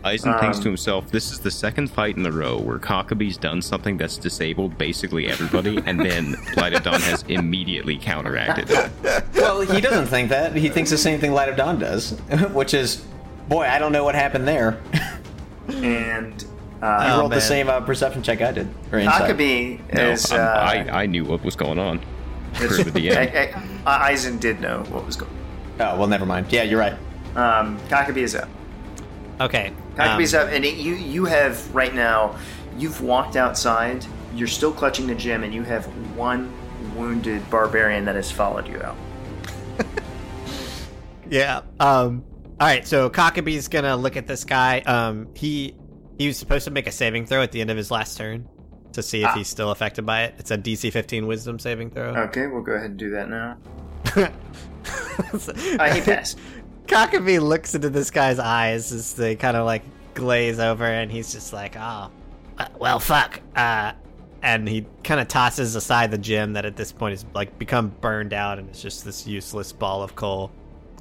Eisen 0.03 0.33
thinks 0.39 0.57
Um, 0.57 0.63
to 0.63 0.69
himself, 0.69 1.11
"This 1.11 1.31
is 1.31 1.39
the 1.39 1.51
second 1.51 1.91
fight 1.91 2.17
in 2.17 2.25
a 2.25 2.31
row 2.31 2.57
where 2.57 2.79
Cockabee's 2.79 3.37
done 3.37 3.61
something 3.61 3.97
that's 3.97 4.17
disabled 4.17 4.75
basically 4.79 5.27
everybody, 5.27 5.77
and 5.85 5.99
then 5.99 6.35
Light 6.57 6.73
of 6.73 6.81
Dawn 6.81 6.99
has 7.01 7.23
immediately 7.27 7.97
counteracted 7.97 8.71
it." 8.71 8.89
Well, 9.35 9.61
he 9.61 9.79
doesn't 9.79 10.07
think 10.07 10.29
that. 10.29 10.55
He 10.55 10.69
thinks 10.69 10.89
the 10.89 10.97
same 10.97 11.19
thing 11.19 11.33
Light 11.33 11.49
of 11.49 11.55
Dawn 11.55 11.77
does, 11.77 12.13
which 12.51 12.73
is, 12.73 13.03
boy, 13.47 13.67
I 13.67 13.77
don't 13.77 13.91
know 13.91 14.03
what 14.03 14.15
happened 14.15 14.47
there. 14.47 14.79
And 15.67 16.43
I 16.81 17.11
uh, 17.11 17.19
rolled 17.19 17.31
the 17.33 17.39
same 17.41 17.69
uh, 17.69 17.79
perception 17.81 18.23
check 18.23 18.41
I 18.41 18.51
did. 18.53 18.67
Or 18.91 18.97
insight. 18.97 19.21
No, 19.93 20.09
is. 20.09 20.31
Uh, 20.31 20.37
I 20.37 21.03
I 21.03 21.05
knew 21.05 21.23
what 21.25 21.43
was 21.43 21.55
going 21.55 21.77
on. 21.77 21.99
For 22.53 22.67
the 22.83 22.91
DM. 22.91 23.17
I- 23.17 23.63
I- 23.89 24.11
Eisen 24.11 24.37
did 24.37 24.59
know 24.61 24.83
what 24.89 25.05
was 25.05 25.15
going. 25.15 25.31
on. 25.31 25.37
Oh 25.79 25.99
well, 25.99 26.07
never 26.07 26.25
mind. 26.25 26.51
Yeah, 26.51 26.63
you're 26.63 26.79
right. 26.79 26.93
Um, 27.35 27.79
Cockabee 27.87 28.17
is 28.17 28.35
up. 28.35 28.49
Okay. 29.39 29.71
Cockabee's 29.95 30.35
um, 30.35 30.47
up, 30.47 30.53
and 30.53 30.63
it, 30.65 30.75
you 30.75 30.93
you 30.95 31.25
have 31.25 31.73
right 31.73 31.93
now. 31.95 32.35
You've 32.77 33.01
walked 33.01 33.35
outside. 33.35 34.05
You're 34.35 34.47
still 34.47 34.71
clutching 34.71 35.07
the 35.07 35.15
gem, 35.15 35.43
and 35.43 35.53
you 35.53 35.63
have 35.63 35.85
one 36.15 36.51
wounded 36.95 37.47
barbarian 37.49 38.05
that 38.05 38.15
has 38.15 38.31
followed 38.31 38.67
you 38.67 38.81
out. 38.81 38.95
Yeah. 41.29 41.61
Um. 41.79 42.23
All 42.59 42.67
right. 42.67 42.85
So 42.85 43.09
Cockabee's 43.09 43.67
gonna 43.69 43.95
look 43.95 44.17
at 44.17 44.27
this 44.27 44.43
guy. 44.43 44.79
Um. 44.81 45.29
He 45.33 45.75
he 46.17 46.27
was 46.27 46.37
supposed 46.37 46.65
to 46.65 46.71
make 46.71 46.87
a 46.87 46.91
saving 46.91 47.25
throw 47.25 47.41
at 47.41 47.51
the 47.51 47.61
end 47.61 47.71
of 47.71 47.77
his 47.77 47.89
last 47.89 48.17
turn 48.17 48.47
to 48.93 49.01
see 49.03 49.21
if 49.23 49.29
Ah. 49.29 49.33
he's 49.35 49.47
still 49.47 49.71
affected 49.71 50.05
by 50.05 50.23
it. 50.23 50.35
It's 50.37 50.51
a 50.51 50.57
DC 50.57 50.91
15 50.91 51.27
Wisdom 51.27 51.59
saving 51.59 51.91
throw. 51.91 52.09
Okay, 52.15 52.47
we'll 52.47 52.61
go 52.61 52.73
ahead 52.73 52.91
and 52.91 52.99
do 52.99 53.09
that 53.11 53.29
now. 53.29 53.57
Uh, 55.79 55.93
he 55.93 56.01
passed. 56.01 56.37
Cockabee 56.87 57.39
looks 57.39 57.75
into 57.75 57.89
this 57.89 58.09
guy's 58.11 58.39
eyes 58.39 58.91
as 58.91 59.13
they 59.13 59.35
kind 59.35 59.55
of 59.55 59.65
like 59.65 59.83
glaze 60.13 60.59
over, 60.59 60.83
and 60.85 61.11
he's 61.11 61.31
just 61.31 61.53
like, 61.53 61.75
"Oh, 61.77 62.09
well, 62.79 62.99
fuck." 62.99 63.39
Uh, 63.55 63.93
and 64.41 64.67
he 64.67 64.85
kind 65.03 65.19
of 65.21 65.27
tosses 65.27 65.75
aside 65.75 66.09
the 66.11 66.17
gem 66.17 66.53
that 66.53 66.65
at 66.65 66.75
this 66.75 66.91
point 66.91 67.11
has 67.13 67.25
like 67.33 67.57
become 67.59 67.89
burned 68.01 68.33
out, 68.33 68.57
and 68.59 68.67
it's 68.69 68.81
just 68.81 69.05
this 69.05 69.27
useless 69.27 69.71
ball 69.71 70.01
of 70.03 70.15
coal. 70.15 70.51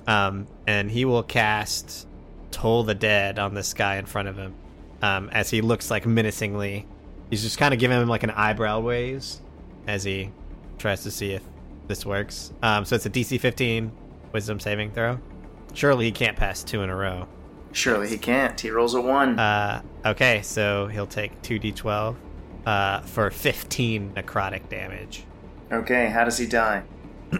Um, 0.06 0.46
and 0.66 0.90
he 0.90 1.04
will 1.04 1.22
cast 1.22 2.06
Toll 2.50 2.82
the 2.84 2.94
Dead 2.94 3.38
on 3.38 3.54
this 3.54 3.72
guy 3.74 3.96
in 3.96 4.06
front 4.06 4.28
of 4.28 4.36
him, 4.36 4.54
um, 5.02 5.28
as 5.32 5.50
he 5.50 5.60
looks 5.62 5.90
like 5.90 6.06
menacingly. 6.06 6.86
He's 7.30 7.42
just 7.42 7.58
kind 7.58 7.72
of 7.72 7.80
giving 7.80 8.00
him 8.00 8.08
like 8.08 8.22
an 8.22 8.30
eyebrow 8.30 8.80
raise 8.80 9.40
as 9.86 10.04
he 10.04 10.30
tries 10.78 11.02
to 11.04 11.10
see 11.10 11.32
if 11.32 11.42
this 11.86 12.04
works. 12.04 12.52
Um, 12.62 12.84
so 12.84 12.96
it's 12.96 13.06
a 13.06 13.10
DC 13.10 13.40
15 13.40 13.92
Wisdom 14.32 14.60
saving 14.60 14.92
throw. 14.92 15.18
Surely 15.74 16.06
he 16.06 16.12
can't 16.12 16.36
pass 16.36 16.62
two 16.62 16.82
in 16.82 16.90
a 16.90 16.96
row. 16.96 17.26
Surely 17.72 18.08
he 18.08 18.18
can't. 18.18 18.60
He 18.60 18.70
rolls 18.70 18.94
a 18.94 19.00
one. 19.00 19.38
Uh, 19.38 19.82
okay, 20.04 20.42
so 20.42 20.86
he'll 20.88 21.06
take 21.06 21.40
2d12 21.42 22.16
uh, 22.66 23.00
for 23.02 23.30
15 23.30 24.12
necrotic 24.14 24.68
damage. 24.68 25.24
okay, 25.72 26.08
how 26.08 26.24
does 26.24 26.38
he 26.38 26.46
die? 26.46 26.82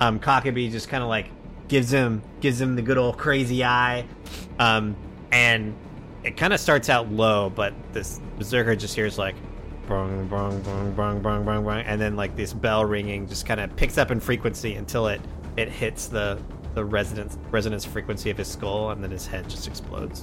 um 0.00 0.18
Cockabee 0.18 0.70
just 0.72 0.88
kind 0.88 1.02
of 1.04 1.08
like 1.08 1.26
gives 1.68 1.92
him 1.92 2.20
gives 2.40 2.60
him 2.60 2.74
the 2.74 2.82
good 2.82 2.98
old 2.98 3.16
crazy 3.16 3.62
eye 3.62 4.04
um 4.58 4.96
and 5.30 5.72
it 6.24 6.36
kind 6.36 6.52
of 6.52 6.60
starts 6.60 6.88
out 6.88 7.10
low 7.10 7.50
but 7.50 7.72
this 7.92 8.20
berserker 8.38 8.76
just 8.76 8.94
hears 8.94 9.16
like 9.18 9.34
brung 9.86 10.26
brung 10.28 10.60
brung 10.62 10.92
brung 10.92 11.20
brung 11.20 11.42
brung 11.44 11.64
brung 11.64 11.80
and 11.82 12.00
then 12.00 12.14
like 12.16 12.36
this 12.36 12.52
bell 12.52 12.84
ringing 12.84 13.26
just 13.26 13.46
kind 13.46 13.58
of 13.60 13.74
picks 13.76 13.98
up 13.98 14.10
in 14.10 14.20
frequency 14.20 14.74
until 14.74 15.06
it 15.08 15.20
it 15.56 15.68
hits 15.68 16.06
the 16.06 16.38
the 16.74 16.84
resonance 16.84 17.36
resonance 17.50 17.84
frequency 17.84 18.30
of 18.30 18.36
his 18.38 18.46
skull 18.48 18.90
and 18.90 19.02
then 19.02 19.10
his 19.10 19.26
head 19.26 19.48
just 19.48 19.66
explodes 19.66 20.22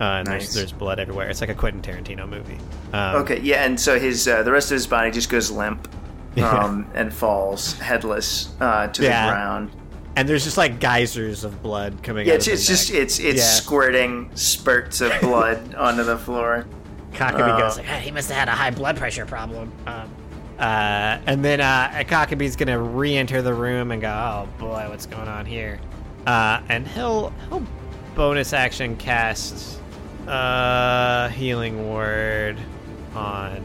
uh, 0.00 0.04
and 0.04 0.28
Nice. 0.28 0.42
there's 0.44 0.54
there's 0.54 0.72
blood 0.72 1.00
everywhere 1.00 1.28
it's 1.28 1.40
like 1.40 1.50
a 1.50 1.54
Quentin 1.54 1.82
Tarantino 1.82 2.28
movie 2.28 2.58
um, 2.92 3.16
Okay, 3.22 3.40
yeah, 3.40 3.64
and 3.64 3.78
so 3.80 3.98
his 3.98 4.28
uh, 4.28 4.44
the 4.44 4.52
rest 4.52 4.70
of 4.70 4.76
his 4.76 4.86
body 4.86 5.10
just 5.10 5.28
goes 5.28 5.50
limp, 5.50 5.88
um, 6.42 6.88
and 6.94 7.12
falls 7.12 7.72
headless 7.80 8.54
uh, 8.60 8.86
to 8.86 9.02
Yeah. 9.02 9.26
the 9.26 9.32
ground. 9.32 9.70
And 10.16 10.28
there's 10.28 10.44
just 10.44 10.56
like 10.58 10.80
geysers 10.80 11.44
of 11.44 11.62
blood 11.62 12.02
coming 12.02 12.26
Yeah, 12.26 12.34
out 12.34 12.36
it's, 12.38 12.46
of 12.48 12.52
it's 12.54 12.66
just 12.66 12.90
it's 12.90 13.18
it's 13.20 13.38
Yeah. 13.38 13.44
squirting 13.44 14.30
spurts 14.34 15.00
of 15.00 15.12
blood 15.20 15.74
onto 15.74 16.02
the 16.02 16.18
floor. 16.18 16.66
Cockabee 17.12 17.40
uh, 17.54 17.58
goes 17.58 17.78
like, 17.78 17.86
"Ah, 17.88 17.94
he 17.98 18.10
must 18.10 18.28
have 18.28 18.38
had 18.38 18.48
a 18.48 18.52
high 18.52 18.70
blood 18.70 18.96
pressure 18.96 19.26
problem. 19.26 19.72
Um, 19.86 20.10
Uh, 20.58 21.18
and 21.26 21.44
then 21.44 21.60
uh, 21.60 22.02
Cockabee's 22.08 22.56
gonna 22.56 22.78
re-enter 22.80 23.42
the 23.42 23.54
room 23.54 23.92
and 23.92 24.02
go, 24.02 24.08
"Oh 24.08 24.48
boy, 24.58 24.86
what's 24.88 25.06
going 25.06 25.28
on 25.28 25.46
here?" 25.46 25.78
Uh, 26.26 26.60
and 26.68 26.86
he'll 26.88 27.32
he'll 27.48 27.62
bonus 28.16 28.52
action 28.52 28.96
cast 28.96 29.78
uh, 30.26 31.28
healing 31.28 31.88
word 31.88 32.58
on 33.14 33.64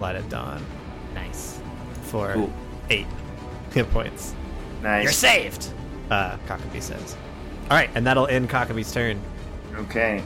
Light 0.00 0.16
of 0.16 0.28
Dawn. 0.28 0.62
Nice 1.14 1.58
for 2.02 2.34
Cool. 2.34 2.52
eight 2.90 3.06
hit 3.72 3.90
points. 3.90 4.34
Nice. 4.82 5.02
you're 5.04 5.12
saved. 5.12 5.68
Uh, 6.10 6.36
Cockabee 6.46 6.82
says. 6.82 7.16
All 7.70 7.76
right, 7.76 7.90
and 7.94 8.06
that'll 8.06 8.26
end 8.26 8.50
Cockabee's 8.50 8.92
turn. 8.92 9.20
Okay. 9.74 10.22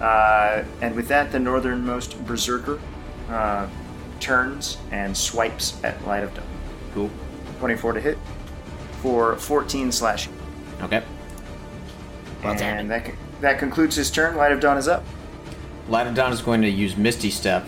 Uh, 0.00 0.64
and 0.80 0.94
with 0.94 1.08
that, 1.08 1.32
the 1.32 1.38
northernmost 1.38 2.22
berserker 2.26 2.80
uh, 3.30 3.68
turns 4.20 4.78
and 4.90 5.16
swipes 5.16 5.82
at 5.84 6.04
Light 6.06 6.22
of 6.22 6.34
Dawn. 6.34 6.46
Cool. 6.94 7.10
24 7.60 7.94
to 7.94 8.00
hit 8.00 8.18
for 9.00 9.36
14 9.36 9.92
slashing. 9.92 10.32
Okay. 10.82 11.02
Well, 12.42 12.60
and 12.60 12.90
that, 12.90 13.10
that 13.40 13.58
concludes 13.58 13.96
his 13.96 14.10
turn. 14.10 14.36
Light 14.36 14.52
of 14.52 14.60
Dawn 14.60 14.76
is 14.76 14.88
up. 14.88 15.04
Light 15.88 16.06
of 16.06 16.14
Dawn 16.14 16.32
is 16.32 16.40
going 16.42 16.62
to 16.62 16.68
use 16.68 16.96
Misty 16.96 17.30
Step 17.30 17.66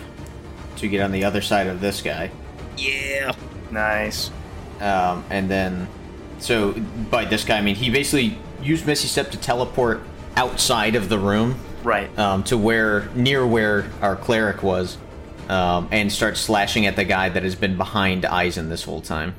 to 0.76 0.88
get 0.88 1.00
on 1.00 1.12
the 1.12 1.24
other 1.24 1.40
side 1.40 1.66
of 1.66 1.80
this 1.80 2.02
guy. 2.02 2.30
Yeah. 2.76 3.32
Nice. 3.70 4.30
Um, 4.80 5.24
and 5.30 5.48
then, 5.48 5.88
so 6.44 6.72
by 7.10 7.24
this 7.24 7.44
guy, 7.44 7.58
I 7.58 7.62
mean 7.62 7.74
he 7.74 7.90
basically 7.90 8.38
used 8.62 8.86
Misty 8.86 9.08
Step 9.08 9.30
to 9.30 9.38
teleport 9.38 10.00
outside 10.36 10.94
of 10.94 11.08
the 11.08 11.18
room 11.18 11.58
Right. 11.82 12.16
um, 12.18 12.42
to 12.44 12.56
where 12.58 13.08
near 13.14 13.46
where 13.46 13.90
our 14.00 14.16
cleric 14.16 14.62
was, 14.62 14.96
um, 15.48 15.88
and 15.90 16.10
start 16.12 16.36
slashing 16.36 16.86
at 16.86 16.96
the 16.96 17.04
guy 17.04 17.28
that 17.28 17.42
has 17.42 17.54
been 17.54 17.76
behind 17.76 18.24
Eisen 18.24 18.68
this 18.68 18.84
whole 18.84 19.00
time. 19.00 19.34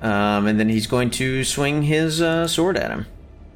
Um, 0.00 0.46
and 0.46 0.58
then 0.58 0.68
he's 0.68 0.86
going 0.88 1.10
to 1.10 1.44
swing 1.44 1.82
his 1.82 2.20
uh, 2.20 2.48
sword 2.48 2.76
at 2.76 2.90
him. 2.90 3.06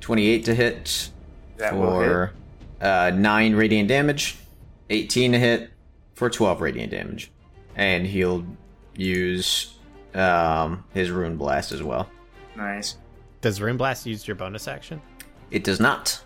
Twenty-eight 0.00 0.44
to 0.44 0.54
hit 0.54 1.10
That 1.56 1.72
for 1.72 2.32
uh, 2.80 3.10
nine 3.14 3.56
radiant 3.56 3.88
damage. 3.88 4.36
Eighteen 4.90 5.32
to 5.32 5.38
hit 5.38 5.70
for 6.14 6.30
twelve 6.30 6.60
radiant 6.60 6.92
damage, 6.92 7.30
and 7.74 8.06
he'll 8.06 8.44
use 8.96 9.74
um, 10.14 10.84
his 10.94 11.10
rune 11.10 11.36
blast 11.36 11.72
as 11.72 11.82
well. 11.82 12.08
Nice. 12.56 12.96
Does 13.40 13.60
Rune 13.60 13.76
Blast 13.76 14.06
use 14.06 14.26
your 14.26 14.34
bonus 14.34 14.66
action? 14.68 15.00
It 15.50 15.62
does 15.64 15.78
not. 15.80 16.20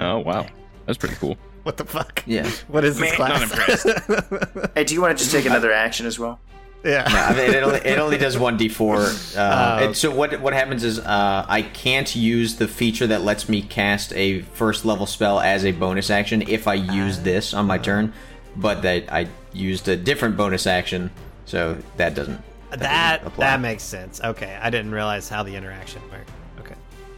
Oh 0.00 0.18
wow, 0.18 0.46
that's 0.86 0.98
pretty 0.98 1.16
cool. 1.16 1.36
What 1.64 1.76
the 1.76 1.84
fuck? 1.84 2.22
Yeah. 2.26 2.48
What 2.68 2.84
is 2.84 2.96
this 2.98 3.10
Man, 3.10 3.14
class? 3.16 3.40
not 3.40 3.58
impressed. 3.58 4.70
Hey, 4.74 4.84
do 4.84 4.94
you 4.94 5.02
want 5.02 5.18
to 5.18 5.22
just 5.22 5.34
take 5.34 5.44
another 5.44 5.70
action 5.70 6.06
as 6.06 6.18
well? 6.18 6.40
yeah. 6.84 7.04
I 7.06 7.34
mean, 7.34 7.50
it 7.50 7.62
only 7.62 7.80
it 7.80 7.98
only 7.98 8.16
does 8.16 8.38
one 8.38 8.56
d 8.56 8.68
four. 8.70 8.98
Uh, 9.02 9.08
Oh. 9.36 9.84
and 9.84 9.96
so 9.96 10.10
what 10.10 10.40
what 10.40 10.54
happens 10.54 10.82
is 10.84 10.98
uh, 11.00 11.44
I 11.46 11.60
can't 11.62 12.14
use 12.16 12.56
the 12.56 12.68
feature 12.68 13.06
that 13.08 13.22
lets 13.22 13.48
me 13.50 13.60
cast 13.60 14.14
a 14.14 14.40
first 14.54 14.84
level 14.86 15.04
spell 15.04 15.40
as 15.40 15.64
a 15.66 15.72
bonus 15.72 16.08
action 16.10 16.42
if 16.48 16.66
I 16.68 16.74
use 16.74 17.18
this 17.20 17.52
on 17.52 17.66
my 17.66 17.76
turn, 17.76 18.14
but 18.56 18.80
that 18.82 19.12
I 19.12 19.26
used 19.52 19.88
a 19.88 19.96
different 19.96 20.36
bonus 20.38 20.66
action, 20.66 21.10
so 21.44 21.76
that 21.98 22.14
doesn't. 22.14 22.40
That 22.70 23.22
doesn't 23.24 23.36
that 23.38 23.60
makes 23.60 23.82
sense. 23.82 24.20
Okay, 24.22 24.58
I 24.60 24.70
didn't 24.70 24.92
realize 24.92 25.28
how 25.28 25.42
the 25.42 25.54
interaction 25.56 26.02
worked. 26.10 26.30
Okay. 26.60 26.74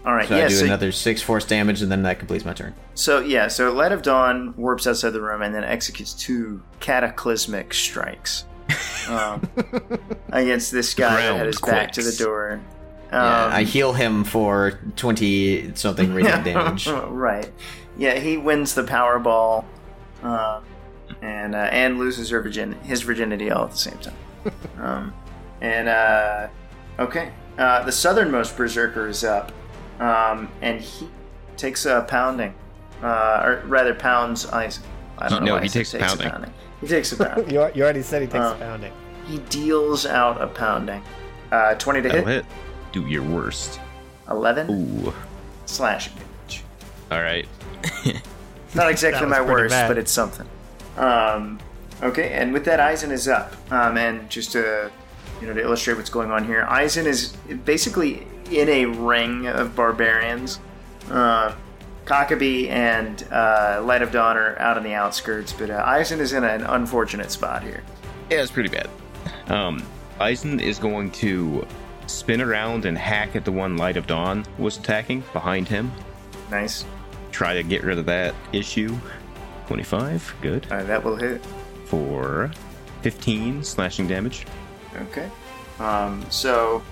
All 0.06 0.14
right. 0.14 0.28
So 0.28 0.36
yeah. 0.36 0.44
I 0.44 0.48
do 0.48 0.54
So, 0.54 0.64
another 0.64 0.92
six 0.92 1.20
force 1.22 1.44
damage, 1.44 1.82
and 1.82 1.90
then 1.90 2.02
that 2.04 2.18
completes 2.18 2.44
my 2.44 2.52
turn. 2.52 2.74
so 2.94 3.20
yeah. 3.20 3.48
So 3.48 3.72
Light 3.72 3.92
of 3.92 4.02
Dawn 4.02 4.54
warps 4.56 4.86
outside 4.86 5.10
the 5.10 5.20
room 5.20 5.42
and 5.42 5.54
then 5.54 5.64
executes 5.64 6.14
two 6.14 6.62
cataclysmic 6.80 7.74
strikes 7.74 8.44
um, 9.08 9.42
against 10.30 10.70
this 10.72 10.94
guy 10.94 11.16
that 11.16 11.22
had 11.22 11.32
Ground 11.34 11.46
his 11.46 11.60
back 11.60 11.92
to 11.92 12.02
the 12.02 12.12
door. 12.12 12.60
Um, 13.12 13.20
Yeah, 13.22 13.50
I 13.52 13.62
heal 13.64 13.92
him 13.92 14.22
for 14.24 14.78
twenty 14.96 15.74
something 15.74 16.14
radiant 16.14 16.44
damage. 16.52 16.86
right. 16.86 17.50
Yeah, 17.98 18.14
he 18.20 18.36
wins 18.36 18.74
the 18.74 18.84
Powerball, 18.84 19.64
um, 20.22 20.62
and 21.20 21.54
uh, 21.56 21.58
and 21.72 21.98
loses 21.98 22.30
her 22.30 22.40
virgin 22.40 22.72
his 22.84 23.02
virginity 23.02 23.50
all 23.50 23.64
at 23.64 23.72
the 23.72 23.76
same 23.76 23.98
time. 23.98 24.14
um, 24.80 25.12
and 25.60 25.88
uh, 25.88 26.48
okay, 26.98 27.32
uh, 27.58 27.82
the 27.84 27.92
southernmost 27.92 28.56
berserker 28.56 29.08
is 29.08 29.24
up, 29.24 29.52
um, 30.00 30.50
and 30.62 30.80
he 30.80 31.08
takes 31.56 31.86
a 31.86 32.04
pounding, 32.08 32.54
uh, 33.02 33.42
or 33.44 33.62
rather 33.66 33.94
pounds 33.94 34.46
ice. 34.46 34.80
I 35.18 35.28
don't 35.28 35.40
know. 35.40 35.46
No, 35.46 35.52
why 35.54 35.58
I 35.60 35.62
he 35.64 35.68
said 35.68 36.00
takes 36.00 36.14
a 36.14 36.16
pounding. 36.30 36.52
He 36.80 36.86
takes 36.86 37.12
a 37.12 37.16
pounding. 37.24 37.50
You, 37.50 37.70
you 37.74 37.82
already 37.82 38.02
said 38.02 38.22
he 38.22 38.28
takes 38.28 38.44
Uh, 38.44 38.54
a 38.56 38.58
pounding. 38.58 38.92
he 39.26 39.38
deals 39.50 40.06
out 40.06 40.40
a 40.40 40.46
pounding. 40.46 41.02
Uh, 41.52 41.74
Twenty 41.74 42.00
to 42.02 42.08
That'll 42.08 42.24
hit, 42.26 42.44
hit. 42.44 42.52
Do 42.92 43.06
your 43.06 43.22
worst. 43.22 43.80
eleven 44.30 44.70
Ooh. 44.70 45.12
slashing 45.66 46.14
damage. 46.14 46.64
All 47.10 47.20
right. 47.22 47.46
Not 48.74 48.88
exactly 48.90 49.26
my 49.26 49.40
worst, 49.40 49.72
bad. 49.72 49.88
but 49.88 49.98
it's 49.98 50.12
something. 50.12 50.46
Um, 50.96 51.58
okay, 52.02 52.30
and 52.32 52.52
with 52.52 52.64
that, 52.66 52.78
Eisen 52.80 53.10
is 53.10 53.26
up. 53.28 53.54
Um, 53.72 53.96
and 53.98 54.30
just 54.30 54.52
to 54.52 54.90
you 55.40 55.46
know 55.46 55.54
to 55.54 55.60
illustrate 55.60 55.96
what's 55.96 56.10
going 56.10 56.30
on 56.30 56.44
here, 56.44 56.64
Eisen 56.68 57.06
is 57.06 57.28
basically 57.64 58.26
in 58.50 58.68
a 58.68 58.86
ring 58.86 59.46
of 59.46 59.74
barbarians. 59.76 60.60
Uh, 61.10 61.54
Cockabee 62.04 62.68
and 62.68 63.24
uh, 63.30 63.82
Light 63.84 64.02
of 64.02 64.10
Dawn 64.10 64.36
are 64.36 64.58
out 64.58 64.76
on 64.76 64.82
the 64.82 64.94
outskirts, 64.94 65.52
but 65.52 65.70
uh, 65.70 65.82
Eisen 65.86 66.18
is 66.20 66.32
in 66.32 66.42
an 66.42 66.62
unfortunate 66.62 67.30
spot 67.30 67.62
here. 67.62 67.82
Yeah, 68.30 68.42
it's 68.42 68.50
pretty 68.50 68.68
bad. 68.68 68.88
Um, 69.48 69.82
Eisen 70.18 70.58
is 70.60 70.78
going 70.78 71.12
to 71.12 71.64
spin 72.08 72.40
around 72.40 72.84
and 72.84 72.98
hack 72.98 73.36
at 73.36 73.44
the 73.44 73.52
one 73.52 73.76
Light 73.76 73.96
of 73.96 74.06
Dawn 74.08 74.44
was 74.58 74.76
attacking 74.76 75.22
behind 75.32 75.68
him. 75.68 75.92
Nice, 76.50 76.84
Try 77.30 77.54
to 77.54 77.62
get 77.62 77.84
rid 77.84 77.96
of 77.98 78.06
that 78.06 78.34
issue. 78.52 78.96
25, 79.68 80.34
good. 80.42 80.66
uh, 80.72 80.82
that 80.84 81.02
will 81.04 81.14
hit. 81.16 81.40
For 81.84 82.50
15 83.02 83.62
slashing 83.62 84.08
damage. 84.08 84.46
Okay, 84.96 85.30
um, 85.78 86.24
so 86.30 86.82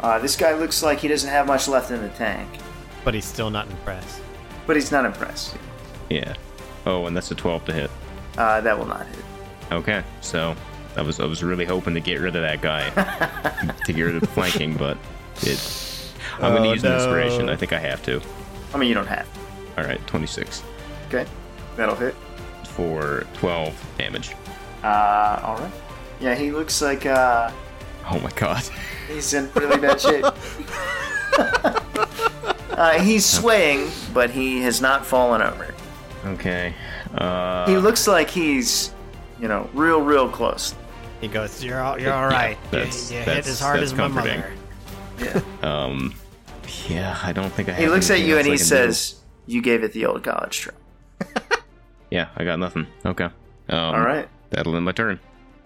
uh, 0.00 0.18
this 0.18 0.34
guy 0.36 0.54
looks 0.54 0.82
like 0.82 0.98
he 0.98 1.08
doesn't 1.08 1.28
have 1.30 1.46
much 1.46 1.68
left 1.68 1.90
in 1.90 2.00
the 2.02 2.08
tank, 2.10 2.48
But 3.04 3.14
he's 3.14 3.24
still 3.26 3.50
not 3.50 3.68
impressed. 3.70 4.20
but 4.66 4.76
he's 4.76 4.90
not 4.92 5.04
impressed. 5.04 5.56
Yeah. 6.08 6.34
Oh, 6.86 7.06
and 7.06 7.14
that's 7.16 7.30
a 7.30 7.34
12 7.34 7.64
to 7.66 7.72
hit. 7.72 7.90
Uh, 8.38 8.60
that 8.62 8.78
will 8.78 8.86
not 8.86 9.06
hit. 9.06 9.24
Okay, 9.72 10.02
so 10.22 10.54
I 10.96 11.02
was 11.02 11.20
I 11.20 11.26
was 11.26 11.42
really 11.42 11.64
hoping 11.66 11.92
to 11.94 12.00
get 12.00 12.20
rid 12.20 12.34
of 12.34 12.42
that 12.42 12.62
guy 12.62 12.88
to 13.84 13.92
get 13.92 14.02
rid 14.02 14.14
of 14.14 14.20
the 14.22 14.26
flanking, 14.28 14.74
but 14.74 14.96
it. 15.42 15.84
I'm 16.38 16.52
Oh, 16.52 16.56
gonna 16.56 16.70
use 16.72 16.84
an 16.84 16.94
inspiration. 16.94 17.48
I 17.50 17.56
think 17.56 17.72
I 17.72 17.78
have 17.78 18.02
to. 18.04 18.20
I 18.72 18.78
mean, 18.78 18.88
you 18.88 18.94
don't 18.94 19.06
have. 19.06 19.26
All 19.76 19.84
right, 19.84 20.04
26 20.06 20.62
Okay, 21.08 21.26
that'll 21.76 21.94
hit. 21.96 22.14
for 22.64 23.26
12 23.34 23.74
damage. 23.98 24.34
Uh, 24.82 25.40
all 25.42 25.56
right. 25.58 25.72
Yeah, 26.20 26.34
he 26.34 26.50
looks 26.50 26.80
like 26.82 27.06
uh, 27.06 27.50
Oh 28.10 28.18
my 28.20 28.30
god. 28.32 28.62
he's 29.06 29.32
in 29.34 29.50
really 29.54 29.78
bad 29.78 30.00
shape. 30.00 30.24
uh, 32.70 33.00
he's 33.00 33.24
swaying, 33.24 33.90
but 34.12 34.30
he 34.30 34.60
has 34.62 34.80
not 34.80 35.04
fallen 35.06 35.42
over. 35.42 35.74
Okay. 36.26 36.74
Uh, 37.14 37.66
He 37.68 37.76
looks 37.76 38.06
like 38.08 38.28
he's, 38.30 38.92
you 39.40 39.48
know, 39.48 39.68
real, 39.74 40.00
real 40.02 40.28
close. 40.28 40.74
He 41.20 41.28
goes, 41.28 41.62
"You're 41.64 41.80
all, 41.80 41.98
you're 42.00 42.12
all 42.12 42.26
right. 42.28 42.56
You- 42.64 42.70
that's- 42.70 43.10
you, 43.10 43.18
hit 43.18 43.26
that's- 43.26 43.48
as 43.48 43.60
hard 43.60 43.80
that's 43.80 43.92
as 43.92 43.98
my 43.98 44.04
comforting. 44.08 44.40
mother." 45.20 45.42
Yeah. 45.62 45.86
um. 45.86 46.14
Yeah, 46.88 47.18
I 47.22 47.32
don't 47.32 47.50
think 47.52 47.68
I. 47.68 47.72
Have 47.72 47.80
He 47.82 47.88
looks 47.88 48.10
at 48.10 48.20
you 48.20 48.36
and 48.38 48.46
he 48.46 48.56
can 48.56 48.64
says, 48.64 49.16
"You 49.46 49.62
gave 49.62 49.82
it 49.82 49.92
the 49.92 50.06
old 50.06 50.22
college 50.22 50.58
try." 50.60 50.74
"Yeah, 52.10 52.28
I 52.36 52.44
got 52.44 52.58
nothing." 52.58 52.86
Okay. 53.04 53.24
Um, 53.24 53.32
All 53.94 54.00
right. 54.00 54.28
That'll 54.50 54.76
end 54.76 54.84
my 54.84 54.92
turn. 54.92 55.18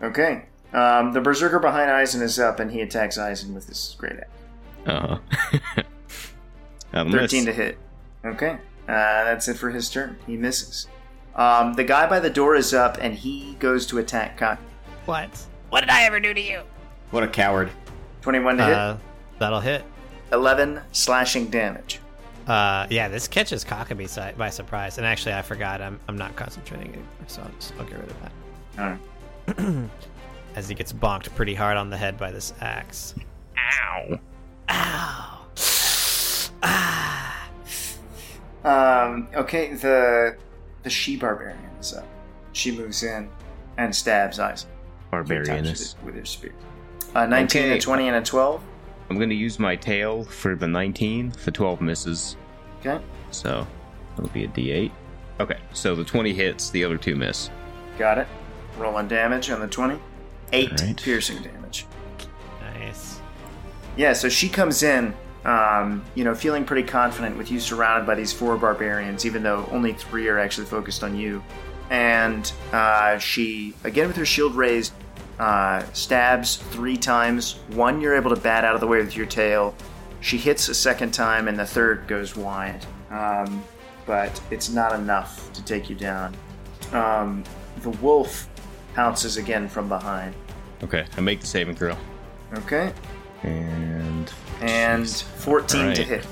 Okay. 0.03 0.45
Um, 0.73 1.12
the 1.12 1.20
berserker 1.20 1.59
behind 1.59 1.91
Eisen 1.91 2.23
is 2.23 2.39
up, 2.39 2.59
and 2.61 2.70
he 2.70 2.81
attacks 2.81 3.19
Eisen 3.19 3.55
with 3.55 3.69
his 3.69 3.95
great 3.99 4.16
axe. 4.19 4.29
Uh 4.85 5.19
huh. 5.77 5.83
That'll 6.91 7.12
miss. 7.12 7.20
Thirteen 7.20 7.47
to 7.47 7.53
hit. 7.53 7.79
Okay. 8.24 8.59
Uh, 8.89 9.24
that's 9.24 9.47
it 9.47 9.57
for 9.57 9.70
his 9.70 9.89
turn. 9.89 10.16
He 10.27 10.37
misses. 10.37 10.89
Um, 11.37 11.74
the 11.74 11.85
guy 11.85 12.09
by 12.09 12.19
the 12.20 12.31
door 12.31 12.57
is 12.57 12.74
up, 12.74 12.99
and 13.01 13.15
he 13.15 13.55
goes 13.61 13.87
to 13.87 13.99
attack 13.99 14.37
Cock. 14.39 14.59
What? 15.07 15.31
What 15.70 15.81
did 15.81 15.91
I 15.91 16.03
ever 16.03 16.19
do 16.20 16.35
to 16.35 16.41
you? 16.41 16.62
What 17.12 17.23
a 17.23 17.29
coward. 17.29 17.70
Twenty-one 18.23 18.57
to 18.59 18.65
hit. 18.65 18.74
Uh, 18.74 18.97
that'll 19.39 19.61
hit. 19.61 19.85
11 20.33 20.81
slashing 20.93 21.49
damage. 21.49 22.01
Uh, 22.47 22.87
yeah, 22.91 23.07
this 23.09 23.29
catches 23.29 23.65
Cockabee 23.65 24.37
by 24.37 24.51
surprise. 24.51 24.99
And 24.99 25.07
actually, 25.07 25.35
I 25.35 25.43
forgot. 25.43 25.81
I'm, 25.81 26.01
I'm 26.09 26.16
not 26.16 26.35
concentrating 26.37 26.89
anymore, 26.89 27.07
so 27.27 27.43
I'll, 27.43 27.51
just, 27.53 27.74
I'll 27.79 27.85
get 27.85 27.99
rid 28.01 28.11
of 28.11 28.20
that. 28.23 28.33
Alright. 28.79 28.99
As 30.57 30.69
he 30.69 30.74
gets 30.74 30.93
bonked 30.93 31.35
pretty 31.35 31.55
hard 31.55 31.77
on 31.77 31.89
the 31.91 31.97
head 31.97 32.19
by 32.19 32.31
this 32.31 32.53
axe. 32.61 33.15
Ow. 33.59 34.19
Ow. 34.69 35.47
ah. 36.62 37.49
Um, 38.65 39.29
okay, 39.35 39.74
the 39.74 40.37
the 40.83 40.91
she 40.91 41.16
barbarian 41.16 41.59
is 41.81 41.95
up. 41.95 42.07
She 42.53 42.70
moves 42.77 43.03
in 43.03 43.29
and 43.79 43.95
stabs 43.95 44.39
Isaac. 44.39 44.69
Barbarianus. 45.12 45.95
with 46.05 46.15
her 46.15 46.24
spear. 46.24 46.53
Uh, 47.15 47.27
19 47.27 47.62
Okay. 47.62 47.77
a 47.77 47.81
20 47.81 48.09
and 48.09 48.16
a 48.16 48.23
12. 48.23 48.62
I'm 49.11 49.19
gonna 49.19 49.35
use 49.35 49.59
my 49.59 49.77
tail 49.77 50.24
for 50.24 50.55
the 50.55 50.66
19. 50.69 51.33
The 51.45 51.51
12 51.51 51.81
misses, 51.81 52.37
Okay, 52.81 53.03
so 53.31 53.66
it'll 54.16 54.31
be 54.31 54.45
a 54.45 54.49
D8. 54.49 54.91
Okay, 55.41 55.59
so 55.73 55.95
the 55.95 56.05
20 56.05 56.33
hits, 56.33 56.70
the 56.70 56.85
other 56.85 56.97
two 56.97 57.15
miss. 57.16 57.51
got 57.99 58.19
it. 58.19 58.27
Roll 58.78 58.97
on 58.97 59.09
damage 59.09 59.51
on 59.51 59.61
the 59.61 59.69
20. 59.69 59.99
8 60.53 60.70
Alright. 60.70 61.03
piercing 61.03 61.43
damage. 61.43 61.86
Nice. 62.61 63.20
Yeah, 63.97 64.12
so 64.12 64.28
she 64.28 64.49
comes 64.49 64.82
in, 64.82 65.15
um, 65.44 66.05
you 66.15 66.24
know, 66.24 66.35
feeling 66.35 66.65
pretty 66.65 66.86
confident 66.86 67.36
with 67.36 67.51
you 67.51 67.61
surrounded 67.61 68.07
by 68.07 68.15
these 68.15 68.32
four 68.32 68.57
barbarians, 68.57 69.24
even 69.27 69.43
though 69.43 69.66
only 69.70 69.93
three 69.93 70.28
are 70.28 70.39
actually 70.39 70.66
focused 70.66 71.03
on 71.03 71.16
you. 71.16 71.43
And 71.90 72.51
uh, 72.73 73.19
she, 73.19 73.74
again 73.85 74.07
with 74.07 74.16
her 74.16 74.24
shield 74.24 74.55
raised, 74.55 74.93
uh, 75.39 75.82
stabs 75.93 76.57
three 76.57 76.97
times. 76.97 77.55
One 77.70 78.01
you're 78.01 78.16
able 78.16 78.35
to 78.35 78.40
bat 78.40 78.65
out 78.65 78.74
of 78.74 78.81
the 78.81 78.86
way 78.86 78.99
with 78.99 79.16
your 79.16 79.27
tail. 79.27 79.74
She 80.20 80.39
hits 80.39 80.69
a 80.69 80.74
second 80.74 81.12
time, 81.12 81.49
and 81.49 81.59
the 81.59 81.66
third 81.66 82.07
goes 82.07 82.36
wide. 82.36 82.86
Um, 83.11 83.65
but 84.07 84.40
it's 84.51 84.70
not 84.70 84.94
enough 84.94 85.53
to 85.53 85.65
take 85.65 85.90
you 85.90 85.97
down. 85.97 86.36
Um, 86.93 87.44
the 87.82 87.90
wolf 87.90 88.49
pounces 88.94 89.36
again 89.36 89.69
from 89.69 89.89
behind. 89.89 90.35
Okay, 90.82 91.06
I 91.16 91.20
make 91.20 91.40
the 91.40 91.47
saving 91.47 91.77
throw. 91.77 91.97
Okay, 92.55 92.93
And. 93.43 94.32
and 94.60 95.09
14 95.09 95.66
to 95.66 95.82
Alright. 95.82 95.98
hit. 95.98 96.27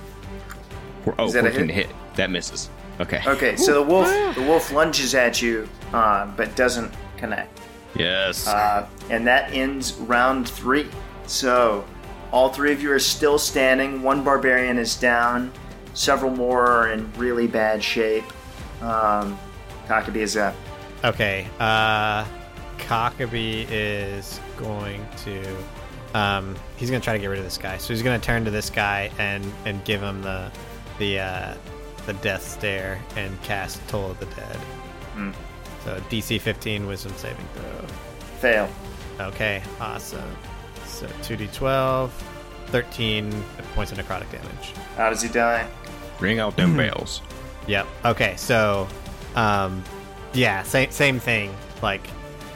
Four, 1.05 1.15
oh, 1.19 1.27
Is 1.27 1.33
that 1.33 1.45
a 1.47 1.51
14 1.51 1.69
to 1.69 1.73
hit? 1.73 1.87
hit. 1.87 1.97
That 2.17 2.31
misses. 2.31 2.69
Okay. 3.01 3.23
Okay, 3.27 3.57
so 3.57 3.75
the 3.75 3.83
wolf 3.83 4.09
the 4.35 4.43
wolf 4.43 4.71
lunges 4.73 5.15
at 5.15 5.41
you, 5.41 5.67
uh, 5.95 6.27
but 6.37 6.55
doesn't 6.55 6.93
connect, 7.17 7.59
Yes. 7.95 8.47
uh, 8.47 8.87
and 9.09 9.27
that 9.27 9.53
ends 9.55 9.95
round 9.95 10.47
three. 10.49 10.87
So 11.27 11.85
all 12.31 12.51
three 12.51 12.73
of 12.73 12.83
you 12.83 12.93
are 12.93 12.99
still 12.99 13.39
standing. 13.39 14.03
One 14.03 14.23
barbarian 14.23 14.77
is 14.77 14.97
down. 14.97 15.51
Several 15.95 16.31
more 16.31 16.67
are 16.67 16.93
in 16.93 17.11
really 17.17 17.47
bad 17.47 17.83
shape. 17.83 18.25
Um, 18.83 19.39
Cockabee 19.89 20.17
is 20.17 20.37
up. 20.37 20.55
Okay. 21.03 21.49
Uh, 21.59 22.25
Cockabee 22.81 23.67
is 23.71 24.41
going 24.57 25.07
to. 25.25 25.57
Um, 26.13 26.57
he's 26.77 26.91
gonna 26.91 27.03
try 27.03 27.13
to 27.13 27.19
get 27.21 27.29
rid 27.29 27.39
of 27.39 27.45
this 27.45 27.59
guy. 27.59 27.77
So 27.79 27.93
he's 27.93 28.03
gonna 28.03 28.19
turn 28.19 28.45
to 28.45 28.51
this 28.51 28.71
guy 28.71 29.11
and 29.19 29.45
and 29.65 29.85
give 29.85 30.01
him 30.01 30.23
the 30.23 30.51
the 30.99 31.21
uh, 31.21 31.55
the 32.07 32.15
death 32.15 32.47
stare 32.47 33.01
and 33.17 33.41
cast 33.43 33.87
Toll 33.89 34.11
of 34.11 34.19
the 34.19 34.27
Dead. 34.27 34.57
Hmm. 35.15 35.31
So 35.85 36.01
DC 36.11 36.41
15 36.41 36.87
Wisdom 36.87 37.13
saving 37.17 37.47
throw. 37.55 37.87
Fail. 38.41 38.69
Okay, 39.21 39.63
awesome. 39.81 40.37
So 40.87 41.07
2d12, 41.23 42.11
13 42.67 43.45
points 43.75 43.93
of 43.93 43.99
necrotic 43.99 44.31
damage. 44.31 44.73
How 44.97 45.11
does 45.11 45.23
he 45.23 45.29
die? 45.29 45.67
Ring 46.19 46.39
out 46.39 46.57
them 46.57 46.77
bells. 46.77 47.23
Yep. 47.67 47.87
Okay, 48.05 48.35
so, 48.37 48.89
um, 49.37 49.83
yeah, 50.33 50.63
same 50.63 50.91
same 50.91 51.21
thing. 51.21 51.55
Like, 51.83 52.03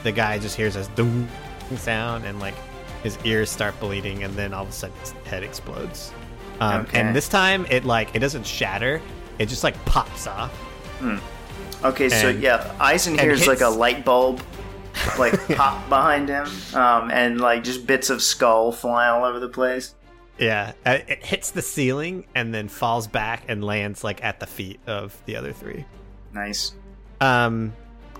the 0.05 0.13
guy 0.13 0.39
just 0.39 0.57
hears 0.57 0.75
this 0.75 0.87
doom 0.89 1.29
sound, 1.77 2.25
and 2.25 2.39
like 2.39 2.55
his 3.03 3.19
ears 3.25 3.51
start 3.51 3.79
bleeding, 3.81 4.23
and 4.23 4.33
then 4.35 4.55
all 4.55 4.63
of 4.63 4.69
a 4.69 4.73
sudden 4.73 4.97
his 5.01 5.11
head 5.25 5.43
explodes. 5.43 6.13
Um, 6.61 6.83
Okay. 6.83 7.01
And 7.01 7.17
this 7.17 7.29
time, 7.29 7.67
it 7.69 7.85
like 7.85 8.15
it 8.15 8.21
doesn't 8.21 8.47
shatter; 8.47 9.03
it 9.41 9.47
just 9.47 9.65
like 9.65 9.83
pops 9.85 10.29
off. 10.29 10.53
Okay, 11.83 12.09
so 12.09 12.29
yeah, 12.29 12.73
Eisen 12.81 13.13
and 13.15 13.21
hears 13.21 13.47
like 13.47 13.61
a 13.61 13.69
light 13.69 14.05
bulb 14.05 14.41
like 15.19 15.35
pop 15.57 15.87
behind 15.89 16.29
him, 16.29 16.47
um, 16.75 17.11
and 17.11 17.41
like 17.41 17.65
just 17.65 17.87
bits 17.87 18.09
of 18.11 18.23
skull 18.23 18.73
fly 18.73 19.09
all 19.09 19.25
over 19.25 19.41
the 19.41 19.49
place. 19.49 19.95
Yeah, 20.39 20.73
uh, 20.87 20.99
it 21.07 21.25
hits 21.25 21.51
the 21.51 21.63
ceiling 21.63 22.27
and 22.35 22.53
then 22.55 22.69
falls 22.69 23.07
back 23.07 23.45
and 23.49 23.63
lands 23.63 24.03
like 24.03 24.25
at 24.25 24.41
the 24.41 24.47
feet 24.47 24.81
of 24.87 25.17
the 25.27 25.37
other 25.37 25.53
three. 25.53 25.85
Nice. 26.33 26.73
Um, 27.21 27.73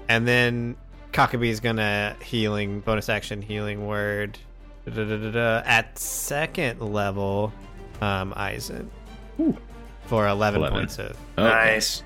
and 0.09 0.29
then 0.29 0.77
Cockabee's 1.15 1.61
gonna 1.61 2.17
healing 2.23 2.81
bonus 2.81 3.09
action 3.09 3.41
healing 3.41 3.87
word 3.87 4.37
Da-da-da-da-da. 4.85 5.63
at 5.65 5.97
second 5.99 6.81
level. 6.81 7.53
Um, 8.01 8.35
Eisen 8.37 8.91
for 10.07 10.27
eleven, 10.27 10.61
11. 10.61 10.77
points 10.79 10.99
of 10.99 11.11
Okay. 11.39 11.49
Nice. 11.49 12.03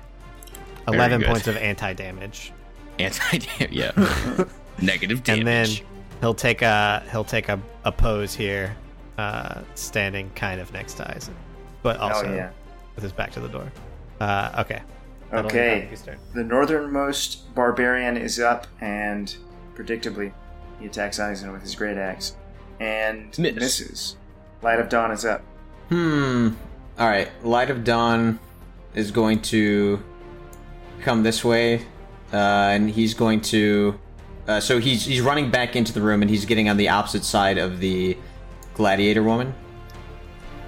eleven 0.87 1.19
good. 1.21 1.27
points 1.27 1.47
of 1.47 1.57
anti 1.57 1.93
damage, 1.93 2.53
Anti 2.99 3.39
damage, 3.39 3.71
yeah. 3.71 3.91
Negative 4.81 5.21
damage. 5.23 5.39
and 5.39 5.47
then 5.47 5.67
he'll 6.21 6.35
take 6.35 6.61
a 6.61 7.03
he'll 7.11 7.23
take 7.23 7.49
a, 7.49 7.59
a 7.85 7.91
pose 7.91 8.35
here, 8.35 8.75
uh, 9.17 9.61
standing 9.73 10.29
kind 10.35 10.61
of 10.61 10.71
next 10.71 10.93
to 10.95 11.15
Eisen, 11.15 11.35
but 11.81 11.97
also 11.97 12.27
oh 12.27 12.33
yeah. 12.35 12.51
with 12.95 13.03
his 13.03 13.11
back 13.11 13.31
to 13.31 13.39
the 13.39 13.49
door. 13.49 13.71
Uh, 14.21 14.51
okay. 14.59 14.81
That'll 15.31 15.49
be 15.49 15.57
Okay. 15.57 15.89
The 16.33 16.43
northernmost 16.43 17.53
barbarian 17.53 18.17
is 18.17 18.39
up, 18.39 18.67
and 18.81 19.35
predictably, 19.75 20.31
he 20.79 20.87
attacks 20.87 21.19
Eisen 21.19 21.51
with 21.51 21.61
his 21.61 21.75
great 21.75 21.97
axe. 21.97 22.35
And 22.79 23.37
Miss. 23.37 23.55
misses. 23.55 24.17
Light 24.61 24.79
of 24.79 24.89
Dawn 24.89 25.11
is 25.11 25.25
up. 25.25 25.41
Hmm. 25.89 26.49
All 26.97 27.07
right. 27.07 27.29
Light 27.45 27.69
of 27.69 27.83
Dawn 27.83 28.39
is 28.93 29.11
going 29.11 29.41
to 29.43 30.01
come 31.01 31.23
this 31.23 31.43
way, 31.43 31.85
uh, 32.33 32.35
and 32.35 32.89
he's 32.89 33.13
going 33.13 33.41
to. 33.41 33.99
Uh, 34.47 34.59
so 34.59 34.79
he's 34.79 35.05
he's 35.05 35.21
running 35.21 35.51
back 35.51 35.75
into 35.75 35.93
the 35.93 36.01
room, 36.01 36.21
and 36.21 36.29
he's 36.29 36.45
getting 36.45 36.69
on 36.69 36.77
the 36.77 36.89
opposite 36.89 37.23
side 37.23 37.57
of 37.57 37.79
the 37.79 38.17
gladiator 38.73 39.21
woman. 39.23 39.53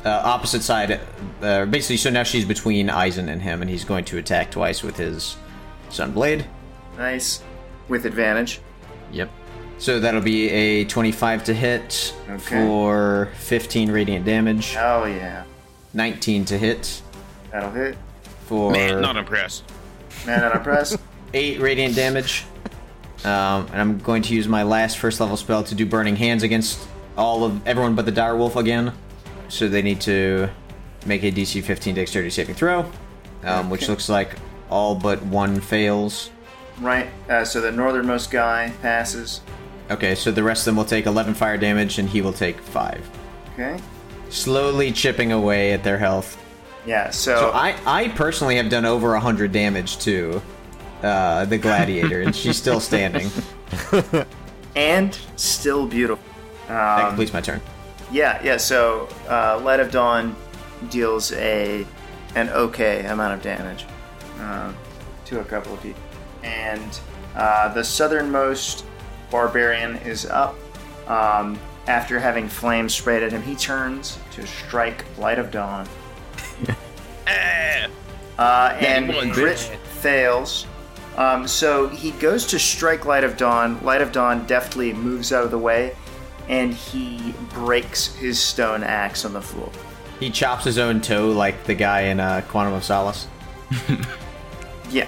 Uh, 0.03 0.09
opposite 0.23 0.63
side, 0.63 0.99
uh, 1.43 1.65
basically. 1.65 1.97
So 1.97 2.09
now 2.09 2.23
she's 2.23 2.45
between 2.45 2.89
Eisen 2.89 3.29
and 3.29 3.41
him, 3.41 3.61
and 3.61 3.69
he's 3.69 3.83
going 3.85 4.03
to 4.05 4.17
attack 4.17 4.49
twice 4.51 4.81
with 4.81 4.97
his 4.97 5.35
Sunblade. 5.91 6.45
Nice. 6.97 7.43
With 7.87 8.05
advantage. 8.05 8.61
Yep. 9.11 9.29
So 9.77 9.99
that'll 9.99 10.21
be 10.21 10.49
a 10.49 10.85
25 10.85 11.43
to 11.45 11.53
hit 11.53 12.13
Okay. 12.29 12.65
for 12.65 13.29
15 13.35 13.91
radiant 13.91 14.25
damage, 14.25 14.75
Oh, 14.77 15.05
yeah. 15.05 15.43
19 15.93 16.45
to 16.45 16.57
hit 16.57 17.01
That'll 17.51 17.71
hit. 17.71 17.97
for 18.45 18.71
Man, 18.71 19.01
not 19.01 19.17
impressed. 19.17 19.63
Man, 20.25 20.39
not 20.41 20.55
impressed. 20.55 20.97
8 21.33 21.59
radiant 21.59 21.95
damage. 21.95 22.45
Um, 23.23 23.67
and 23.71 23.75
I'm 23.75 23.97
going 23.99 24.21
to 24.23 24.33
use 24.35 24.47
my 24.47 24.63
last 24.63 24.97
first 24.97 25.19
level 25.19 25.37
spell 25.37 25.63
to 25.65 25.75
do 25.75 25.85
Burning 25.85 26.15
Hands 26.15 26.41
against 26.43 26.79
all 27.17 27.43
of 27.43 27.67
everyone 27.67 27.93
but 27.95 28.05
the 28.05 28.11
Dire 28.11 28.35
Wolf 28.35 28.55
again. 28.55 28.93
So 29.51 29.67
they 29.67 29.81
need 29.81 29.99
to 30.01 30.49
make 31.05 31.23
a 31.23 31.31
DC 31.31 31.61
15 31.61 31.95
Dexterity 31.95 32.29
saving 32.29 32.55
throw, 32.55 32.89
um, 33.43 33.69
which 33.69 33.83
Okay. 33.83 33.91
looks 33.91 34.07
like 34.07 34.35
all 34.69 34.95
but 34.95 35.21
one 35.25 35.59
fails. 35.59 36.29
right. 36.79 37.09
Uh, 37.29 37.43
so 37.43 37.59
the 37.59 37.71
northernmost 37.71 38.31
guy 38.31 38.71
passes. 38.81 39.41
Okay, 39.91 40.15
so 40.15 40.31
the 40.31 40.41
rest 40.41 40.61
of 40.61 40.65
them 40.71 40.77
will 40.77 40.85
take 40.85 41.05
11 41.05 41.33
fire 41.33 41.57
damage, 41.57 41.99
and 41.99 42.07
he 42.09 42.21
will 42.21 42.31
take 42.33 42.57
5. 42.61 43.01
Okay. 43.53 43.77
Slowly 44.29 44.93
chipping 44.93 45.33
away 45.33 45.73
at 45.73 45.83
their 45.83 45.97
health. 45.97 46.37
Yeah, 46.85 47.09
so, 47.09 47.35
So 47.35 47.51
I, 47.53 47.75
I 47.85 48.07
personally 48.07 48.55
have 48.55 48.69
done 48.69 48.85
over 48.85 49.11
100 49.11 49.51
damage 49.51 49.97
to 49.99 50.41
uh, 51.03 51.43
the 51.45 51.57
gladiator, 51.57 52.21
and 52.21 52.33
she's 52.33 52.55
still 52.55 52.79
standing. 52.79 53.29
and 54.75 55.17
still 55.35 55.85
beautiful. 55.85 56.23
That 56.69 57.01
Um, 57.03 57.07
completes 57.09 57.33
my 57.33 57.41
turn. 57.41 57.59
Yeah, 58.11 58.41
yeah. 58.43 58.57
So 58.57 59.07
uh, 59.29 59.59
Light 59.63 59.79
of 59.79 59.91
Dawn 59.91 60.35
deals 60.89 61.31
a 61.33 61.85
an 62.35 62.49
okay 62.49 63.05
amount 63.05 63.33
of 63.33 63.41
damage 63.41 63.85
um, 64.39 64.75
to 65.25 65.39
a 65.39 65.43
couple 65.43 65.73
of 65.73 65.81
people, 65.81 66.01
and 66.43 66.99
uh, 67.35 67.73
the 67.73 67.83
southernmost 67.83 68.85
barbarian 69.29 69.97
is 69.97 70.25
up. 70.25 70.55
Um, 71.07 71.59
after 71.87 72.19
having 72.19 72.47
flames 72.47 72.93
sprayed 72.93 73.23
at 73.23 73.31
him, 73.31 73.41
he 73.41 73.55
turns 73.55 74.19
to 74.31 74.45
strike 74.45 75.03
Light 75.17 75.39
of 75.39 75.51
Dawn. 75.51 75.87
Uh, 78.37 78.75
and 78.79 79.11
bitch. 79.11 79.75
fails. 79.77 80.65
Um, 81.15 81.47
so 81.47 81.87
he 81.87 82.09
goes 82.11 82.47
to 82.47 82.57
strike 82.57 83.05
Light 83.05 83.23
of 83.23 83.37
Dawn. 83.37 83.79
Light 83.83 84.01
of 84.01 84.11
Dawn 84.11 84.47
deftly 84.47 84.93
moves 84.93 85.31
out 85.31 85.43
of 85.43 85.51
the 85.51 85.59
way, 85.59 85.95
and 86.49 86.73
he 86.73 87.33
breaks 87.53 88.13
his 88.15 88.39
stone 88.39 88.83
axe 88.83 89.25
on 89.25 89.33
the 89.33 89.41
floor. 89.41 89.71
He 90.19 90.29
chops 90.29 90.65
his 90.65 90.77
own 90.77 91.01
toe 91.01 91.29
like 91.31 91.63
the 91.65 91.73
guy 91.75 92.01
in 92.01 92.19
uh, 92.19 92.41
Quantum 92.49 92.73
of 92.73 92.83
Solace. 92.83 93.27
Yeah, 94.89 95.07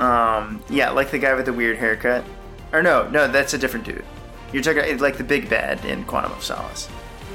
um, 0.00 0.60
yeah, 0.68 0.90
like 0.90 1.10
the 1.12 1.18
guy 1.18 1.34
with 1.34 1.44
the 1.46 1.52
weird 1.52 1.76
haircut. 1.78 2.24
Or 2.72 2.82
no, 2.82 3.08
no, 3.10 3.28
that's 3.28 3.54
a 3.54 3.58
different 3.58 3.86
dude. 3.86 4.04
You're 4.52 4.62
talking 4.62 4.98
like 4.98 5.18
the 5.18 5.24
big 5.24 5.48
bad 5.48 5.84
in 5.84 6.04
Quantum 6.04 6.32
of 6.32 6.42
Solace. 6.42 6.88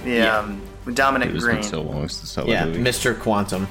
The 0.03 0.11
Yeah. 0.11 0.37
um, 0.39 0.61
with 0.83 0.95
Dominic 0.95 1.29
It 1.29 1.35
was 1.35 1.45
Greene. 1.45 1.57
been 1.61 1.63
so 1.63 1.81
long 1.81 2.09
since 2.09 2.37
I 2.37 2.43
Yeah, 2.43 2.65
movie. 2.65 2.81
Mr. 2.81 3.17
Quantum. 3.17 3.67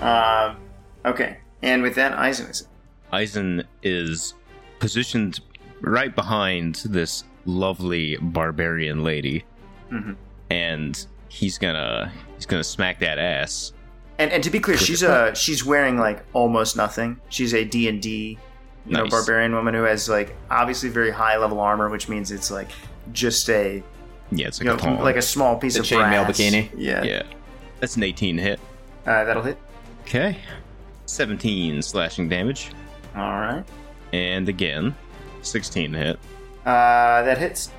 Um, 0.00 0.56
okay, 1.04 1.38
and 1.62 1.82
with 1.82 1.96
that, 1.96 2.12
Eisen 2.16 2.46
is. 2.46 2.68
Eisen 3.12 3.64
is 3.82 4.34
positioned 4.78 5.40
right 5.80 6.14
behind 6.14 6.76
this 6.86 7.24
lovely 7.46 8.16
barbarian 8.20 9.02
lady, 9.04 9.44
Mhm. 9.92 10.16
and 10.50 11.06
he's 11.28 11.58
gonna 11.58 12.12
he's 12.36 12.46
gonna 12.46 12.64
smack 12.64 12.98
that 13.00 13.18
ass. 13.18 13.72
And, 14.18 14.30
and 14.30 14.44
to 14.44 14.50
be 14.50 14.60
clear, 14.60 14.76
she's 14.76 15.02
a 15.02 15.34
she's 15.34 15.64
wearing 15.64 15.98
like 15.98 16.24
almost 16.32 16.76
nothing. 16.76 17.18
She's 17.28 17.52
a 17.54 17.64
D 17.64 17.88
and 17.88 18.00
D, 18.00 18.38
you 18.86 18.92
know, 18.96 19.08
barbarian 19.08 19.52
woman 19.54 19.74
who 19.74 19.82
has 19.82 20.08
like 20.08 20.36
obviously 20.50 20.88
very 20.88 21.10
high 21.10 21.36
level 21.36 21.58
armor, 21.60 21.88
which 21.88 22.08
means 22.08 22.30
it's 22.30 22.50
like 22.50 22.70
just 23.12 23.48
a 23.50 23.82
Yeah, 24.30 24.46
it's 24.46 24.60
like 24.60 24.66
you 24.66 24.88
a 24.90 24.94
know 24.96 25.02
like 25.02 25.16
a 25.16 25.22
small 25.22 25.56
piece 25.56 25.74
The 25.74 25.80
of 25.80 25.86
chainmail 25.86 26.26
bikini. 26.26 26.70
Yeah, 26.76 27.02
yeah, 27.02 27.22
that's 27.80 27.96
an 27.96 28.04
18 28.04 28.38
hit. 28.38 28.60
Uh, 29.06 29.24
that'll 29.24 29.42
hit. 29.42 29.58
Okay, 30.02 30.38
17 31.06 31.82
slashing 31.82 32.28
damage, 32.28 32.70
All 33.16 33.22
right, 33.22 33.64
and 34.12 34.48
again, 34.48 34.94
16 35.42 35.92
hit. 35.92 36.18
Uh, 36.64 37.22
that 37.22 37.38
hits. 37.38 37.70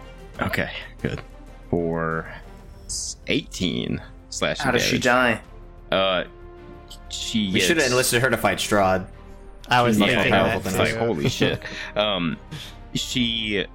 Okay, 0.41 0.69
good. 1.01 1.21
For 1.69 2.27
s- 2.85 3.17
18 3.27 4.01
slashing 4.29 4.63
How 4.65 4.71
does 4.71 4.81
damage. 4.83 4.91
she 4.91 4.99
die? 4.99 5.41
Uh, 5.91 6.23
she 7.09 7.51
We 7.53 7.59
should 7.59 7.77
have 7.77 7.87
enlisted 7.89 8.21
her 8.21 8.29
to 8.29 8.37
fight 8.37 8.57
Strahd. 8.57 9.07
I 9.69 9.81
was 9.81 9.95
She's 9.95 9.99
much 10.01 10.09
thinking 10.09 10.31
more 10.31 10.43
that 10.43 10.51
powerful 10.51 10.71
than 10.71 10.79
Like, 10.79 10.91
us. 10.91 10.97
holy 10.97 11.29
shit. 11.39 11.61
Um, 11.95 12.37
she, 12.93 13.65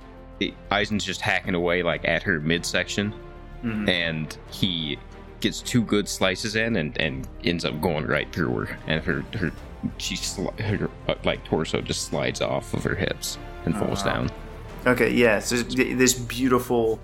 Eisen's 0.70 1.04
just 1.04 1.20
hacking 1.20 1.54
away 1.54 1.82
like 1.82 2.06
at 2.06 2.22
her 2.22 2.40
midsection, 2.40 3.12
Mhm. 3.64 3.88
and 3.88 4.38
he 4.50 4.98
gets 5.40 5.60
two 5.60 5.82
good 5.82 6.08
slices 6.08 6.54
in, 6.56 6.76
and 6.76 6.96
and 7.00 7.26
ends 7.44 7.64
up 7.64 7.80
going 7.80 8.06
right 8.06 8.30
through 8.32 8.54
her, 8.66 8.78
and 8.86 9.02
her 9.04 9.24
her 9.38 9.50
she 9.98 10.14
sli- 10.14 10.58
her 10.60 10.88
uh, 11.08 11.14
like 11.24 11.42
torso 11.44 11.80
just 11.80 12.02
slides 12.06 12.40
off 12.40 12.72
of 12.74 12.84
her 12.84 12.94
hips 12.94 13.38
and 13.64 13.76
falls 13.76 14.00
Uh-huh. 14.04 14.10
down. 14.14 14.30
Okay, 14.86 15.12
yeah. 15.12 15.40
So 15.40 15.56
this 15.56 16.14
beautiful, 16.14 16.98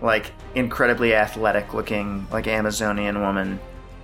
like 0.00 0.32
incredibly 0.54 1.14
athletic 1.14 1.72
looking, 1.72 2.26
like 2.30 2.46
Amazonian 2.46 3.20
woman, 3.20 3.58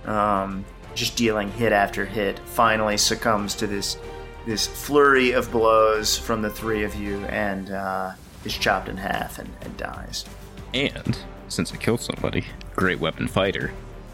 um, 0.05 0.65
just 0.95 1.15
dealing 1.15 1.51
hit 1.51 1.71
after 1.71 2.05
hit, 2.05 2.39
finally 2.39 2.97
succumbs 2.97 3.55
to 3.55 3.67
this 3.67 3.97
this 4.45 4.65
flurry 4.65 5.31
of 5.31 5.51
blows 5.51 6.17
from 6.17 6.41
the 6.41 6.49
three 6.49 6.83
of 6.83 6.95
you, 6.95 7.19
and 7.25 7.69
uh, 7.71 8.11
is 8.45 8.57
chopped 8.57 8.89
in 8.89 8.97
half 8.97 9.37
and, 9.37 9.49
and 9.61 9.77
dies. 9.77 10.25
And 10.73 11.17
since 11.49 11.71
I 11.71 11.77
killed 11.77 12.01
somebody, 12.01 12.45
great 12.75 12.99
weapon 12.99 13.27
fighter, 13.27 13.71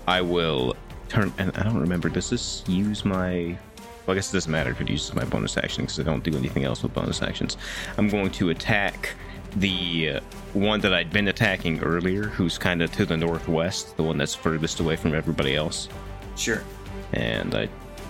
I 0.07 0.21
will 0.21 0.75
turn. 1.07 1.31
And 1.37 1.55
I 1.57 1.63
don't 1.63 1.79
remember. 1.79 2.09
Does 2.09 2.29
this 2.29 2.63
use 2.67 3.05
my? 3.05 3.57
Well, 4.05 4.13
I 4.13 4.15
guess 4.15 4.29
it 4.29 4.33
doesn't 4.33 4.51
matter 4.51 4.69
if 4.71 4.81
it 4.81 4.89
uses 4.89 5.13
my 5.15 5.23
bonus 5.25 5.57
action 5.57 5.83
because 5.85 5.99
I 5.99 6.03
don't 6.03 6.23
do 6.23 6.35
anything 6.37 6.63
else 6.63 6.83
with 6.83 6.93
bonus 6.93 7.21
actions. 7.21 7.57
I'm 7.97 8.07
going 8.09 8.29
to 8.31 8.49
attack 8.51 9.15
the 9.55 10.09
uh, 10.15 10.19
one 10.53 10.81
that 10.81 10.93
I'd 10.93 11.11
been 11.11 11.27
attacking 11.29 11.81
earlier, 11.81 12.23
who's 12.23 12.57
kind 12.57 12.81
of 12.81 12.91
to 12.93 13.05
the 13.05 13.17
northwest, 13.17 13.97
the 13.97 14.03
one 14.03 14.17
that's 14.17 14.35
furthest 14.35 14.79
away 14.79 14.95
from 14.95 15.15
everybody 15.15 15.55
else. 15.55 15.89
Sure. 16.35 16.61
And 17.13 17.55
I 17.55 17.69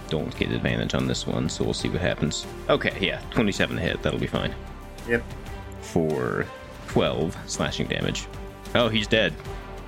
don't 0.10 0.36
get 0.38 0.52
advantage 0.52 0.94
on 0.96 1.08
this 1.08 1.26
one, 1.28 1.48
so 1.50 1.64
we'll 1.64 1.74
see 1.74 1.90
what 1.90 2.02
happens. 2.02 2.46
Okay, 2.70 2.96
yeah, 3.00 3.22
27 3.32 3.76
to 3.78 3.82
hit. 3.82 4.02
That'll 4.02 4.20
be 4.20 4.28
fine. 4.28 4.54
Yep. 5.08 5.24
For 5.82 6.46
12 6.88 7.38
slashing 7.46 7.88
damage. 7.88 8.28
Oh, 8.74 8.90
he's 8.90 9.08
dead. 9.08 9.34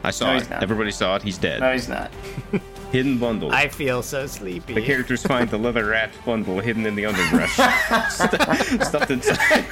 I 0.03 0.11
saw 0.11 0.34
No, 0.34 0.38
it. 0.39 0.51
Everybody 0.51 0.91
saw 0.91 1.15
it. 1.15 1.23
He's 1.23 1.38
dead. 1.38 1.59
No, 1.59 1.73
he's 1.73 1.89
not. 1.89 2.11
Hidden 2.91 3.18
bundle. 3.18 3.51
I 3.51 3.68
feel 3.68 4.01
so 4.01 4.27
sleepy. 4.27 4.73
the 4.73 4.81
characters 4.81 5.22
find 5.22 5.49
the 5.49 5.57
leather 5.57 5.85
wrapped 5.88 6.23
bundle 6.26 6.59
hidden 6.59 6.85
in 6.85 6.95
the 6.95 7.05
underbrush. 7.05 7.53
Stu- 8.09 8.85
Stuffed 8.85 9.11
inside. 9.11 9.38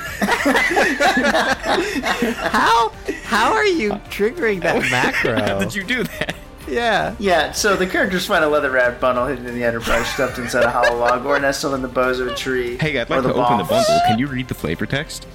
how 2.52 2.90
how 3.24 3.54
are 3.54 3.66
you 3.66 3.92
triggering 4.10 4.62
that 4.62 4.82
macro? 4.92 5.36
How 5.36 5.60
did 5.60 5.74
you 5.74 5.84
do 5.84 6.04
that? 6.04 6.36
Yeah. 6.68 7.16
Yeah, 7.20 7.52
so 7.52 7.76
the 7.76 7.88
characters 7.88 8.26
find 8.26 8.44
a 8.44 8.50
leather 8.50 8.72
wrapped 8.72 9.00
bundle 9.00 9.28
hidden 9.28 9.46
in 9.46 9.56
the 9.56 9.66
underbrush, 9.66 10.14
stuffed 10.14 10.40
inside 10.40 10.64
a 10.64 10.72
hollow 10.72 10.98
log, 10.98 11.26
or 11.26 11.40
nestled 11.40 11.76
in 11.76 11.82
the 11.82 11.88
boughs 11.88 12.20
of 12.20 12.28
a 12.28 12.36
tree. 12.36 12.78
Hey, 12.78 13.00
I'd 13.00 13.10
like 13.10 13.22
to 13.22 13.34
open 13.34 13.58
the 13.60 13.64
bundle. 13.64 14.00
Can 14.08 14.20
you 14.20 14.28
read 14.28 14.48
the 14.48 14.56
flavor 14.56 14.86
text? 14.86 15.28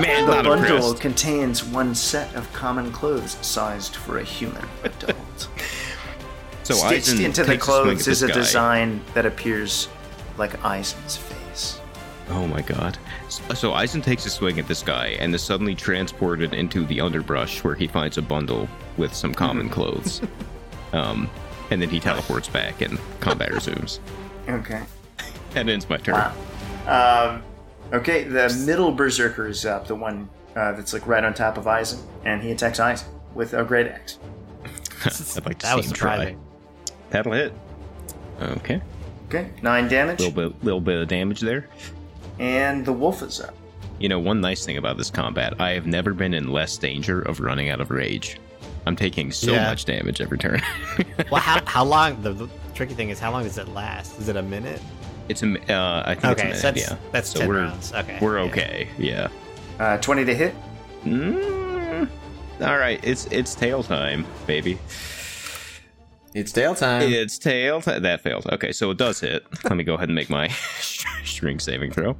Man, 0.00 0.26
The 0.26 0.32
bundle 0.42 0.52
impressed. 0.54 1.00
contains 1.00 1.64
one 1.64 1.94
set 1.94 2.34
of 2.34 2.50
common 2.52 2.90
clothes 2.92 3.36
sized 3.42 3.96
for 3.96 4.18
a 4.18 4.24
human 4.24 4.66
adult. 4.84 5.48
So 6.62 6.72
Stitched 6.72 6.92
Eisen 7.10 7.24
into 7.26 7.42
the 7.42 7.52
takes 7.52 7.68
a 7.68 7.70
swing 7.70 7.84
clothes 7.84 8.08
is 8.08 8.22
a 8.22 8.28
guy. 8.28 8.32
design 8.34 9.02
that 9.12 9.26
appears 9.26 9.88
like 10.38 10.64
Eisen's 10.64 11.14
face. 11.18 11.78
Oh 12.30 12.46
my 12.46 12.62
god. 12.62 12.96
So 13.54 13.74
Eisen 13.74 14.00
takes 14.00 14.24
a 14.24 14.30
swing 14.30 14.58
at 14.58 14.66
this 14.66 14.82
guy 14.82 15.08
and 15.20 15.34
is 15.34 15.42
suddenly 15.42 15.74
transported 15.74 16.54
into 16.54 16.86
the 16.86 17.02
underbrush 17.02 17.62
where 17.62 17.74
he 17.74 17.86
finds 17.86 18.16
a 18.16 18.22
bundle 18.22 18.66
with 18.96 19.12
some 19.12 19.34
common 19.34 19.68
clothes. 19.68 20.22
um, 20.94 21.28
And 21.70 21.82
then 21.82 21.90
he 21.90 22.00
teleports 22.00 22.48
back 22.48 22.80
and 22.80 22.98
combat 23.20 23.52
resumes. 23.52 24.00
Okay. 24.48 24.82
That 25.52 25.68
ends 25.68 25.86
my 25.90 25.98
turn. 25.98 26.14
Wow. 26.14 27.34
Um, 27.36 27.42
okay, 27.94 28.24
the 28.24 28.48
middle 28.66 28.92
berserker 28.92 29.46
is 29.46 29.64
up, 29.66 29.86
the 29.86 29.94
one 29.94 30.28
uh, 30.56 30.72
that's 30.72 30.92
like 30.92 31.06
right 31.06 31.24
on 31.24 31.34
top 31.34 31.56
of 31.58 31.66
Eisen, 31.66 32.00
and 32.24 32.42
he 32.42 32.50
attacks 32.52 32.78
Eisen 32.80 33.08
with 33.34 33.54
a 33.54 33.64
great 33.64 33.86
axe. 33.86 34.18
I'd 35.36 35.44
like 35.46 35.58
to 35.58 35.66
that 35.66 35.70
see 35.72 35.76
was 35.76 35.86
him 35.86 35.92
try. 35.92 36.36
That'll 37.10 37.32
hit. 37.32 37.52
Okay. 38.40 38.80
Okay, 39.28 39.50
nine 39.62 39.88
damage, 39.88 40.20
little 40.20 40.34
bit 40.50 40.64
little 40.64 40.80
bit 40.80 41.00
of 41.00 41.08
damage 41.08 41.40
there. 41.40 41.68
and 42.38 42.84
the 42.84 42.92
wolf 42.92 43.22
is 43.22 43.40
up. 43.40 43.54
You 43.98 44.08
know, 44.08 44.18
one 44.18 44.40
nice 44.40 44.64
thing 44.66 44.76
about 44.76 44.96
this 44.96 45.10
combat, 45.10 45.60
I 45.60 45.70
have 45.70 45.86
never 45.86 46.12
been 46.14 46.34
in 46.34 46.48
less 46.48 46.76
danger 46.76 47.20
of 47.22 47.40
running 47.40 47.70
out 47.70 47.80
of 47.80 47.90
rage. 47.90 48.38
I'm 48.86 48.96
taking 48.96 49.30
so 49.32 49.52
Yeah. 49.52 49.64
much 49.68 49.84
damage 49.86 50.20
every 50.20 50.38
turn. 50.38 50.60
Well, 51.30 51.40
how, 51.40 51.64
how 51.64 51.84
long? 51.84 52.20
The, 52.22 52.32
the 52.32 52.48
tricky 52.74 52.92
thing 52.94 53.08
is, 53.08 53.18
how 53.18 53.30
long 53.32 53.44
does 53.44 53.56
it 53.56 53.68
last? 53.68 54.18
Is 54.20 54.28
it 54.28 54.36
a 54.36 54.42
minute? 54.42 54.80
It's 55.28 55.42
a, 55.42 55.46
mi- 55.46 55.60
uh, 55.68 56.02
I 56.06 56.14
think 56.14 56.38
Okay, 56.38 56.48
it's 56.50 56.58
a 56.58 56.62
so 56.62 56.70
that's 56.72 56.90
yeah. 56.90 56.96
that's 57.12 57.30
So 57.30 57.38
ten 57.40 57.48
we're 57.48 57.56
rounds. 57.58 57.92
Okay, 57.92 58.18
we're 58.20 58.38
yeah. 58.38 58.44
okay. 58.50 58.88
Yeah. 58.98 59.28
Uh, 59.78 59.96
20 59.98 60.24
to 60.26 60.34
hit. 60.34 60.54
Mm, 61.04 62.08
all 62.60 62.78
right, 62.78 63.00
it's 63.02 63.26
it's 63.26 63.54
tail 63.54 63.82
time, 63.82 64.24
baby. 64.46 64.78
It's 66.34 66.50
tail 66.52 66.74
time. 66.74 67.02
It's 67.02 67.38
tail 67.38 67.80
time. 67.80 68.02
That 68.02 68.20
failed. 68.20 68.46
Okay, 68.52 68.72
so 68.72 68.90
it 68.90 68.98
does 68.98 69.20
hit. 69.20 69.44
Let 69.64 69.76
me 69.76 69.84
go 69.84 69.94
ahead 69.94 70.08
and 70.08 70.14
make 70.16 70.30
my 70.30 70.48
string 71.24 71.60
saving 71.60 71.92
throw. 71.92 72.16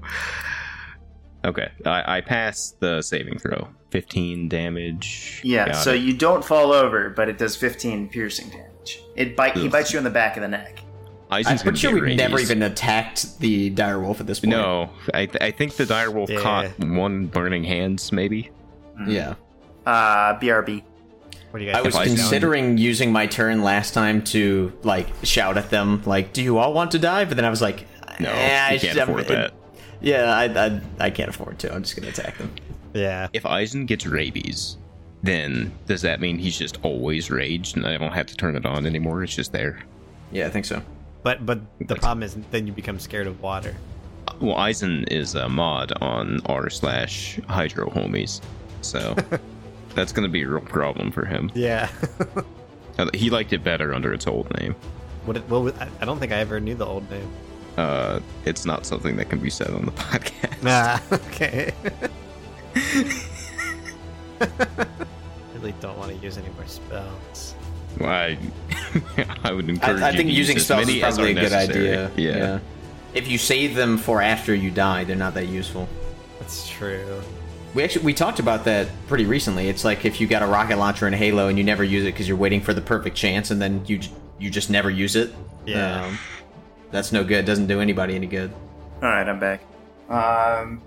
Okay, 1.44 1.68
I, 1.84 2.16
I 2.18 2.20
passed 2.20 2.80
the 2.80 3.02
saving 3.02 3.38
throw. 3.38 3.68
15 3.90 4.48
damage. 4.48 5.40
Yeah, 5.44 5.66
Got 5.66 5.76
so 5.76 5.92
it. 5.92 6.00
you 6.00 6.14
don't 6.16 6.44
fall 6.44 6.72
over, 6.72 7.10
but 7.10 7.28
it 7.28 7.38
does 7.38 7.54
15 7.56 8.08
piercing 8.08 8.48
damage. 8.50 9.00
It 9.14 9.36
bite. 9.36 9.56
He 9.56 9.68
bites 9.68 9.92
you 9.92 9.98
in 9.98 10.04
the 10.04 10.10
back 10.10 10.36
of 10.36 10.42
the 10.42 10.48
neck. 10.48 10.80
I'm 11.30 11.58
pretty 11.58 11.78
sure 11.78 11.92
we've 11.94 12.16
never 12.16 12.38
even 12.38 12.62
attacked 12.62 13.38
the 13.40 13.70
dire 13.70 13.98
wolf 14.00 14.20
at 14.20 14.26
this 14.26 14.40
point. 14.40 14.50
No, 14.50 14.90
I, 15.12 15.26
th- 15.26 15.42
I 15.42 15.50
think 15.50 15.74
the 15.76 15.86
dire 15.86 16.10
wolf 16.10 16.30
Yeah. 16.30 16.40
caught 16.40 16.78
one 16.78 17.26
burning 17.26 17.64
hands, 17.64 18.12
maybe. 18.12 18.50
Yeah. 19.06 19.34
Uh, 19.86 20.38
BRB. 20.38 20.82
What 21.50 21.58
do 21.60 21.64
you 21.64 21.72
guys? 21.72 21.78
I 21.78 21.82
was 21.82 21.94
If 21.94 22.00
I- 22.00 22.04
considering 22.06 22.78
using 22.78 23.10
my 23.12 23.26
turn 23.26 23.62
last 23.62 23.94
time 23.94 24.22
to 24.24 24.72
like 24.82 25.08
shout 25.22 25.56
at 25.56 25.70
them, 25.70 26.02
like, 26.04 26.32
"Do 26.32 26.42
you 26.42 26.58
all 26.58 26.72
want 26.72 26.90
to 26.92 26.98
die?" 26.98 27.24
But 27.24 27.36
then 27.36 27.44
I 27.44 27.50
was 27.50 27.62
like, 27.62 27.86
No, 28.20 28.30
eh, 28.30 28.66
I 28.70 28.78
can't 28.78 28.98
afford 28.98 29.26
that. 29.28 29.52
Yeah, 30.00 30.24
I, 30.36 30.44
I 30.66 30.80
I 31.00 31.10
can't 31.10 31.28
afford 31.30 31.58
to. 31.60 31.72
I'm 31.74 31.82
just 31.82 31.96
gonna 31.96 32.08
attack 32.08 32.38
them. 32.38 32.50
Yeah. 32.92 33.28
If 33.32 33.46
Eisen 33.46 33.86
gets 33.86 34.06
rabies, 34.06 34.76
then 35.22 35.72
does 35.86 36.02
that 36.02 36.20
mean 36.20 36.38
he's 36.38 36.58
just 36.58 36.78
always 36.82 37.30
raged 37.30 37.76
and 37.76 37.86
I 37.86 37.96
don't 37.98 38.12
have 38.12 38.26
to 38.26 38.36
turn 38.36 38.56
it 38.56 38.66
on 38.66 38.84
anymore? 38.86 39.22
It's 39.24 39.34
just 39.34 39.52
there. 39.52 39.80
Yeah, 40.32 40.46
I 40.46 40.50
think 40.50 40.64
so. 40.64 40.82
But 41.24 41.44
but 41.44 41.58
the 41.88 41.96
problem 41.96 42.22
is 42.22 42.36
then 42.52 42.66
you 42.68 42.72
become 42.72 43.00
scared 43.00 43.26
of 43.26 43.40
water. 43.42 43.74
Well, 44.40 44.56
Eisen 44.56 45.04
is 45.10 45.34
a 45.34 45.48
mod 45.48 45.92
on 46.00 46.40
r 46.46 46.70
slash 46.70 47.40
Hydro 47.48 47.88
Homies, 47.90 48.40
so 48.82 49.16
that's 49.94 50.12
going 50.12 50.26
to 50.28 50.32
be 50.32 50.42
a 50.42 50.48
real 50.48 50.60
problem 50.60 51.10
for 51.10 51.24
him. 51.24 51.50
Yeah. 51.54 51.88
Uh, 52.96 53.08
He 53.12 53.28
liked 53.28 53.52
it 53.52 53.64
better 53.64 53.92
under 53.92 54.12
its 54.14 54.24
old 54.28 54.48
name. 54.60 54.76
what? 55.24 55.36
It, 55.36 55.48
well, 55.48 55.68
I- 55.80 55.88
I 56.00 56.04
don't 56.04 56.20
think 56.20 56.30
I 56.30 56.36
ever 56.36 56.60
knew 56.60 56.76
the 56.76 56.86
old 56.86 57.10
name. 57.10 57.28
Uh, 57.76 58.20
it's 58.44 58.64
not 58.64 58.86
something 58.86 59.16
that 59.16 59.28
can 59.28 59.40
be 59.40 59.50
said 59.50 59.70
on 59.70 59.84
the 59.84 59.90
podcast. 60.06 60.62
Nah. 60.62 61.00
Okay. 61.12 61.72
really 65.54 65.72
don't 65.80 65.98
want 65.98 66.12
to 66.12 66.16
use 66.18 66.38
any 66.38 66.48
more 66.50 66.66
spells. 66.68 67.56
Well, 67.98 68.10
I, 68.10 68.38
I 69.44 69.52
would 69.52 69.68
encourage 69.68 70.02
I, 70.02 70.08
I 70.08 70.12
think 70.12 70.28
to 70.28 70.34
using 70.34 70.56
use 70.56 70.62
as 70.62 70.64
spells 70.66 70.82
is 70.82 70.86
many 70.88 71.02
as 71.02 71.14
probably 71.14 71.32
a 71.32 71.34
good 71.34 71.52
idea. 71.52 72.10
Yeah. 72.16 72.58
If 73.14 73.28
you 73.28 73.38
save 73.38 73.74
them 73.74 73.96
for 73.96 74.20
after 74.20 74.54
you 74.54 74.70
die, 74.70 75.04
they're 75.04 75.16
not 75.16 75.34
that 75.34 75.46
useful. 75.46 75.88
That's 76.40 76.68
true. 76.68 77.22
We 77.74 77.82
actually 77.82 78.04
we 78.04 78.14
talked 78.14 78.38
about 78.38 78.64
that 78.64 78.88
pretty 79.08 79.26
recently. 79.26 79.68
It's 79.68 79.84
like 79.84 80.04
if 80.04 80.20
you 80.20 80.26
got 80.26 80.42
a 80.42 80.46
rocket 80.46 80.78
launcher 80.78 81.06
in 81.06 81.12
Halo 81.12 81.48
and 81.48 81.58
you 81.58 81.64
never 81.64 81.82
use 81.82 82.04
it 82.04 82.12
because 82.12 82.28
you're 82.28 82.36
waiting 82.36 82.60
for 82.60 82.72
the 82.74 82.80
perfect 82.80 83.16
chance, 83.16 83.50
and 83.50 83.60
then 83.60 83.84
you 83.86 84.00
you 84.38 84.50
just 84.50 84.70
never 84.70 84.90
use 84.90 85.16
it. 85.16 85.32
Yeah. 85.66 86.04
Um, 86.04 86.18
that's 86.90 87.12
no 87.12 87.24
good. 87.24 87.44
Doesn't 87.44 87.66
do 87.66 87.80
anybody 87.80 88.14
any 88.14 88.26
good. 88.26 88.52
All 89.02 89.08
right, 89.08 89.28
I'm 89.28 89.40
back. 89.40 89.62
Um, 90.08 90.80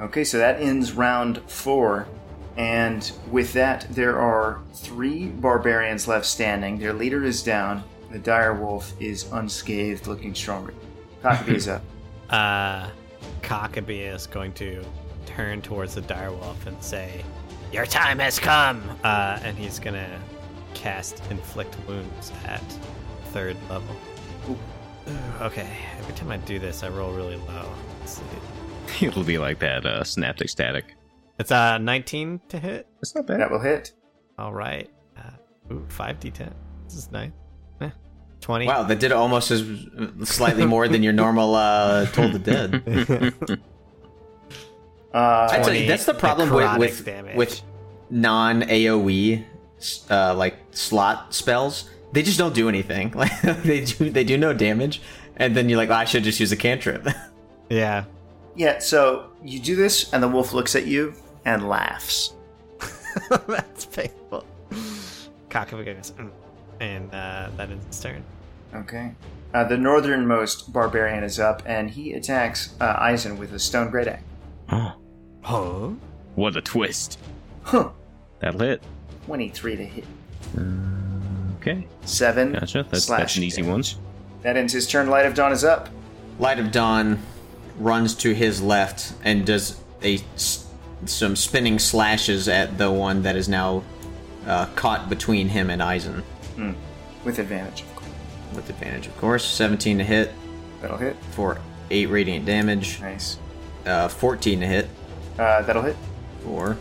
okay, 0.00 0.24
so 0.24 0.38
that 0.38 0.60
ends 0.60 0.92
round 0.92 1.38
four, 1.50 2.06
and 2.56 3.10
with 3.30 3.52
that, 3.54 3.86
there 3.90 4.18
are 4.18 4.60
three 4.74 5.26
barbarians 5.26 6.06
left 6.08 6.26
standing. 6.26 6.78
Their 6.78 6.92
leader 6.92 7.24
is 7.24 7.42
down. 7.42 7.82
The 8.10 8.18
dire 8.18 8.54
wolf 8.54 8.92
is 9.00 9.30
unscathed, 9.32 10.06
looking 10.06 10.34
stronger. 10.34 10.74
Cockabee 11.22 11.54
is 11.54 11.68
up. 11.68 11.82
Uh, 12.30 12.88
Cockabee 13.42 14.12
is 14.14 14.26
going 14.26 14.52
to 14.54 14.84
turn 15.26 15.62
towards 15.62 15.94
the 15.94 16.02
direwolf 16.02 16.64
and 16.66 16.80
say, 16.82 17.24
Your 17.72 17.86
time 17.86 18.18
has 18.18 18.38
come. 18.38 18.82
uh, 19.02 19.38
and 19.42 19.56
he's 19.58 19.78
gonna 19.78 20.20
cast 20.74 21.22
inflict 21.30 21.76
wounds 21.88 22.30
at 22.46 22.60
third 23.32 23.56
level. 23.68 23.96
Ooh, 24.50 24.58
Okay, 25.40 25.68
every 25.98 26.14
time 26.14 26.30
I 26.30 26.36
do 26.38 26.58
this, 26.58 26.82
I 26.82 26.88
roll 26.88 27.12
really 27.12 27.36
low. 27.36 27.68
Let's 28.00 28.12
see. 28.12 29.06
It'll 29.06 29.24
be 29.24 29.38
like 29.38 29.58
that 29.58 29.84
uh, 29.84 30.04
synaptic 30.04 30.48
static. 30.48 30.94
It's 31.38 31.50
a 31.50 31.78
19 31.78 32.40
to 32.48 32.58
hit. 32.58 32.86
It's 33.00 33.14
not 33.14 33.26
bad. 33.26 33.40
That 33.40 33.50
will 33.50 33.60
hit. 33.60 33.92
All 34.38 34.52
right. 34.52 34.88
Uh, 35.16 35.72
ooh, 35.72 35.86
5d10. 35.88 36.52
This 36.84 36.96
is 36.96 37.10
nice. 37.10 37.30
Eh, 37.80 37.90
20. 38.40 38.66
Wow, 38.66 38.84
that 38.84 39.00
did 39.00 39.12
almost 39.12 39.50
as 39.50 39.64
slightly 40.24 40.64
more 40.66 40.86
than 40.88 41.02
your 41.02 41.12
normal 41.12 41.54
uh, 41.54 42.06
Toll 42.06 42.30
the 42.30 42.38
Dead. 42.38 43.34
Uh, 45.14 45.48
I 45.48 45.58
tell 45.58 45.72
you, 45.72 45.82
20 45.82 45.86
that's 45.86 46.06
the 46.06 46.14
problem 46.14 46.50
with 46.50 46.76
with, 46.76 47.04
damage. 47.04 47.36
with 47.36 47.62
non 48.10 48.62
AOE 48.62 49.44
uh, 50.10 50.34
like 50.34 50.56
slot 50.72 51.32
spells. 51.32 51.88
They 52.12 52.22
just 52.22 52.36
don't 52.36 52.54
do 52.54 52.68
anything. 52.68 53.12
Like 53.16 53.40
they 53.62 53.84
do 53.84 54.10
they 54.10 54.24
do 54.24 54.36
no 54.36 54.52
damage, 54.52 55.00
and 55.36 55.56
then 55.56 55.68
you're 55.68 55.78
like, 55.78 55.90
oh, 55.90 55.94
I 55.94 56.04
should 56.04 56.24
just 56.24 56.40
use 56.40 56.52
a 56.52 56.56
cantrip. 56.56 57.06
Yeah. 57.70 58.04
yeah, 58.54 58.78
so 58.78 59.30
you 59.42 59.58
do 59.58 59.74
this, 59.74 60.12
and 60.12 60.22
the 60.22 60.28
wolf 60.28 60.52
looks 60.52 60.76
at 60.76 60.86
you 60.86 61.14
and 61.44 61.68
laughs. 61.68 62.34
That's 63.46 63.86
painful. 63.86 64.44
Cockabee 65.50 65.84
goes, 65.84 66.12
"Mm," 66.12 66.30
and 66.80 67.14
uh, 67.14 67.50
that 67.56 67.70
is 67.70 67.84
his 67.86 68.00
turn. 68.00 68.24
Okay. 68.74 69.12
Uh, 69.52 69.62
the 69.64 69.76
northernmost 69.78 70.72
barbarian 70.72 71.22
is 71.22 71.38
up, 71.38 71.62
and 71.64 71.88
he 71.90 72.12
attacks 72.14 72.74
uh, 72.80 72.96
Eisen 72.98 73.38
with 73.38 73.52
a 73.54 73.58
stone 73.58 73.88
great 73.90 74.08
axe. 74.08 74.22
Oh, 74.72 74.92
Huh? 75.42 75.90
what 76.34 76.56
a 76.56 76.60
twist. 76.60 77.18
Huh. 77.62 77.90
That'll 78.40 78.60
hit. 78.60 78.82
23 79.26 79.76
to 79.76 79.84
hit. 79.84 80.04
Okay, 81.60 81.86
7 82.04 82.52
gotcha. 82.52 82.84
That's, 82.90 83.06
that's 83.06 83.36
an 83.36 83.42
easy 83.44 83.62
one. 83.62 83.82
That 84.42 84.56
ends 84.56 84.72
his 84.72 84.86
turn. 84.86 85.08
Light 85.08 85.24
of 85.24 85.34
Dawn 85.34 85.52
is 85.52 85.64
up. 85.64 85.88
Light 86.38 86.58
of 86.58 86.70
Dawn 86.72 87.20
runs 87.78 88.14
to 88.16 88.34
his 88.34 88.60
left 88.60 89.14
and 89.22 89.46
does 89.46 89.80
a 90.02 90.16
s- 90.34 90.63
some 91.06 91.36
spinning 91.36 91.78
slashes 91.78 92.48
at 92.48 92.78
the 92.78 92.90
one 92.90 93.22
that 93.22 93.36
is 93.36 93.48
now 93.48 93.82
uh, 94.46 94.66
caught 94.74 95.08
between 95.08 95.48
him 95.48 95.70
and 95.70 95.82
Eisen 95.82 96.22
With 97.24 97.38
advantage, 97.38 97.82
of 97.82 97.94
course. 97.96 98.10
with 98.54 98.70
advantage, 98.70 99.06
of 99.06 99.16
course. 99.18 99.44
17 99.44 99.98
to 99.98 100.04
hit 100.04 100.32
That'll 100.80 100.96
hit. 100.98 101.16
for 101.32 101.58
eight 101.90 102.06
radiant 102.10 102.44
damage. 102.46 103.00
Nice. 103.00 103.38
Uh, 103.86 104.08
14 104.08 104.60
to 104.60 104.66
hit 104.66 104.88
Uh, 105.38 105.62
that'll 105.62 105.82
hit. 105.82 105.96
for 106.42 106.76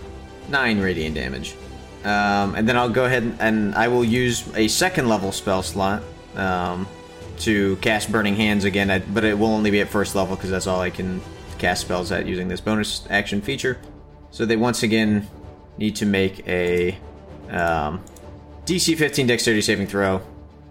nine 0.50 0.80
radiant 0.80 1.16
damage. 1.16 1.56
Um, 2.04 2.56
and 2.56 2.68
then 2.68 2.76
I'll 2.78 2.90
go 2.90 3.06
ahead 3.06 3.38
and 3.40 3.74
I 3.76 3.88
will 3.88 4.04
use 4.04 4.44
a 4.56 4.68
second 4.68 5.08
level 5.08 5.32
spell 5.32 5.64
slot 5.64 6.04
um, 6.36 6.86
to 7.40 7.78
cast 7.78 8.12
Burning 8.12 8.36
Hands 8.36 8.64
again, 8.66 8.92
I- 8.92 9.00
but 9.00 9.24
it 9.24 9.38
will 9.40 9.48
only 9.54 9.72
be 9.72 9.80
at 9.82 9.88
first 9.90 10.14
level 10.16 10.36
because 10.36 10.50
that's 10.50 10.68
all 10.68 10.82
I 10.82 10.90
can 10.90 11.22
cast 11.60 11.82
spells 11.82 12.12
at 12.12 12.26
using 12.26 12.50
this 12.50 12.60
bonus 12.60 13.08
action 13.10 13.42
feature. 13.42 13.78
So 14.34 14.48
they 14.48 14.56
once 14.56 14.82
again 14.82 15.28
need 15.78 15.96
to 15.98 16.08
make 16.08 16.46
a 16.48 16.98
um, 17.52 18.04
DC 18.66 18.98
15 18.98 19.28
Dexterity 19.28 19.62
saving 19.62 19.86
throw. 19.86 20.24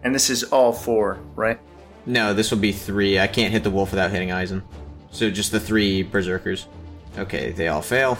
And 0.02 0.12
this 0.12 0.30
is 0.30 0.43
all 0.43 0.72
four, 0.72 1.20
right? 1.36 1.60
No, 2.05 2.34
this 2.34 2.51
will 2.51 2.59
be 2.59 2.72
three. 2.72 3.20
I 3.20 3.28
can't 3.28 3.52
hit 3.52 3.62
the 3.62 3.70
wolf 3.70 3.93
without 3.93 4.10
hitting 4.10 4.32
Eisen. 4.32 4.64
So 5.12 5.30
just 5.30 5.52
the 5.52 5.60
three 5.60 6.02
berserkers. 6.02 6.66
Okay, 7.16 7.52
they 7.52 7.68
all 7.68 7.82
fail. 7.82 8.18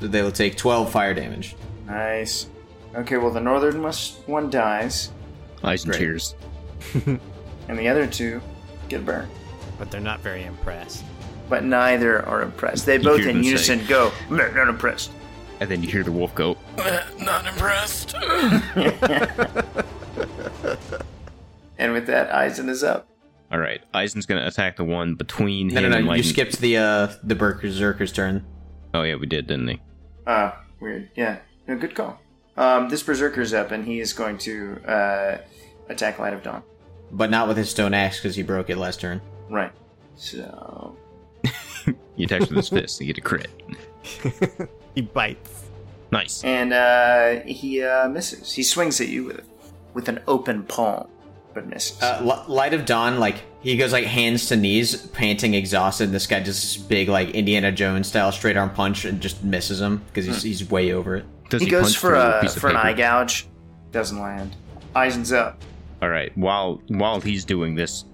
So 0.00 0.08
they 0.08 0.22
will 0.22 0.32
take 0.32 0.56
12 0.56 0.90
fire 0.90 1.14
damage. 1.14 1.54
Nice. 1.86 2.48
Okay, 2.96 3.16
well, 3.16 3.30
the 3.30 3.40
northernmost 3.40 4.26
one 4.26 4.50
dies, 4.50 5.12
Eisen 5.62 5.90
Great. 5.90 6.00
cheers. 6.00 6.34
and 7.06 7.78
the 7.78 7.86
other 7.86 8.08
two 8.08 8.42
get 8.88 9.06
burned. 9.06 9.30
But 9.78 9.92
they're 9.92 10.00
not 10.00 10.18
very 10.18 10.42
impressed. 10.42 11.04
But 11.50 11.64
neither 11.64 12.24
are 12.24 12.40
impressed. 12.40 12.86
They 12.86 12.96
both 12.96 13.20
in 13.20 13.26
them 13.26 13.42
unison 13.42 13.84
go, 13.86 14.12
"Meh, 14.30 14.50
not 14.54 14.68
impressed. 14.68 15.10
And 15.60 15.70
then 15.70 15.82
you 15.82 15.90
hear 15.90 16.02
the 16.02 16.12
wolf 16.12 16.34
go, 16.34 16.56
Not 17.18 17.46
impressed. 17.46 18.14
And 21.78 21.94
with 21.94 22.06
that, 22.08 22.32
Eisen 22.32 22.68
is 22.68 22.84
up. 22.84 23.08
All 23.50 23.58
right, 23.58 23.80
Eisen's 23.94 24.26
gonna 24.26 24.46
attack 24.46 24.76
the 24.76 24.84
one 24.84 25.14
between 25.14 25.68
No, 25.68 25.80
him 25.80 25.90
no, 25.90 25.96
and 25.96 26.06
no. 26.06 26.12
You 26.12 26.22
skipped 26.22 26.58
the 26.60 26.76
uh 26.76 27.08
the 27.24 27.34
Berserker's 27.34 28.12
turn. 28.12 28.44
Oh 28.92 29.02
yeah, 29.02 29.14
we 29.16 29.26
did, 29.26 29.46
didn't 29.46 29.66
we? 29.66 29.80
Ah, 30.26 30.60
weird. 30.78 31.08
Yeah, 31.16 31.38
no, 31.66 31.78
good 31.78 31.94
call. 31.94 32.20
Um, 32.56 32.90
this 32.90 33.02
berserker's 33.02 33.54
up, 33.54 33.70
and 33.70 33.86
he 33.86 34.00
is 34.00 34.12
going 34.12 34.36
to 34.38 34.78
uh, 34.86 35.38
attack 35.88 36.18
Light 36.18 36.34
of 36.34 36.42
Dawn. 36.42 36.62
But 37.10 37.30
not 37.30 37.48
with 37.48 37.56
his 37.56 37.70
stone 37.70 37.94
axe 37.94 38.18
because 38.18 38.36
he 38.36 38.42
broke 38.42 38.68
it 38.68 38.76
last 38.76 39.00
turn. 39.00 39.22
Right. 39.48 39.72
So 40.16 40.96
He 42.20 42.24
attacks 42.24 42.50
with 42.50 42.56
his 42.58 42.68
fist. 42.68 43.00
You 43.00 43.06
get 43.06 43.16
a 43.16 43.22
crit. 43.22 43.48
he 44.94 45.00
bites. 45.00 45.64
Nice. 46.12 46.44
and 46.44 46.74
uh, 46.74 47.40
he 47.46 47.82
uh, 47.82 48.10
misses. 48.10 48.52
He 48.52 48.62
swings 48.62 49.00
at 49.00 49.08
you 49.08 49.24
with 49.24 49.48
with 49.94 50.10
an 50.10 50.20
open 50.28 50.64
palm, 50.64 51.08
but 51.54 51.66
misses. 51.66 52.02
Uh, 52.02 52.18
L- 52.20 52.44
Light 52.46 52.74
of 52.74 52.84
Dawn, 52.84 53.18
like 53.18 53.36
he 53.62 53.74
goes 53.78 53.94
like 53.94 54.04
hands 54.04 54.48
to 54.48 54.56
knees, 54.56 55.06
panting, 55.06 55.54
exhausted. 55.54 56.04
And 56.04 56.14
this 56.14 56.26
guy 56.26 56.40
does 56.40 56.60
this 56.60 56.76
big 56.76 57.08
like 57.08 57.30
Indiana 57.30 57.72
Jones 57.72 58.08
style 58.08 58.32
straight 58.32 58.58
arm 58.58 58.68
punch 58.68 59.06
and 59.06 59.18
just 59.18 59.42
misses 59.42 59.80
him 59.80 60.04
because 60.08 60.26
he's, 60.26 60.42
he's 60.42 60.70
way 60.70 60.92
over 60.92 61.16
it. 61.16 61.24
Does 61.48 61.62
he, 61.62 61.68
he, 61.68 61.70
goes 61.70 61.94
for 61.94 62.16
a 62.16 62.42
a 62.44 62.48
for 62.50 62.68
an 62.68 62.76
eye 62.76 62.92
gouge. 62.92 63.46
Doesn't 63.92 64.20
land. 64.20 64.56
Eisen's 64.94 65.32
up. 65.32 65.62
All 66.02 66.10
right. 66.10 66.36
While 66.36 66.82
while 66.88 67.18
he's 67.18 67.46
doing 67.46 67.76
this 67.76 68.04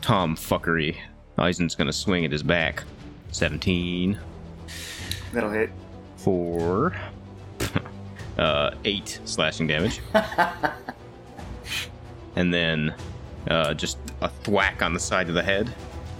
Tom 0.00 0.36
fuckery, 0.36 0.96
Eisen's 1.38 1.74
gonna 1.74 1.92
swing 1.92 2.24
at 2.24 2.30
his 2.30 2.44
back. 2.44 2.84
Seventeen 3.30 4.18
That'll 5.32 5.50
hit. 5.50 5.70
for 6.16 6.94
uh, 8.38 8.70
eight 8.84 9.20
slashing 9.24 9.66
damage, 9.66 10.00
and 12.36 12.52
then 12.52 12.94
uh, 13.48 13.74
just 13.74 13.98
a 14.20 14.28
thwack 14.28 14.82
on 14.82 14.94
the 14.94 15.00
side 15.00 15.28
of 15.28 15.34
the 15.34 15.42
head. 15.42 15.72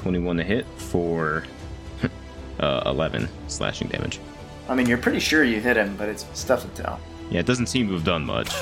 Twenty-one 0.03 0.37
to 0.37 0.45
hit 0.45 0.67
for 0.77 1.45
uh, 2.61 2.83
eleven 2.87 3.29
slashing 3.49 3.89
damage. 3.89 4.21
I 4.69 4.75
mean, 4.75 4.87
you're 4.87 4.99
pretty 4.99 5.21
sure 5.21 5.45
you 5.45 5.61
hit 5.61 5.77
him, 5.77 5.97
but 5.97 6.09
it's 6.09 6.45
tough 6.45 6.63
to 6.63 6.83
tell. 6.83 7.01
Yeah, 7.31 7.41
it 7.41 7.47
doesn't 7.47 7.67
seem 7.67 7.89
to 7.89 7.95
have 7.95 8.05
done 8.05 8.25
much, 8.25 8.55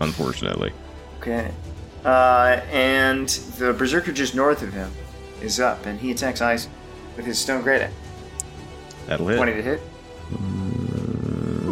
unfortunately. 0.00 0.72
Okay. 1.20 1.50
Uh, 2.04 2.60
and 2.70 3.28
the 3.58 3.72
berserker 3.72 4.12
just 4.12 4.34
north 4.36 4.62
of 4.62 4.72
him 4.72 4.90
is 5.40 5.58
up, 5.58 5.84
and 5.86 5.98
he 5.98 6.12
attacks 6.12 6.40
Eisen 6.40 6.70
with 7.16 7.26
his 7.26 7.38
stone 7.38 7.62
great. 7.62 7.88
That'll 9.06 9.26
hit. 9.26 9.36
Twenty 9.36 9.54
to 9.54 9.62
hit. 9.62 9.80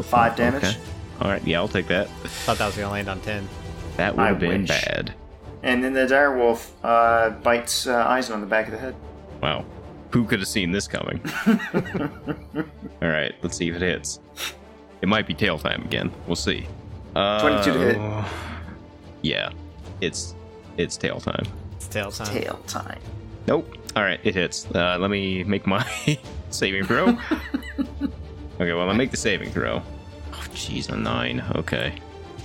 Five 0.05 0.37
damage. 0.37 0.65
Okay. 0.65 0.77
All 1.21 1.29
right. 1.31 1.45
Yeah, 1.47 1.59
I'll 1.59 1.69
take 1.69 1.89
that. 1.89 2.09
Thought 2.09 2.59
that 2.59 2.67
was 2.67 2.77
gonna 2.77 2.91
land 2.91 3.09
on 3.09 3.21
ten. 3.21 3.49
That 3.97 4.17
would 4.17 4.27
have 4.27 4.39
been 4.39 4.63
wish. 4.63 4.69
bad. 4.69 5.15
And 5.63 5.83
then 5.83 5.95
the 5.95 6.07
dire 6.07 6.37
wolf 6.37 6.75
uh, 6.85 7.31
bites 7.31 7.87
uh, 7.87 8.05
Eisen 8.07 8.35
on 8.35 8.41
the 8.41 8.47
back 8.47 8.67
of 8.67 8.73
the 8.73 8.79
head. 8.79 8.95
Wow. 9.43 9.65
Who 10.11 10.25
could 10.25 10.39
have 10.39 10.49
seen 10.49 10.71
this 10.71 10.87
coming? 10.87 11.21
All 13.03 13.09
right, 13.09 13.35
let's 13.43 13.57
see 13.57 13.69
if 13.69 13.77
it 13.77 13.83
hits. 13.83 14.21
It 15.01 15.09
might 15.09 15.27
be 15.27 15.35
tail 15.35 15.59
time 15.59 15.83
again. 15.83 16.13
We'll 16.27 16.37
see. 16.37 16.67
Uh, 17.17 17.41
22 17.41 17.73
to 17.73 17.79
hit. 17.79 18.31
Yeah, 19.23 19.51
it's 20.01 20.35
it's 20.77 20.97
tail 20.97 21.19
time. 21.19 21.47
It's 21.77 21.89
tail 21.89 22.13
time. 22.13 22.29
Tail 22.29 22.61
time. 22.67 23.01
Nope. 23.47 23.77
All 23.97 24.03
right, 24.03 24.21
it 24.25 24.35
hits. 24.35 24.67
Uh, 24.75 24.99
let 24.99 25.11
me 25.11 25.45
make 25.45 25.67
my 25.67 25.87
saving 26.51 26.85
throw. 26.85 27.09
okay, 28.61 28.73
well, 28.73 28.89
I'll 28.89 28.95
make 28.95 29.11
the 29.11 29.17
saving 29.17 29.51
throw. 29.51 29.83
Oh, 30.33 30.47
jeez, 30.53 30.89
a 30.91 30.97
nine. 30.97 31.45
Okay. 31.55 31.95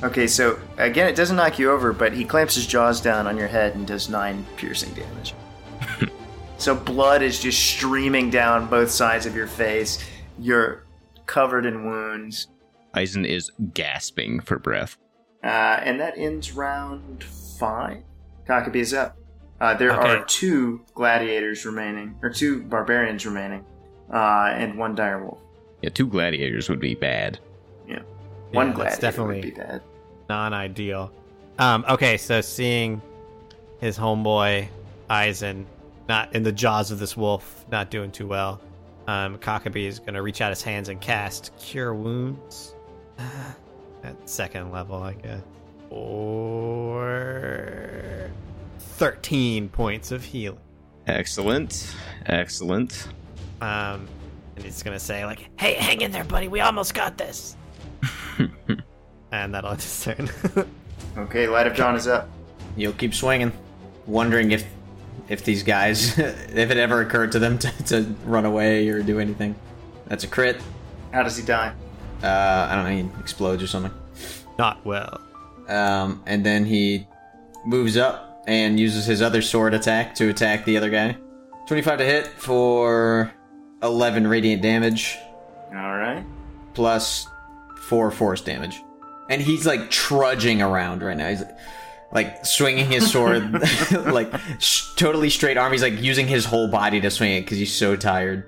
Okay, 0.01 0.27
so 0.27 0.59
again, 0.77 1.09
it 1.09 1.15
doesn't 1.15 1.35
knock 1.35 1.59
you 1.59 1.71
over, 1.71 1.91
but 1.91 2.13
he 2.13 2.23
clamps 2.23 2.55
his 2.55 2.67
jaws 2.67 3.01
down 3.01 3.27
on 3.27 3.35
your 3.35 3.47
head 3.47 3.75
and 3.75 3.85
does 3.85 4.09
nine 4.09 4.45
piercing 4.55 4.93
damage. 4.93 5.33
so 6.57 6.75
blood 6.75 7.21
is 7.21 7.39
just 7.39 7.59
streaming 7.59 8.29
down 8.29 8.69
both 8.69 8.91
sides 8.91 9.25
of 9.25 9.35
your 9.35 9.47
face. 9.47 10.03
You're 10.37 10.85
covered 11.25 11.65
in 11.65 11.85
wounds. 11.85 12.47
Eisen 12.93 13.25
is 13.25 13.51
gasping 13.73 14.39
for 14.39 14.57
breath. 14.57 14.97
Uh, 15.43 15.47
and 15.83 15.99
that 15.99 16.17
ends 16.17 16.53
round 16.53 17.23
five. 17.23 18.03
Cockabee 18.47 18.77
is 18.77 18.93
up. 18.93 19.18
Uh, 19.61 19.73
there 19.73 19.91
Okay. 19.91 20.09
are 20.17 20.23
two 20.25 20.81
gladiators 20.93 21.65
remaining, 21.65 22.15
or 22.21 22.29
two 22.29 22.63
barbarians 22.63 23.25
remaining, 23.25 23.65
uh, 24.13 24.51
and 24.53 24.77
one 24.77 24.95
direwolf. 24.95 25.37
Yeah, 25.81 25.89
two 25.89 26.07
gladiators 26.07 26.69
would 26.69 26.79
be 26.79 26.95
bad. 26.95 27.39
Yeah, 27.87 27.99
one 28.51 28.67
Yeah, 28.69 28.73
gladiator 28.73 29.01
definitely 29.01 29.35
would 29.35 29.41
be 29.43 29.51
bad. 29.51 29.81
non-ideal. 30.29 31.11
Um, 31.57 31.83
okay, 31.89 32.15
so 32.17 32.39
seeing 32.41 33.01
his 33.79 33.97
homeboy 33.97 34.67
Eisen 35.09 35.65
not 36.07 36.33
in 36.35 36.43
the 36.43 36.51
jaws 36.51 36.91
of 36.91 36.99
this 36.99 37.15
wolf, 37.17 37.65
not 37.71 37.91
doing 37.91 38.11
too 38.11 38.27
well, 38.27 38.61
um, 39.07 39.37
Cockabee 39.39 39.85
is 39.87 39.99
gonna 39.99 40.21
reach 40.21 40.39
out 40.41 40.51
his 40.51 40.61
hands 40.61 40.87
and 40.89 40.99
cast 41.01 41.51
Cure 41.59 41.93
Wounds 41.93 42.75
at 44.03 44.15
second 44.29 44.71
level, 44.71 45.01
I 45.03 45.13
guess, 45.13 45.41
or 46.89 48.29
thirteen 48.79 49.69
points 49.69 50.11
of 50.11 50.23
healing. 50.23 50.59
Excellent. 51.07 51.95
Excellent. 52.25 53.07
Um, 53.61 54.07
and 54.55 54.63
he's 54.63 54.83
gonna 54.83 54.99
say 54.99 55.25
like, 55.25 55.49
Hey, 55.57 55.73
hang 55.73 56.01
in 56.01 56.11
there, 56.11 56.23
buddy. 56.23 56.47
We 56.47 56.61
almost 56.61 56.93
got 56.93 57.17
this. 57.17 57.55
and 59.31 59.53
that'll 59.53 59.71
end 59.71 59.81
his 59.81 60.03
turn. 60.03 60.29
Okay, 61.17 61.47
Light 61.47 61.65
of 61.67 61.75
Dawn 61.75 61.95
is 61.95 62.07
up. 62.07 62.29
You'll 62.77 62.93
keep 62.93 63.13
swinging, 63.13 63.51
wondering 64.05 64.51
if 64.51 64.65
if 65.27 65.43
these 65.43 65.63
guys, 65.63 66.17
if 66.19 66.71
it 66.71 66.77
ever 66.77 67.01
occurred 67.01 67.31
to 67.33 67.39
them 67.39 67.57
to, 67.57 67.83
to 67.85 68.01
run 68.25 68.45
away 68.45 68.87
or 68.89 69.01
do 69.01 69.19
anything. 69.19 69.55
That's 70.07 70.23
a 70.23 70.27
crit. 70.27 70.61
How 71.11 71.23
does 71.23 71.35
he 71.35 71.43
die? 71.43 71.73
Uh, 72.23 72.27
I 72.69 72.75
don't 72.75 72.83
know. 72.85 73.09
He 73.11 73.19
explodes 73.19 73.61
or 73.61 73.67
something. 73.67 73.91
not 74.57 74.85
well. 74.85 75.19
Um, 75.67 76.23
and 76.25 76.45
then 76.45 76.63
he 76.63 77.07
moves 77.65 77.97
up 77.97 78.28
and 78.49 78.79
uses 78.79 79.05
his 79.05 79.21
other 79.21 79.43
sword 79.43 79.75
attack 79.75 80.15
to 80.15 80.27
attack 80.29 80.65
the 80.65 80.75
other 80.75 80.89
guy. 80.89 81.15
25 81.67 81.99
to 81.99 82.03
hit 82.05 82.25
for 82.27 83.31
11 83.83 84.25
radiant 84.25 84.63
damage 84.63 85.17
All 85.69 85.95
right. 85.95 86.25
plus 86.73 87.27
4 87.83 88.09
force 88.09 88.41
damage. 88.41 88.81
And 89.29 89.39
he's 89.39 89.67
like 89.67 89.91
trudging 89.91 90.63
around 90.63 91.03
right 91.03 91.15
now. 91.15 91.29
He's 91.29 91.43
like 92.11 92.43
swinging 92.43 92.87
his 92.87 93.11
sword, 93.11 93.51
like 93.91 94.33
sh- 94.57 94.95
totally 94.95 95.29
straight 95.29 95.57
arm. 95.57 95.71
He's 95.71 95.83
like 95.83 96.01
using 96.01 96.27
his 96.27 96.43
whole 96.43 96.67
body 96.67 96.99
to 97.01 97.11
swing 97.11 97.33
it 97.33 97.41
because 97.41 97.59
he's 97.59 97.71
so 97.73 97.95
tired. 97.95 98.45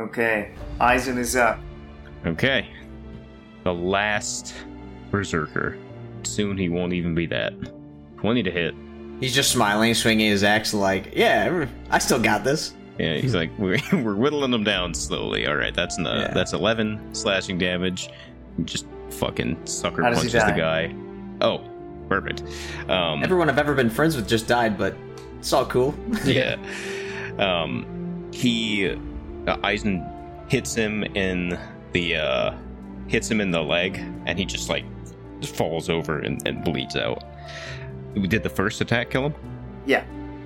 Okay, 0.00 0.52
Eisen 0.80 1.18
is 1.18 1.36
up. 1.36 1.60
Okay. 2.26 2.66
The 3.62 3.72
last 3.72 4.52
berserker. 5.12 5.78
Soon 6.24 6.58
he 6.58 6.68
won't 6.68 6.92
even 6.92 7.14
be 7.14 7.26
that. 7.26 7.52
20 8.22 8.42
to 8.44 8.50
hit. 8.50 8.74
He's 9.20 9.34
just 9.34 9.50
smiling, 9.50 9.94
swinging 9.94 10.30
his 10.30 10.42
axe, 10.44 10.72
like, 10.72 11.12
yeah, 11.14 11.66
I 11.90 11.98
still 11.98 12.20
got 12.20 12.44
this. 12.44 12.72
Yeah, 12.98 13.16
he's 13.16 13.34
like, 13.34 13.50
we're, 13.58 13.78
we're 13.92 14.14
whittling 14.14 14.52
him 14.52 14.64
down 14.64 14.94
slowly. 14.94 15.46
All 15.46 15.56
right, 15.56 15.74
that's 15.74 15.98
uh, 15.98 16.02
Yeah. 16.02 16.34
that's 16.34 16.52
11 16.52 17.14
slashing 17.14 17.58
damage. 17.58 18.08
Just 18.64 18.86
fucking 19.10 19.66
sucker 19.66 20.02
punches 20.02 20.32
the 20.32 20.38
guy. 20.56 20.94
Oh, 21.40 21.68
perfect. 22.08 22.42
Um, 22.88 23.22
Everyone 23.24 23.48
I've 23.50 23.58
ever 23.58 23.74
been 23.74 23.90
friends 23.90 24.14
with 24.16 24.28
just 24.28 24.46
died, 24.46 24.78
but 24.78 24.94
it's 25.38 25.52
all 25.52 25.66
cool. 25.66 25.94
yeah. 26.24 26.56
Um, 27.38 28.28
he 28.32 28.90
uh, 29.46 29.56
Eisen 29.64 30.06
hits 30.48 30.74
him 30.74 31.02
in 31.02 31.58
the 31.92 32.16
uh, 32.16 32.54
hits 33.08 33.28
him 33.30 33.40
in 33.40 33.50
the 33.50 33.62
leg, 33.62 33.96
and 34.26 34.38
he 34.38 34.44
just 34.44 34.68
like 34.68 34.84
falls 35.44 35.88
over 35.88 36.18
and, 36.18 36.46
and 36.46 36.62
bleeds 36.64 36.94
out. 36.96 37.24
Did 38.14 38.42
the 38.42 38.50
first 38.50 38.80
attack 38.80 39.10
kill 39.10 39.26
him? 39.26 39.34
Yeah. 39.86 40.04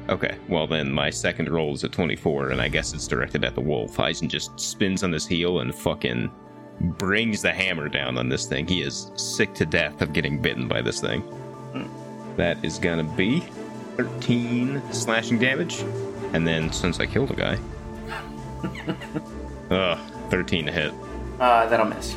Okay, 0.09 0.37
well 0.49 0.67
then 0.69 0.93
my 0.93 1.11
second 1.11 1.49
roll 1.51 1.75
is 1.75 1.83
a 1.83 1.89
24, 1.89 2.51
and 2.51 2.61
I 2.61 2.69
guess 2.69 2.95
it's 2.95 3.09
directed 3.09 3.45
at 3.45 3.55
the 3.55 3.61
wolf. 3.61 3.99
Eisen 3.99 4.29
just 4.29 4.59
spins 4.61 5.03
on 5.03 5.13
his 5.13 5.27
heel 5.27 5.61
and 5.61 5.75
fucking 5.75 6.31
brings 6.81 7.43
the 7.43 7.53
hammer 7.53 7.89
down 7.89 8.17
on 8.17 8.29
this 8.29 8.47
thing. 8.47 8.67
He 8.69 8.83
is 8.83 9.11
sick 9.17 9.53
to 9.55 9.67
death 9.67 10.01
of 10.03 10.13
getting 10.13 10.41
bitten 10.41 10.69
by 10.69 10.81
this 10.83 11.01
thing. 11.01 11.23
That 12.37 12.63
is 12.65 12.79
gonna 12.79 13.03
be 13.03 13.41
13 13.97 14.83
slashing 14.93 15.39
damage, 15.39 15.81
and 16.35 16.47
then 16.47 16.71
since 16.73 17.01
I 17.01 17.07
killed 17.07 17.31
a 17.31 17.35
guy, 17.35 17.59
ugh, 19.71 19.99
13 20.31 20.67
to 20.67 20.73
hit. 20.73 20.93
Uh, 21.41 21.67
that'll 21.67 21.87
miss. 21.87 22.15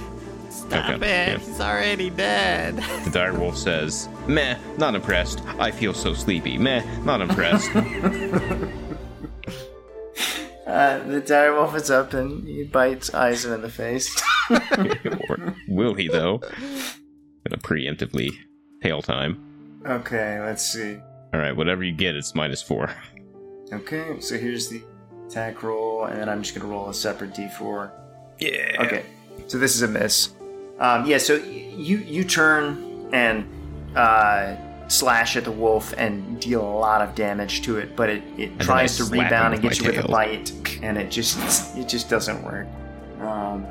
Stop 0.67 0.89
Okay, 0.89 0.95
it! 0.95 1.01
yeah. 1.01 1.37
He's 1.37 1.59
already 1.61 2.09
dead. 2.09 2.75
The 3.05 3.11
dire 3.11 3.33
wolf 3.37 3.57
says, 3.57 4.07
"Meh, 4.27 4.57
not 4.77 4.95
impressed. 4.95 5.41
I 5.59 5.71
feel 5.71 5.93
so 5.93 6.13
sleepy. 6.13 6.57
Meh, 6.57 6.83
not 7.03 7.21
impressed." 7.21 7.69
Uh, 10.67 10.99
the 11.07 11.19
direwolf 11.19 11.73
is 11.73 11.89
up 11.89 12.13
and 12.13 12.47
he 12.47 12.63
bites 12.63 13.11
Eisen 13.11 13.51
in 13.53 13.61
the 13.63 13.69
face. 13.69 14.07
Or 15.29 15.55
will 15.67 15.95
he 15.95 16.07
though? 16.07 16.37
Gonna 16.37 17.57
preemptively 17.57 18.29
tail 18.83 19.01
time. 19.01 19.81
Okay, 19.85 20.39
let's 20.39 20.63
see. 20.63 20.97
All 21.33 21.39
right, 21.39 21.55
whatever 21.55 21.83
you 21.83 21.91
get, 21.91 22.15
it's 22.15 22.35
minus 22.35 22.61
four. 22.61 22.91
Okay, 23.73 24.19
so 24.19 24.37
here's 24.37 24.69
the 24.69 24.83
attack 25.27 25.63
roll, 25.63 26.05
and 26.05 26.19
then 26.21 26.29
I'm 26.29 26.43
just 26.43 26.55
gonna 26.55 26.69
roll 26.69 26.89
a 26.89 26.93
separate 26.93 27.33
d4. 27.33 27.91
Yeah. 28.39 28.83
Okay, 28.85 29.05
so 29.47 29.57
this 29.57 29.75
is 29.75 29.81
a 29.81 29.87
miss. 29.87 30.33
Um, 30.79 31.05
yeah, 31.05 31.17
so 31.17 31.35
you 31.35 31.97
you 31.97 32.23
turn 32.23 33.09
and 33.11 33.45
uh, 33.95 34.55
slash 34.87 35.35
at 35.35 35.43
the 35.43 35.51
wolf 35.51 35.93
and 35.97 36.39
deal 36.39 36.61
a 36.61 36.77
lot 36.79 37.01
of 37.01 37.15
damage 37.15 37.61
to 37.63 37.77
it, 37.77 37.95
but 37.95 38.09
it, 38.09 38.23
it 38.37 38.59
tries 38.59 38.97
to 38.97 39.03
rebound 39.05 39.53
and 39.53 39.63
with 39.63 39.73
get 39.73 39.81
my 39.81 39.91
you 39.91 39.97
with 39.97 40.05
a 40.05 40.07
bite, 40.07 40.79
and 40.81 40.97
it 40.97 41.11
just 41.11 41.77
it 41.77 41.87
just 41.87 42.09
doesn't 42.09 42.43
work. 42.43 42.67
Um, 43.19 43.65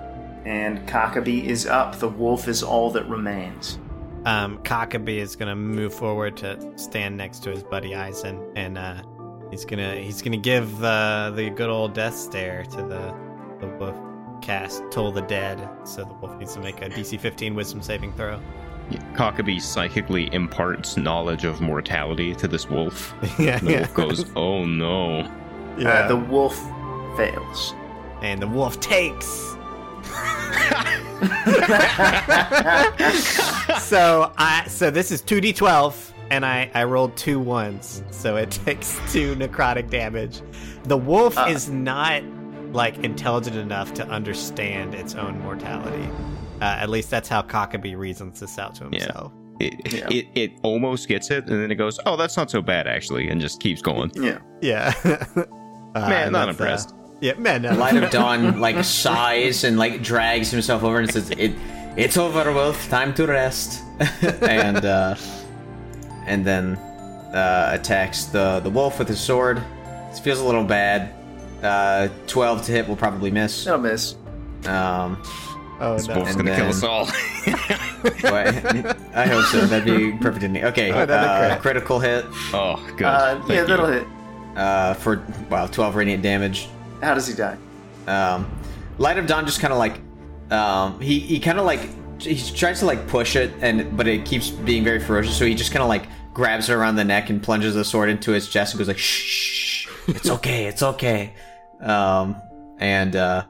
and 0.45 0.87
Cockabee 0.89 1.45
is 1.45 1.67
up. 1.67 1.99
The 1.99 2.09
wolf 2.09 2.49
is 2.49 2.63
all 2.63 2.91
that 2.93 3.09
remains. 3.09 3.79
Um, 4.25 4.59
Cockabee 4.63 5.19
is 5.19 5.37
gonna 5.37 5.57
move 5.57 5.95
forward 5.95 6.37
to 6.39 6.73
stand 6.77 7.17
next 7.17 7.43
to 7.45 7.51
his 7.51 7.63
buddy 7.63 7.95
Eisen, 7.95 8.41
and 8.57 8.77
uh, 8.77 9.03
he's 9.51 9.65
gonna 9.65 9.97
he's 9.97 10.23
gonna 10.23 10.37
give 10.37 10.79
the 10.79 11.33
the 11.35 11.51
good 11.51 11.71
old 11.71 11.95
death 11.95 12.17
stare 12.17 12.65
to 12.65 12.77
the 12.77 13.15
the 13.61 13.67
wolf. 13.79 13.97
Cast 14.41 14.83
Toll 14.91 15.13
the 15.13 15.23
Dead, 15.23 15.69
so 15.85 16.05
the 16.05 16.15
wolf 16.15 16.37
needs 16.39 16.55
to 16.55 16.61
make 16.61 16.81
a 16.83 16.89
DC 16.89 17.21
15 17.21 17.55
Wisdom 17.55 17.83
saving 17.83 18.13
throw. 18.15 18.41
Cockabee 19.15 19.61
psychically 19.61 20.33
imparts 20.33 20.97
knowledge 20.97 21.45
of 21.45 21.61
mortality 21.61 22.35
to 22.37 22.49
this 22.49 22.71
wolf. 22.71 23.15
yeah, 23.39 23.59
The 23.59 23.77
wolf 23.77 23.95
goes, 23.95 24.25
"Oh 24.35 24.65
no!" 24.65 25.21
Uh, 25.79 26.09
the 26.09 26.17
wolf 26.17 26.57
fails. 27.17 27.75
and 28.23 28.41
the 28.41 28.49
wolf 28.49 28.81
takes. 28.81 29.45
so 33.81 34.33
I 34.37 34.65
so 34.69 34.91
this 34.91 35.11
is 35.11 35.21
two 35.21 35.41
d12, 35.41 36.13
and 36.31 36.45
I 36.45 36.71
I 36.75 36.85
rolled 36.85 37.17
two 37.17 37.39
ones, 37.41 38.03
so 38.11 38.37
it 38.37 38.51
takes 38.65 38.99
two 39.13 39.35
necrotic 39.37 39.91
damage. 39.91 40.41
The 40.85 40.97
wolf 40.97 41.37
Uh. 41.37 41.47
is 41.49 41.69
not 41.69 42.23
like 42.73 42.99
intelligent 43.05 43.57
enough 43.57 43.95
to 43.95 44.07
understand 44.09 44.95
its 44.95 45.15
own 45.15 45.39
mortality. 45.41 46.09
Uh, 46.61 46.65
at 46.65 46.89
least 46.91 47.11
that's 47.11 47.29
how 47.29 47.41
Cockabee 47.43 47.97
reasons 47.97 48.41
this 48.41 48.59
out 48.59 48.75
to 48.77 48.89
Yeah. 48.91 49.01
himself. 49.01 49.33
It, 49.61 49.93
Yeah. 49.93 50.07
it 50.11 50.27
it 50.35 50.51
almost 50.63 51.09
gets 51.09 51.31
it, 51.31 51.47
and 51.49 51.63
then 51.63 51.71
it 51.71 51.75
goes, 51.77 51.99
"Oh, 52.07 52.17
that's 52.17 52.37
not 52.37 52.51
so 52.51 52.63
bad 52.63 52.87
actually," 52.87 53.29
and 53.29 53.41
just 53.41 53.61
keeps 53.61 53.83
going. 53.83 54.11
Yeah. 54.15 54.39
Yeah, 54.61 54.93
Uh, 55.95 56.09
Man, 56.09 56.31
not 56.33 56.47
that's, 56.47 56.47
uh, 56.47 56.51
impressed. 56.65 56.95
yeah, 57.21 57.33
man, 57.39 57.63
no. 57.63 57.73
Light 57.75 57.97
of 57.97 58.11
Dawn 58.19 58.61
like 58.61 58.85
sighs 58.85 59.65
and 59.65 59.79
like 59.79 60.03
drags 60.03 60.51
himself 60.51 60.85
over 60.85 60.99
and 61.01 61.11
says, 61.13 61.31
"It, 61.31 61.53
it's 61.97 62.17
over, 62.17 62.53
Wolf. 62.53 62.89
Time 62.89 63.13
to 63.15 63.27
rest." 63.27 63.83
and 64.43 64.85
uh, 64.85 65.17
and 66.27 66.45
then 66.45 66.77
uh, 67.35 67.71
attacks 67.73 68.27
the 68.27 68.61
the 68.61 68.71
wolf 68.71 68.99
with 68.99 69.09
his 69.09 69.19
sword. 69.21 69.61
This 70.11 70.21
feels 70.21 70.39
a 70.41 70.45
little 70.45 70.63
bad. 70.65 71.11
Uh, 71.63 72.09
Twelve 72.27 72.63
to 72.67 72.73
hit 72.73 72.87
will 72.89 72.97
probably 72.97 73.31
miss. 73.31 73.65
That'll 73.65 73.81
miss. 73.81 74.15
Um, 74.67 75.21
oh 75.81 75.95
This 75.95 76.07
no. 76.09 76.17
wolf's 76.17 76.35
And 76.35 76.45
gonna 76.45 76.57
kill 76.57 76.69
us 76.69 76.83
all. 76.83 77.09
I 78.25 79.27
hope 79.29 79.45
so. 79.47 79.67
That'd 79.67 79.85
be 79.85 80.13
perfect. 80.19 80.45
in- 80.45 80.57
Okay, 80.65 80.93
Oh, 80.93 81.01
uh, 81.01 81.59
critical 81.59 81.99
hit 82.01 82.25
oh, 82.53 82.77
good. 82.97 83.05
Uh, 83.07 83.43
yeah, 83.49 83.61
you. 83.63 83.67
that'll 83.67 83.87
hit. 83.87 84.07
uh, 84.57 84.95
for 84.95 85.25
wow, 85.51 85.67
twelve 85.67 85.97
radiant 85.97 86.23
damage. 86.23 86.69
How 87.03 87.15
does 87.15 87.27
he 87.27 87.35
die? 87.35 87.57
Um, 88.07 88.51
Light 88.99 89.19
of 89.19 89.27
Dawn 89.27 89.47
just 89.47 89.61
kind 89.61 89.73
of 89.73 89.79
like 89.79 90.01
um, 90.53 91.01
he 91.01 91.19
he 91.21 91.39
kind 91.41 91.59
of 91.59 91.65
like 91.67 91.81
he 92.23 92.37
tries 92.57 92.81
to 92.81 92.87
like 92.87 93.07
push 93.07 93.37
it 93.37 93.53
and 93.61 93.97
but 93.97 94.09
it 94.09 94.25
keeps 94.25 94.51
being 94.51 94.83
very 94.85 94.99
ferocious. 95.01 95.37
So 95.37 95.45
he 95.45 95.55
just 95.55 95.71
kind 95.73 95.83
of 95.83 95.89
like 95.89 96.07
grabs 96.35 96.67
her 96.69 96.77
around 96.77 96.97
the 96.97 97.05
neck 97.05 97.31
and 97.31 97.43
plunges 97.43 97.75
the 97.75 97.85
sword 97.85 98.09
into 98.09 98.33
his 98.33 98.49
chest 98.49 98.73
and 98.75 98.79
goes 98.79 98.89
like 98.89 98.99
shh, 98.99 99.87
shh 99.87 99.89
it's 100.09 100.31
okay, 100.31 100.67
it's 100.67 100.83
okay. 100.83 101.35
Um, 101.81 102.37
and 102.79 103.15
uh, 103.17 103.45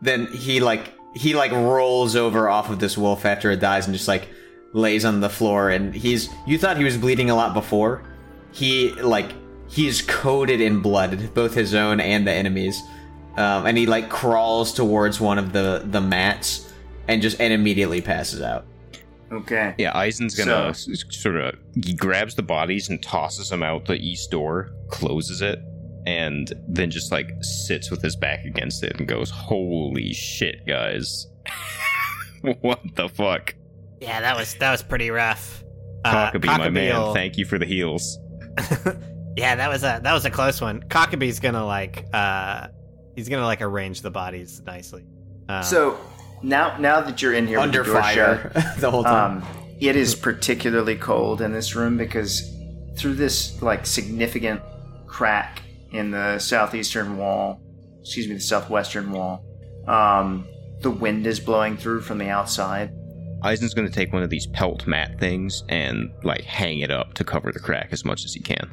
then 0.00 0.26
he 0.28 0.60
like 0.60 0.94
he 1.14 1.34
like 1.34 1.52
rolls 1.52 2.16
over 2.16 2.48
off 2.48 2.70
of 2.70 2.78
this 2.80 2.98
wolf 2.98 3.24
after 3.24 3.50
it 3.50 3.60
dies 3.60 3.86
and 3.86 3.94
just 3.94 4.08
like 4.08 4.28
lays 4.72 5.04
on 5.04 5.20
the 5.20 5.30
floor. 5.30 5.70
And 5.70 5.94
he's 5.94 6.28
you 6.46 6.58
thought 6.58 6.76
he 6.76 6.84
was 6.84 6.96
bleeding 6.96 7.30
a 7.30 7.34
lot 7.34 7.54
before. 7.54 8.02
He 8.52 8.90
like 8.92 9.32
he's 9.68 10.02
coated 10.02 10.60
in 10.60 10.80
blood 10.80 11.32
both 11.34 11.54
his 11.54 11.74
own 11.74 11.98
and 11.98 12.26
the 12.26 12.32
enemies 12.32 12.80
um, 13.36 13.66
and 13.66 13.76
he 13.78 13.86
like 13.86 14.08
crawls 14.10 14.72
towards 14.74 15.20
one 15.20 15.38
of 15.38 15.52
the 15.52 15.82
the 15.86 16.00
mats 16.00 16.72
and 17.08 17.20
just 17.22 17.40
and 17.40 17.52
immediately 17.52 18.00
passes 18.00 18.40
out. 18.42 18.66
Okay. 19.32 19.74
Yeah, 19.78 19.96
Eisen's 19.96 20.34
gonna 20.36 20.72
So- 20.74 20.92
sort 21.10 21.36
of 21.36 21.54
he 21.82 21.94
grabs 21.94 22.34
the 22.36 22.42
bodies 22.42 22.88
and 22.88 23.02
tosses 23.02 23.48
them 23.48 23.62
out 23.62 23.86
the 23.86 23.94
east 23.96 24.30
door, 24.30 24.70
closes 24.88 25.42
it, 25.42 25.60
and 26.06 26.52
then 26.68 26.90
just 26.90 27.10
like 27.12 27.30
sits 27.42 27.90
with 27.90 28.02
his 28.02 28.16
back 28.16 28.44
against 28.44 28.82
it 28.82 28.98
and 28.98 29.08
goes, 29.08 29.30
"Holy 29.30 30.12
shit, 30.12 30.66
guys! 30.66 31.26
what 32.60 32.80
the 32.94 33.08
fuck?" 33.08 33.54
Yeah, 34.00 34.20
that 34.20 34.36
was 34.36 34.54
that 34.56 34.70
was 34.70 34.82
pretty 34.82 35.10
rough. 35.10 35.62
Uh, 36.04 36.30
Cockabee, 36.30 36.46
my 36.58 36.68
man, 36.70 36.92
Cockabee-will- 36.92 37.14
thank 37.14 37.38
you 37.38 37.44
for 37.44 37.58
the 37.58 37.66
heals. 37.66 38.18
Yeah, 39.36 39.56
that 39.56 39.68
was 39.68 39.82
a 39.82 40.00
that 40.02 40.12
was 40.12 40.24
a 40.24 40.30
close 40.30 40.60
one. 40.60 40.82
Cockabee's 40.84 41.40
gonna 41.40 41.66
like 41.66 42.06
uh 42.12 42.68
he's 43.16 43.28
gonna 43.28 43.44
like 43.44 43.62
arrange 43.62 44.00
the 44.00 44.10
bodies 44.10 44.62
nicely. 44.64 45.04
Uh, 45.48 45.60
So 45.62 45.98
now, 46.42 46.76
now 46.78 47.00
that 47.00 47.20
you're 47.20 47.32
in 47.34 47.46
here 47.46 47.58
under 47.58 47.82
the 47.82 47.92
fire 47.92 48.52
shut, 48.54 48.76
the 48.78 48.90
whole 48.90 49.02
time 49.02 49.38
um, 49.42 49.48
it 49.80 49.96
is 49.96 50.14
particularly 50.14 50.94
cold 50.94 51.40
in 51.40 51.52
this 51.52 51.74
room 51.74 51.96
because 51.96 52.48
through 52.96 53.14
this 53.14 53.60
like 53.60 53.86
significant 53.86 54.60
crack 55.06 55.62
in 55.94 56.10
the 56.10 56.38
southeastern 56.38 57.16
wall, 57.16 57.60
excuse 58.00 58.26
me, 58.28 58.34
the 58.34 58.40
southwestern 58.40 59.12
wall, 59.12 59.44
um, 59.86 60.46
the 60.80 60.90
wind 60.90 61.26
is 61.26 61.40
blowing 61.40 61.76
through 61.76 62.02
from 62.02 62.18
the 62.18 62.28
outside. 62.28 62.90
Eisen's 63.42 63.74
gonna 63.74 63.90
take 63.90 64.12
one 64.12 64.22
of 64.22 64.30
these 64.30 64.46
pelt 64.48 64.86
mat 64.86 65.18
things 65.20 65.62
and 65.68 66.10
like 66.22 66.42
hang 66.42 66.80
it 66.80 66.90
up 66.90 67.14
to 67.14 67.24
cover 67.24 67.52
the 67.52 67.60
crack 67.60 67.88
as 67.92 68.04
much 68.04 68.24
as 68.24 68.34
he 68.34 68.40
can. 68.40 68.70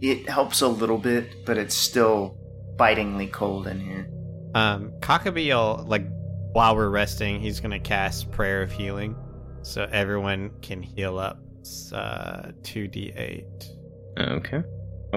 It 0.00 0.28
helps 0.28 0.62
a 0.62 0.68
little 0.68 0.98
bit, 0.98 1.46
but 1.46 1.56
it's 1.58 1.74
still 1.74 2.36
bitingly 2.76 3.28
cold 3.28 3.66
in 3.66 3.80
here. 3.80 4.08
um 4.54 4.92
Cockabee 5.00 5.86
like 5.86 6.04
while 6.52 6.74
we're 6.74 6.88
resting, 6.90 7.40
he's 7.40 7.60
gonna 7.60 7.80
cast 7.80 8.30
Prayer 8.30 8.62
of 8.62 8.72
Healing. 8.72 9.14
So 9.62 9.88
everyone 9.90 10.50
can 10.60 10.82
heal 10.82 11.18
up. 11.18 11.38
It's 11.60 11.92
uh 11.92 12.52
two 12.62 12.88
D 12.88 13.12
eight. 13.16 13.70
Okay. 14.18 14.62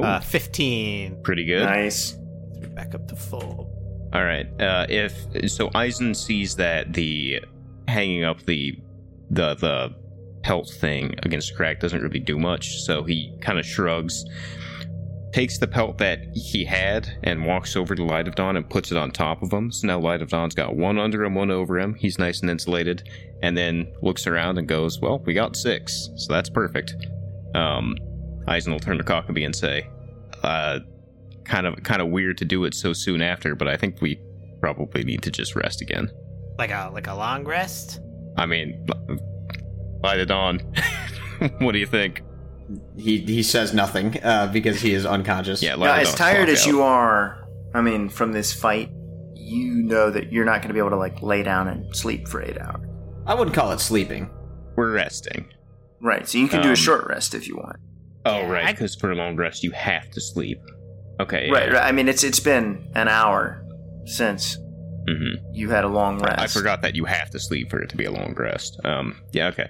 Uh 0.04 0.20
fifteen. 0.20 1.22
pretty 1.24 1.46
good. 1.46 1.64
Nice. 1.64 2.14
Back 2.76 2.94
up 2.96 3.08
to 3.08 3.16
full. 3.16 3.74
All 4.14 4.24
right. 4.24 4.46
Uh, 4.62 4.86
if 4.90 5.14
so, 5.50 5.70
Eisen 5.76 6.14
sees 6.14 6.56
that 6.56 6.94
the 6.94 7.42
hanging 7.88 8.24
up 8.24 8.42
the 8.44 8.78
the 9.30 9.56
the 9.56 9.96
pelt 10.44 10.70
thing 10.70 11.14
against 11.24 11.56
crack 11.56 11.80
doesn't 11.80 12.02
really 12.02 12.20
do 12.20 12.38
much, 12.38 12.82
so 12.82 13.04
he 13.04 13.36
kind 13.42 13.60
of 13.60 13.66
shrugs, 13.66 14.24
takes 15.34 15.58
the 15.58 15.68
pelt 15.68 15.98
that 15.98 16.20
he 16.34 16.64
had, 16.64 17.10
and 17.24 17.46
walks 17.46 17.76
over 17.76 17.96
to 17.96 18.04
Light 18.04 18.28
of 18.28 18.36
Dawn 18.36 18.56
and 18.56 18.70
puts 18.70 18.92
it 18.92 18.98
on 18.98 19.12
top 19.12 19.42
of 19.44 19.52
him. 19.52 19.72
So 19.72 19.88
now 19.88 20.00
Light 20.00 20.22
of 20.22 20.30
Dawn's 20.30 20.56
got 20.56 20.76
one 20.76 20.98
under 20.98 21.24
him, 21.24 21.36
one 21.36 21.52
over 21.52 21.78
him. 21.80 21.96
He's 21.96 22.18
nice 22.18 22.42
and 22.42 22.50
insulated, 22.50 23.10
and 23.44 23.58
then 23.58 23.92
looks 24.02 24.26
around 24.26 24.58
and 24.58 24.68
goes, 24.68 25.00
"Well, 25.02 25.20
we 25.26 25.34
got 25.34 25.56
six, 25.56 26.10
so 26.16 26.32
that's 26.34 26.50
perfect." 26.50 26.96
Um, 27.56 27.96
Eisen 28.48 28.72
will 28.72 28.80
turn 28.80 28.98
to 28.98 29.04
Cockabee 29.04 29.46
and 29.46 29.56
say, 29.56 29.88
uh, 30.44 30.80
kind 31.46 31.66
of 31.68 31.82
kind 31.84 32.02
of 32.02 32.10
weird 32.10 32.38
to 32.40 32.46
do 32.46 32.64
it 32.66 32.74
so 32.74 32.94
soon 32.94 33.22
after, 33.22 33.56
but 33.56 33.68
I 33.68 33.78
think 33.78 34.02
we 34.02 34.20
probably 34.60 35.04
need 35.04 35.22
to 35.24 35.32
just 35.32 35.56
rest 35.56 35.82
again. 35.82 36.10
like 36.58 36.72
a 36.72 36.90
like 36.94 37.08
a 37.08 37.14
long 37.14 37.44
rest. 37.46 38.00
I 38.38 38.46
mean, 38.46 38.86
by 40.02 40.18
the 40.18 40.26
dawn. 40.26 40.60
what 41.60 41.72
do 41.74 41.80
you 41.80 41.86
think? 41.86 42.22
he 42.98 43.20
he 43.20 43.42
says 43.44 43.74
nothing 43.74 44.22
uh, 44.24 44.48
because 44.52 44.82
he 44.82 44.94
is 44.94 45.06
unconscious 45.06 45.64
Yeah, 45.64 45.76
Now, 45.78 45.94
as 45.94 46.14
tired 46.14 46.50
as 46.50 46.66
you 46.66 46.82
are, 46.84 47.48
I 47.74 47.80
mean, 47.82 48.10
from 48.10 48.34
this 48.34 48.52
fight, 48.52 48.90
you 49.36 49.74
know 49.84 50.10
that 50.10 50.34
you're 50.34 50.44
not 50.44 50.58
going 50.62 50.68
to 50.68 50.74
be 50.74 50.80
able 50.80 50.90
to 50.90 50.98
like 50.98 51.22
lay 51.22 51.44
down 51.44 51.70
and 51.70 51.96
sleep 51.96 52.28
for 52.28 52.42
eight 52.44 52.58
hours. 52.60 52.86
i 53.26 53.34
wouldn't 53.34 53.56
call 53.56 53.72
it 53.72 53.80
sleeping 53.80 54.30
We're 54.76 54.92
resting. 54.92 55.48
Right. 56.02 56.28
So 56.28 56.38
you 56.40 56.48
can 56.50 56.62
do 56.62 56.68
Um, 56.70 56.74
a 56.74 56.76
short 56.76 57.08
rest 57.08 57.34
if 57.34 57.48
you 57.48 57.56
want. 57.56 57.78
Oh, 58.28 58.38
Yeah, 58.40 58.50
right, 58.52 58.68
because 58.76 58.96
for 58.96 59.12
a 59.12 59.16
long 59.16 59.36
rest 59.36 59.64
you 59.64 59.72
have 59.72 60.10
to 60.12 60.22
sleep. 60.22 60.60
Okay. 61.20 61.50
Right. 61.50 61.72
Right. 61.72 61.84
I 61.84 61.92
mean, 61.92 62.08
it's 62.08 62.24
it's 62.24 62.40
been 62.40 62.90
an 62.96 63.08
hour 63.08 63.64
since 64.06 64.58
hmm 65.10 65.36
you 65.54 65.70
had 65.70 65.84
a 65.86 65.88
long 65.88 66.20
rest. 66.20 66.38
I 66.40 66.48
forgot 66.48 66.82
that 66.82 66.94
you 66.96 67.06
have 67.06 67.30
to 67.32 67.40
sleep 67.40 67.70
for 67.70 67.82
it 67.82 67.90
to 67.90 67.98
be 67.98 68.06
a 68.06 68.12
long 68.12 68.34
rest. 68.38 68.80
Um. 68.84 69.22
Yeah. 69.32 69.48
Okay. 69.48 69.70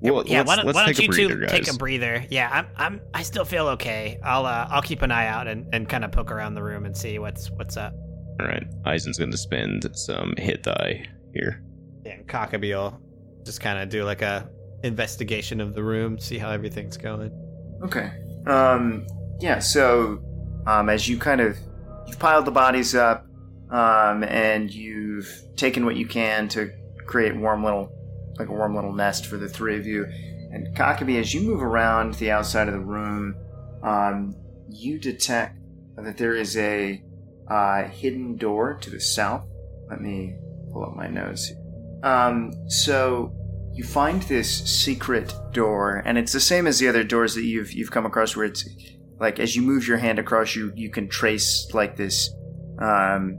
Well, 0.00 0.24
Yeah, 0.26 0.38
let's, 0.38 0.48
why 0.48 0.56
don't, 0.56 0.66
let's 0.66 0.74
why 0.76 0.84
don't 0.86 0.94
take 0.96 1.06
you 1.06 1.12
breather, 1.12 1.34
two 1.34 1.40
guys. 1.46 1.50
take 1.66 1.72
a 1.74 1.76
breather? 1.76 2.24
Yeah, 2.30 2.48
I'm 2.50 2.66
I'm 2.76 3.00
I 3.14 3.22
still 3.22 3.44
feel 3.44 3.68
okay. 3.68 4.18
I'll 4.24 4.46
uh, 4.46 4.66
I'll 4.70 4.82
keep 4.82 5.02
an 5.02 5.12
eye 5.12 5.26
out 5.26 5.46
and, 5.46 5.66
and 5.74 5.88
kind 5.88 6.04
of 6.04 6.12
poke 6.12 6.30
around 6.32 6.54
the 6.54 6.62
room 6.62 6.86
and 6.86 6.96
see 6.96 7.18
what's 7.18 7.50
what's 7.50 7.76
up. 7.76 7.92
All 8.40 8.46
right. 8.46 8.64
Eisen's 8.86 9.18
going 9.18 9.30
to 9.32 9.36
spend 9.38 9.86
some 9.94 10.32
hit 10.38 10.62
die 10.62 11.04
here. 11.34 11.62
Yeah, 12.06 12.12
and 12.14 12.26
Cockabee 12.26 12.74
will 12.74 12.98
just 13.44 13.60
kind 13.60 13.78
of 13.78 13.90
do 13.90 14.04
like 14.04 14.22
a 14.22 14.48
investigation 14.82 15.60
of 15.60 15.74
the 15.74 15.82
room, 15.84 16.18
see 16.18 16.38
how 16.38 16.50
everything's 16.50 16.96
going. 16.96 17.30
Okay. 17.82 18.12
Um. 18.46 19.06
Yeah. 19.40 19.58
So, 19.58 20.22
um, 20.66 20.88
as 20.88 21.08
you 21.08 21.18
kind 21.18 21.40
of 21.40 21.58
you've 22.06 22.18
piled 22.18 22.44
the 22.44 22.50
bodies 22.50 22.94
up, 22.94 23.26
um, 23.70 24.24
and 24.24 24.72
you've 24.72 25.42
taken 25.56 25.84
what 25.84 25.96
you 25.96 26.06
can 26.06 26.48
to 26.48 26.70
create 27.06 27.36
warm 27.36 27.64
little, 27.64 27.90
like 28.38 28.48
a 28.48 28.52
warm 28.52 28.74
little 28.74 28.92
nest 28.92 29.26
for 29.26 29.36
the 29.36 29.48
three 29.48 29.76
of 29.76 29.86
you. 29.86 30.04
And 30.52 30.74
Cockabee, 30.76 31.20
as 31.20 31.32
you 31.32 31.42
move 31.42 31.62
around 31.62 32.14
the 32.14 32.30
outside 32.30 32.66
of 32.66 32.74
the 32.74 32.80
room, 32.80 33.36
um, 33.82 34.34
you 34.68 34.98
detect 34.98 35.58
that 35.96 36.16
there 36.16 36.34
is 36.34 36.56
a 36.56 37.02
uh, 37.48 37.84
hidden 37.84 38.36
door 38.36 38.74
to 38.74 38.90
the 38.90 39.00
south. 39.00 39.46
Let 39.88 40.00
me 40.00 40.36
pull 40.72 40.84
up 40.84 40.96
my 40.96 41.08
nose. 41.08 41.52
Um, 42.02 42.52
so 42.68 43.32
you 43.80 43.86
find 43.86 44.20
this 44.24 44.50
secret 44.70 45.32
door, 45.52 46.02
and 46.04 46.18
it's 46.18 46.32
the 46.32 46.40
same 46.40 46.66
as 46.66 46.78
the 46.78 46.86
other 46.86 47.02
doors 47.02 47.34
that 47.34 47.44
you've 47.44 47.72
you've 47.72 47.90
come 47.90 48.04
across, 48.04 48.36
where 48.36 48.44
it's 48.44 48.68
like 49.18 49.40
as 49.40 49.56
you 49.56 49.62
move 49.62 49.88
your 49.88 49.96
hand 49.96 50.18
across, 50.18 50.54
you 50.54 50.70
you 50.76 50.90
can 50.90 51.08
trace 51.08 51.66
like 51.72 51.96
this, 51.96 52.28
um, 52.78 53.38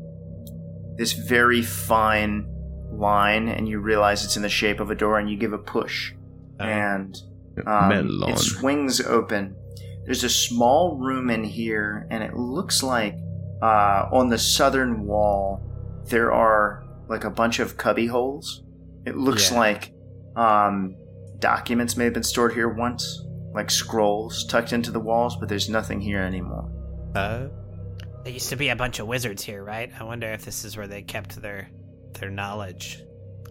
this 0.98 1.14
very 1.14 1.62
fine 1.62 2.48
line, 2.92 3.50
and 3.50 3.70
you 3.70 3.78
realize 3.80 4.26
it's 4.26 4.36
in 4.36 4.42
the 4.42 4.50
shape 4.50 4.80
of 4.80 4.90
a 4.90 4.96
door, 4.96 5.20
and 5.20 5.30
you 5.30 5.38
give 5.38 5.54
a 5.54 5.60
push, 5.60 6.14
and 6.60 7.16
um, 7.68 7.92
it 8.28 8.40
swings 8.40 9.00
open. 9.00 9.56
There's 10.06 10.24
a 10.24 10.30
small 10.30 10.98
room 10.98 11.30
in 11.30 11.44
here, 11.44 12.08
and 12.10 12.24
it 12.24 12.34
looks 12.36 12.82
like 12.82 13.14
uh, 13.62 14.10
on 14.12 14.30
the 14.30 14.40
southern 14.40 15.06
wall 15.06 15.62
there 16.10 16.32
are 16.34 16.84
like 17.08 17.26
a 17.26 17.30
bunch 17.30 17.60
of 17.60 17.78
cubby 17.78 18.08
holes. 18.08 18.64
It 19.06 19.16
looks 19.16 19.52
Yeah. 19.52 19.60
like 19.60 19.94
um, 20.36 20.96
documents 21.40 21.98
may 21.98 22.06
have 22.06 22.14
been 22.14 22.24
stored 22.24 22.54
here 22.54 22.70
once, 22.70 23.26
like 23.54 23.70
scrolls 23.72 24.46
tucked 24.46 24.74
into 24.74 24.92
the 24.92 25.00
walls, 25.00 25.36
but 25.40 25.50
there's 25.50 25.70
nothing 25.70 26.00
here 26.02 26.22
anymore. 26.22 26.70
Uh, 27.16 27.48
There 28.24 28.34
used 28.34 28.50
to 28.50 28.56
be 28.56 28.70
a 28.70 28.76
bunch 28.76 29.00
of 29.00 29.08
wizards 29.08 29.44
here, 29.44 29.64
right? 29.64 29.92
I 30.00 30.04
wonder 30.04 30.28
if 30.32 30.46
this 30.46 30.64
is 30.64 30.78
where 30.78 30.88
they 30.88 31.02
kept 31.02 31.42
their 31.42 31.70
their 32.20 32.30
knowledge. 32.30 33.04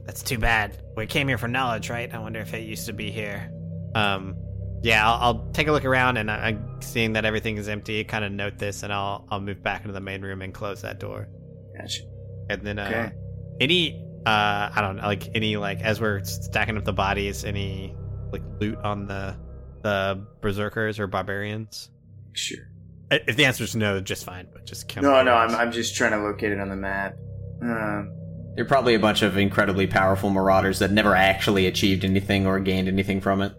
That's 0.06 0.22
too 0.22 0.38
bad. 0.38 0.82
We 0.96 1.06
came 1.06 1.28
here 1.28 1.38
for 1.38 1.48
knowledge, 1.48 1.90
right? 1.90 2.12
I 2.12 2.18
wonder 2.18 2.40
if 2.40 2.54
it 2.54 2.62
used 2.62 2.86
to 2.86 2.92
be 2.92 3.10
here. 3.10 3.50
um, 3.94 4.36
yeah, 4.82 5.06
I'll, 5.06 5.18
I'll 5.22 5.52
take 5.52 5.68
a 5.68 5.72
look 5.72 5.84
around, 5.84 6.16
and 6.16 6.30
I, 6.30 6.36
I'm 6.48 6.80
seeing 6.80 7.12
that 7.12 7.26
everything 7.26 7.58
is 7.58 7.68
empty. 7.68 8.02
Kind 8.02 8.24
of 8.24 8.32
note 8.32 8.56
this, 8.58 8.82
and 8.82 8.90
I'll 8.90 9.26
I'll 9.30 9.40
move 9.40 9.62
back 9.62 9.82
into 9.82 9.92
the 9.92 10.00
main 10.00 10.22
room 10.22 10.40
and 10.40 10.54
close 10.54 10.80
that 10.80 10.98
door. 10.98 11.28
Gotcha. 11.76 12.02
And 12.48 12.62
then, 12.62 12.78
uh, 12.78 12.84
Okay. 12.86 13.12
any 13.60 14.02
uh, 14.26 14.70
I 14.74 14.80
don't 14.80 14.96
know, 14.96 15.02
like 15.02 15.34
any 15.34 15.56
like 15.56 15.80
as 15.80 16.00
we're 16.00 16.22
stacking 16.24 16.76
up 16.76 16.84
the 16.84 16.92
bodies, 16.92 17.44
any 17.44 17.94
like 18.32 18.42
loot 18.60 18.78
on 18.78 19.06
the 19.06 19.36
the 19.82 20.26
berserkers 20.40 20.98
or 20.98 21.06
barbarians. 21.06 21.90
Sure. 22.32 22.68
If 23.10 23.36
the 23.36 23.44
answer 23.44 23.64
is 23.64 23.74
no, 23.74 24.00
just 24.00 24.24
fine. 24.24 24.46
But 24.52 24.66
just 24.66 24.88
come 24.88 25.02
No, 25.02 25.22
no, 25.22 25.34
I'm, 25.34 25.54
I'm 25.54 25.72
just 25.72 25.96
trying 25.96 26.12
to 26.12 26.18
locate 26.18 26.52
it 26.52 26.60
on 26.60 26.68
the 26.68 26.76
map. 26.76 27.16
Um, 27.62 28.12
They're 28.54 28.64
probably 28.64 28.94
a 28.94 29.00
bunch 29.00 29.22
of 29.22 29.36
incredibly 29.36 29.86
powerful 29.86 30.30
marauders 30.30 30.78
that 30.78 30.92
never 30.92 31.14
actually 31.14 31.66
achieved 31.66 32.04
anything 32.04 32.46
or 32.46 32.60
gained 32.60 32.88
anything 32.88 33.20
from 33.20 33.42
it. 33.42 33.52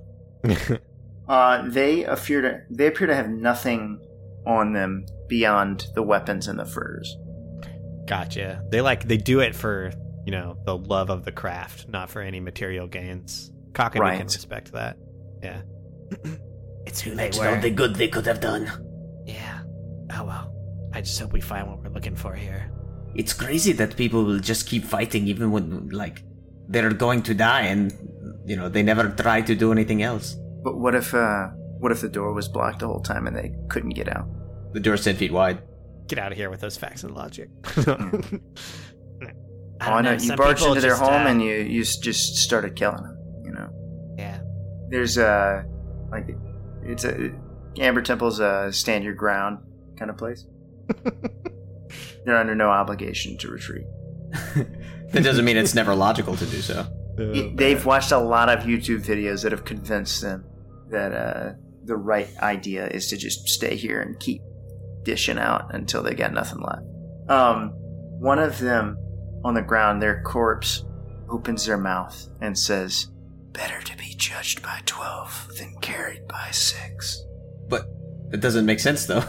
uh, 1.27 1.67
they 1.67 2.03
appear 2.05 2.41
to 2.41 2.61
they 2.69 2.87
appear 2.87 3.07
to 3.07 3.15
have 3.15 3.29
nothing 3.29 3.99
on 4.45 4.73
them 4.73 5.05
beyond 5.27 5.87
the 5.95 6.03
weapons 6.03 6.47
and 6.47 6.57
the 6.57 6.65
furs. 6.65 7.17
Gotcha. 8.07 8.63
They 8.69 8.81
like 8.81 9.07
they 9.07 9.17
do 9.17 9.39
it 9.41 9.55
for 9.55 9.91
you 10.25 10.31
know 10.31 10.57
the 10.65 10.77
love 10.77 11.09
of 11.09 11.25
the 11.25 11.31
craft, 11.31 11.87
not 11.89 12.09
for 12.09 12.21
any 12.21 12.39
material 12.39 12.87
gains. 12.87 13.51
Cockney 13.73 14.01
Right. 14.01 14.17
can 14.17 14.27
respect 14.27 14.71
that. 14.73 14.97
Yeah. 15.43 15.61
It's 16.83 16.99
who 16.99 17.13
That's 17.13 17.37
they 17.37 17.45
were. 17.47 17.55
all 17.55 17.61
the 17.61 17.69
good 17.69 17.95
they 17.95 18.07
could 18.07 18.25
have 18.25 18.39
done. 18.41 18.65
Yeah. 19.25 19.59
Oh 20.15 20.25
well. 20.25 20.51
I 20.93 21.01
just 21.01 21.17
hope 21.19 21.31
we 21.31 21.39
find 21.39 21.67
what 21.69 21.77
we're 21.83 21.89
looking 21.91 22.15
for 22.15 22.33
here. 22.33 22.71
It's 23.13 23.33
crazy 23.33 23.71
that 23.73 23.95
people 23.95 24.23
will 24.25 24.39
just 24.39 24.67
keep 24.67 24.83
fighting 24.83 25.27
even 25.27 25.51
when, 25.51 25.89
like, 25.89 26.23
they're 26.69 26.91
going 26.91 27.21
to 27.23 27.33
die 27.35 27.61
and, 27.67 27.93
you 28.45 28.55
know, 28.55 28.67
they 28.67 28.81
never 28.83 29.09
try 29.09 29.41
to 29.41 29.53
do 29.55 29.71
anything 29.71 30.01
else. 30.01 30.35
But 30.63 30.77
what 30.79 30.95
if 30.95 31.13
uh, 31.13 31.49
what 31.79 31.91
if 31.91 32.01
the 32.01 32.09
door 32.09 32.33
was 32.33 32.47
blocked 32.47 32.79
the 32.79 32.87
whole 32.87 32.99
time 32.99 33.27
and 33.27 33.35
they 33.37 33.53
couldn't 33.69 33.91
get 33.91 34.09
out? 34.09 34.27
The 34.73 34.79
door's 34.79 35.03
ten 35.03 35.15
feet 35.15 35.31
wide. 35.31 35.61
Get 36.07 36.17
out 36.17 36.31
of 36.31 36.37
here 36.37 36.49
with 36.49 36.61
those 36.61 36.77
facts 36.77 37.03
and 37.03 37.13
logic. 37.13 37.49
I 39.81 39.85
oh, 39.85 39.89
don't 39.89 39.97
I 39.97 40.01
know. 40.01 40.09
know. 40.09 40.13
You 40.13 40.19
some 40.19 40.35
barged 40.37 40.63
into 40.63 40.79
their 40.79 40.91
just, 40.91 41.01
home 41.01 41.23
uh, 41.23 41.29
and 41.29 41.41
you 41.41 41.55
you 41.55 41.83
just 41.83 42.37
started 42.37 42.75
killing 42.75 43.03
them. 43.03 43.17
You 43.43 43.51
know, 43.51 44.15
yeah. 44.17 44.39
there's 44.89 45.17
a 45.17 45.65
like 46.11 46.29
it's 46.83 47.03
a 47.03 47.31
Amber 47.77 48.01
Temple's 48.01 48.39
a 48.39 48.71
stand 48.71 49.03
your 49.03 49.15
ground 49.15 49.59
kind 49.97 50.11
of 50.11 50.17
place. 50.17 50.45
They're 52.25 52.37
under 52.37 52.53
no 52.53 52.69
obligation 52.69 53.37
to 53.39 53.49
retreat. 53.49 53.85
That 55.11 55.25
doesn't 55.25 55.43
mean 55.43 55.57
it's 55.57 55.75
never 55.75 55.93
logical 55.93 56.37
to 56.37 56.45
do 56.45 56.61
so. 56.61 56.87
Y- 57.17 57.51
They've 57.53 57.85
watched 57.85 58.13
a 58.13 58.17
lot 58.17 58.47
of 58.47 58.63
YouTube 58.63 59.03
videos 59.03 59.43
that 59.43 59.51
have 59.51 59.65
convinced 59.65 60.21
them 60.21 60.45
that 60.89 61.11
uh, 61.11 61.51
the 61.83 61.97
right 61.97 62.29
idea 62.39 62.87
is 62.87 63.07
to 63.07 63.17
just 63.17 63.49
stay 63.49 63.75
here 63.75 63.99
and 63.99 64.17
keep 64.21 64.41
dishing 65.03 65.37
out 65.37 65.75
until 65.75 66.01
they 66.01 66.13
got 66.13 66.31
nothing 66.31 66.59
left. 66.59 66.83
Um, 67.29 67.71
one 68.21 68.39
of 68.39 68.59
them 68.59 68.95
on 69.43 69.53
the 69.53 69.61
ground, 69.61 70.01
their 70.01 70.21
corpse, 70.21 70.85
opens 71.29 71.65
their 71.65 71.77
mouth 71.77 72.27
and 72.41 72.57
says, 72.57 73.07
"Better 73.51 73.81
to 73.81 73.97
be 73.97 74.13
judged 74.17 74.61
by 74.61 74.81
twelve 74.85 75.49
than 75.57 75.75
carried 75.81 76.27
by 76.27 76.49
six. 76.51 77.23
But 77.67 77.85
it 78.31 78.41
doesn't 78.41 78.65
make 78.65 78.79
sense 78.79 79.05
though. 79.05 79.23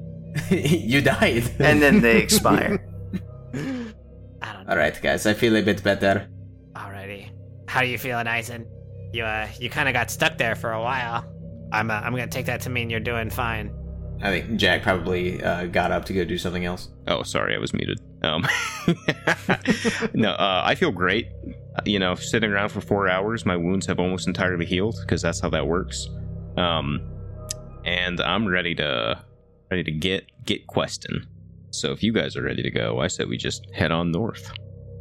you 0.50 1.00
died. 1.00 1.44
And 1.58 1.80
then 1.80 2.00
they 2.00 2.18
expire. 2.18 2.84
I 3.54 3.58
don't 3.58 3.94
know. 4.42 4.70
All 4.70 4.76
right, 4.76 5.00
guys, 5.00 5.26
I 5.26 5.34
feel 5.34 5.56
a 5.56 5.62
bit 5.62 5.82
better. 5.82 6.28
Alrighty. 6.74 7.30
How 7.68 7.80
are 7.80 7.84
you 7.84 7.98
feeling, 7.98 8.26
Eisen? 8.26 8.66
You 9.12 9.24
uh, 9.24 9.48
you 9.58 9.70
kind 9.70 9.88
of 9.88 9.94
got 9.94 10.10
stuck 10.10 10.36
there 10.38 10.54
for 10.54 10.72
a 10.72 10.80
while. 10.80 11.24
I'm 11.72 11.90
uh, 11.90 11.94
I'm 11.94 12.12
gonna 12.12 12.26
take 12.26 12.46
that 12.46 12.60
to 12.62 12.70
mean 12.70 12.90
you're 12.90 13.00
doing 13.00 13.30
fine. 13.30 13.74
I 14.22 14.30
think 14.30 14.58
Jack 14.58 14.82
probably 14.82 15.42
uh, 15.42 15.66
got 15.66 15.92
up 15.92 16.04
to 16.06 16.12
go 16.12 16.24
do 16.24 16.38
something 16.38 16.64
else. 16.64 16.90
Oh, 17.06 17.22
sorry, 17.22 17.54
I 17.54 17.58
was 17.58 17.74
muted. 17.74 18.00
Um, 18.22 18.46
no, 20.14 20.30
uh, 20.30 20.62
I 20.64 20.74
feel 20.74 20.90
great. 20.90 21.28
Uh, 21.76 21.82
You 21.84 21.98
know, 21.98 22.14
sitting 22.14 22.50
around 22.50 22.70
for 22.70 22.80
four 22.80 23.08
hours, 23.08 23.44
my 23.44 23.56
wounds 23.56 23.86
have 23.86 23.98
almost 24.00 24.26
entirely 24.26 24.64
healed 24.66 24.96
because 25.00 25.22
that's 25.22 25.40
how 25.40 25.50
that 25.50 25.66
works. 25.66 26.08
Um, 26.56 27.00
and 27.84 28.20
I'm 28.20 28.46
ready 28.46 28.74
to 28.76 29.22
ready 29.70 29.84
to 29.84 29.90
get 29.92 30.24
get 30.44 30.66
questing. 30.66 31.24
So 31.70 31.92
if 31.92 32.02
you 32.02 32.12
guys 32.12 32.36
are 32.36 32.42
ready 32.42 32.62
to 32.62 32.70
go, 32.70 33.00
I 33.00 33.08
said 33.08 33.28
we 33.28 33.36
just 33.36 33.66
head 33.74 33.92
on 33.92 34.10
north. 34.12 34.50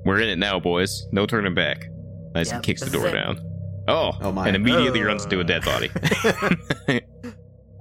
We're 0.05 0.19
in 0.21 0.29
it 0.29 0.37
now, 0.37 0.59
boys. 0.59 1.07
No 1.11 1.25
turning 1.25 1.55
back. 1.55 1.87
Tyson 2.33 2.55
Yep, 2.57 2.63
kicks 2.63 2.81
the 2.83 2.89
door 2.89 3.09
down. 3.11 3.39
Oh, 3.87 4.11
Oh 4.21 4.31
my. 4.31 4.47
and 4.47 4.55
immediately 4.55 5.01
runs 5.01 5.23
into 5.23 5.39
a 5.39 5.43
dead 5.43 5.63
body. 5.63 5.89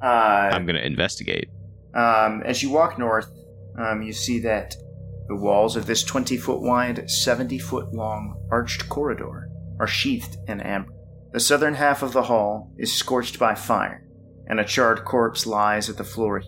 Uh, 0.02 0.50
I'm 0.52 0.66
gonna 0.66 0.80
investigate. 0.80 1.48
Um, 1.94 2.42
as 2.44 2.62
you 2.62 2.70
walk 2.70 2.98
north, 2.98 3.30
um, 3.78 4.02
you 4.02 4.12
see 4.12 4.38
that 4.40 4.76
the 5.28 5.36
walls 5.36 5.76
of 5.76 5.86
this 5.86 6.02
20 6.02 6.36
foot 6.36 6.60
wide, 6.60 7.10
70 7.10 7.58
foot 7.58 7.92
long 7.92 8.36
arched 8.50 8.88
corridor 8.88 9.48
are 9.80 9.86
sheathed 9.86 10.36
in 10.46 10.60
amber. 10.60 10.92
The 11.32 11.40
southern 11.40 11.74
half 11.74 12.02
of 12.02 12.12
the 12.12 12.22
hall 12.22 12.70
is 12.78 12.92
scorched 12.92 13.38
by 13.38 13.54
fire, 13.54 14.06
and 14.46 14.60
a 14.60 14.64
charred 14.64 15.04
corpse 15.04 15.46
lies 15.46 15.88
at 15.90 15.96
the 15.96 16.04
floor 16.04 16.42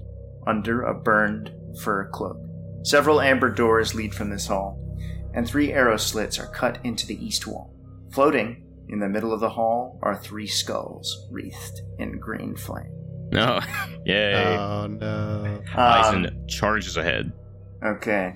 under 0.46 0.82
a 0.82 0.94
burned 0.94 1.52
fur 1.82 2.08
cloak. 2.10 2.38
Several 2.84 3.20
amber 3.20 3.50
doors 3.50 3.94
lead 3.94 4.14
from 4.14 4.30
this 4.30 4.46
hall, 4.46 4.78
and 5.34 5.46
three 5.46 5.72
arrow 5.72 5.96
slits 5.96 6.38
are 6.38 6.46
cut 6.46 6.78
into 6.84 7.06
the 7.06 7.24
east 7.24 7.46
wall. 7.46 7.74
Floating 8.12 8.64
in 8.88 9.00
the 9.00 9.08
middle 9.08 9.32
of 9.32 9.40
the 9.40 9.48
hall 9.48 9.98
are 10.02 10.16
three 10.16 10.46
skulls 10.46 11.26
wreathed 11.30 11.80
in 11.98 12.20
green 12.20 12.54
flame. 12.54 12.92
No, 13.32 13.60
yay! 14.04 14.56
Oh 14.56 14.86
no. 14.86 15.60
Um, 15.74 15.76
Eisen 15.76 16.46
charges 16.46 16.96
ahead. 16.96 17.32
Okay. 17.84 18.34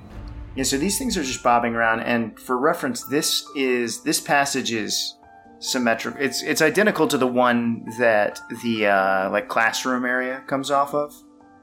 Yeah, 0.57 0.65
so 0.65 0.77
these 0.77 0.99
things 0.99 1.17
are 1.17 1.23
just 1.23 1.43
bobbing 1.43 1.75
around, 1.75 2.01
and 2.01 2.39
for 2.39 2.59
reference, 2.59 3.05
this 3.05 3.45
is 3.57 4.03
this 4.03 4.21
passage 4.21 4.73
is 4.73 5.17
symmetric. 5.61 6.17
It's 6.19 6.43
it's 6.43 6.61
identical 6.61 7.07
to 7.09 7.17
the 7.19 7.27
one 7.27 7.85
that 7.99 8.41
the 8.63 8.87
uh, 8.87 9.31
like 9.31 9.49
classroom 9.49 10.05
area 10.05 10.43
comes 10.49 10.71
off 10.71 10.93
of, 10.95 11.15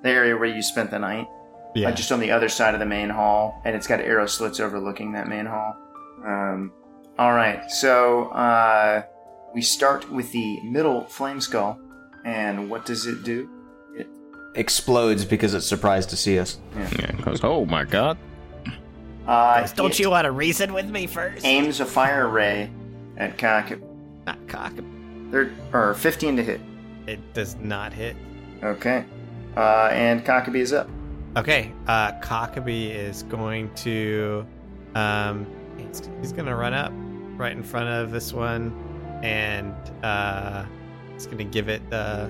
the 0.04 0.10
area 0.10 0.38
where 0.38 0.46
you 0.48 0.62
spent 0.62 0.90
the 0.92 1.00
night, 1.00 1.28
Yeah. 1.76 1.90
uh, 1.90 1.92
just 1.92 2.12
on 2.14 2.20
the 2.22 2.32
other 2.32 2.48
side 2.48 2.74
of 2.74 2.80
the 2.80 2.86
main 2.86 3.10
hall, 3.10 3.62
and 3.66 3.76
it's 3.76 3.88
got 3.88 4.00
arrow 4.00 4.26
slits 4.26 4.60
overlooking 4.62 5.12
that 5.14 5.28
main 5.28 5.46
hall. 5.46 5.76
Um, 6.26 6.72
all 7.20 7.34
right, 7.34 7.70
so 7.70 8.30
uh, 8.30 9.04
we 9.54 9.62
start 9.62 10.10
with 10.12 10.32
the 10.32 10.62
middle 10.62 11.04
flame 11.06 11.42
skull, 11.42 11.78
and 12.24 12.70
what 12.70 12.86
does 12.86 13.06
it 13.06 13.24
do? 13.24 13.50
It 13.98 14.08
Explodes 14.56 15.26
because 15.26 15.54
it's 15.54 15.66
surprised 15.68 16.10
to 16.12 16.16
see 16.18 16.40
us. 16.40 16.58
Yeah, 16.98 17.12
goes, 17.24 17.44
oh 17.44 17.66
my 17.66 17.84
god. 17.84 18.18
Uh, 19.28 19.68
Don't 19.76 19.98
you 20.00 20.10
want 20.10 20.26
to 20.26 20.32
reason 20.32 20.74
with 20.74 20.90
me 20.90 21.08
first? 21.08 21.46
aims 21.46 21.80
a 21.80 21.86
fire 21.86 22.28
ray 22.28 22.70
at 23.18 23.38
Kaka. 23.38 23.80
Not 24.26 24.48
cock. 24.48 24.74
Thir- 25.32 25.52
or 25.74 25.94
15 25.96 26.38
to 26.38 26.44
hit. 26.44 26.62
It 27.08 27.34
does 27.34 27.56
not 27.58 27.94
hit. 27.94 28.16
Okay. 28.64 29.06
Uh, 29.56 29.90
and 29.92 30.24
Cockabee 30.26 30.60
is 30.60 30.74
up. 30.74 30.90
Okay, 31.36 31.72
uh, 31.88 32.12
Cockabee 32.20 32.90
is 32.90 33.24
going 33.24 33.74
to, 33.76 34.46
um, 34.96 35.46
he's, 35.78 36.10
he's 36.22 36.32
gonna 36.32 36.56
run 36.56 36.74
up 36.74 36.92
right 37.38 37.52
in 37.52 37.62
front 37.64 37.88
of 37.90 38.12
this 38.12 38.34
one, 38.34 38.72
and 39.24 39.74
uh, 40.04 40.66
he's 41.14 41.28
gonna 41.28 41.44
give 41.44 41.70
it 41.70 41.88
the, 41.90 42.30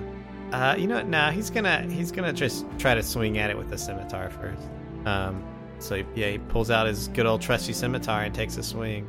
uh, 0.52 0.74
you 0.78 0.86
know 0.86 0.96
what? 0.96 1.08
Nah, 1.08 1.30
he's 1.30 1.48
gonna 1.50 1.82
he's 1.90 2.10
gonna 2.12 2.32
just 2.32 2.66
try 2.78 2.94
to 2.94 3.02
swing 3.02 3.38
at 3.38 3.48
it 3.50 3.56
with 3.56 3.68
the 3.70 3.78
scimitar 3.78 4.28
first. 4.30 4.62
Um, 5.06 5.42
so 5.78 6.02
yeah, 6.14 6.30
he 6.30 6.38
pulls 6.38 6.70
out 6.70 6.86
his 6.86 7.08
good 7.08 7.26
old 7.26 7.40
trusty 7.40 7.72
scimitar 7.72 8.22
and 8.22 8.34
takes 8.34 8.56
a 8.56 8.62
swing. 8.62 9.06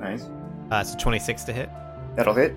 Nice. 0.00 0.22
Uh, 0.70 0.78
it's 0.80 0.94
a 0.94 0.96
26 0.96 1.44
to 1.44 1.52
hit 1.52 1.68
That'll 2.16 2.34
hit. 2.34 2.54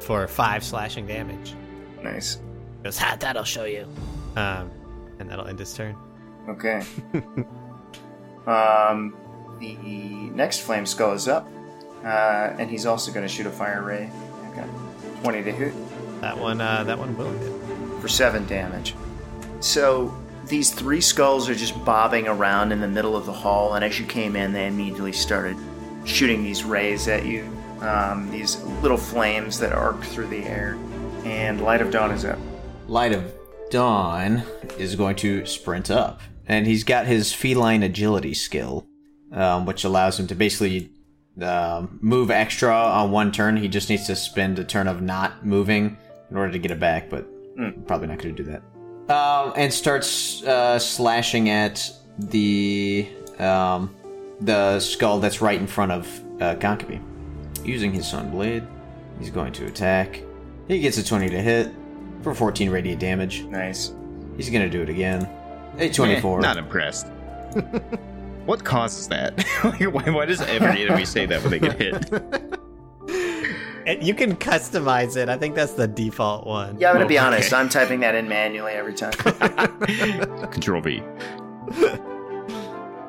for 0.00 0.26
five 0.28 0.62
slashing 0.64 1.06
damage. 1.06 1.54
Nice. 2.02 2.38
Goes, 2.82 2.98
Ha, 2.98 3.16
that'll 3.20 3.44
show 3.44 3.64
you. 3.64 3.86
um, 4.36 4.70
and 5.18 5.28
that'll 5.30 5.46
end 5.46 5.58
his 5.58 5.72
turn. 5.74 5.96
Okay. 6.48 6.82
um, 8.46 9.14
the 9.60 9.74
next 10.34 10.60
flame 10.60 10.86
skull 10.86 11.12
is 11.12 11.28
up, 11.28 11.48
uh, 12.04 12.54
and 12.58 12.68
he's 12.70 12.86
also 12.86 13.12
going 13.12 13.26
to 13.26 13.32
shoot 13.32 13.46
a 13.46 13.50
fire 13.50 13.82
ray. 13.82 14.10
Okay. 14.50 14.66
20 15.22 15.42
to 15.44 15.52
hit 15.52 15.72
That 16.20 16.36
one, 16.36 16.60
uh, 16.60 16.82
that 16.84 16.98
one 16.98 17.16
will 17.16 17.30
hit. 17.30 18.00
for 18.00 18.08
7 18.08 18.44
damage. 18.46 18.94
So 19.60 20.12
these 20.52 20.70
three 20.70 21.00
skulls 21.00 21.48
are 21.48 21.54
just 21.54 21.82
bobbing 21.82 22.28
around 22.28 22.72
in 22.72 22.80
the 22.82 22.86
middle 22.86 23.16
of 23.16 23.24
the 23.24 23.32
hall, 23.32 23.72
and 23.72 23.82
as 23.82 23.98
you 23.98 24.04
came 24.04 24.36
in, 24.36 24.52
they 24.52 24.66
immediately 24.66 25.10
started 25.10 25.56
shooting 26.04 26.44
these 26.44 26.62
rays 26.62 27.08
at 27.08 27.24
you. 27.24 27.50
Um, 27.80 28.30
these 28.30 28.62
little 28.82 28.98
flames 28.98 29.58
that 29.60 29.72
arc 29.72 30.02
through 30.04 30.26
the 30.26 30.44
air. 30.44 30.78
And 31.24 31.62
Light 31.62 31.80
of 31.80 31.90
Dawn 31.90 32.10
is 32.10 32.26
up. 32.26 32.38
Light 32.86 33.12
of 33.12 33.32
Dawn 33.70 34.42
is 34.78 34.94
going 34.94 35.16
to 35.16 35.46
sprint 35.46 35.90
up, 35.90 36.20
and 36.46 36.66
he's 36.66 36.84
got 36.84 37.06
his 37.06 37.32
feline 37.32 37.82
agility 37.82 38.34
skill, 38.34 38.86
um, 39.32 39.64
which 39.64 39.84
allows 39.84 40.20
him 40.20 40.26
to 40.26 40.34
basically 40.34 40.90
um, 41.40 41.98
move 42.02 42.30
extra 42.30 42.74
on 42.74 43.10
one 43.10 43.32
turn. 43.32 43.56
He 43.56 43.68
just 43.68 43.88
needs 43.88 44.06
to 44.06 44.14
spend 44.14 44.58
a 44.58 44.64
turn 44.64 44.86
of 44.86 45.00
not 45.00 45.46
moving 45.46 45.96
in 46.30 46.36
order 46.36 46.52
to 46.52 46.58
get 46.58 46.70
it 46.70 46.78
back, 46.78 47.08
but 47.08 47.26
probably 47.86 48.08
not 48.08 48.18
going 48.18 48.36
to 48.36 48.42
do 48.42 48.50
that. 48.50 48.62
Um, 49.08 49.52
and 49.56 49.72
starts 49.72 50.42
uh, 50.44 50.78
slashing 50.78 51.48
at 51.50 51.90
the 52.18 53.08
um, 53.38 53.94
the 54.40 54.80
skull 54.80 55.20
that's 55.20 55.40
right 55.40 55.58
in 55.58 55.66
front 55.66 55.92
of 55.92 56.06
uh. 56.40 56.54
Using 57.64 57.92
his 57.92 58.08
Sun 58.08 58.30
Blade, 58.30 58.66
he's 59.18 59.30
going 59.30 59.52
to 59.52 59.66
attack. 59.66 60.22
He 60.68 60.80
gets 60.80 60.98
a 60.98 61.04
20 61.04 61.28
to 61.30 61.40
hit 61.40 61.72
for 62.22 62.34
14 62.34 62.70
radiant 62.70 63.00
damage. 63.00 63.42
Nice. 63.44 63.92
He's 64.36 64.50
gonna 64.50 64.70
do 64.70 64.82
it 64.82 64.88
again. 64.88 65.28
A 65.78 65.90
24. 65.90 66.38
Eh, 66.38 66.42
not 66.42 66.56
impressed. 66.56 67.06
what 68.46 68.64
causes 68.64 69.08
that? 69.08 69.42
Why, 69.62 70.10
why 70.10 70.26
does 70.26 70.40
every 70.42 70.82
enemy 70.82 71.04
say 71.04 71.26
that 71.26 71.42
when 71.42 71.50
they 71.50 71.58
get 71.58 71.80
hit? 71.80 72.12
And 73.86 74.02
you 74.02 74.14
can 74.14 74.36
customize 74.36 75.16
it. 75.16 75.28
I 75.28 75.36
think 75.36 75.54
that's 75.54 75.72
the 75.72 75.88
default 75.88 76.46
one. 76.46 76.78
Yeah, 76.78 76.90
I'm 76.90 76.96
going 76.96 77.04
to 77.04 77.08
be 77.08 77.18
honest. 77.18 77.52
I'm 77.52 77.68
typing 77.68 78.00
that 78.00 78.14
in 78.14 78.28
manually 78.28 78.72
every 78.72 78.94
time. 78.94 79.12
Control 80.50 80.80
V. 80.80 81.02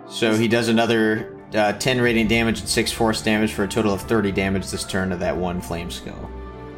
So 0.08 0.36
he 0.36 0.48
does 0.48 0.68
another 0.68 1.36
uh, 1.54 1.74
10 1.74 2.02
radiant 2.02 2.30
damage 2.30 2.60
and 2.60 2.70
6 2.70 2.92
force 2.92 3.22
damage 3.22 3.54
for 3.54 3.64
a 3.64 3.68
total 3.68 3.94
of 3.94 4.02
30 4.02 4.32
damage 4.32 4.70
this 4.70 4.84
turn 4.84 5.10
to 5.10 5.18
that 5.18 5.36
one 5.36 5.62
flame 5.62 5.92
skull. 5.92 6.30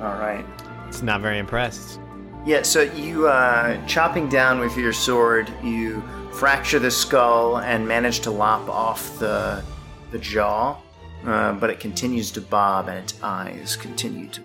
All 0.01 0.17
right. 0.17 0.45
It's 0.87 1.01
not 1.01 1.21
very 1.21 1.39
impressed. 1.39 1.99
Yeah, 2.45 2.61
so 2.61 2.81
you 2.81 3.27
uh, 3.27 3.83
chopping 3.87 4.29
down 4.29 4.59
with 4.59 4.77
your 4.77 4.93
sword, 4.93 5.51
you 5.63 6.03
fracture 6.31 6.79
the 6.79 6.91
skull 6.91 7.57
and 7.57 7.87
manage 7.87 8.19
to 8.21 8.31
lop 8.31 8.69
off 8.69 9.17
the 9.19 9.63
the 10.11 10.19
jaw, 10.19 10.77
uh, 11.25 11.53
but 11.53 11.69
it 11.69 11.79
continues 11.79 12.31
to 12.31 12.41
bob 12.41 12.87
and 12.87 12.97
its 12.99 13.15
eyes 13.23 13.75
continue 13.75 14.27
to. 14.29 14.41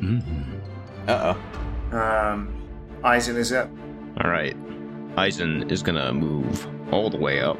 mmm 0.00 0.60
Uh 1.08 1.34
oh. 1.92 1.96
Um, 1.96 2.68
Eisen 3.04 3.36
is 3.36 3.52
up. 3.52 3.68
All 4.22 4.30
right. 4.30 4.56
Eisen 5.16 5.70
is 5.70 5.82
gonna 5.82 6.12
move 6.12 6.66
all 6.92 7.10
the 7.10 7.18
way 7.18 7.40
up. 7.40 7.58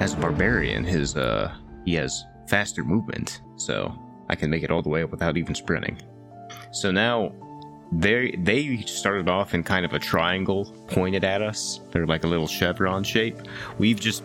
As 0.00 0.14
a 0.14 0.16
barbarian, 0.16 0.82
his 0.84 1.16
uh, 1.16 1.52
he 1.84 1.94
has 1.94 2.24
faster 2.48 2.82
movement, 2.82 3.42
so 3.56 3.94
I 4.28 4.34
can 4.34 4.50
make 4.50 4.62
it 4.62 4.70
all 4.70 4.82
the 4.82 4.88
way 4.88 5.02
up 5.02 5.10
without 5.10 5.36
even 5.36 5.54
sprinting. 5.54 6.00
So 6.72 6.90
now, 6.90 7.32
they 7.92 8.34
they 8.38 8.78
started 8.86 9.28
off 9.28 9.52
in 9.54 9.62
kind 9.62 9.84
of 9.84 9.92
a 9.92 9.98
triangle 9.98 10.64
pointed 10.88 11.22
at 11.24 11.42
us. 11.42 11.80
They're 11.90 12.06
like 12.06 12.24
a 12.24 12.28
little 12.28 12.46
chevron 12.46 13.04
shape. 13.04 13.36
We've 13.78 14.00
just 14.00 14.22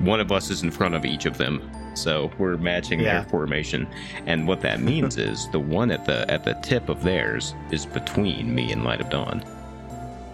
one 0.00 0.20
of 0.20 0.30
us 0.30 0.50
is 0.50 0.62
in 0.62 0.70
front 0.70 0.94
of 0.94 1.04
each 1.04 1.26
of 1.26 1.38
them, 1.38 1.62
so 1.94 2.30
we're 2.38 2.56
matching 2.56 3.00
Yeah. 3.00 3.20
their 3.20 3.30
formation. 3.30 3.86
And 4.26 4.46
what 4.46 4.60
that 4.62 4.80
means 4.90 5.16
is 5.16 5.48
the 5.50 5.60
one 5.60 5.90
at 5.90 6.04
the 6.04 6.30
at 6.30 6.44
the 6.44 6.54
tip 6.62 6.88
of 6.88 7.02
theirs 7.02 7.54
is 7.70 7.86
between 7.86 8.54
me 8.54 8.72
and 8.72 8.84
Light 8.84 9.00
of 9.00 9.10
Dawn. 9.10 9.42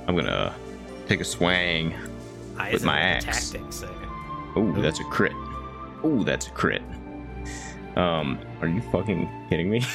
I'm 0.08 0.16
gonna 0.16 0.54
take 1.08 1.20
a 1.20 1.24
swang. 1.24 1.94
with 2.72 2.84
my 2.84 2.98
axe. 2.98 3.50
Tactics. 3.52 3.84
Oh, 4.56 4.72
that's 4.82 5.00
a 5.00 5.04
crit. 5.04 5.32
Oh, 6.02 6.22
that's 6.24 6.48
a 6.48 6.50
crit. 6.50 6.82
Um, 7.96 8.38
are 8.60 8.68
you 8.68 8.80
fucking 8.92 9.28
kidding 9.48 9.70
me? 9.70 9.82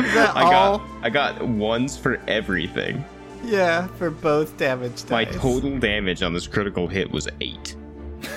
I 0.00 0.42
all? 0.54 0.78
got 0.78 0.88
I 1.02 1.10
got 1.10 1.46
ones 1.46 1.96
for 1.96 2.20
everything. 2.28 3.04
Yeah, 3.44 3.86
for 3.98 4.10
both 4.10 4.56
damage 4.56 5.08
My 5.10 5.24
total 5.24 5.78
damage 5.78 6.22
on 6.22 6.32
this 6.32 6.46
critical 6.46 6.88
hit 6.88 7.10
was 7.10 7.28
eight. 7.40 7.76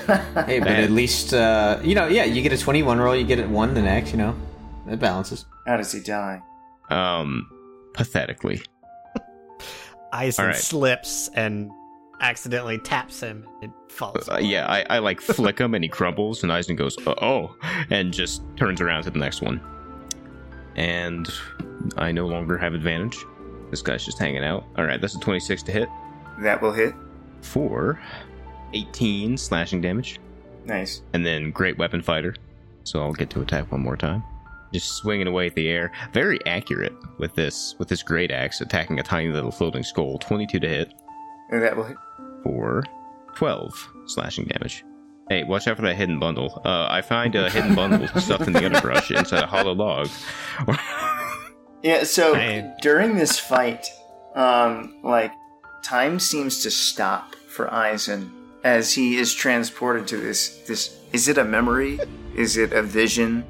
Hey, 0.45 0.60
but 0.60 0.69
at 0.69 0.91
least, 0.91 1.34
uh, 1.34 1.80
you 1.84 1.95
know, 1.95 2.07
yeah, 2.07 2.23
you 2.26 2.41
get 2.41 2.53
a 2.53 2.57
21 2.57 2.99
roll, 2.99 3.15
you 3.15 3.23
get 3.26 3.40
it 3.40 3.48
one 3.48 3.73
the 3.73 3.82
next, 3.82 4.11
you 4.11 4.18
know. 4.18 4.36
It 4.90 4.99
balances. 4.99 5.45
How 5.68 5.78
does 5.78 5.91
he 5.91 5.99
die? 5.99 6.41
Um, 6.90 7.48
pathetically. 7.94 8.61
Eisen 10.14 10.44
All 10.44 10.48
right. 10.52 10.57
slips 10.57 11.30
and 11.36 11.72
accidentally 12.19 12.78
taps 12.80 13.22
him. 13.22 13.48
It 13.61 13.69
falls. 13.90 14.28
Uh, 14.30 14.38
yeah, 14.41 14.68
I, 14.68 14.86
I 14.90 14.99
like 14.99 15.22
flick 15.22 15.57
him 15.60 15.73
and 15.73 15.84
he 15.84 15.90
crumbles, 15.90 16.44
and 16.44 16.52
Eisen 16.52 16.76
goes, 16.76 16.98
uh, 17.07 17.14
oh, 17.22 17.56
and 17.90 18.14
just 18.14 18.41
turns 18.57 18.82
around 18.82 19.03
to 19.03 19.11
the 19.11 19.19
next 19.19 19.41
one. 19.41 19.61
And 20.76 21.30
I 21.98 22.11
no 22.11 22.28
longer 22.28 22.57
have 22.57 22.73
advantage. 22.73 23.18
This 23.69 23.82
guy's 23.82 24.03
just 24.03 24.19
hanging 24.19 24.44
out. 24.44 24.65
All 24.78 24.86
right, 24.86 24.99
that's 24.99 25.15
a 25.15 25.19
26 25.19 25.64
to 25.64 25.72
hit 25.72 25.90
That 26.41 26.61
will 26.61 26.73
hit. 26.73 26.94
for 27.41 28.02
18 28.73 29.38
slashing 29.38 29.81
damage. 29.81 30.19
Nice. 30.65 31.02
and 31.14 31.26
then 31.26 31.49
great 31.52 31.77
weapon 31.80 32.02
fighter. 32.03 32.35
So 32.84 33.02
I'll 33.02 33.14
get 33.14 33.30
to 33.31 33.41
attack 33.41 33.72
one 33.72 33.81
more 33.81 33.98
time. 33.98 34.23
Just 34.73 34.93
swinging 34.98 35.27
away 35.27 35.48
at 35.48 35.56
the 35.56 35.68
air, 35.68 35.91
very 36.14 36.39
accurate 36.45 36.93
with 37.18 37.34
this 37.35 37.76
with 37.80 37.88
this 37.89 38.03
great 38.03 38.31
axe 38.31 38.61
attacking 38.61 38.99
a 38.99 39.03
tiny 39.03 39.30
little 39.30 39.52
floating 39.52 39.84
skull. 39.84 40.18
Twenty-two 40.19 40.60
to 40.60 40.68
hit 40.68 40.93
And 41.49 41.61
that 41.64 41.76
will 41.76 41.84
hit. 41.85 41.98
for 42.43 42.84
twelve 43.35 43.73
slashing 44.06 44.45
damage. 44.45 44.85
Hey, 45.30 45.43
watch 45.43 45.68
out 45.68 45.77
for 45.77 45.81
that 45.84 45.95
hidden 45.95 46.19
bundle. 46.19 46.61
Uh, 46.64 46.88
I 46.89 47.02
find 47.02 47.34
a 47.35 47.49
hidden 47.49 47.73
bundle 47.76 48.07
stuffed 48.22 48.48
in 48.48 48.53
the 48.53 48.65
underbrush 48.65 49.10
inside 49.11 49.43
a 49.43 49.48
hollow 49.48 49.73
log. 49.73 50.10
Yeah, 51.84 52.03
so 52.03 52.34
Right. 52.34 52.72
during 52.81 53.15
this 53.18 53.39
fight, 53.39 53.88
um, 54.35 54.93
like, 55.03 55.31
time 55.84 56.19
seems 56.19 56.61
to 56.61 56.69
stop 56.69 57.34
for 57.48 57.73
Eisen 57.73 58.31
as 58.63 58.93
he 58.93 59.17
is 59.17 59.33
transported 59.33 60.07
to 60.07 60.17
this. 60.17 60.59
This 60.67 60.97
is 61.13 61.27
it 61.27 61.38
a 61.38 61.43
memory? 61.43 61.99
Is 62.35 62.57
it 62.57 62.73
a 62.73 62.81
vision? 62.81 63.43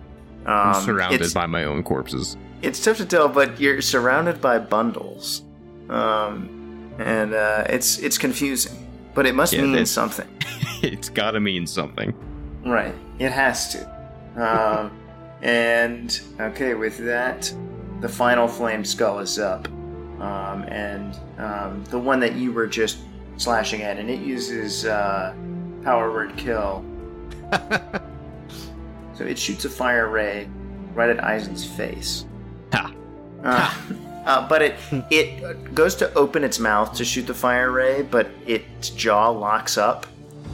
Um, 0.46 0.74
I'm 0.74 0.82
surrounded 0.84 1.34
by 1.34 1.46
my 1.46 1.66
own 1.66 1.84
corpses. 1.84 2.38
It's 2.62 2.84
tough 2.84 2.98
to 2.98 3.06
tell, 3.06 3.28
but 3.28 3.60
you're 3.60 3.82
surrounded 3.82 4.42
by 4.42 4.60
bundles, 4.60 5.44
um, 5.90 6.94
and 7.00 7.34
uh, 7.34 7.66
it's 7.70 8.00
it's 8.00 8.18
confusing. 8.18 8.88
But 9.14 9.26
it 9.26 9.36
must 9.36 9.54
Yeah, 9.54 9.64
mean 9.66 9.86
something, 9.86 10.28
it's 10.82 11.10
gotta 11.10 11.40
mean 11.40 11.68
something. 11.68 12.14
right? 12.66 12.96
It 13.20 13.32
has 13.32 13.74
to. 13.74 13.88
Um, 14.38 14.98
and 15.42 16.20
okay, 16.40 16.76
with 16.76 16.98
that, 17.00 17.54
the 18.00 18.08
final 18.10 18.48
flame 18.48 18.86
skull 18.86 19.20
is 19.20 19.38
up, 19.38 19.68
um, 20.22 20.64
and 20.70 21.18
um, 21.38 21.84
the 21.86 22.00
one 22.00 22.20
that 22.22 22.36
you 22.36 22.52
were 22.54 22.68
just 22.68 23.00
slashing 23.38 23.82
at, 23.82 23.98
and 23.98 24.10
it 24.10 24.20
uses 24.22 24.86
uh, 24.86 25.34
power 25.84 26.12
word 26.12 26.36
kill. 26.38 26.84
so 29.14 29.24
it 29.26 29.38
shoots 29.38 29.66
a 29.66 29.70
fire 29.70 30.08
ray 30.10 30.50
right 30.94 31.10
at 31.10 31.24
Eisen's 31.24 31.66
face. 31.66 32.26
Ha! 32.74 32.94
Uh, 33.44 33.74
uh, 34.26 34.48
but 34.48 34.62
it 34.62 34.76
it 35.10 35.74
goes 35.74 35.96
to 35.96 36.14
open 36.14 36.44
its 36.44 36.60
mouth 36.60 36.94
to 36.94 37.04
shoot 37.06 37.26
the 37.28 37.34
fire 37.34 37.72
ray, 37.72 38.02
but 38.04 38.30
its 38.46 38.90
jaw 38.92 39.30
locks 39.30 39.78
up, 39.78 40.06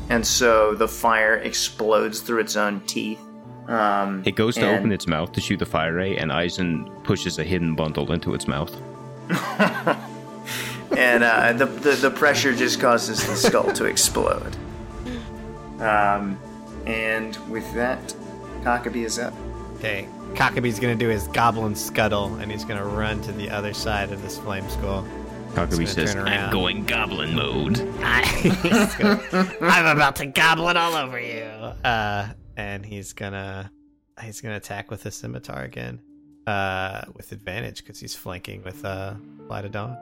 and 0.09 0.25
so 0.25 0.73
the 0.73 0.87
fire 0.87 1.35
explodes 1.35 2.21
through 2.21 2.39
its 2.39 2.55
own 2.55 2.79
teeth, 2.87 3.19
Um, 3.67 4.23
It 4.25 4.35
goes 4.37 4.55
to 4.55 4.65
and- 4.65 4.79
open 4.79 4.91
its 4.93 5.05
mouth 5.07 5.33
to 5.33 5.41
shoot 5.41 5.57
the 5.59 5.65
fire 5.65 5.93
ray, 5.93 6.15
and 6.15 6.31
Eisen 6.31 6.89
pushes 7.03 7.37
a 7.39 7.43
hidden 7.43 7.75
bundle 7.75 8.11
into 8.13 8.33
its 8.33 8.47
mouth. 8.47 8.73
and 10.95 11.23
uh, 11.23 11.53
the, 11.53 11.65
the 11.65 11.91
the 11.91 12.11
pressure 12.11 12.55
just 12.55 12.79
causes 12.79 13.25
the 13.25 13.35
skull 13.35 13.71
to 13.73 13.85
explode. 13.85 14.55
Um, 15.79 16.39
and 16.85 17.35
with 17.49 17.71
that, 17.73 18.15
Cockabee 18.61 19.05
is 19.05 19.19
up. 19.19 19.33
Okay, 19.75 20.07
Cockabee's 20.33 20.79
gonna 20.79 20.95
do 20.95 21.09
his 21.09 21.27
goblin 21.27 21.75
scuttle, 21.75 22.35
and 22.35 22.51
he's 22.51 22.65
gonna 22.65 22.85
run 22.85 23.21
to 23.21 23.31
the 23.31 23.49
other 23.49 23.73
side 23.73 24.11
of 24.11 24.21
this 24.21 24.37
flame 24.37 24.67
skull. 24.69 25.05
Cockabee 25.53 25.69
gonna 25.69 25.87
says, 25.87 26.15
"I'm 26.15 26.51
going 26.51 26.85
goblin 26.85 27.35
mode." 27.35 27.79
I'm 28.03 29.85
about 29.85 30.15
to 30.17 30.25
gobble 30.27 30.69
it 30.69 30.77
all 30.77 30.95
over 30.95 31.19
you. 31.19 31.43
Uh, 31.43 32.29
and 32.55 32.85
he's 32.85 33.13
gonna 33.13 33.71
he's 34.21 34.41
gonna 34.41 34.57
attack 34.57 34.89
with 34.91 35.05
a 35.05 35.11
scimitar 35.11 35.63
again, 35.63 36.01
uh, 36.47 37.05
with 37.13 37.31
advantage 37.31 37.83
because 37.83 37.99
he's 37.99 38.15
flanking 38.15 38.63
with 38.63 38.83
uh, 38.83 39.13
light 39.47 39.65
of 39.65 39.71
dawn. 39.71 39.97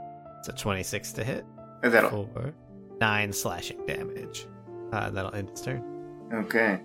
It's 0.47 0.59
a 0.59 0.61
twenty-six 0.63 1.11
to 1.13 1.23
hit. 1.23 1.43
Oh, 1.83 1.89
That'll 1.89 2.27
for 2.27 2.53
nine 3.01 3.33
slashing 3.33 3.83
damage. 3.87 4.45
Uh, 4.93 5.09
that'll 5.09 5.33
end 5.33 5.49
his 5.49 5.61
turn. 5.61 5.83
okay. 6.31 6.79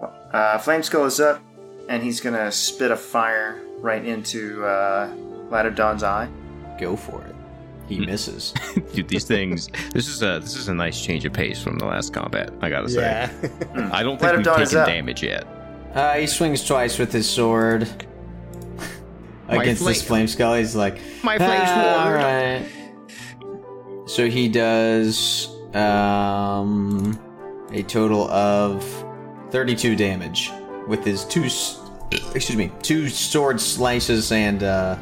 Well, 0.00 0.14
uh, 0.34 0.58
Flame 0.58 0.82
Skull 0.82 1.06
is 1.06 1.18
up, 1.18 1.40
and 1.88 2.02
he's 2.02 2.20
gonna 2.20 2.52
spit 2.52 2.90
a 2.90 2.96
fire 2.96 3.62
right 3.78 4.04
into 4.04 4.62
uh, 4.66 5.10
Light 5.50 5.64
of 5.64 5.74
Dawn's 5.74 6.02
eye. 6.02 6.28
Go 6.78 6.94
for 6.94 7.22
it. 7.22 7.34
He 7.88 8.04
misses. 8.04 8.52
Dude, 8.92 9.08
these 9.08 9.24
things. 9.24 9.68
This 9.94 10.08
is 10.08 10.22
a 10.22 10.38
this 10.38 10.54
is 10.54 10.68
a 10.68 10.74
nice 10.74 11.00
change 11.02 11.24
of 11.24 11.32
pace 11.32 11.62
from 11.62 11.78
the 11.78 11.86
last 11.86 12.12
combat. 12.12 12.52
I 12.60 12.68
gotta 12.68 12.90
say. 12.90 13.00
Yeah. 13.00 13.90
I 13.94 14.02
don't 14.02 14.18
think 14.20 14.30
of 14.32 14.36
we've 14.36 14.44
Dawn 14.44 14.58
taken 14.58 14.84
damage 14.86 15.22
yet. 15.22 15.46
Uh, 15.94 16.14
he 16.16 16.26
swings 16.26 16.62
twice 16.62 16.98
with 16.98 17.10
his 17.12 17.26
sword 17.26 17.88
against 19.48 19.82
this 19.84 20.02
flame- 20.02 20.06
flame 20.08 20.26
skull. 20.28 20.54
He's 20.56 20.76
like, 20.76 20.98
My 21.22 21.38
flame 21.38 21.62
"Ah, 21.64 22.04
sword." 22.04 22.20
alright." 22.20 22.66
So 24.06 24.28
he 24.30 24.48
does 24.48 25.48
um, 25.74 27.18
a 27.72 27.82
total 27.82 28.28
of 28.30 28.84
thirty-two 29.50 29.96
damage 29.96 30.50
with 30.86 31.04
his 31.04 31.24
two, 31.24 31.44
excuse 32.34 32.56
me, 32.56 32.70
two 32.82 33.08
sword 33.08 33.60
slices 33.60 34.30
and 34.32 34.62
uh, 34.62 34.96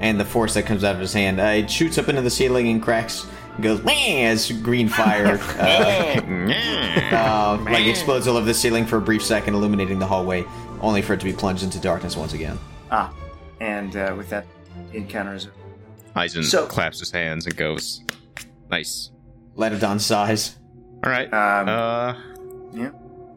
and 0.00 0.18
the 0.18 0.24
force 0.24 0.54
that 0.54 0.64
comes 0.64 0.84
out 0.84 0.94
of 0.94 1.00
his 1.00 1.12
hand. 1.12 1.38
Uh, 1.40 1.44
it 1.44 1.70
shoots 1.70 1.98
up 1.98 2.08
into 2.08 2.22
the 2.22 2.30
ceiling 2.30 2.68
and 2.68 2.82
cracks. 2.82 3.26
and 3.54 3.62
Goes 3.62 3.82
"Meh," 3.84 4.24
as 4.26 4.50
green 4.50 4.88
fire 4.88 5.38
uh, 5.58 7.14
uh, 7.14 7.58
like 7.64 7.86
explodes 7.86 8.26
all 8.26 8.36
over 8.38 8.46
the 8.46 8.54
ceiling 8.54 8.86
for 8.86 8.96
a 8.96 9.00
brief 9.02 9.22
second, 9.22 9.54
illuminating 9.54 9.98
the 9.98 10.06
hallway, 10.06 10.44
only 10.80 11.02
for 11.02 11.12
it 11.12 11.20
to 11.20 11.26
be 11.26 11.32
plunged 11.34 11.62
into 11.62 11.78
darkness 11.78 12.16
once 12.16 12.32
again. 12.32 12.58
Ah, 12.90 13.12
and 13.60 13.94
uh, 13.96 14.14
with 14.16 14.30
that, 14.30 14.46
the 14.92 14.96
encounter 14.96 15.34
is. 15.34 15.48
Eisen 16.16 16.42
So- 16.42 16.66
claps 16.66 16.98
his 16.98 17.10
hands 17.12 17.46
and 17.46 17.54
goes, 17.56 18.02
"Nice. 18.70 19.10
Light 19.56 19.72
of 19.72 19.80
Dawn 19.80 19.98
sighs. 19.98 20.58
All 21.04 21.10
right. 21.10 21.32
Um, 21.32 21.68
Uh, 21.68 22.14
yeah. 22.72 22.90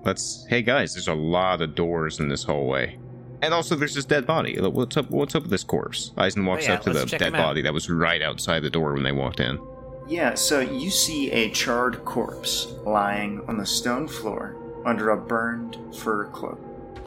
let's. 0.06 0.46
Hey 0.50 0.62
guys, 0.62 0.94
there's 0.94 1.08
a 1.08 1.14
lot 1.14 1.62
of 1.62 1.76
doors 1.76 2.20
in 2.20 2.28
this 2.30 2.44
hallway, 2.44 2.98
and 3.42 3.54
also 3.54 3.76
there's 3.76 3.96
this 3.96 4.06
dead 4.06 4.26
body. 4.28 4.60
What's 4.60 4.98
up? 4.98 5.10
What's 5.10 5.36
up 5.36 5.44
with 5.44 5.52
this 5.52 5.64
corpse? 5.64 6.12
Eisen 6.18 6.46
walks 6.46 6.66
Oh, 6.66 6.72
yeah, 6.72 6.76
up 6.76 6.84
to 6.84 6.94
the 6.94 7.06
dead 7.06 7.22
him 7.22 7.36
out. 7.36 7.44
body 7.44 7.62
that 7.64 7.74
was 7.74 7.90
right 7.90 8.22
outside 8.22 8.62
the 8.62 8.70
door 8.70 8.94
when 8.94 9.04
they 9.04 9.12
walked 9.12 9.40
in. 9.40 9.60
Yeah, 10.08 10.34
so 10.36 10.60
you 10.60 10.90
see 10.90 11.32
a 11.32 11.50
charred 11.52 12.04
corpse 12.04 12.74
lying 12.86 13.42
on 13.48 13.58
the 13.58 13.66
stone 13.66 14.08
floor 14.08 14.58
under 14.86 15.12
a 15.12 15.18
burned 15.18 15.78
fur 15.96 16.26
cloak. 16.26 16.60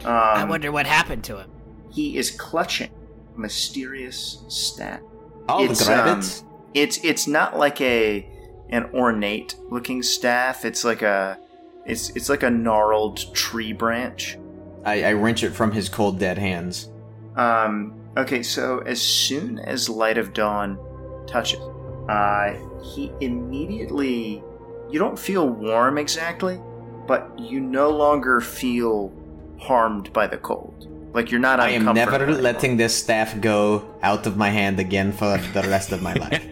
Um, 0.04 0.12
I 0.12 0.44
wonder 0.44 0.72
what 0.72 0.86
happened 0.86 1.22
to 1.24 1.38
him. 1.38 1.50
he 1.90 2.16
is 2.16 2.30
clutching 2.30 2.90
a 3.36 3.38
mysterious 3.38 4.42
staff. 4.48 5.00
I'll 5.48 5.70
It's, 5.70 5.84
grab 5.86 6.08
um, 6.08 6.20
it. 6.20 6.42
It's 6.74 6.98
it's 7.04 7.26
not 7.26 7.58
like 7.58 7.80
a 7.80 8.28
an 8.70 8.84
ornate 8.94 9.56
looking 9.70 10.02
staff. 10.02 10.64
It's 10.64 10.84
like 10.84 11.02
a 11.02 11.38
it's 11.84 12.10
it's 12.10 12.28
like 12.28 12.42
a 12.42 12.50
gnarled 12.50 13.34
tree 13.34 13.72
branch. 13.72 14.38
I, 14.84 15.04
I 15.04 15.12
wrench 15.14 15.42
it 15.42 15.50
from 15.50 15.72
his 15.72 15.88
cold, 15.88 16.18
dead 16.18 16.38
hands. 16.38 16.90
Um, 17.34 17.94
okay, 18.16 18.42
so 18.42 18.78
as 18.80 19.02
soon 19.02 19.58
as 19.58 19.88
light 19.88 20.16
of 20.16 20.32
dawn 20.32 20.78
touches, 21.26 21.60
uh, 22.08 22.54
he 22.82 23.12
immediately 23.20 24.42
you 24.88 24.98
don't 24.98 25.18
feel 25.18 25.48
warm 25.48 25.98
exactly, 25.98 26.60
but 27.06 27.36
you 27.38 27.60
no 27.60 27.90
longer 27.90 28.40
feel 28.40 29.12
harmed 29.58 30.12
by 30.12 30.26
the 30.26 30.38
cold. 30.38 30.88
Like 31.16 31.30
you're 31.30 31.40
not. 31.40 31.58
I 31.60 31.70
am 31.70 31.86
never 31.86 32.14
anymore. 32.16 32.42
letting 32.42 32.76
this 32.76 32.94
staff 32.94 33.40
go 33.40 33.88
out 34.02 34.26
of 34.26 34.36
my 34.36 34.50
hand 34.50 34.78
again 34.78 35.12
for 35.12 35.38
the 35.54 35.62
rest 35.62 35.90
of 35.92 36.02
my 36.02 36.12
life. 36.24 36.44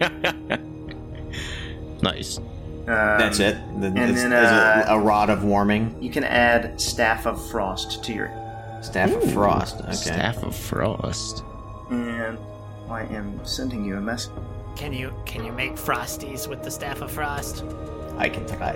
Nice. 2.01 2.37
Um, 2.39 2.85
That's 2.85 3.39
it. 3.39 3.55
The- 3.79 3.87
and 3.87 3.97
it's, 3.99 4.21
then, 4.23 4.33
it's 4.33 4.51
a, 4.51 4.91
uh, 4.91 4.95
a 4.95 4.99
rod 4.99 5.29
of 5.29 5.43
warming. 5.43 5.95
You 6.01 6.09
can 6.11 6.23
add 6.23 6.79
staff 6.81 7.25
of 7.25 7.37
frost 7.51 8.03
to 8.05 8.13
your 8.13 8.31
Staff 8.81 9.11
of 9.13 9.33
frost. 9.33 9.81
Okay. 9.81 9.93
Staff 9.93 10.43
of 10.43 10.55
Frost. 10.55 11.43
and 11.89 12.37
I 12.89 13.01
am 13.03 13.43
sending 13.45 13.83
you 13.85 13.97
a 13.97 14.01
message. 14.01 14.31
Can 14.75 14.93
you 14.93 15.13
can 15.25 15.43
you 15.45 15.51
make 15.51 15.73
frosties 15.75 16.47
with 16.47 16.61
the 16.63 16.69
staff 16.69 17.01
of 17.01 17.11
frost? 17.11 17.63
I 18.17 18.29
can 18.29 18.45
try. 18.47 18.73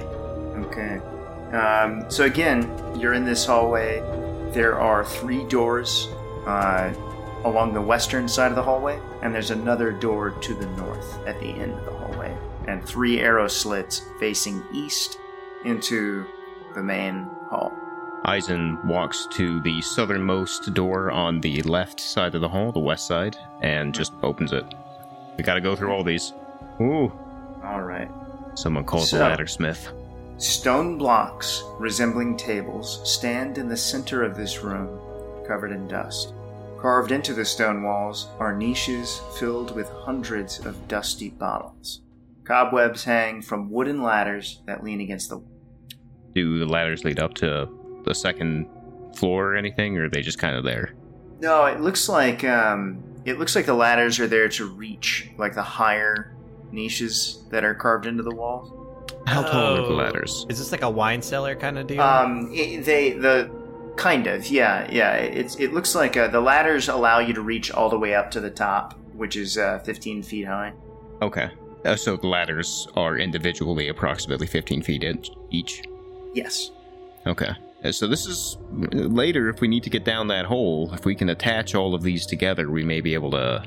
Okay. 0.65 0.99
Um, 1.55 2.09
so 2.09 2.23
again, 2.25 2.69
you're 2.99 3.13
in 3.13 3.25
this 3.25 3.45
hallway. 3.45 4.01
There 4.53 4.79
are 4.79 5.05
three 5.05 5.43
doors 5.45 6.07
uh, 6.45 6.93
along 7.45 7.73
the 7.73 7.81
western 7.81 8.27
side 8.27 8.49
of 8.51 8.55
the 8.55 8.63
hallway, 8.63 8.99
and 9.21 9.33
there's 9.33 9.51
another 9.51 9.91
door 9.91 10.31
to 10.31 10.53
the 10.53 10.65
north 10.71 11.25
at 11.27 11.39
the 11.39 11.47
end 11.49 11.73
of 11.73 11.85
the 11.85 11.91
hallway, 11.91 12.35
and 12.67 12.83
three 12.83 13.19
arrow 13.19 13.47
slits 13.47 14.01
facing 14.19 14.63
east 14.73 15.17
into 15.65 16.25
the 16.75 16.81
main 16.83 17.25
hall. 17.49 17.71
Eisen 18.25 18.77
walks 18.85 19.27
to 19.31 19.61
the 19.61 19.81
southernmost 19.81 20.73
door 20.73 21.09
on 21.11 21.39
the 21.41 21.61
left 21.63 21.99
side 21.99 22.35
of 22.35 22.41
the 22.41 22.49
hall, 22.49 22.71
the 22.71 22.79
west 22.79 23.07
side, 23.07 23.37
and 23.61 23.93
just 23.93 24.13
opens 24.23 24.51
it. 24.51 24.65
We 25.37 25.43
gotta 25.43 25.61
go 25.61 25.75
through 25.75 25.91
all 25.93 26.03
these. 26.03 26.33
Ooh. 26.81 27.11
All 27.63 27.81
right. 27.81 28.09
Someone 28.55 28.83
calls 28.83 29.11
the 29.11 29.17
So- 29.17 29.23
ladder 29.23 29.47
smith. 29.47 29.91
Stone 30.39 30.97
blocks 30.97 31.65
resembling 31.79 32.37
tables 32.37 33.01
stand 33.03 33.57
in 33.57 33.67
the 33.67 33.75
center 33.75 34.23
of 34.23 34.37
this 34.37 34.63
room, 34.63 34.97
covered 35.45 35.73
in 35.73 35.85
dust. 35.85 36.33
Carved 36.79 37.11
into 37.11 37.33
the 37.33 37.43
stone 37.43 37.83
walls 37.83 38.29
are 38.39 38.55
niches 38.55 39.19
filled 39.37 39.75
with 39.75 39.89
hundreds 39.89 40.65
of 40.65 40.87
dusty 40.87 41.27
bottles. 41.27 42.03
Cobwebs 42.45 43.03
hang 43.03 43.41
from 43.41 43.69
wooden 43.69 44.01
ladders 44.01 44.61
that 44.65 44.81
lean 44.81 45.01
against 45.01 45.27
the 45.27 45.39
wall. 45.39 45.51
Do 46.33 46.57
the 46.57 46.65
ladders 46.65 47.03
lead 47.03 47.19
up 47.19 47.33
to 47.35 47.67
the 48.05 48.15
second 48.15 48.69
floor 49.17 49.51
or 49.51 49.55
anything, 49.57 49.97
or 49.97 50.05
are 50.05 50.09
they 50.09 50.21
just 50.21 50.39
kind 50.39 50.55
of 50.55 50.63
there? 50.63 50.93
No, 51.41 51.65
it 51.65 51.81
looks 51.81 52.07
like 52.07 52.45
um, 52.45 53.03
it 53.25 53.39
looks 53.39 53.57
like 53.57 53.65
the 53.65 53.73
ladders 53.73 54.21
are 54.21 54.27
there 54.27 54.47
to 54.47 54.69
reach 54.69 55.31
like 55.37 55.53
the 55.53 55.63
higher 55.63 56.33
niches 56.71 57.43
that 57.49 57.65
are 57.65 57.75
carved 57.75 58.05
into 58.05 58.23
the 58.23 58.33
walls. 58.33 58.78
How 59.29 59.43
tall 59.43 59.73
are 59.77 59.81
the 59.87 59.93
Oh. 59.93 59.95
ladders? 59.95 60.45
Is 60.49 60.57
this 60.59 60.71
like 60.71 60.81
a 60.81 60.89
wine 60.89 61.21
cellar 61.21 61.55
kind 61.55 61.77
of 61.77 61.87
deal? 61.87 62.01
Um, 62.01 62.49
it, 62.53 62.83
they 62.85 63.11
the 63.11 63.49
kind 63.95 64.27
of 64.27 64.47
yeah 64.47 64.87
yeah. 64.91 65.13
It's 65.15 65.55
it 65.57 65.73
looks 65.73 65.93
like 65.95 66.17
uh, 66.17 66.27
the 66.27 66.41
ladders 66.41 66.87
allow 66.89 67.19
you 67.19 67.33
to 67.33 67.41
reach 67.41 67.71
all 67.71 67.89
the 67.89 67.99
way 67.99 68.15
up 68.15 68.31
to 68.31 68.39
the 68.39 68.49
top, 68.49 68.93
which 69.13 69.35
is 69.35 69.57
uh, 69.57 69.79
15 69.79 70.23
feet 70.23 70.45
high. 70.47 70.73
Okay. 71.21 71.49
Uh, 71.85 71.95
so 71.95 72.17
the 72.17 72.27
ladders 72.27 72.87
are 72.95 73.17
individually 73.17 73.87
approximately 73.89 74.47
15 74.47 74.81
feet 74.81 75.03
in- 75.03 75.23
each. 75.49 75.81
Yes. 76.33 76.71
Okay. 77.25 77.51
Uh, 77.83 77.91
So 77.91 78.07
this 78.07 78.25
is 78.25 78.57
later 78.71 79.49
if 79.49 79.61
we 79.61 79.67
need 79.67 79.83
to 79.83 79.89
get 79.89 80.03
down 80.03 80.27
that 80.27 80.45
hole, 80.45 80.93
if 80.93 81.05
we 81.05 81.15
can 81.15 81.29
attach 81.29 81.75
all 81.75 81.93
of 81.95 82.01
these 82.03 82.25
together, 82.25 82.69
we 82.69 82.83
may 82.83 82.99
be 83.01 83.13
able 83.13 83.31
to 83.31 83.63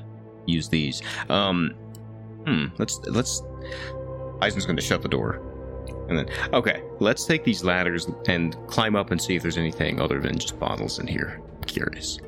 use 0.46 0.68
these. 0.68 1.00
Um 1.30 1.74
hmm, 2.46 2.66
let's 2.78 2.98
let's 3.06 3.42
Eisen's 4.42 4.66
going 4.66 4.76
to 4.76 4.82
shut 4.82 5.02
the 5.02 5.08
door. 5.08 5.40
And 6.12 6.28
then 6.28 6.52
okay, 6.52 6.82
let's 7.00 7.24
take 7.24 7.44
these 7.44 7.64
ladders 7.64 8.08
and 8.28 8.56
climb 8.66 8.96
up 8.96 9.10
and 9.10 9.20
see 9.20 9.34
if 9.34 9.42
there's 9.42 9.56
anything 9.56 10.00
other 10.00 10.20
than 10.20 10.38
just 10.38 10.58
bottles 10.58 10.98
in 10.98 11.06
here. 11.06 11.40
curious. 11.66 12.18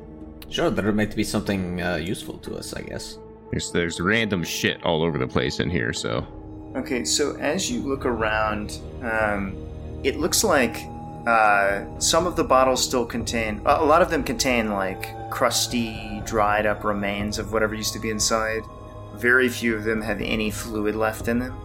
Sure, 0.49 0.69
there 0.69 0.91
might 0.91 1.15
be 1.15 1.23
something 1.23 1.81
uh, 1.81 1.95
useful 1.97 2.37
to 2.39 2.55
us, 2.55 2.73
I 2.73 2.81
guess. 2.81 3.19
There's 3.51 3.71
there's 3.71 3.99
random 3.99 4.43
shit 4.43 4.83
all 4.83 5.03
over 5.03 5.17
the 5.17 5.27
place 5.27 5.59
in 5.59 5.69
here, 5.69 5.93
so 5.93 6.25
Okay, 6.75 7.05
so 7.05 7.35
as 7.37 7.71
you 7.71 7.79
look 7.81 8.05
around, 8.05 8.79
um, 9.01 9.55
it 10.03 10.17
looks 10.17 10.43
like 10.43 10.77
uh, 11.25 11.85
some 11.99 12.27
of 12.27 12.35
the 12.35 12.43
bottles 12.43 12.83
still 12.83 13.05
contain. 13.05 13.61
A 13.65 13.77
a 13.83 13.85
lot 13.85 14.01
of 14.01 14.09
them 14.09 14.23
contain 14.23 14.71
like 14.71 15.29
crusty, 15.29 16.21
dried 16.25 16.65
up 16.65 16.83
remains 16.83 17.37
of 17.37 17.53
whatever 17.53 17.75
used 17.75 17.93
to 17.93 17.99
be 17.99 18.09
inside. 18.09 18.63
Very 19.15 19.47
few 19.47 19.75
of 19.75 19.83
them 19.83 20.01
have 20.01 20.21
any 20.21 20.49
fluid 20.49 20.95
left 20.95 21.27
in 21.27 21.39
them. 21.39 21.55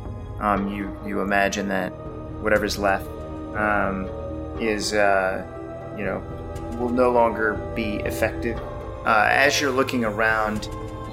Um, 0.40 0.68
you 0.74 0.96
you 1.06 1.20
imagine 1.20 1.68
that 1.68 1.92
whatever's 2.40 2.78
left 2.78 3.06
um, 3.56 4.08
is 4.60 4.92
uh, 4.94 5.46
you 5.96 6.04
know 6.04 6.22
will 6.78 6.88
no 6.88 7.10
longer 7.10 7.54
be 7.74 7.96
effective. 7.96 8.58
Uh, 9.04 9.28
as 9.30 9.60
you're 9.60 9.70
looking 9.70 10.04
around, 10.04 10.68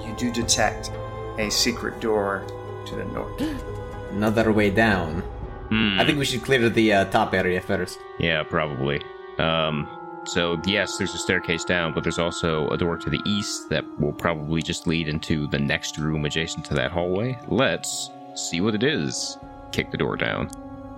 you 0.06 0.14
do 0.18 0.32
detect 0.32 0.92
a 1.38 1.50
secret 1.50 2.00
door 2.00 2.46
to 2.86 2.96
the 2.96 3.06
north. 3.06 3.42
Another 4.12 4.52
way 4.52 4.70
down. 4.70 5.22
Hmm. 5.70 6.00
I 6.00 6.06
think 6.06 6.18
we 6.18 6.26
should 6.26 6.44
clear 6.44 6.70
the 6.70 6.94
uh, 6.94 7.06
top 7.06 7.34
area 7.34 7.60
first. 7.60 8.00
Yeah, 8.20 8.44
probably. 8.44 9.02
Um, 9.38 9.88
so 10.24 10.60
yes, 10.66 10.98
there's 10.98 11.14
a 11.14 11.18
staircase 11.18 11.64
down, 11.64 11.94
but 11.94 12.04
there's 12.04 12.20
also 12.20 12.68
a 12.70 12.78
door 12.78 12.98
to 12.98 13.10
the 13.10 13.22
east 13.26 13.70
that 13.70 13.86
will 14.00 14.14
probably 14.14 14.62
just 14.62 14.88
lead 14.88 15.08
into 15.08 15.48
the 15.48 15.60
next 15.60 15.98
room 15.98 16.26
adjacent 16.26 16.66
to 16.66 16.74
that 16.76 16.92
hallway. 16.92 17.38
Let's 17.48 18.12
see 18.36 18.62
what 18.62 18.76
it 18.76 18.84
is. 18.84 19.38
Kick 19.72 19.92
the 19.92 19.98
door 19.98 20.16
down. 20.16 20.50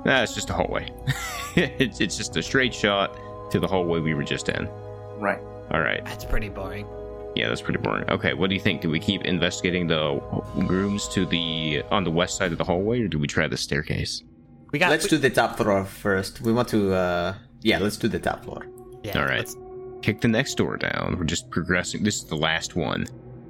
Ah, 0.10 0.24
it's 0.24 0.34
just 0.34 0.50
a 0.50 0.54
hallway. 0.54 0.90
it's, 1.56 2.02
it's 2.02 2.18
just 2.18 2.36
a 2.36 2.42
straight 2.44 2.74
shot 2.74 3.16
to 3.52 3.60
the 3.60 3.68
hallway 3.68 4.00
we 4.00 4.14
were 4.14 4.24
just 4.24 4.50
in. 4.50 4.68
Right. 5.18 5.40
All 5.72 5.82
right. 5.82 6.04
That's 6.06 6.26
pretty 6.26 6.50
boring. 6.50 6.88
Yeah, 7.36 7.48
that's 7.48 7.62
pretty 7.62 7.80
boring. 7.80 8.10
Okay, 8.10 8.34
what 8.34 8.50
do 8.50 8.56
you 8.56 8.62
think? 8.62 8.82
Do 8.82 8.90
we 8.90 9.00
keep 9.00 9.24
investigating 9.26 9.88
the 9.88 10.20
rooms 10.56 11.08
to 11.10 11.26
the 11.28 11.84
on 11.92 12.04
the 12.04 12.12
west 12.12 12.38
side 12.38 12.52
of 12.52 12.58
the 12.58 12.64
hallway, 12.64 13.02
or 13.02 13.08
do 13.08 13.20
we 13.20 13.28
try 13.28 13.48
the 13.48 13.56
staircase? 13.58 14.24
We 14.72 14.80
got. 14.80 14.90
Let's 14.90 15.04
we- 15.04 15.10
do 15.12 15.18
the 15.20 15.30
top 15.30 15.58
floor 15.58 15.86
first. 15.86 16.42
We 16.42 16.52
want 16.54 16.70
to, 16.70 16.94
uh, 16.94 17.36
yeah, 17.62 17.78
let's 17.78 17.98
do 17.98 18.08
the 18.08 18.20
top 18.20 18.44
floor. 18.44 18.66
Yeah, 19.04 19.20
All 19.20 19.26
right. 19.26 19.38
let's- 19.40 19.56
Kick 20.02 20.22
the 20.22 20.28
next 20.30 20.56
door 20.56 20.78
down. 20.78 21.18
We're 21.20 21.26
just 21.26 21.50
progressing. 21.52 22.04
This 22.04 22.16
is 22.16 22.24
the 22.24 22.38
last 22.38 22.76
one. 22.76 23.06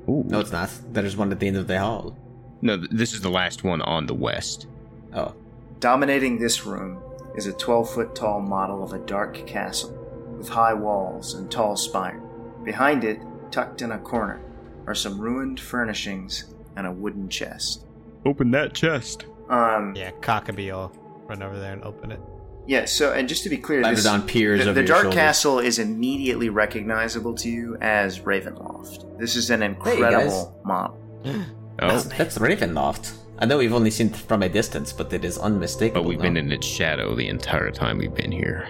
Ooh. 0.10 0.24
No, 0.28 0.40
it's 0.40 0.52
not. 0.52 0.70
There's 0.92 1.16
one 1.16 1.32
at 1.32 1.40
the 1.40 1.48
end 1.48 1.58
of 1.58 1.68
the 1.68 1.78
hall. 1.80 2.18
No, 2.64 2.76
th- 2.76 2.90
this 2.92 3.14
is 3.14 3.22
the 3.22 3.30
last 3.30 3.64
one 3.64 3.82
on 3.84 4.08
the 4.08 4.16
west. 4.16 4.66
Oh, 5.14 5.36
Dominating 5.80 6.38
this 6.38 6.66
room 6.66 7.02
is 7.36 7.46
a 7.46 7.54
12 7.54 7.90
foot 7.90 8.14
tall 8.16 8.42
model 8.42 8.84
of 8.84 8.92
a 8.92 9.00
dark 9.00 9.48
castle 9.48 9.92
with 10.38 10.50
high 10.50 10.74
walls 10.74 11.36
and 11.36 11.50
tall 11.50 11.78
spire. 11.78 12.22
Behind 12.66 13.06
it, 13.06 13.22
tucked 13.50 13.82
in 13.82 13.94
a 13.94 13.98
corner, 14.00 14.42
are 14.88 14.96
some 14.96 15.20
ruined 15.20 15.58
furnishings 15.60 16.54
and 16.76 16.86
a 16.86 16.92
wooden 16.92 17.30
chest. 17.30 17.86
Open 18.26 18.52
that 18.52 18.74
chest. 18.74 19.26
Um, 19.50 19.94
yeah, 19.96 20.12
Cockabee 20.20 20.72
will 20.72 20.92
run 21.28 21.42
over 21.42 21.58
there 21.58 21.72
and 21.72 21.84
open 21.84 22.12
it. 22.12 22.20
Yeah, 22.68 22.84
so 22.86 23.14
and 23.14 23.30
just 23.30 23.44
to 23.44 23.50
be 23.50 23.58
clear, 23.58 23.80
this, 23.80 23.86
Light 23.86 23.98
of 23.98 24.04
Dawn 24.04 24.28
peers 24.28 24.64
the, 24.66 24.72
over 24.72 24.82
the 24.82 24.86
Dark 24.86 25.04
shoulders. 25.04 25.16
Castle 25.18 25.60
is 25.60 25.80
immediately 25.80 26.50
recognizable 26.50 27.34
to 27.36 27.50
you 27.50 27.78
as 27.80 28.20
Ravenloft. 28.20 29.18
This 29.18 29.38
is 29.38 29.50
an 29.50 29.64
incredible 29.64 30.60
model. 30.66 30.98
Oh, 31.82 31.98
that's 31.98 32.38
Ravenloft. 32.38 33.14
I 33.42 33.46
know 33.46 33.58
we've 33.58 33.74
only 33.74 33.90
seen 33.92 34.08
it 34.08 34.16
from 34.18 34.44
a 34.44 34.50
distance, 34.50 34.92
but 34.94 35.12
it 35.14 35.24
is 35.24 35.38
unmistakable. 35.38 36.02
but 36.04 36.08
we've 36.10 36.18
no? 36.18 36.24
been 36.24 36.38
in 36.38 36.52
its 36.52 36.68
shadow 36.68 37.16
the 37.16 37.28
entire 37.28 37.72
time 37.72 37.98
we've 37.98 38.14
been 38.14 38.32
here. 38.32 38.70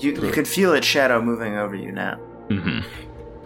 You, 0.00 0.12
you 0.12 0.30
could 0.32 0.46
feel 0.48 0.74
its 0.74 0.86
shadow 0.86 1.20
moving 1.22 1.56
over 1.56 1.74
you 1.74 1.92
now. 1.92 2.16
hmm 2.48 2.80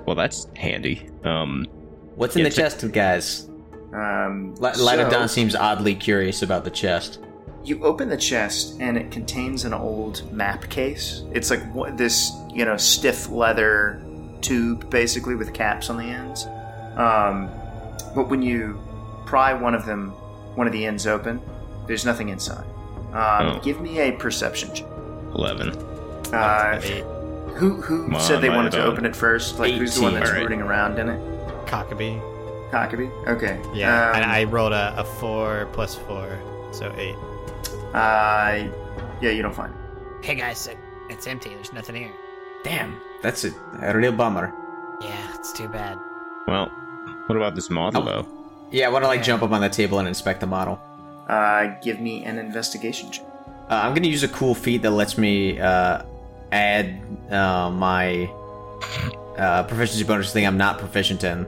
Well, 0.06 0.16
that's 0.16 0.46
handy. 0.56 1.08
Um, 1.24 1.66
What's 2.14 2.36
in 2.36 2.42
Yeah, 2.42 2.48
the 2.50 2.54
check- 2.54 2.72
chest, 2.78 2.92
guys? 2.92 3.48
Um, 3.94 4.54
Light 4.56 4.76
Light 4.78 4.98
so- 4.98 5.10
Dawn 5.10 5.28
seems 5.28 5.54
oddly 5.54 5.94
curious 5.94 6.42
about 6.42 6.64
the 6.64 6.70
chest. 6.70 7.20
You 7.64 7.82
open 7.84 8.08
the 8.08 8.16
chest 8.16 8.76
and 8.80 8.96
it 8.98 9.10
contains 9.10 9.64
an 9.64 9.72
old 9.72 10.30
map 10.32 10.68
case. 10.68 11.22
It's 11.32 11.48
like 11.50 11.62
what, 11.72 11.96
this, 11.96 12.32
you 12.52 12.64
know, 12.64 12.76
stiff 12.76 13.28
leather 13.30 14.02
tube, 14.40 14.90
basically 14.90 15.36
with 15.36 15.52
caps 15.54 15.88
on 15.88 15.96
the 15.98 16.04
ends. 16.04 16.46
Um, 16.96 17.48
but 18.14 18.28
when 18.28 18.42
you 18.42 18.80
pry 19.26 19.52
one 19.54 19.74
of 19.74 19.86
them, 19.86 20.12
one 20.54 20.66
of 20.66 20.72
the 20.72 20.84
ends 20.86 21.06
open, 21.06 21.40
there's 21.86 22.04
nothing 22.04 22.28
inside. 22.28 22.64
Um, 23.12 23.56
Oh. 23.56 23.60
Give 23.62 23.80
me 23.80 23.98
a 24.00 24.12
perception 24.12 24.74
check. 24.74 24.86
eleven. 25.34 25.70
Uh, 26.32 26.80
Eight. 26.82 27.04
who 27.56 27.80
who 27.82 28.08
Come 28.10 28.20
said 28.20 28.36
on, 28.36 28.42
they 28.42 28.48
wanted 28.48 28.72
to 28.72 28.82
open 28.84 29.04
it 29.04 29.14
first? 29.14 29.58
Like 29.58 29.74
who's 29.74 29.94
the 29.94 30.02
one 30.02 30.14
that's 30.14 30.30
Alright. 30.30 30.42
rooting 30.42 30.62
around 30.62 30.98
in 30.98 31.08
it? 31.10 31.20
Cockabee. 31.66 32.20
Cockabee. 32.70 33.10
Okay. 33.28 33.60
Yeah, 33.74 34.10
Um, 34.10 34.16
and 34.16 34.24
I 34.24 34.44
rolled 34.44 34.72
a, 34.72 34.94
a 34.98 35.04
four 35.04 35.68
plus 35.72 35.94
four, 35.94 36.38
so 36.70 36.90
eight. 36.96 37.16
Uh, 37.92 38.68
yeah, 39.20 39.30
you 39.30 39.42
don't 39.42 39.54
find 39.54 39.72
it. 39.74 40.24
Hey 40.24 40.34
guys, 40.36 40.68
it's 41.10 41.26
empty. 41.26 41.50
There's 41.50 41.72
nothing 41.74 41.96
here. 41.96 42.12
Damn, 42.64 42.96
that's 43.20 43.44
a, 43.44 43.52
a 43.82 43.94
real 43.96 44.12
bummer. 44.12 44.54
Yeah, 45.02 45.34
it's 45.34 45.52
too 45.52 45.68
bad. 45.68 45.98
Well, 46.46 46.68
what 47.26 47.36
about 47.36 47.54
this 47.54 47.68
model 47.68 48.02
Oh. 48.02 48.04
though? 48.22 48.26
Yeah, 48.72 48.86
I 48.86 48.88
want 48.88 49.04
to 49.04 49.08
like 49.08 49.22
jump 49.22 49.42
up 49.42 49.52
on 49.52 49.60
the 49.60 49.68
table 49.68 49.98
and 49.98 50.08
inspect 50.08 50.40
the 50.40 50.46
model. 50.46 50.80
Uh, 51.28 51.74
give 51.82 52.00
me 52.00 52.24
an 52.24 52.38
investigation 52.38 53.10
check. 53.10 53.26
Uh, 53.70 53.80
I'm 53.84 53.94
gonna 53.94 54.08
use 54.08 54.22
a 54.22 54.28
cool 54.28 54.54
feat 54.54 54.82
that 54.82 54.90
lets 54.90 55.16
me 55.16 55.60
uh, 55.60 56.02
add 56.50 57.00
uh, 57.30 57.70
my 57.70 58.24
uh, 59.36 59.64
proficiency 59.64 60.04
bonus 60.04 60.32
thing 60.32 60.46
I'm 60.46 60.56
not 60.56 60.78
proficient 60.78 61.22
in. 61.22 61.46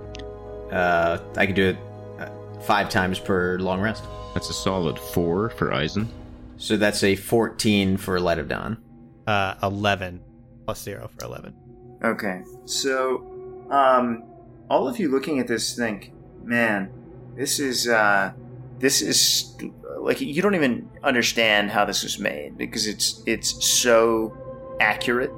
Uh, 0.70 1.18
I 1.36 1.46
can 1.46 1.54
do 1.54 1.68
it 1.68 1.76
uh, 2.20 2.28
five 2.60 2.88
times 2.90 3.18
per 3.18 3.58
long 3.58 3.80
rest. 3.80 4.04
That's 4.34 4.50
a 4.50 4.54
solid 4.54 4.98
four 4.98 5.50
for 5.50 5.72
Eisen. 5.72 6.08
So 6.56 6.76
that's 6.76 7.02
a 7.02 7.16
14 7.16 7.96
for 7.96 8.20
Light 8.20 8.38
of 8.38 8.48
Dawn. 8.48 8.78
Uh, 9.26 9.54
eleven 9.62 10.20
plus 10.66 10.82
zero 10.82 11.10
for 11.18 11.24
eleven. 11.24 11.54
Okay, 12.02 12.42
so, 12.66 13.24
um, 13.70 14.24
all 14.68 14.86
of 14.86 14.98
you 14.98 15.10
looking 15.10 15.38
at 15.38 15.48
this 15.48 15.74
think, 15.74 16.12
man, 16.42 16.90
this 17.36 17.58
is, 17.58 17.88
uh, 17.88 18.32
this 18.78 19.02
is, 19.02 19.56
like, 19.98 20.20
you 20.20 20.42
don't 20.42 20.54
even 20.54 20.88
understand 21.02 21.70
how 21.70 21.84
this 21.84 22.02
was 22.02 22.18
made 22.18 22.56
because 22.58 22.86
it's, 22.86 23.22
it's 23.26 23.64
so 23.64 24.36
accurate, 24.80 25.30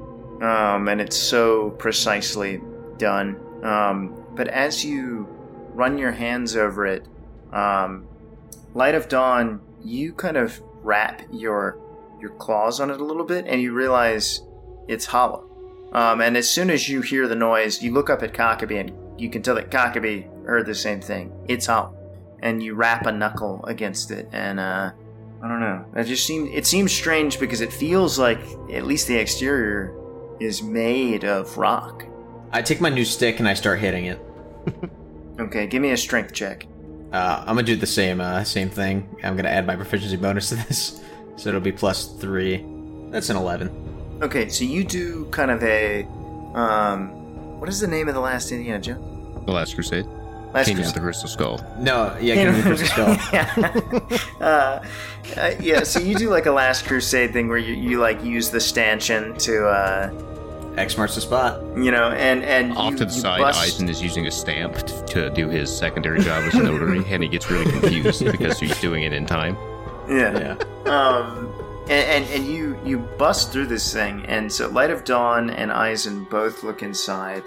um, 0.43 0.89
and 0.89 1.01
it's 1.01 1.17
so 1.17 1.71
precisely 1.71 2.61
done. 2.99 3.37
Um, 3.63 4.25
but 4.35 4.49
as 4.49 4.85
you 4.85 5.27
run 5.73 5.99
your 5.99 6.13
hands 6.13 6.57
over 6.57 6.87
it, 6.87 7.07
um, 7.53 8.07
Light 8.75 8.95
of 8.95 9.09
Dawn, 9.09 9.61
you 9.83 10.13
kind 10.13 10.37
of 10.37 10.61
wrap 10.83 11.23
your, 11.33 11.79
your 12.21 12.31
claws 12.31 12.81
on 12.81 12.91
it 12.91 13.01
a 13.01 13.05
little 13.05 13.25
bit 13.25 13.47
and 13.47 13.61
you 13.61 13.73
realize 13.73 14.43
it's 14.89 15.07
hollow. 15.07 15.49
Um, 15.93 16.21
and 16.21 16.37
as 16.37 16.51
soon 16.51 16.71
as 16.71 16.89
you 16.89 17.01
hear 17.01 17.27
the 17.29 17.37
noise, 17.37 17.83
you 17.83 17.93
look 17.93 18.11
up 18.11 18.23
at 18.23 18.35
Cockabee 18.35 18.81
and 18.81 19.21
you 19.21 19.31
can 19.31 19.43
tell 19.43 19.55
that 19.55 19.71
Cockabee 19.71 20.29
heard 20.47 20.67
the 20.67 20.75
same 20.75 21.01
thing. 21.01 21.33
It's 21.49 21.67
hollow. 21.67 21.95
And 22.41 22.63
you 22.63 22.75
wrap 22.75 23.07
a 23.07 23.13
knuckle 23.13 23.65
against 23.67 24.11
it, 24.11 24.29
and 24.31 24.61
uh, 24.61 24.93
I 25.43 25.49
don't 25.49 25.61
know. 25.61 25.85
It 25.97 26.05
just 26.05 26.27
seems 26.27 26.51
it 26.53 26.67
seems 26.67 26.93
strange 26.93 27.41
because 27.41 27.61
it 27.61 27.73
feels 27.73 28.19
like 28.19 28.41
at 28.71 28.85
least 28.85 29.09
the 29.09 29.17
exterior 29.17 29.95
is 30.39 30.63
made 30.63 31.25
of 31.25 31.57
rock. 31.57 32.05
I 32.53 32.63
take 32.63 32.81
my 32.81 32.91
new 32.91 33.05
stick 33.05 33.39
and 33.39 33.49
I 33.49 33.55
start 33.55 33.81
hitting 33.81 34.07
it. 34.07 34.21
Okay, 35.39 35.67
give 35.67 35.83
me 35.83 35.91
a 35.91 35.97
strength 35.97 36.33
check. 36.33 36.67
Uh, 37.13 37.41
I'm 37.41 37.57
gonna 37.57 37.63
do 37.63 37.77
the 37.77 37.87
same 37.87 38.21
uh, 38.21 38.43
same 38.43 38.71
thing. 38.71 39.07
I'm 39.23 39.37
gonna 39.37 39.51
add 39.51 39.67
my 39.67 39.77
proficiency 39.77 40.17
bonus 40.17 40.49
to 40.49 40.55
this, 40.55 41.03
so 41.37 41.51
it'll 41.51 41.61
be 41.61 41.73
plus 41.73 42.07
three. 42.07 42.65
That's 43.11 43.29
an 43.29 43.37
11. 43.37 44.19
Okay, 44.23 44.49
so 44.49 44.65
you 44.65 44.83
do 44.83 45.27
kind 45.27 45.51
of 45.51 45.63
a 45.63 46.05
um, 46.55 47.11
what 47.61 47.69
is 47.69 47.81
the 47.81 47.87
name 47.87 48.09
of 48.09 48.15
the 48.15 48.21
last 48.21 48.51
Indiana 48.51 48.81
Jones? 48.81 49.45
The 49.45 49.53
Last 49.53 49.75
Crusade. 49.75 50.07
Last 50.57 50.67
Kingdom 50.67 50.87
of 50.87 50.95
the 50.95 51.01
Crystal 51.01 51.29
Skull. 51.29 51.61
No, 51.79 52.17
yeah, 52.21 52.35
give 52.35 52.55
me 52.55 52.61
the 52.61 52.67
crystal 52.69 52.89
skull. 52.89 53.17
yeah. 53.33 54.45
uh, 54.47 54.85
uh, 55.37 55.51
yeah, 55.61 55.83
so 55.83 56.01
you 56.01 56.15
do 56.15 56.31
like 56.31 56.47
a 56.47 56.53
Last 56.53 56.87
Crusade 56.87 57.33
thing 57.33 57.49
where 57.49 57.59
you, 57.59 57.75
you 57.75 57.99
like 58.01 58.23
use 58.25 58.51
the 58.51 58.61
stanchion 58.61 59.37
to, 59.39 59.67
uh, 59.67 60.11
X 60.77 60.99
marks 60.99 61.15
the 61.15 61.21
spot. 61.23 61.63
you 61.77 61.91
know, 61.91 62.11
and 62.11 62.43
and 62.45 62.77
Off 62.77 62.93
you- 62.93 62.99
to 62.99 63.05
the 63.07 63.15
you 63.15 63.21
side, 63.21 63.41
bust- 63.41 63.63
Eisen 63.63 63.89
is 63.89 64.03
using 64.03 64.27
a 64.27 64.31
stamp 64.31 64.77
t- 64.87 64.95
to 65.15 65.31
do 65.31 65.49
his 65.49 65.75
secondary 65.75 66.21
job 66.21 66.43
as 66.45 66.55
a 66.55 66.63
notary, 66.63 67.03
and 67.09 67.23
he 67.23 67.29
gets 67.31 67.51
really 67.51 67.71
confused 67.71 68.23
because 68.31 68.61
he's 68.61 68.79
doing 68.81 69.03
it 69.05 69.13
in 69.15 69.25
time. 69.25 69.57
Yeah. 70.09 70.57
Yeah. 70.85 70.91
Um, 70.93 71.51
and, 71.89 71.91
and 71.91 72.25
and 72.31 72.47
you 72.47 72.79
you 72.85 72.99
bust 72.99 73.53
through 73.53 73.67
this 73.69 73.91
thing, 73.93 74.25
and 74.27 74.53
so 74.53 74.69
Light 74.69 74.91
of 74.91 75.05
Dawn 75.05 75.49
and 75.51 75.73
Eisen 75.73 76.25
both 76.25 76.63
look 76.63 76.83
inside, 76.83 77.43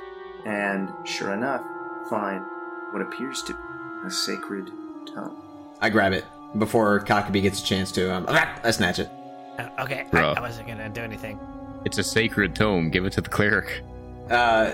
and 0.45 0.91
sure 1.03 1.31
enough, 1.33 1.61
find 2.09 2.43
what 2.91 3.01
appears 3.01 3.41
to 3.43 3.53
be 3.53 3.59
a 4.07 4.11
sacred 4.11 4.67
tome. 5.13 5.41
I 5.81 5.89
grab 5.89 6.13
it 6.13 6.25
before 6.57 6.99
Cockabee 7.01 7.41
gets 7.41 7.61
a 7.61 7.65
chance 7.65 7.91
to. 7.93 8.13
Um, 8.13 8.25
I 8.27 8.71
snatch 8.71 8.99
it. 8.99 9.09
Uh, 9.57 9.69
okay, 9.79 10.05
I, 10.13 10.17
I 10.19 10.39
wasn't 10.39 10.67
gonna 10.67 10.89
do 10.89 11.01
anything. 11.01 11.39
It's 11.85 11.97
a 11.97 12.03
sacred 12.03 12.55
tome. 12.55 12.89
Give 12.89 13.05
it 13.05 13.13
to 13.13 13.21
the 13.21 13.29
cleric. 13.29 13.81
Uh, 14.29 14.71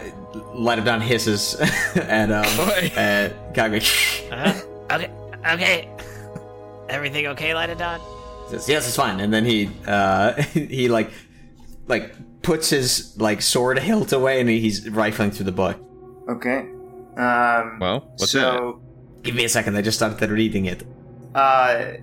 Light 0.53 0.79
of 0.79 0.85
Dawn 0.85 0.99
hisses 1.01 1.55
at 1.95 2.31
um 2.31 2.45
Oi. 2.59 2.91
at 2.95 3.53
Cockabee. 3.53 4.31
Uh, 4.31 4.93
okay, 4.95 5.11
okay. 5.53 5.89
Everything 6.89 7.27
okay, 7.27 7.53
Light 7.53 7.69
of 7.69 7.77
Dawn? 7.77 7.99
says, 8.49 8.69
yes, 8.69 8.87
it's 8.87 8.95
fine. 8.95 9.19
And 9.19 9.33
then 9.33 9.45
he 9.45 9.69
uh 9.87 10.33
he 10.53 10.87
like 10.89 11.11
like 11.87 12.13
puts 12.41 12.69
his 12.69 13.17
like 13.19 13.41
sword 13.41 13.79
hilt 13.79 14.11
away 14.13 14.39
and 14.39 14.49
he's 14.49 14.87
rifling 14.89 15.31
through 15.31 15.45
the 15.45 15.51
book. 15.51 15.77
Okay. 16.29 16.65
Um, 17.17 17.79
Well, 17.79 18.11
what's 18.17 18.31
so, 18.31 18.81
Give 19.23 19.35
me 19.35 19.45
a 19.45 19.49
second. 19.49 19.75
I 19.75 19.81
just 19.81 19.97
started 19.97 20.29
reading 20.29 20.65
it. 20.65 20.83
Uh, 21.33 21.93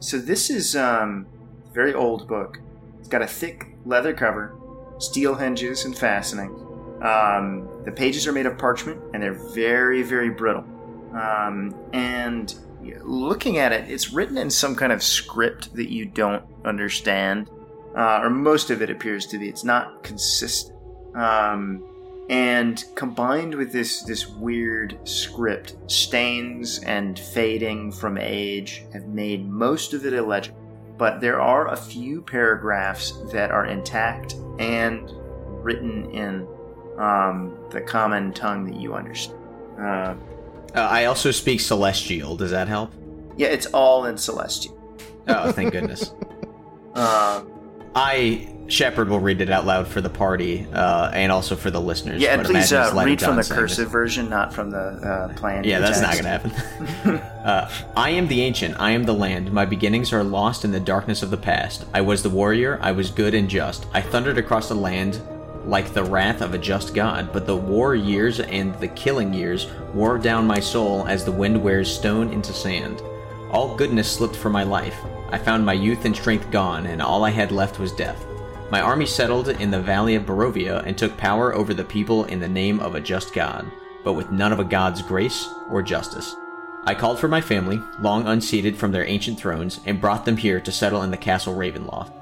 so 0.00 0.18
this 0.18 0.48
is 0.48 0.76
um, 0.76 1.26
a 1.68 1.74
very 1.74 1.92
old 1.94 2.28
book. 2.28 2.58
It's 3.00 3.08
got 3.08 3.20
a 3.22 3.26
thick 3.26 3.74
leather 3.84 4.12
cover, 4.14 4.54
steel 4.98 5.34
hinges 5.34 5.84
and 5.84 5.96
fastening, 5.96 6.50
Um, 7.02 7.68
the 7.84 7.92
pages 7.92 8.26
are 8.26 8.32
made 8.32 8.46
of 8.46 8.58
parchment 8.58 9.00
and 9.12 9.22
they're 9.22 9.40
very, 9.54 10.02
very 10.02 10.30
brittle. 10.30 10.64
Um, 11.14 11.74
and 11.92 12.54
looking 13.02 13.58
at 13.58 13.72
it, 13.72 13.88
it's 13.90 14.12
written 14.12 14.36
in 14.36 14.50
some 14.50 14.74
kind 14.76 14.92
of 14.92 15.02
script 15.02 15.74
that 15.74 15.90
you 15.90 16.04
don't 16.06 16.44
understand, 16.64 17.50
uh, 17.96 18.20
or 18.22 18.30
most 18.30 18.70
of 18.70 18.82
it 18.82 18.90
appears 18.90 19.26
to 19.26 19.38
be. 19.38 19.48
It's 19.48 19.64
not 19.64 20.02
consistent. 20.02 20.78
Um, 21.14 21.84
and 22.28 22.84
combined 22.94 23.54
with 23.54 23.72
this 23.72 24.02
this 24.02 24.26
weird 24.28 24.98
script, 25.08 25.76
stains 25.86 26.80
and 26.84 27.18
fading 27.18 27.90
from 27.92 28.18
age 28.18 28.84
have 28.92 29.06
made 29.06 29.48
most 29.48 29.94
of 29.94 30.04
it 30.06 30.12
illegible. 30.12 30.56
But 30.98 31.20
there 31.20 31.40
are 31.40 31.68
a 31.68 31.76
few 31.76 32.22
paragraphs 32.22 33.12
that 33.32 33.50
are 33.50 33.66
intact 33.66 34.34
and 34.58 35.08
written 35.62 36.10
in 36.10 36.46
um, 36.98 37.56
the 37.70 37.80
common 37.80 38.32
tongue 38.32 38.64
that 38.70 38.80
you 38.80 38.94
understand. 38.94 39.38
Uh, 39.78 40.14
Uh, 40.74 40.80
I 40.80 41.04
also 41.06 41.30
speak 41.30 41.60
Celestial. 41.60 42.36
Does 42.36 42.50
that 42.50 42.68
help? 42.68 42.92
yeah, 43.36 43.46
it's 43.48 43.66
all 43.66 44.04
in 44.06 44.18
Celestial. 44.18 44.74
Oh, 45.28 45.52
thank 45.52 45.72
goodness. 45.72 46.12
Um, 46.94 47.48
I 47.94 48.48
Shepard 48.68 49.08
will 49.08 49.20
read 49.20 49.40
it 49.40 49.50
out 49.50 49.64
loud 49.64 49.88
for 49.88 50.00
the 50.02 50.10
party 50.10 50.66
uh, 50.72 51.10
and 51.14 51.32
also 51.32 51.56
for 51.56 51.70
the 51.70 51.80
listeners. 51.80 52.20
yeah, 52.20 52.34
and 52.34 52.44
please 52.44 52.72
uh, 52.72 52.92
read 52.94 53.20
from 53.20 53.36
the 53.36 53.42
cursive 53.42 53.90
version, 53.90 54.28
not 54.28 54.52
from 54.52 54.70
the 54.70 54.78
uh, 54.78 55.34
plan. 55.34 55.64
Yeah, 55.64 55.80
that's 55.80 56.00
not 56.00 56.14
gonna 56.16 56.28
happen. 56.28 57.12
uh, 57.44 57.70
I 57.96 58.10
am 58.10 58.28
the 58.28 58.42
ancient. 58.42 58.78
I 58.78 58.90
am 58.90 59.04
the 59.04 59.14
land. 59.14 59.50
My 59.52 59.64
beginnings 59.64 60.12
are 60.12 60.22
lost 60.22 60.64
in 60.64 60.70
the 60.70 60.80
darkness 60.80 61.22
of 61.22 61.30
the 61.30 61.36
past. 61.38 61.86
I 61.94 62.02
was 62.02 62.22
the 62.22 62.30
warrior. 62.30 62.78
I 62.82 62.92
was 62.92 63.10
good 63.10 63.34
and 63.34 63.48
just. 63.48 63.86
I 63.94 64.02
thundered 64.02 64.36
across 64.36 64.68
the 64.68 64.74
land 64.74 65.20
like 65.64 65.92
the 65.92 66.04
wrath 66.04 66.40
of 66.42 66.54
a 66.54 66.58
just 66.58 66.94
god. 66.94 67.32
But 67.32 67.46
the 67.46 67.56
war 67.56 67.94
years 67.94 68.40
and 68.40 68.74
the 68.80 68.88
killing 68.88 69.32
years 69.32 69.66
wore 69.94 70.18
down 70.18 70.46
my 70.46 70.60
soul 70.60 71.06
as 71.06 71.24
the 71.24 71.32
wind 71.32 71.62
wears 71.62 71.94
stone 71.94 72.32
into 72.32 72.52
sand. 72.52 73.02
All 73.50 73.74
goodness 73.76 74.10
slipped 74.10 74.36
from 74.36 74.52
my 74.52 74.62
life. 74.62 74.98
I 75.30 75.38
found 75.38 75.64
my 75.64 75.74
youth 75.74 76.04
and 76.04 76.16
strength 76.16 76.50
gone, 76.50 76.86
and 76.86 77.02
all 77.02 77.24
I 77.24 77.30
had 77.30 77.52
left 77.52 77.78
was 77.78 77.92
death. 77.92 78.24
My 78.70 78.82
army 78.82 79.06
settled 79.06 79.48
in 79.48 79.70
the 79.70 79.80
valley 79.80 80.14
of 80.14 80.26
Barovia 80.26 80.84
and 80.84 80.96
took 80.96 81.16
power 81.16 81.54
over 81.54 81.72
the 81.72 81.84
people 81.84 82.24
in 82.24 82.38
the 82.38 82.48
name 82.48 82.80
of 82.80 82.94
a 82.94 83.00
just 83.00 83.32
God, 83.32 83.70
but 84.04 84.12
with 84.12 84.30
none 84.30 84.52
of 84.52 84.60
a 84.60 84.64
God's 84.64 85.00
grace 85.00 85.48
or 85.70 85.80
justice. 85.80 86.36
I 86.84 86.94
called 86.94 87.18
for 87.18 87.28
my 87.28 87.40
family, 87.40 87.80
long 87.98 88.26
unseated 88.26 88.76
from 88.76 88.92
their 88.92 89.06
ancient 89.06 89.40
thrones, 89.40 89.80
and 89.86 90.00
brought 90.00 90.26
them 90.26 90.36
here 90.36 90.60
to 90.60 90.72
settle 90.72 91.02
in 91.02 91.10
the 91.10 91.16
castle 91.16 91.54
Ravenloft. 91.54 92.12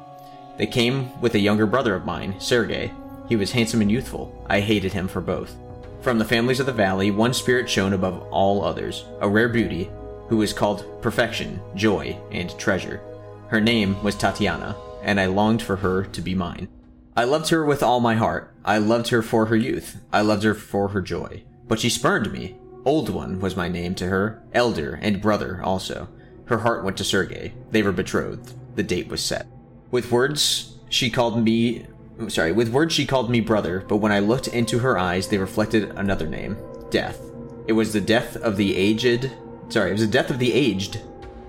They 0.56 0.66
came 0.66 1.20
with 1.20 1.34
a 1.34 1.40
younger 1.40 1.66
brother 1.66 1.94
of 1.94 2.06
mine, 2.06 2.36
Sergei. 2.38 2.92
He 3.28 3.34
was 3.34 3.50
handsome 3.50 3.80
and 3.80 3.90
youthful. 3.90 4.32
I 4.48 4.60
hated 4.60 4.92
him 4.92 5.08
for 5.08 5.20
both. 5.20 5.56
From 6.00 6.18
the 6.18 6.24
families 6.24 6.60
of 6.60 6.66
the 6.66 6.72
valley, 6.72 7.10
one 7.10 7.34
spirit 7.34 7.68
shone 7.68 7.92
above 7.92 8.22
all 8.30 8.64
others, 8.64 9.04
a 9.20 9.28
rare 9.28 9.48
beauty, 9.48 9.90
who 10.28 10.36
was 10.36 10.52
called 10.52 11.02
perfection, 11.02 11.60
joy, 11.74 12.16
and 12.30 12.56
treasure. 12.56 13.00
Her 13.48 13.60
name 13.60 14.00
was 14.02 14.14
Tatiana, 14.14 14.76
and 15.06 15.20
I 15.20 15.26
longed 15.26 15.62
for 15.62 15.76
her 15.76 16.04
to 16.04 16.20
be 16.20 16.34
mine. 16.34 16.68
I 17.16 17.24
loved 17.24 17.48
her 17.48 17.64
with 17.64 17.82
all 17.82 18.00
my 18.00 18.16
heart. 18.16 18.52
I 18.64 18.76
loved 18.78 19.08
her 19.08 19.22
for 19.22 19.46
her 19.46 19.56
youth. 19.56 20.02
I 20.12 20.20
loved 20.20 20.42
her 20.42 20.52
for 20.52 20.88
her 20.88 21.00
joy. 21.00 21.44
But 21.68 21.78
she 21.78 21.88
spurned 21.88 22.30
me. 22.32 22.56
Old 22.84 23.08
One 23.08 23.40
was 23.40 23.56
my 23.56 23.68
name 23.68 23.94
to 23.96 24.08
her, 24.08 24.42
elder 24.52 24.98
and 25.00 25.22
brother 25.22 25.62
also. 25.62 26.08
Her 26.46 26.58
heart 26.58 26.84
went 26.84 26.96
to 26.98 27.04
Sergei. 27.04 27.54
They 27.70 27.82
were 27.82 27.92
betrothed. 27.92 28.54
The 28.76 28.82
date 28.82 29.08
was 29.08 29.24
set. 29.24 29.46
With 29.90 30.10
words, 30.10 30.76
she 30.88 31.08
called 31.08 31.42
me. 31.42 31.86
Sorry, 32.28 32.50
with 32.52 32.70
words, 32.70 32.92
she 32.92 33.06
called 33.06 33.30
me 33.30 33.40
brother, 33.40 33.84
but 33.88 33.96
when 33.96 34.12
I 34.12 34.18
looked 34.18 34.48
into 34.48 34.80
her 34.80 34.98
eyes, 34.98 35.28
they 35.28 35.38
reflected 35.38 35.90
another 35.96 36.26
name 36.26 36.58
death. 36.90 37.20
It 37.66 37.72
was 37.72 37.92
the 37.92 38.00
death 38.00 38.36
of 38.36 38.56
the 38.56 38.76
aged. 38.76 39.30
Sorry, 39.68 39.90
it 39.90 39.94
was 39.94 40.02
the 40.02 40.06
death 40.06 40.30
of 40.30 40.38
the 40.38 40.52
aged. 40.52 41.00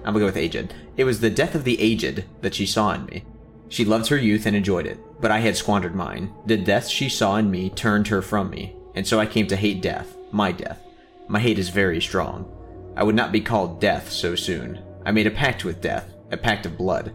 I'm 0.03 0.13
gonna 0.13 0.19
go 0.19 0.25
with 0.25 0.37
aged. 0.37 0.73
It 0.95 1.03
was 1.03 1.19
the 1.19 1.29
death 1.29 1.55
of 1.55 1.63
the 1.63 1.79
aged 1.81 2.23
that 2.41 2.55
she 2.55 2.65
saw 2.65 2.93
in 2.93 3.05
me. 3.05 3.23
She 3.69 3.85
loved 3.85 4.07
her 4.07 4.17
youth 4.17 4.45
and 4.45 4.55
enjoyed 4.55 4.85
it, 4.85 4.99
but 5.19 5.31
I 5.31 5.39
had 5.39 5.57
squandered 5.57 5.95
mine. 5.95 6.33
The 6.45 6.57
death 6.57 6.87
she 6.87 7.09
saw 7.09 7.35
in 7.35 7.51
me 7.51 7.69
turned 7.69 8.07
her 8.07 8.21
from 8.21 8.49
me, 8.49 8.75
and 8.95 9.05
so 9.05 9.19
I 9.19 9.25
came 9.25 9.47
to 9.47 9.55
hate 9.55 9.81
death, 9.81 10.15
my 10.31 10.51
death. 10.51 10.81
My 11.27 11.39
hate 11.39 11.59
is 11.59 11.69
very 11.69 12.01
strong. 12.01 12.51
I 12.95 13.03
would 13.03 13.15
not 13.15 13.31
be 13.31 13.41
called 13.41 13.81
death 13.81 14.11
so 14.11 14.35
soon. 14.35 14.81
I 15.05 15.11
made 15.11 15.27
a 15.27 15.31
pact 15.31 15.65
with 15.65 15.81
death, 15.81 16.13
a 16.31 16.37
pact 16.37 16.65
of 16.65 16.77
blood. 16.77 17.13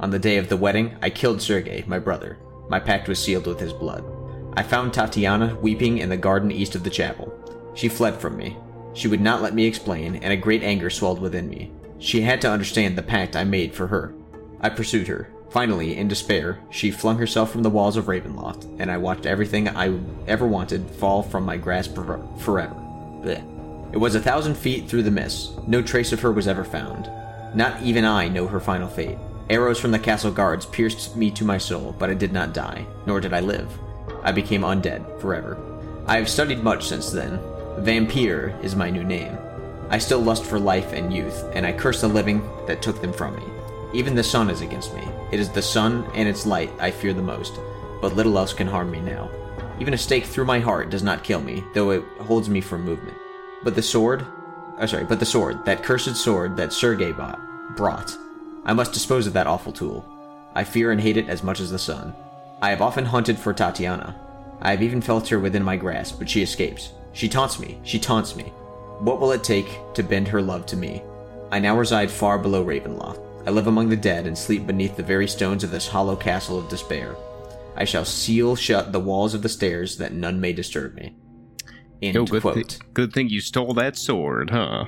On 0.00 0.10
the 0.10 0.18
day 0.18 0.36
of 0.36 0.48
the 0.48 0.56
wedding, 0.56 0.96
I 1.00 1.10
killed 1.10 1.40
Sergei, 1.40 1.84
my 1.86 1.98
brother. 1.98 2.38
My 2.68 2.80
pact 2.80 3.08
was 3.08 3.22
sealed 3.22 3.46
with 3.46 3.60
his 3.60 3.72
blood. 3.72 4.04
I 4.56 4.62
found 4.62 4.92
Tatiana 4.92 5.56
weeping 5.62 5.98
in 5.98 6.08
the 6.08 6.16
garden 6.16 6.50
east 6.50 6.74
of 6.74 6.84
the 6.84 6.90
chapel. 6.90 7.32
She 7.74 7.88
fled 7.88 8.20
from 8.20 8.36
me. 8.36 8.56
She 8.94 9.08
would 9.08 9.20
not 9.20 9.40
let 9.40 9.54
me 9.54 9.64
explain, 9.64 10.16
and 10.16 10.32
a 10.32 10.36
great 10.36 10.62
anger 10.62 10.90
swelled 10.90 11.20
within 11.20 11.48
me. 11.48 11.72
She 11.98 12.20
had 12.20 12.40
to 12.42 12.50
understand 12.50 12.98
the 12.98 13.02
pact 13.02 13.36
I 13.36 13.44
made 13.44 13.74
for 13.74 13.86
her. 13.86 14.14
I 14.60 14.68
pursued 14.68 15.06
her. 15.08 15.31
Finally, 15.52 15.98
in 15.98 16.08
despair, 16.08 16.58
she 16.70 16.90
flung 16.90 17.18
herself 17.18 17.52
from 17.52 17.62
the 17.62 17.68
walls 17.68 17.98
of 17.98 18.06
Ravenloft, 18.06 18.64
and 18.78 18.90
I 18.90 18.96
watched 18.96 19.26
everything 19.26 19.68
I 19.68 19.98
ever 20.26 20.46
wanted 20.46 20.90
fall 20.92 21.22
from 21.22 21.44
my 21.44 21.58
grasp 21.58 21.94
for- 21.94 22.20
forever. 22.38 22.74
Blech. 23.22 23.44
It 23.92 23.98
was 23.98 24.14
a 24.14 24.20
thousand 24.20 24.54
feet 24.54 24.88
through 24.88 25.02
the 25.02 25.10
mist. 25.10 25.50
No 25.68 25.82
trace 25.82 26.10
of 26.10 26.20
her 26.20 26.32
was 26.32 26.48
ever 26.48 26.64
found. 26.64 27.10
Not 27.54 27.82
even 27.82 28.06
I 28.06 28.28
know 28.28 28.46
her 28.46 28.60
final 28.60 28.88
fate. 28.88 29.18
Arrows 29.50 29.78
from 29.78 29.90
the 29.90 29.98
castle 29.98 30.32
guards 30.32 30.64
pierced 30.64 31.14
me 31.16 31.30
to 31.32 31.44
my 31.44 31.58
soul, 31.58 31.94
but 31.98 32.08
I 32.08 32.14
did 32.14 32.32
not 32.32 32.54
die, 32.54 32.86
nor 33.04 33.20
did 33.20 33.34
I 33.34 33.40
live. 33.40 33.68
I 34.22 34.32
became 34.32 34.62
undead 34.62 35.20
forever. 35.20 35.58
I 36.06 36.16
have 36.16 36.30
studied 36.30 36.62
much 36.62 36.88
since 36.88 37.10
then. 37.10 37.38
Vampire 37.80 38.58
is 38.62 38.74
my 38.74 38.88
new 38.88 39.04
name. 39.04 39.36
I 39.90 39.98
still 39.98 40.20
lust 40.20 40.44
for 40.44 40.58
life 40.58 40.94
and 40.94 41.12
youth, 41.12 41.44
and 41.52 41.66
I 41.66 41.72
curse 41.72 42.00
the 42.00 42.08
living 42.08 42.42
that 42.66 42.80
took 42.80 43.02
them 43.02 43.12
from 43.12 43.36
me. 43.36 43.42
Even 43.92 44.14
the 44.14 44.24
sun 44.24 44.48
is 44.48 44.62
against 44.62 44.94
me. 44.94 45.06
It 45.30 45.40
is 45.40 45.50
the 45.50 45.62
sun 45.62 46.10
and 46.14 46.28
its 46.28 46.46
light 46.46 46.72
I 46.80 46.90
fear 46.90 47.12
the 47.12 47.22
most, 47.22 47.58
but 48.00 48.16
little 48.16 48.38
else 48.38 48.52
can 48.52 48.66
harm 48.66 48.90
me 48.90 49.00
now. 49.00 49.30
Even 49.78 49.94
a 49.94 49.98
stake 49.98 50.24
through 50.24 50.44
my 50.44 50.60
heart 50.60 50.90
does 50.90 51.02
not 51.02 51.24
kill 51.24 51.40
me, 51.40 51.62
though 51.74 51.90
it 51.90 52.04
holds 52.20 52.48
me 52.48 52.60
from 52.60 52.84
movement. 52.84 53.16
But 53.62 53.74
the 53.74 53.82
sword, 53.82 54.24
oh 54.78 54.86
sorry, 54.86 55.04
but 55.04 55.20
the 55.20 55.26
sword, 55.26 55.64
that 55.64 55.82
cursed 55.82 56.16
sword 56.16 56.56
that 56.56 56.72
Sergei 56.72 57.12
bought, 57.12 57.40
brought, 57.76 58.16
I 58.64 58.72
must 58.72 58.92
dispose 58.92 59.26
of 59.26 59.32
that 59.32 59.46
awful 59.46 59.72
tool. 59.72 60.08
I 60.54 60.64
fear 60.64 60.92
and 60.92 61.00
hate 61.00 61.16
it 61.16 61.28
as 61.28 61.42
much 61.42 61.60
as 61.60 61.70
the 61.70 61.78
sun. 61.78 62.14
I 62.60 62.70
have 62.70 62.82
often 62.82 63.04
hunted 63.04 63.38
for 63.38 63.52
Tatiana. 63.52 64.14
I 64.60 64.70
have 64.70 64.82
even 64.82 65.00
felt 65.00 65.28
her 65.28 65.40
within 65.40 65.64
my 65.64 65.76
grasp, 65.76 66.18
but 66.18 66.30
she 66.30 66.42
escapes. 66.42 66.92
She 67.12 67.28
taunts 67.28 67.58
me. 67.58 67.78
She 67.82 67.98
taunts 67.98 68.36
me. 68.36 68.44
What 69.00 69.20
will 69.20 69.32
it 69.32 69.42
take 69.42 69.66
to 69.94 70.02
bend 70.02 70.28
her 70.28 70.40
love 70.40 70.64
to 70.66 70.76
me? 70.76 71.02
I 71.50 71.58
now 71.58 71.76
reside 71.76 72.10
far 72.10 72.38
below 72.38 72.64
Ravenloft. 72.64 73.18
I 73.44 73.50
live 73.50 73.66
among 73.66 73.88
the 73.88 73.96
dead 73.96 74.26
and 74.26 74.36
sleep 74.38 74.66
beneath 74.66 74.96
the 74.96 75.02
very 75.02 75.26
stones 75.26 75.64
of 75.64 75.70
this 75.70 75.88
hollow 75.88 76.16
castle 76.16 76.58
of 76.58 76.68
despair. 76.68 77.16
I 77.76 77.84
shall 77.84 78.04
seal 78.04 78.54
shut 78.54 78.92
the 78.92 79.00
walls 79.00 79.34
of 79.34 79.42
the 79.42 79.48
stairs 79.48 79.96
that 79.96 80.12
none 80.12 80.40
may 80.40 80.52
disturb 80.52 80.94
me. 80.94 81.16
End 82.00 82.14
Yo, 82.14 82.24
good, 82.24 82.42
quote. 82.42 82.54
thi- 82.72 82.78
good 82.94 83.12
thing 83.12 83.28
you 83.28 83.40
stole 83.40 83.74
that 83.74 83.96
sword, 83.96 84.50
huh? 84.50 84.84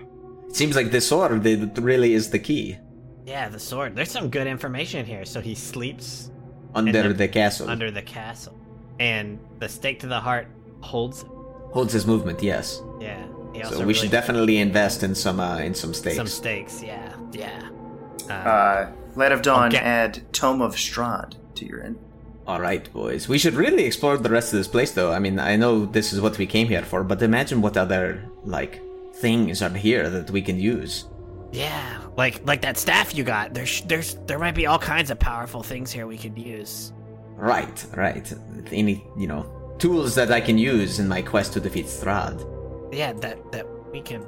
It 0.49 0.57
seems 0.57 0.77
like 0.77 0.91
this 0.91 1.09
sword 1.09 1.43
that 1.43 1.79
really 1.81 2.13
is 2.15 2.31
the 2.31 2.39
key 2.39 2.79
Yeah, 3.27 3.49
the 3.49 3.59
sword. 3.59 3.97
There's 3.97 4.11
some 4.11 4.29
good 4.31 4.47
information 4.47 5.05
here. 5.07 5.25
So 5.25 5.41
he 5.41 5.55
sleeps 5.55 6.31
under 6.75 6.93
then 6.93 7.17
the 7.17 7.29
castle. 7.29 7.69
under 7.71 7.91
the 7.91 8.03
castle, 8.03 8.57
and 9.01 9.39
the 9.59 9.69
stake 9.69 10.01
to 10.01 10.07
the 10.07 10.21
heart 10.21 10.47
holds. 10.81 11.25
Holds 11.73 11.93
his 11.93 12.07
movement, 12.07 12.43
yes. 12.43 12.83
Yeah. 13.01 13.25
So 13.65 13.71
we 13.79 13.83
really- 13.83 13.95
should 13.95 14.11
definitely 14.11 14.59
invest 14.59 15.03
in 15.03 15.15
some 15.15 15.41
uh, 15.41 15.59
in 15.59 15.75
some 15.75 15.95
stakes. 15.95 16.17
some 16.17 16.27
stakes. 16.27 16.83
Yeah, 16.83 17.15
yeah. 17.33 17.69
Uh, 18.31 18.33
Uh, 18.33 18.87
Light 19.17 19.33
of 19.33 19.43
Dawn, 19.43 19.69
Okay. 19.69 19.79
add 19.79 20.23
Tome 20.33 20.61
of 20.63 20.75
Strahd 20.75 21.35
to 21.55 21.67
your 21.67 21.83
end. 21.83 21.97
All 22.47 22.61
right, 22.61 22.93
boys. 22.93 23.29
We 23.29 23.39
should 23.39 23.55
really 23.55 23.85
explore 23.85 24.17
the 24.19 24.29
rest 24.29 24.53
of 24.53 24.59
this 24.59 24.69
place, 24.69 24.91
though. 24.93 25.13
I 25.13 25.19
mean, 25.19 25.39
I 25.39 25.57
know 25.57 25.87
this 25.87 26.13
is 26.13 26.21
what 26.21 26.37
we 26.37 26.47
came 26.47 26.69
here 26.69 26.83
for, 26.83 27.03
but 27.05 27.23
imagine 27.23 27.63
what 27.63 27.77
other 27.77 28.23
like 28.45 28.83
things 29.15 29.63
are 29.63 29.71
here 29.71 30.11
that 30.11 30.31
we 30.31 30.43
can 30.43 30.59
use. 30.59 31.05
yeah, 31.53 31.99
like 32.17 32.43
like 32.47 32.61
that 32.63 32.77
staff 32.77 33.15
you 33.15 33.23
got. 33.25 33.55
There's 33.55 33.81
there's 33.83 34.17
there 34.27 34.39
might 34.41 34.57
be 34.57 34.67
all 34.67 34.79
kinds 34.79 35.11
of 35.11 35.19
powerful 35.21 35.63
things 35.63 35.93
here 35.93 36.07
we 36.07 36.19
could 36.19 36.37
use. 36.37 36.93
Right, 37.37 37.79
right. 37.97 38.27
Any 38.73 39.05
you 39.17 39.27
know 39.29 39.47
tools 39.79 40.15
that 40.17 40.31
I 40.33 40.41
can 40.41 40.59
use 40.59 40.99
in 40.99 41.07
my 41.09 41.23
quest 41.23 41.53
to 41.55 41.61
defeat 41.61 41.87
Strahd. 41.87 42.39
Yeah, 42.93 43.13
that 43.25 43.39
that 43.53 43.67
we 43.93 44.01
can. 44.03 44.21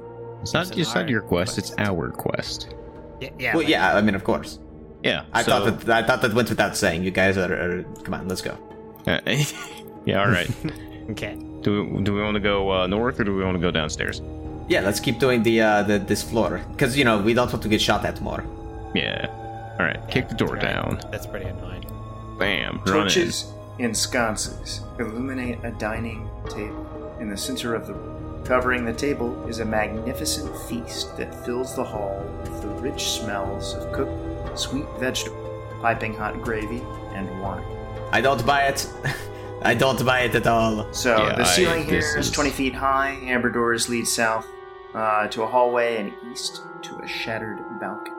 It's 0.43 0.55
not 0.55 0.68
use 0.68 0.77
just 0.86 0.94
not 0.94 1.05
our 1.05 1.10
your 1.10 1.23
quest, 1.23 1.59
it's 1.59 1.74
our 1.78 2.10
quest. 2.10 2.68
Yeah, 3.20 3.30
yeah. 3.38 3.55
well, 3.55 3.62
like- 3.64 3.68
yeah. 3.70 3.97
I 3.97 4.01
mean, 4.02 4.14
of 4.14 4.24
course. 4.24 4.59
Yeah. 5.02 5.24
I 5.32 5.43
so- 5.43 5.51
thought 5.51 5.80
that 5.80 6.05
I 6.05 6.06
thought 6.06 6.22
that 6.22 6.34
went 6.34 6.48
without 6.48 6.76
saying. 6.76 7.05
You 7.05 7.10
guys 7.10 7.36
are, 7.38 7.52
are 7.52 7.82
come 8.05 8.14
on, 8.14 8.28
let's 8.28 8.43
go. 8.43 8.56
Uh, 9.06 9.20
yeah, 10.05 10.20
all 10.20 10.28
right. 10.28 10.51
Okay. 11.09 11.36
do 11.62 11.84
we, 11.84 12.02
do 12.02 12.12
we 12.12 12.20
want 12.20 12.34
to 12.34 12.40
go 12.40 12.72
uh, 12.72 12.86
north 12.88 13.20
or 13.20 13.24
do 13.24 13.32
we 13.36 13.44
want 13.44 13.55
to 13.56 13.60
go 13.60 13.70
downstairs? 13.70 14.20
Yeah, 14.68 14.80
let's 14.80 14.98
keep 14.98 15.20
doing 15.20 15.44
the 15.44 15.60
uh, 15.60 15.82
the 15.84 16.01
this 16.01 16.20
floor 16.20 16.60
because 16.72 16.98
you 16.98 17.05
know 17.05 17.18
we 17.22 17.32
don't 17.32 17.48
want 17.52 17.62
to 17.62 17.68
get 17.68 17.80
shot 17.80 18.05
at 18.05 18.20
more. 18.20 18.43
Yeah. 18.93 19.28
All 19.78 19.86
right. 19.86 20.01
Kick 20.09 20.28
the 20.28 20.34
door 20.34 20.55
Right. 20.55 20.62
down. 20.62 20.98
That's 21.12 21.24
pretty 21.26 21.47
annoying. 21.47 21.84
Bam. 22.40 22.80
Run 22.86 22.97
in. 22.97 23.02
Torches, 23.02 23.47
in 23.78 23.94
sconces 23.94 24.80
illuminate 24.98 25.59
a 25.62 25.70
dining 25.78 26.28
table 26.48 27.14
in 27.20 27.30
the 27.30 27.36
center 27.36 27.76
of 27.76 27.86
the 27.86 27.94
room. 27.94 28.15
Covering 28.47 28.85
the 28.85 28.93
table 28.93 29.44
is 29.48 29.59
a 29.59 29.64
magnificent 29.64 30.56
feast 30.68 31.16
that 31.16 31.35
fills 31.44 31.74
the 31.74 31.82
hall 31.82 32.23
with 32.43 32.62
the 32.62 32.68
rich 32.68 33.02
smells 33.10 33.74
of 33.74 33.90
cooked 33.93 34.59
sweet 34.59 34.86
vegetables, 35.01 35.74
piping 35.82 36.14
hot 36.14 36.40
gravy, 36.40 36.81
and 37.14 37.28
wine. 37.40 37.64
I 38.12 38.20
don't 38.20 38.47
buy 38.47 38.62
it. 38.68 38.89
I 39.62 39.74
don't 39.74 40.05
buy 40.06 40.20
it 40.20 40.35
at 40.36 40.47
all. 40.47 40.93
So 40.93 41.16
Yeah, 41.27 41.35
the 41.35 41.44
ceiling 41.44 41.85
here 41.86 41.97
this 41.97 42.14
is 42.14 42.27
is- 42.28 42.31
20 42.31 42.51
feet 42.51 42.74
high. 42.74 43.18
Amber 43.24 43.51
doors 43.51 43.89
lead 43.89 44.06
south 44.06 44.47
uh, 44.94 45.27
to 45.28 45.43
a 45.43 45.47
hallway 45.47 45.97
and 45.97 46.12
east 46.31 46.62
to 46.82 46.97
a 47.01 47.09
shattered 47.09 47.59
balcony. 47.81 48.14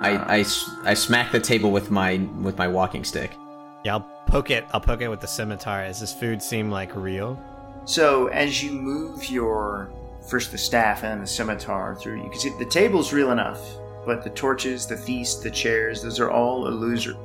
I 0.00 0.44
I 0.84 0.94
smack 0.94 1.30
the 1.32 1.40
table 1.40 1.70
with 1.70 1.90
my 1.90 2.16
with 2.40 2.56
my 2.58 2.66
walking 2.66 3.04
stick. 3.04 3.36
Yeah, 3.84 3.94
I'll 3.94 4.08
poke 4.26 4.50
it. 4.50 4.66
I'll 4.72 4.80
poke 4.80 5.00
it 5.00 5.08
with 5.08 5.20
the 5.20 5.26
scimitar. 5.28 5.84
Does 5.86 6.00
this 6.00 6.12
food 6.14 6.42
seem 6.42 6.70
like 6.70 6.94
real? 6.96 7.40
So 7.88 8.26
as 8.26 8.62
you 8.62 8.70
move 8.72 9.30
your 9.30 9.90
first 10.28 10.52
the 10.52 10.58
staff 10.58 11.04
and 11.04 11.12
then 11.12 11.20
the 11.22 11.26
scimitar 11.26 11.94
through, 11.94 12.22
you 12.22 12.28
can 12.28 12.38
see 12.38 12.52
the 12.58 12.66
table's 12.66 13.14
real 13.14 13.30
enough, 13.30 13.66
but 14.04 14.22
the 14.22 14.28
torches, 14.28 14.86
the 14.86 14.96
feast, 14.96 15.42
the 15.42 15.50
chairs, 15.50 16.02
those 16.02 16.20
are 16.20 16.30
all 16.30 16.66
illusory. 16.66 17.16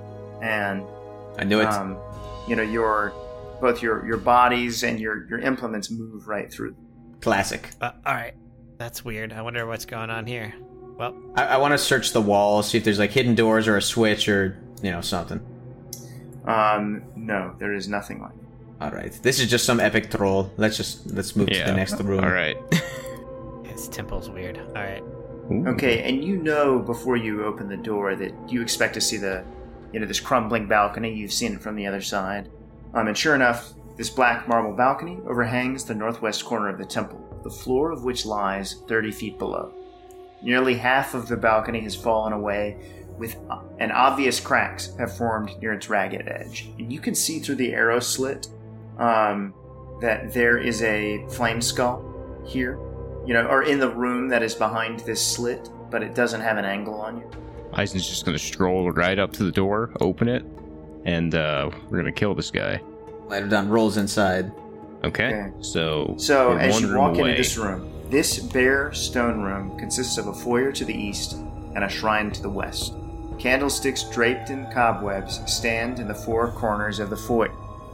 And 0.41 0.85
I 1.37 1.43
knew 1.43 1.59
it. 1.59 1.65
um, 1.65 1.97
you 2.47 2.55
know 2.55 2.63
your 2.63 3.11
both 3.59 3.81
your 3.81 4.05
your 4.05 4.15
bodies 4.15 4.83
and 4.83 5.01
your 5.01 5.27
your 5.27 5.39
implements 5.39 5.91
move 5.91 6.29
right 6.29 6.49
through. 6.49 6.77
Classic. 7.19 7.69
Uh, 7.81 7.91
all 8.05 8.13
right, 8.13 8.33
that's 8.77 9.03
weird. 9.03 9.33
I 9.33 9.41
wonder 9.41 9.65
what's 9.65 9.85
going 9.85 10.09
on 10.09 10.25
here. 10.25 10.53
Well, 10.97 11.13
I, 11.35 11.43
I 11.43 11.57
want 11.57 11.73
to 11.73 11.77
search 11.77 12.13
the 12.13 12.21
walls, 12.21 12.69
see 12.69 12.77
if 12.77 12.85
there's 12.85 12.99
like 12.99 13.11
hidden 13.11 13.35
doors 13.35 13.67
or 13.67 13.75
a 13.75 13.81
switch 13.81 14.29
or 14.29 14.57
you 14.81 14.91
know 14.91 15.01
something. 15.01 15.45
Um, 16.45 17.03
no, 17.17 17.53
there 17.59 17.73
is 17.73 17.89
nothing 17.89 18.21
like. 18.21 18.31
That. 18.31 18.42
All 18.83 18.91
right, 18.91 19.17
this 19.21 19.39
is 19.39 19.49
just 19.49 19.63
some 19.63 19.79
epic 19.79 20.11
troll. 20.11 20.51
Let's 20.57 20.75
just 20.75 21.09
let's 21.13 21.37
move 21.37 21.47
to 21.47 21.63
the 21.63 21.71
next 21.71 21.97
room. 22.01 22.21
All 22.21 22.29
right. 22.29 22.57
his 23.63 23.87
temple's 23.87 24.29
weird. 24.29 24.57
All 24.57 24.83
right. 24.83 25.01
Okay, 25.67 26.03
and 26.03 26.21
you 26.21 26.35
know 26.35 26.79
before 26.79 27.15
you 27.15 27.45
open 27.45 27.69
the 27.69 27.77
door 27.77 28.13
that 28.15 28.33
you 28.49 28.61
expect 28.61 28.93
to 28.95 29.01
see 29.01 29.15
the, 29.15 29.45
you 29.93 30.01
know, 30.01 30.05
this 30.05 30.19
crumbling 30.19 30.67
balcony. 30.67 31.13
You've 31.13 31.31
seen 31.31 31.53
it 31.53 31.61
from 31.61 31.77
the 31.77 31.87
other 31.87 32.01
side. 32.01 32.49
Um, 32.93 33.07
and 33.07 33.17
sure 33.17 33.35
enough, 33.35 33.71
this 33.95 34.09
black 34.09 34.49
marble 34.49 34.75
balcony 34.75 35.17
overhangs 35.29 35.85
the 35.85 35.95
northwest 35.95 36.43
corner 36.43 36.67
of 36.67 36.77
the 36.77 36.85
temple, 36.85 37.39
the 37.41 37.49
floor 37.49 37.91
of 37.91 38.03
which 38.03 38.25
lies 38.25 38.81
30 38.89 39.11
feet 39.13 39.39
below. 39.39 39.73
Nearly 40.41 40.75
half 40.75 41.13
of 41.13 41.29
the 41.29 41.37
balcony 41.37 41.79
has 41.81 41.95
fallen 41.95 42.33
away, 42.33 42.77
with 43.17 43.37
and 43.79 43.91
obvious 43.91 44.39
cracks 44.39 44.93
have 44.97 45.15
formed 45.15 45.51
near 45.61 45.71
its 45.71 45.89
ragged 45.89 46.27
edge. 46.27 46.69
And 46.77 46.91
you 46.91 46.99
can 46.99 47.15
see 47.15 47.39
through 47.39 47.55
the 47.55 47.73
arrow 47.73 47.99
slit 47.99 48.47
um, 48.97 49.53
that 50.01 50.33
there 50.33 50.57
is 50.57 50.81
a 50.83 51.25
flame 51.29 51.61
skull 51.61 52.09
here 52.45 52.77
you 53.25 53.33
know, 53.33 53.45
or 53.45 53.63
in 53.63 53.79
the 53.79 53.89
room 53.89 54.27
that 54.29 54.43
is 54.43 54.53
behind 54.53 54.99
this 55.01 55.25
slit, 55.25 55.69
but 55.89 56.03
it 56.03 56.13
doesn't 56.15 56.41
have 56.41 56.57
an 56.57 56.65
angle 56.65 56.95
on 56.95 57.17
you. 57.17 57.29
Eisen's 57.73 58.07
just 58.07 58.25
gonna 58.25 58.37
stroll 58.37 58.91
right 58.91 59.17
up 59.17 59.31
to 59.33 59.43
the 59.43 59.51
door, 59.51 59.91
open 59.99 60.27
it, 60.27 60.43
and 61.05 61.33
uh, 61.33 61.71
we're 61.89 61.97
gonna 61.97 62.11
kill 62.11 62.35
this 62.35 62.51
guy. 62.51 62.81
Light 63.27 63.43
of 63.43 63.49
Dawn 63.49 63.69
rolls 63.69 63.97
inside. 63.97 64.51
Okay. 65.03 65.33
Okay. 65.33 65.51
So 65.61 66.15
So 66.17 66.57
as 66.57 66.81
you 66.81 66.95
walk 66.95 67.17
away. 67.17 67.31
into 67.31 67.41
this 67.41 67.57
room, 67.57 67.89
this 68.09 68.39
bare 68.39 68.93
stone 68.93 69.41
room 69.41 69.77
consists 69.77 70.17
of 70.17 70.27
a 70.27 70.33
foyer 70.33 70.71
to 70.71 70.85
the 70.85 70.93
east 70.93 71.33
and 71.33 71.83
a 71.83 71.89
shrine 71.89 72.31
to 72.31 72.41
the 72.41 72.49
west. 72.49 72.93
Candlesticks 73.39 74.03
draped 74.03 74.49
in 74.49 74.69
cobwebs 74.71 75.41
stand 75.51 75.99
in 75.99 76.07
the 76.07 76.13
four 76.13 76.51
corners 76.51 76.99
of 76.99 77.09
the 77.09 77.17
foyer. 77.17 77.51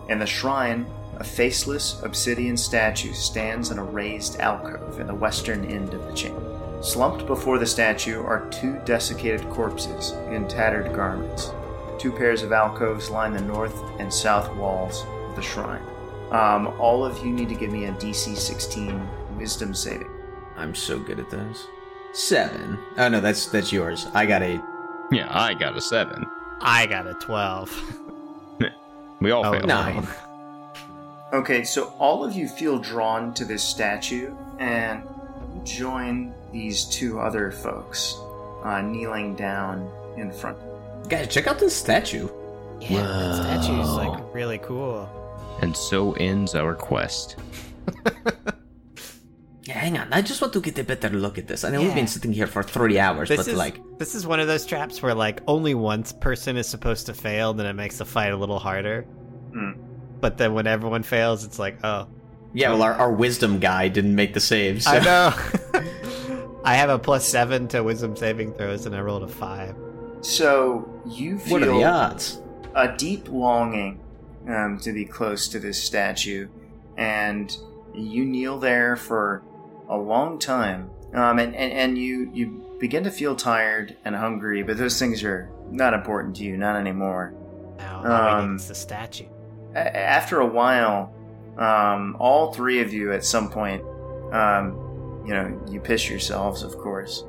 In 0.09 0.17
the 0.17 0.25
shrine, 0.25 0.87
a 1.17 1.23
faceless 1.23 2.01
obsidian 2.01 2.57
statue 2.57 3.13
stands 3.13 3.69
in 3.69 3.77
a 3.77 3.83
raised 3.83 4.39
alcove 4.39 4.99
in 4.99 5.05
the 5.05 5.13
western 5.13 5.63
end 5.65 5.93
of 5.93 6.05
the 6.05 6.13
chamber. 6.13 6.81
Slumped 6.81 7.27
before 7.27 7.59
the 7.59 7.65
statue 7.65 8.23
are 8.23 8.49
two 8.49 8.79
desiccated 8.85 9.47
corpses 9.49 10.11
in 10.31 10.47
tattered 10.47 10.93
garments. 10.95 11.51
Two 11.99 12.11
pairs 12.11 12.41
of 12.41 12.51
alcoves 12.51 13.11
line 13.11 13.33
the 13.33 13.41
north 13.41 13.83
and 13.99 14.11
south 14.11 14.51
walls 14.55 15.05
of 15.29 15.35
the 15.35 15.41
shrine. 15.43 15.83
Um, 16.31 16.67
all 16.79 17.05
of 17.05 17.23
you 17.23 17.31
need 17.31 17.49
to 17.49 17.55
give 17.55 17.71
me 17.71 17.85
a 17.85 17.91
DC 17.91 18.35
16 18.35 19.07
Wisdom 19.37 19.75
saving. 19.75 20.09
I'm 20.55 20.73
so 20.73 20.99
good 20.99 21.19
at 21.19 21.29
those. 21.29 21.67
Seven. 22.13 22.79
Oh 22.97 23.07
no, 23.07 23.21
that's 23.21 23.45
that's 23.45 23.71
yours. 23.71 24.07
I 24.13 24.25
got 24.25 24.41
a. 24.41 24.61
yeah, 25.11 25.27
I 25.29 25.53
got 25.53 25.77
a 25.77 25.81
seven. 25.81 26.25
I 26.59 26.87
got 26.87 27.07
a 27.07 27.13
twelve. 27.13 27.71
We 29.19 29.31
all 29.31 29.45
Oh, 29.45 29.51
failed. 29.51 29.67
Nine. 29.67 30.07
Okay, 31.31 31.63
so 31.63 31.93
all 31.99 32.23
of 32.25 32.33
you 32.33 32.47
feel 32.47 32.79
drawn 32.79 33.35
to 33.35 33.45
this 33.45 33.61
statue, 33.63 34.33
and 34.57 35.03
join 35.63 36.33
these 36.51 36.85
two 36.85 37.19
other 37.19 37.51
folks 37.51 38.15
uh, 38.63 38.81
kneeling 38.81 39.35
down 39.35 39.87
in 40.17 40.31
front. 40.31 40.57
Guys, 41.07 41.27
check 41.27 41.45
out 41.45 41.59
this 41.59 41.75
statue. 41.75 42.27
Yeah, 42.81 43.03
that 43.03 43.35
statue's 43.61 43.79
It's 43.81 43.89
like 43.89 44.09
like 44.09 44.33
really 44.33 44.57
cool. 44.57 45.07
And 45.61 45.77
so 45.77 46.13
ends 46.13 46.55
our 46.55 46.73
quest. 46.73 47.35
Yeah, 49.69 49.77
hang 49.77 49.99
on. 49.99 50.11
I 50.11 50.23
just 50.23 50.41
want 50.41 50.51
to 50.53 50.61
get 50.61 50.79
a 50.79 50.83
better 50.83 51.09
look 51.09 51.37
at 51.37 51.45
this. 51.45 51.63
I 51.63 51.69
know 51.69 51.79
we've 51.79 51.93
been 51.93 52.07
sitting 52.07 52.33
here 52.33 52.47
for 52.47 52.63
three 52.63 52.97
hours, 52.97 53.29
This 53.29 53.37
but 53.37 53.47
is 53.49 53.55
like, 53.55 53.79
this 53.99 54.15
is 54.15 54.25
one 54.25 54.39
of 54.39 54.47
those 54.47 54.65
traps 54.65 54.99
where 55.03 55.13
like 55.13 55.41
only 55.47 55.75
one 55.75 56.01
person 56.21 56.57
is 56.57 56.67
supposed 56.67 57.05
to 57.05 57.13
fail, 57.13 57.53
then 57.53 57.67
it 57.67 57.73
makes 57.73 57.99
the 57.99 58.05
fight 58.05 58.33
a 58.33 58.35
little 58.35 58.57
harder. 58.57 59.03
Hmm. 59.53 59.73
But 60.21 60.39
then 60.39 60.55
when 60.55 60.65
everyone 60.65 61.03
fails, 61.03 61.43
it's 61.43 61.59
like, 61.59 61.77
oh, 61.83 62.07
yeah, 62.51 62.71
well, 62.71 62.81
our, 62.81 62.95
our 62.95 63.11
wisdom 63.11 63.59
guy 63.59 63.89
didn't 63.89 64.15
make 64.15 64.33
the 64.33 64.39
save. 64.39 64.81
So. 64.81 64.89
I 64.89 64.99
know. 65.03 65.33
I 66.65 66.73
have 66.73 66.89
a 66.89 66.97
plus 66.97 67.23
seven 67.23 67.67
to 67.67 67.83
wisdom 67.83 68.15
saving 68.15 68.53
throws, 68.53 68.87
and 68.87 68.95
I 68.95 69.01
rolled 69.01 69.21
a 69.21 69.27
five. 69.27 69.75
So 70.21 70.99
you 71.05 71.37
What 71.37 71.61
are 71.61 71.67
the 71.67 71.71
feel 71.73 71.83
odds? 71.83 72.41
a 72.73 72.97
deep 72.97 73.29
longing 73.29 73.99
um, 74.47 74.79
to 74.79 74.91
be 74.93 75.05
close 75.05 75.47
to 75.49 75.59
this 75.59 75.79
statue, 75.81 76.47
and 76.97 77.55
you 77.93 78.25
kneel 78.25 78.57
there 78.57 78.95
for 78.95 79.43
a 79.89 79.97
long 79.97 80.39
time. 80.39 80.89
Um, 81.13 81.39
and, 81.39 81.55
and, 81.55 81.71
and 81.73 81.97
you, 81.97 82.29
you 82.33 82.77
begin 82.79 83.03
to 83.03 83.11
feel 83.11 83.35
tired 83.35 83.95
and 84.05 84.15
hungry, 84.15 84.61
but 84.63 84.77
those 84.77 84.99
things 84.99 85.23
are 85.23 85.49
not 85.71 85.93
important 85.93 86.35
to 86.37 86.43
you, 86.43 86.55
not 86.57 86.75
anymore. 86.75 87.33
Now, 87.79 87.97
all 88.05 88.11
Um, 88.41 88.49
need 88.51 88.55
is 88.57 88.67
the 88.67 88.75
statue. 88.75 89.25
A- 89.75 89.97
after 89.97 90.39
a 90.39 90.45
while, 90.45 91.13
um, 91.57 92.15
all 92.19 92.53
three 92.53 92.81
of 92.81 92.93
you 92.93 93.11
at 93.11 93.25
some 93.25 93.49
point, 93.49 93.83
um, 94.31 95.23
you 95.25 95.33
know, 95.33 95.59
you 95.69 95.79
piss 95.79 96.09
yourselves, 96.09 96.61
of 96.63 96.77
course. 96.77 97.23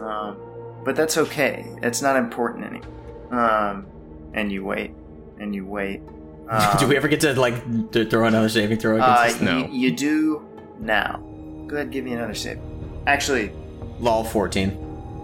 Um, 0.00 0.38
but 0.84 0.96
that's 0.96 1.16
okay. 1.18 1.66
It's 1.82 2.00
not 2.02 2.16
important 2.16 2.64
anymore. 2.64 2.88
Um, 3.30 3.86
and 4.34 4.50
you 4.50 4.64
wait, 4.64 4.92
and 5.38 5.54
you 5.54 5.66
wait. 5.66 6.00
Um, 6.48 6.76
Do 6.78 6.86
we 6.88 6.96
ever 6.96 7.08
get 7.08 7.20
to 7.20 7.38
like 7.38 7.92
th- 7.92 8.08
throw 8.10 8.24
another 8.26 8.48
saving 8.48 8.78
throw 8.78 8.98
uh, 8.98 9.22
against 9.24 9.42
No. 9.42 9.58
you, 9.58 9.66
you 9.90 9.92
do 9.96 10.46
now. 10.80 11.22
Go 11.68 11.76
ahead, 11.76 11.90
give 11.90 12.04
me 12.04 12.12
another 12.12 12.34
save. 12.34 12.58
Actually, 13.06 13.52
Lol 14.00 14.24
fourteen? 14.24 14.70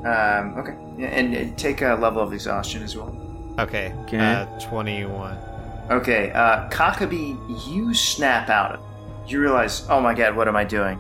um, 0.05 0.55
okay, 0.59 0.75
Yeah, 0.99 1.07
and, 1.09 1.35
and 1.35 1.59
take 1.59 1.81
a 1.83 1.95
level 1.95 2.23
of 2.23 2.33
exhaustion 2.33 2.83
as 2.83 2.95
well. 2.97 3.11
Okay, 3.59 3.93
Okay. 4.05 4.19
Uh, 4.19 4.47
twenty-one. 4.61 5.37
Okay, 5.91 6.31
uh, 6.33 6.69
Cockabee, 6.71 7.37
you 7.73 7.93
snap 7.95 8.49
out 8.49 8.73
of 8.73 8.81
it. 8.81 9.31
You 9.31 9.41
realize, 9.41 9.87
oh 9.89 10.01
my 10.01 10.15
god, 10.15 10.37
what 10.37 10.49
am 10.49 10.57
I 10.57 10.65
doing? 10.65 10.99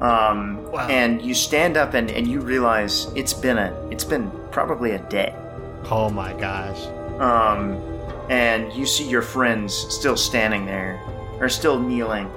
Um, 0.00 0.70
Wow. 0.72 0.88
and 0.88 1.22
you 1.22 1.34
stand 1.34 1.76
up 1.76 1.94
and, 1.94 2.10
and 2.10 2.26
you 2.26 2.40
realize 2.40 3.06
it's 3.14 3.32
been 3.32 3.58
a 3.58 3.72
it's 3.90 4.04
been 4.04 4.30
probably 4.50 4.92
a 4.92 4.98
day. 5.08 5.34
Oh 5.90 6.10
my 6.10 6.32
gosh. 6.34 6.86
Um, 7.20 7.76
and 8.28 8.72
you 8.72 8.86
see 8.86 9.08
your 9.08 9.22
friends 9.22 9.72
still 9.74 10.16
standing 10.16 10.66
there, 10.66 11.00
or 11.40 11.48
still 11.48 11.78
kneeling, 11.78 12.28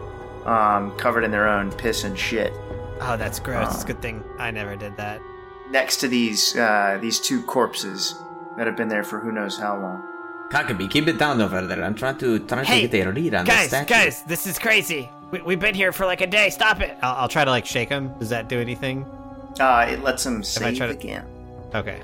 um, 0.48 0.96
covered 0.98 1.24
in 1.24 1.32
their 1.32 1.48
own 1.48 1.72
piss 1.72 2.04
and 2.04 2.18
shit, 2.18 2.54
Oh, 3.00 3.16
that's 3.16 3.40
gross. 3.40 3.68
It's 3.76 3.82
a 3.82 3.84
uh, 3.84 3.88
good 3.88 4.02
thing 4.02 4.24
I 4.40 4.50
never 4.50 4.76
did 4.76 4.98
that. 4.98 5.22
next 5.70 5.98
to 5.98 6.08
these 6.08 6.56
uh, 6.58 6.98
these 7.02 7.20
two 7.20 7.44
corpses 7.44 8.16
that 8.58 8.66
have 8.66 8.76
been 8.76 8.88
there 8.88 9.04
for 9.04 9.20
who 9.20 9.32
knows 9.32 9.58
how 9.60 9.80
long. 9.80 10.02
Cockabee, 10.50 10.90
keep 10.90 11.08
it 11.08 11.20
down 11.20 11.40
over 11.42 11.68
there. 11.68 11.84
I'm 11.84 11.94
trying 11.94 12.18
to 12.20 12.40
trying 12.40 12.66
Hey, 12.66 12.82
to 12.84 12.88
get 12.88 13.06
a 13.08 13.12
read 13.12 13.36
on 13.36 13.46
the 13.46 13.52
Guys, 13.52 13.68
statue. 13.68 13.90
guys, 13.94 14.24
this 14.24 14.48
is 14.48 14.58
crazy. 14.58 15.10
We, 15.30 15.42
we've 15.42 15.60
been 15.60 15.76
here 15.76 15.92
for 15.92 16.06
like 16.06 16.22
a 16.22 16.28
day. 16.28 16.50
Stop 16.50 16.80
it. 16.82 16.98
I'll, 17.04 17.16
I'll 17.18 17.28
try 17.28 17.44
to 17.46 17.52
like 17.52 17.66
shake 17.66 17.90
him. 17.90 18.18
Does 18.18 18.30
that 18.30 18.48
do 18.48 18.60
anything? 18.60 19.04
Uh, 19.60 19.86
it 19.90 20.02
lets 20.04 20.24
them 20.24 20.38
I 20.40 20.42
save 20.42 20.78
try 20.78 20.88
to- 20.88 20.94
again 20.94 21.26
Okay. 21.76 22.02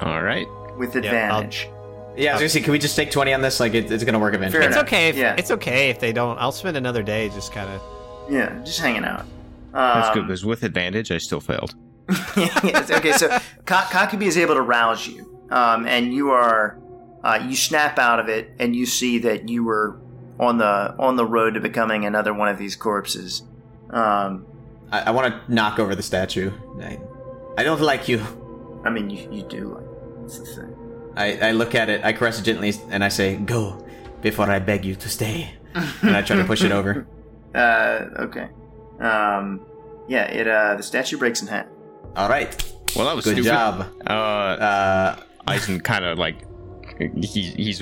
All 0.00 0.22
right. 0.22 0.46
with 0.76 0.90
I'll- 0.96 1.04
advantage. 1.04 1.68
Yeah, 2.16 2.30
I 2.30 2.32
was 2.34 2.40
gonna 2.42 2.48
say, 2.48 2.60
can 2.60 2.72
we 2.72 2.78
just 2.78 2.94
take 2.96 3.10
twenty 3.10 3.32
on 3.32 3.40
this? 3.42 3.58
Like, 3.60 3.74
it, 3.74 3.90
it's 3.90 4.04
gonna 4.04 4.18
work 4.18 4.34
eventually. 4.34 4.60
Fair 4.60 4.68
It's 4.68 4.76
enough. 4.76 4.86
okay. 4.88 5.08
If, 5.08 5.16
Yeah. 5.16 5.34
It's 5.36 5.50
okay 5.50 5.90
if 5.90 5.98
they 6.00 6.12
don't. 6.12 6.38
I'll 6.38 6.52
spend 6.52 6.76
another 6.76 7.02
day 7.02 7.28
just 7.30 7.52
kind 7.52 7.68
of. 7.70 7.82
Yeah, 8.30 8.58
just 8.64 8.80
hanging 8.80 9.04
out. 9.04 9.24
That's 9.72 10.10
good 10.14 10.20
Um, 10.20 10.26
because 10.28 10.44
with 10.44 10.62
advantage, 10.62 11.10
I 11.10 11.18
still 11.18 11.40
failed. 11.40 11.74
yes, 12.36 12.90
okay, 12.90 13.12
so 13.12 13.28
Ka- 13.66 13.88
Cockabee 13.90 14.26
is 14.26 14.36
able 14.38 14.54
to 14.54 14.60
rouse 14.60 15.06
you, 15.08 15.44
um, 15.50 15.86
and 15.86 16.12
you 16.14 16.30
are 16.30 16.78
Uh, 17.24 17.38
you 17.48 17.56
snap 17.56 17.98
out 17.98 18.20
of 18.20 18.28
it, 18.28 18.50
and 18.58 18.76
you 18.76 18.84
see 18.86 19.18
that 19.18 19.48
you 19.48 19.64
were 19.64 19.96
on 20.38 20.58
the 20.58 20.94
on 20.98 21.16
the 21.16 21.24
road 21.24 21.54
to 21.54 21.60
becoming 21.60 22.04
another 22.04 22.34
one 22.34 22.48
of 22.48 22.58
these 22.58 22.76
corpses. 22.76 23.42
Um, 23.90 24.44
I, 24.92 25.00
I 25.06 25.10
want 25.10 25.32
to 25.32 25.52
knock 25.52 25.78
over 25.78 25.94
the 25.94 26.02
statue. 26.02 26.50
I, 26.82 26.98
I 27.56 27.62
don't 27.64 27.80
like 27.80 28.06
you. 28.08 28.20
I 28.84 28.90
mean, 28.90 29.08
you, 29.08 29.26
you 29.32 29.42
do 29.42 29.74
like 29.74 29.84
that's 30.20 30.38
the 30.38 30.44
thing. 30.44 30.73
I, 31.16 31.48
I 31.48 31.52
look 31.52 31.74
at 31.74 31.88
it, 31.88 32.04
I 32.04 32.12
caress 32.12 32.38
it 32.40 32.44
gently, 32.44 32.72
and 32.90 33.02
I 33.04 33.08
say, 33.08 33.36
Go, 33.36 33.84
before 34.22 34.50
I 34.50 34.58
beg 34.58 34.84
you 34.84 34.94
to 34.96 35.08
stay. 35.08 35.50
and 36.02 36.16
I 36.16 36.22
try 36.22 36.36
to 36.36 36.44
push 36.44 36.62
it 36.64 36.72
over. 36.72 37.06
Uh, 37.54 38.08
okay. 38.18 38.48
Um, 38.98 39.60
yeah, 40.08 40.24
it 40.24 40.48
uh, 40.48 40.74
the 40.74 40.82
statue 40.82 41.16
breaks 41.16 41.40
in 41.40 41.46
half. 41.46 41.66
All 42.16 42.28
right. 42.28 42.50
Well, 42.96 43.06
that 43.06 43.14
was 43.14 43.24
Good 43.24 43.34
stupid. 43.34 43.44
job. 43.48 43.86
Uh, 44.04 44.10
Uh, 44.10 45.16
Eisen 45.46 45.78
kind 45.92 46.04
of 46.04 46.18
like 46.18 46.34
he, 46.98 47.42
he's 47.42 47.80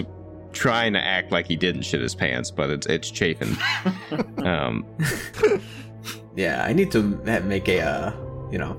trying 0.52 0.92
to 0.92 0.98
act 1.02 1.32
like 1.32 1.46
he 1.46 1.56
didn't 1.56 1.82
shit 1.82 2.02
his 2.02 2.14
pants, 2.14 2.50
but 2.50 2.68
it's 2.68 2.86
it's 2.86 3.10
chafing. 3.10 3.56
um, 4.44 4.84
yeah, 6.36 6.64
I 6.68 6.72
need 6.74 6.90
to 6.92 7.02
make 7.44 7.68
a, 7.68 7.80
uh, 7.80 8.12
you 8.50 8.58
know, 8.58 8.72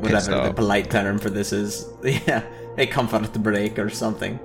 whatever 0.00 0.48
the 0.48 0.52
polite 0.52 0.90
term 0.90 1.18
for 1.18 1.30
this 1.30 1.50
is. 1.52 1.86
Yeah, 2.04 2.42
a 2.78 2.86
comfort 2.86 3.32
break 3.42 3.78
or 3.78 3.90
something. 3.90 4.38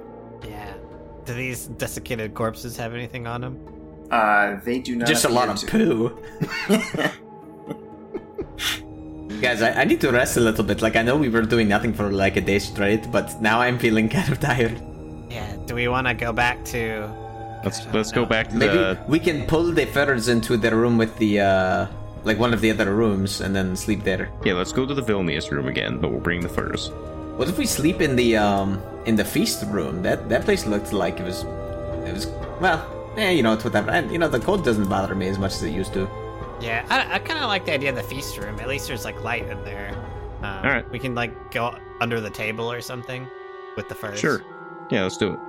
Yeah. 0.48 0.74
Do 1.26 1.34
these 1.34 1.68
desiccated 1.68 2.34
corpses 2.34 2.78
have 2.78 2.94
anything 2.94 3.28
on 3.28 3.42
them? 3.42 3.60
Uh, 4.10 4.60
they 4.66 4.80
do 4.80 4.96
not. 4.96 5.08
Just 5.08 5.26
a 5.26 5.30
lot 5.30 5.50
of 5.50 5.58
to- 5.58 5.68
poo. 5.68 6.20
Guys, 9.42 9.62
I, 9.62 9.82
I 9.82 9.86
need 9.86 10.02
to 10.02 10.12
rest 10.12 10.38
a 10.38 10.40
little 10.40 10.64
bit. 10.64 10.82
Like, 10.82 10.96
I 10.96 11.02
know 11.02 11.18
we 11.18 11.30
were 11.30 11.42
doing 11.42 11.68
nothing 11.68 11.94
for 11.94 12.12
like 12.12 12.38
a 12.38 12.42
day 12.42 12.60
straight, 12.60 13.12
but 13.12 13.42
now 13.42 13.60
I'm 13.62 13.80
feeling 13.80 14.08
kind 14.10 14.32
of 14.32 14.40
tired. 14.40 14.82
Yeah. 15.30 15.56
Do 15.66 15.76
we 15.76 15.88
want 15.88 16.08
to 16.08 16.14
go 16.14 16.32
back 16.34 16.64
to? 16.66 17.10
let's 17.64 17.86
let's 17.94 18.12
go 18.12 18.26
back 18.26 18.50
to 18.50 18.56
Maybe 18.56 18.74
the 18.74 18.98
we 19.08 19.20
can 19.20 19.46
pull 19.46 19.72
the 19.72 19.86
feathers 19.86 20.30
into 20.30 20.58
the 20.58 20.76
room 20.76 20.98
with 20.98 21.16
the, 21.20 21.42
uh, 21.42 21.88
like 22.24 22.40
one 22.40 22.54
of 22.54 22.62
the 22.62 22.72
other 22.72 22.94
rooms 22.96 23.40
and 23.42 23.56
then 23.56 23.76
sleep 23.76 24.04
there. 24.04 24.30
yeah. 24.44 24.54
Let's 24.54 24.74
go 24.74 24.86
to 24.86 24.94
the 24.94 25.02
Vilnius 25.04 25.52
room 25.52 25.68
again, 25.68 26.00
but 26.00 26.12
we'll 26.12 26.20
bring 26.22 26.42
the 26.42 26.50
furs. 26.50 26.92
What 27.38 27.48
if 27.50 27.58
we 27.58 27.66
sleep 27.66 28.02
in 28.02 28.16
the, 28.16 28.38
um, 28.38 28.82
in 29.06 29.16
the 29.16 29.26
feast 29.26 29.64
room? 29.68 30.02
That 30.04 30.30
that 30.30 30.44
place 30.46 30.66
looked 30.66 30.94
like 30.94 31.20
it 31.20 31.24
was, 31.24 31.44
it 32.08 32.14
was, 32.14 32.28
well, 32.60 32.86
eh, 33.18 33.32
you 33.32 33.42
know, 33.44 33.54
it's 33.54 33.64
whatever. 33.64 33.90
And, 33.92 34.12
you 34.12 34.18
know, 34.20 34.28
the 34.28 34.40
cold 34.40 34.64
doesn't 34.64 34.88
bother 34.90 35.16
me 35.16 35.28
as 35.28 35.38
much 35.40 35.54
as 35.54 35.64
it 35.64 35.72
used 35.72 35.94
to. 35.94 36.08
Yeah, 36.60 36.86
I, 36.90 37.16
I 37.16 37.20
kind 37.20 37.40
of 37.40 37.48
like 37.48 37.66
the 37.66 37.74
idea 37.74 37.90
of 37.90 37.96
the 37.96 38.04
feast 38.04 38.38
room. 38.38 38.60
At 38.60 38.68
least 38.68 38.88
there's 38.88 39.06
like 39.06 39.24
light 39.24 39.48
in 39.48 39.64
there. 39.64 39.90
Um, 40.44 40.66
All 40.66 40.72
right. 40.72 40.90
We 40.92 41.00
can 41.00 41.16
like 41.16 41.52
go 41.52 41.76
under 42.00 42.20
the 42.22 42.30
table 42.30 42.72
or 42.72 42.82
something 42.82 43.28
with 43.76 43.90
the 43.90 43.96
furs. 43.96 44.20
Sure. 44.20 44.44
Yeah, 44.92 45.04
let's 45.04 45.18
do 45.18 45.34
it. 45.34 45.40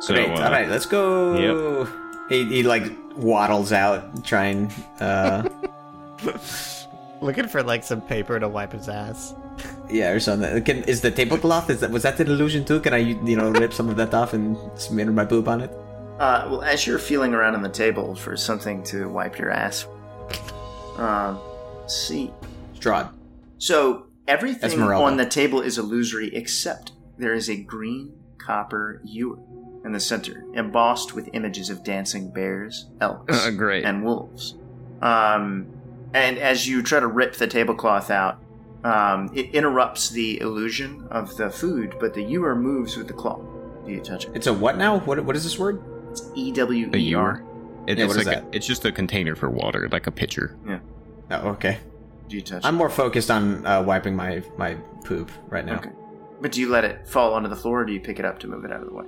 So, 0.00 0.14
Great. 0.14 0.28
uh, 0.30 0.42
All 0.44 0.50
right, 0.50 0.68
let's 0.68 0.86
go. 0.86 1.80
Yep. 1.84 1.88
He, 2.28 2.44
he 2.44 2.62
like 2.62 2.84
waddles 3.16 3.72
out, 3.72 4.24
trying. 4.24 4.70
Uh, 5.00 5.48
Looking 7.22 7.46
for 7.48 7.62
like 7.62 7.84
some 7.84 8.00
paper 8.02 8.38
to 8.40 8.48
wipe 8.48 8.72
his 8.72 8.88
ass. 8.88 9.34
yeah, 9.88 10.10
or 10.10 10.20
something. 10.20 10.62
Can, 10.64 10.82
is 10.84 11.00
the 11.00 11.10
tablecloth? 11.10 11.70
Is 11.70 11.80
that 11.80 11.90
was 11.90 12.02
that 12.02 12.18
an 12.20 12.26
illusion 12.26 12.64
too? 12.64 12.80
Can 12.80 12.92
I, 12.92 12.98
you 12.98 13.36
know, 13.36 13.50
rip 13.50 13.72
some 13.72 13.88
of 13.88 13.96
that 13.96 14.12
off 14.12 14.32
and 14.34 14.56
smear 14.78 15.10
my 15.10 15.24
boob 15.24 15.46
on 15.48 15.60
it? 15.60 15.70
Uh, 16.18 16.46
well, 16.50 16.62
as 16.62 16.86
you're 16.86 16.98
feeling 16.98 17.32
around 17.34 17.54
on 17.54 17.62
the 17.62 17.68
table 17.68 18.14
for 18.14 18.36
something 18.36 18.82
to 18.84 19.08
wipe 19.08 19.38
your 19.38 19.50
ass, 19.50 19.86
um, 20.96 21.38
let's 21.80 21.96
see. 21.96 22.30
Strahd. 22.78 23.10
So 23.58 24.06
everything 24.28 24.70
Esmeralda. 24.70 25.04
on 25.06 25.16
the 25.16 25.26
table 25.26 25.60
is 25.60 25.78
illusory 25.78 26.34
except 26.34 26.92
there 27.18 27.34
is 27.34 27.48
a 27.48 27.56
green 27.56 28.12
copper 28.38 29.00
ewer 29.04 29.38
in 29.84 29.92
the 29.92 30.00
center, 30.00 30.44
embossed 30.54 31.14
with 31.14 31.28
images 31.32 31.70
of 31.70 31.82
dancing 31.84 32.30
bears, 32.30 32.86
elks, 33.00 33.46
Uh, 33.46 33.50
great. 33.56 33.84
and 33.84 34.04
wolves. 34.04 34.54
Um, 35.00 35.66
and 36.14 36.38
as 36.38 36.66
you 36.66 36.82
try 36.82 37.00
to 37.00 37.06
rip 37.06 37.34
the 37.36 37.46
tablecloth 37.46 38.10
out, 38.10 38.38
um, 38.84 39.30
it 39.34 39.54
interrupts 39.54 40.10
the 40.10 40.40
illusion 40.40 41.06
of 41.10 41.36
the 41.36 41.50
food, 41.50 41.96
but 42.00 42.14
the 42.14 42.22
ewer 42.22 42.54
moves 42.56 42.96
with 42.96 43.06
the 43.06 43.12
cloth. 43.14 43.42
Do 43.86 43.92
you 43.92 44.00
touch 44.00 44.24
it? 44.26 44.32
It's 44.34 44.46
a 44.46 44.52
what 44.52 44.76
now? 44.76 44.98
What 45.00 45.24
what 45.24 45.36
is 45.36 45.44
this 45.44 45.58
word? 45.58 45.82
It's 46.10 46.22
E 46.34 46.52
W 46.52 46.90
A 46.92 46.96
E 46.96 47.00
ewer. 47.00 47.42
It, 47.86 47.98
Yeah, 47.98 48.04
it's 48.04 48.14
what 48.14 48.20
is 48.20 48.26
like 48.26 48.36
a, 48.38 48.40
that? 48.42 48.54
it's 48.54 48.66
just 48.66 48.84
a 48.84 48.92
container 48.92 49.34
for 49.34 49.50
water, 49.50 49.88
like 49.90 50.06
a 50.06 50.10
pitcher. 50.12 50.56
Yeah. 50.66 50.78
Oh, 51.30 51.48
okay. 51.50 51.78
Do 52.28 52.36
you 52.36 52.42
touch 52.42 52.64
I'm 52.64 52.74
it? 52.74 52.78
more 52.78 52.90
focused 52.90 53.30
on 53.30 53.66
uh, 53.66 53.82
wiping 53.82 54.14
my 54.14 54.42
my 54.56 54.74
poop 55.04 55.30
right 55.48 55.64
now. 55.64 55.76
Okay. 55.76 55.90
But 56.40 56.52
do 56.52 56.60
you 56.60 56.68
let 56.68 56.84
it 56.84 57.06
fall 57.08 57.34
onto 57.34 57.48
the 57.48 57.56
floor, 57.56 57.80
or 57.82 57.84
do 57.84 57.92
you 57.92 58.00
pick 58.00 58.18
it 58.18 58.24
up 58.24 58.38
to 58.40 58.46
move 58.48 58.64
it 58.64 58.72
out 58.72 58.80
of 58.82 58.86
the 58.88 58.94
way? 58.94 59.04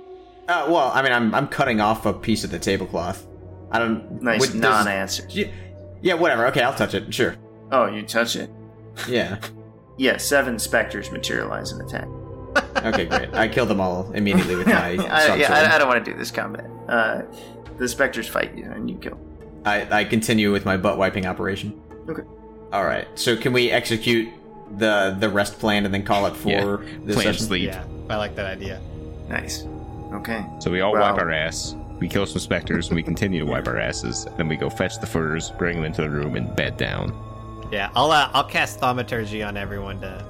Uh, 0.47 0.67
well, 0.69 0.91
I 0.93 1.01
mean, 1.01 1.11
I'm 1.11 1.33
I'm 1.33 1.47
cutting 1.47 1.79
off 1.81 2.05
a 2.05 2.13
piece 2.13 2.43
of 2.43 2.51
the 2.51 2.59
tablecloth. 2.59 3.25
I 3.71 3.79
don't. 3.79 4.21
Nice 4.21 4.41
with- 4.41 4.55
non-answer. 4.55 5.25
Yeah, 5.29 5.47
yeah, 6.05 6.13
whatever. 6.13 6.45
Okay, 6.47 6.61
I'll 6.61 6.73
touch 6.73 6.93
it. 6.93 7.13
Sure. 7.13 7.35
Oh, 7.71 7.87
you 7.87 8.03
touch 8.03 8.35
it. 8.37 8.49
Yeah. 9.07 9.39
Yeah, 9.97 10.17
seven 10.17 10.59
specters 10.59 11.09
materialize 11.09 11.71
and 11.71 11.81
attack. 11.81 12.07
Okay, 12.85 13.05
great. 13.05 13.33
I 13.33 13.47
kill 13.47 13.65
them 13.65 13.79
all 13.79 14.11
immediately 14.11 14.57
with 14.57 14.67
my 14.67 14.89
I, 15.09 15.27
sword. 15.27 15.39
yeah, 15.39 15.53
I, 15.53 15.75
I 15.75 15.77
don't 15.77 15.87
want 15.87 16.03
to 16.03 16.11
do 16.11 16.17
this 16.17 16.31
combat. 16.31 16.69
Uh, 16.89 17.21
the 17.77 17.87
specters 17.87 18.27
fight 18.27 18.57
you, 18.57 18.65
and 18.65 18.89
you 18.89 18.97
kill. 18.97 19.17
I, 19.65 19.87
I 20.01 20.03
continue 20.03 20.51
with 20.51 20.65
my 20.65 20.75
butt 20.75 20.97
wiping 20.97 21.25
operation. 21.25 21.81
Okay. 22.09 22.23
All 22.73 22.83
right. 22.83 23.07
So 23.15 23.37
can 23.37 23.53
we 23.53 23.71
execute 23.71 24.27
the 24.77 25.15
the 25.17 25.29
rest 25.29 25.59
plan 25.59 25.85
and 25.85 25.93
then 25.93 26.03
call 26.03 26.25
it 26.25 26.35
for 26.35 26.49
Yeah. 26.49 26.77
this 27.05 27.15
Plan 27.15 27.27
session? 27.27 27.45
sleep. 27.47 27.67
Yeah, 27.69 27.85
I 28.09 28.17
like 28.17 28.35
that 28.35 28.45
idea. 28.47 28.81
Nice. 29.29 29.65
Okay. 30.13 30.45
So 30.59 30.69
we 30.71 30.81
all 30.81 30.91
Wow. 30.93 31.13
wipe 31.13 31.21
our 31.21 31.31
ass. 31.31 31.73
We 31.99 32.07
kill 32.09 32.25
some 32.25 32.39
specters, 32.39 32.87
and 32.87 32.95
we 32.95 33.03
continue 33.03 33.39
to 33.39 33.45
wipe 33.45 33.67
our 33.67 33.77
asses. 33.79 34.27
Then 34.37 34.47
we 34.47 34.57
go 34.57 34.69
fetch 34.69 34.99
the 34.99 35.07
furs, 35.07 35.51
bring 35.51 35.77
them 35.77 35.85
into 35.85 36.01
the 36.01 36.09
room, 36.09 36.35
and 36.35 36.53
bed 36.55 36.77
down. 36.77 37.13
Yeah, 37.71 37.89
I'll 37.95 38.11
uh, 38.11 38.29
I'll 38.33 38.43
cast 38.43 38.79
thaumaturgy 38.79 39.41
on 39.43 39.57
everyone 39.57 39.99
to 40.01 40.23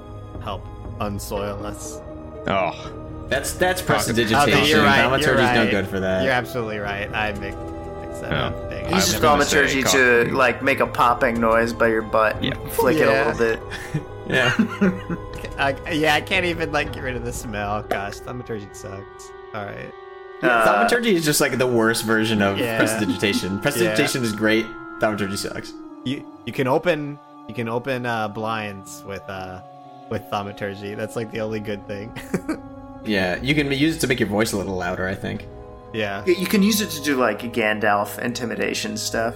help 0.44 0.66
unsoil 1.00 1.66
us. 1.66 2.00
Oh, 2.48 3.26
That's 3.28 3.54
that's 3.54 3.82
Okay, 3.82 3.88
prestidigitation. 3.88 4.66
you're 4.68 4.84
right, 4.84 5.02
Thaumaturgy's 5.06 5.26
you're 5.26 5.36
no 5.66 5.72
good 5.72 5.88
for 5.88 6.00
that. 6.00 6.24
You're 6.24 6.32
absolutely 6.32 6.78
right. 6.78 7.12
I 7.14 7.32
make 7.34 7.56
mix 8.02 8.20
that 8.20 8.32
Oh. 8.32 8.36
up. 8.36 8.70
Dang 8.70 8.84
Use 8.86 8.94
was 8.94 9.12
your 9.14 9.22
gonna 9.22 9.44
say, 9.44 9.58
thaumaturgy 9.68 9.84
to 10.28 10.36
like 10.36 10.62
make 10.62 10.80
a 10.80 10.88
popping 10.88 11.42
noise 11.42 11.74
by 11.74 11.88
your 11.88 12.04
butt. 12.04 12.36
and 12.36 12.46
Yeah. 12.46 12.68
Flick 12.70 12.98
it 12.98 13.08
a 13.08 13.12
little 13.32 13.38
bit. 13.38 13.60
Yeah. 14.28 14.52
I, 15.60 15.76
yeah, 15.92 16.16
I 16.16 16.22
can't 16.22 16.46
even 16.48 16.72
like 16.72 16.92
get 16.94 17.04
rid 17.04 17.16
of 17.16 17.24
the 17.26 17.32
smell. 17.34 17.84
Gosh, 17.84 18.16
thaumaturgy 18.16 18.68
sucks. 18.74 19.32
All 19.54 19.66
right. 19.66 19.94
Uh, 20.42 20.66
Thaumaturgy 20.66 21.14
is 21.16 21.24
just 21.26 21.40
like 21.42 21.58
the 21.58 21.68
worst 21.68 22.04
version 22.04 22.42
of 22.42 22.58
Yeah. 22.58 22.78
prestidigitation. 22.78 23.60
Prestidigitation 23.60 24.24
is 24.24 24.34
great. 24.34 24.66
Thaumaturgy 25.00 25.38
sucks. 25.38 25.74
You 26.04 26.26
you 26.46 26.54
can 26.54 26.68
open 26.68 27.18
you 27.48 27.54
can 27.56 27.70
open 27.70 28.06
uh, 28.06 28.28
blinds 28.28 29.04
with 29.08 29.24
uh 29.30 29.62
with 30.10 30.24
thaumaturgy. 30.30 30.94
That's 30.96 31.16
like 31.16 31.32
the 31.32 31.40
only 31.42 31.60
good 31.60 31.86
thing. 31.88 32.12
Yeah, 33.08 33.36
you 33.40 33.54
can 33.54 33.72
use 33.72 33.98
it 33.98 34.00
to 34.00 34.08
make 34.08 34.20
your 34.20 34.28
voice 34.30 34.52
a 34.54 34.58
little 34.58 34.76
louder. 34.76 35.08
I 35.08 35.14
think. 35.14 35.46
yeah. 35.94 36.24
Yeah, 36.26 36.40
You 36.40 36.48
can 36.48 36.64
use 36.64 36.82
it 36.82 36.90
to 36.90 37.02
do 37.04 37.18
like 37.18 37.40
Gandalf 37.54 38.18
intimidation 38.18 38.98
stuff. 38.98 39.36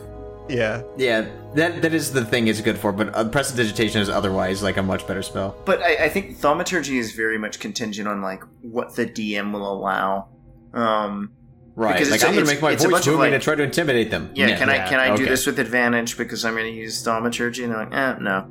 Yeah. 0.49 0.81
Yeah, 0.97 1.27
that 1.53 1.83
that 1.83 1.93
is 1.93 2.11
the 2.11 2.25
thing 2.25 2.47
it's 2.47 2.61
good 2.61 2.79
for, 2.79 2.91
but 2.91 3.13
uh, 3.15 3.25
prestidigitation 3.29 4.01
is 4.01 4.09
otherwise 4.09 4.63
like 4.63 4.77
a 4.77 4.81
much 4.81 5.05
better 5.05 5.21
spell. 5.21 5.55
But 5.65 5.83
I, 5.83 6.05
I 6.05 6.09
think 6.09 6.37
thaumaturgy 6.37 6.97
is 6.97 7.11
very 7.11 7.37
much 7.37 7.59
contingent 7.59 8.07
on 8.07 8.23
like 8.23 8.41
what 8.63 8.95
the 8.95 9.05
DM 9.05 9.51
will 9.53 9.71
allow. 9.71 10.29
Um, 10.73 11.31
Right. 11.75 11.93
Because 11.93 12.09
like 12.09 12.15
it's 12.17 12.23
a- 12.25 12.27
I'm 12.27 12.33
gonna 12.33 12.45
make 12.45 12.61
my 12.61 12.71
it's 12.71 12.83
a 12.83 12.87
voice 12.87 12.91
bunch 12.95 13.07
of, 13.07 13.13
booming 13.13 13.31
like- 13.31 13.39
to 13.39 13.43
try 13.45 13.55
to 13.55 13.63
intimidate 13.63 14.11
them. 14.11 14.31
yeah, 14.35 14.57
can 14.57 14.69
I 14.69 14.85
can 14.89 14.99
I 14.99 15.15
do 15.15 15.25
this 15.25 15.45
with 15.45 15.59
advantage 15.59 16.17
because 16.17 16.43
I'm 16.43 16.53
going 16.53 16.65
to 16.65 16.77
use 16.77 17.01
thaumaturgy? 17.03 17.63
And 17.63 17.71
they're 17.71 17.85
like, 17.85 17.93
eh, 17.93 18.15
no. 18.19 18.47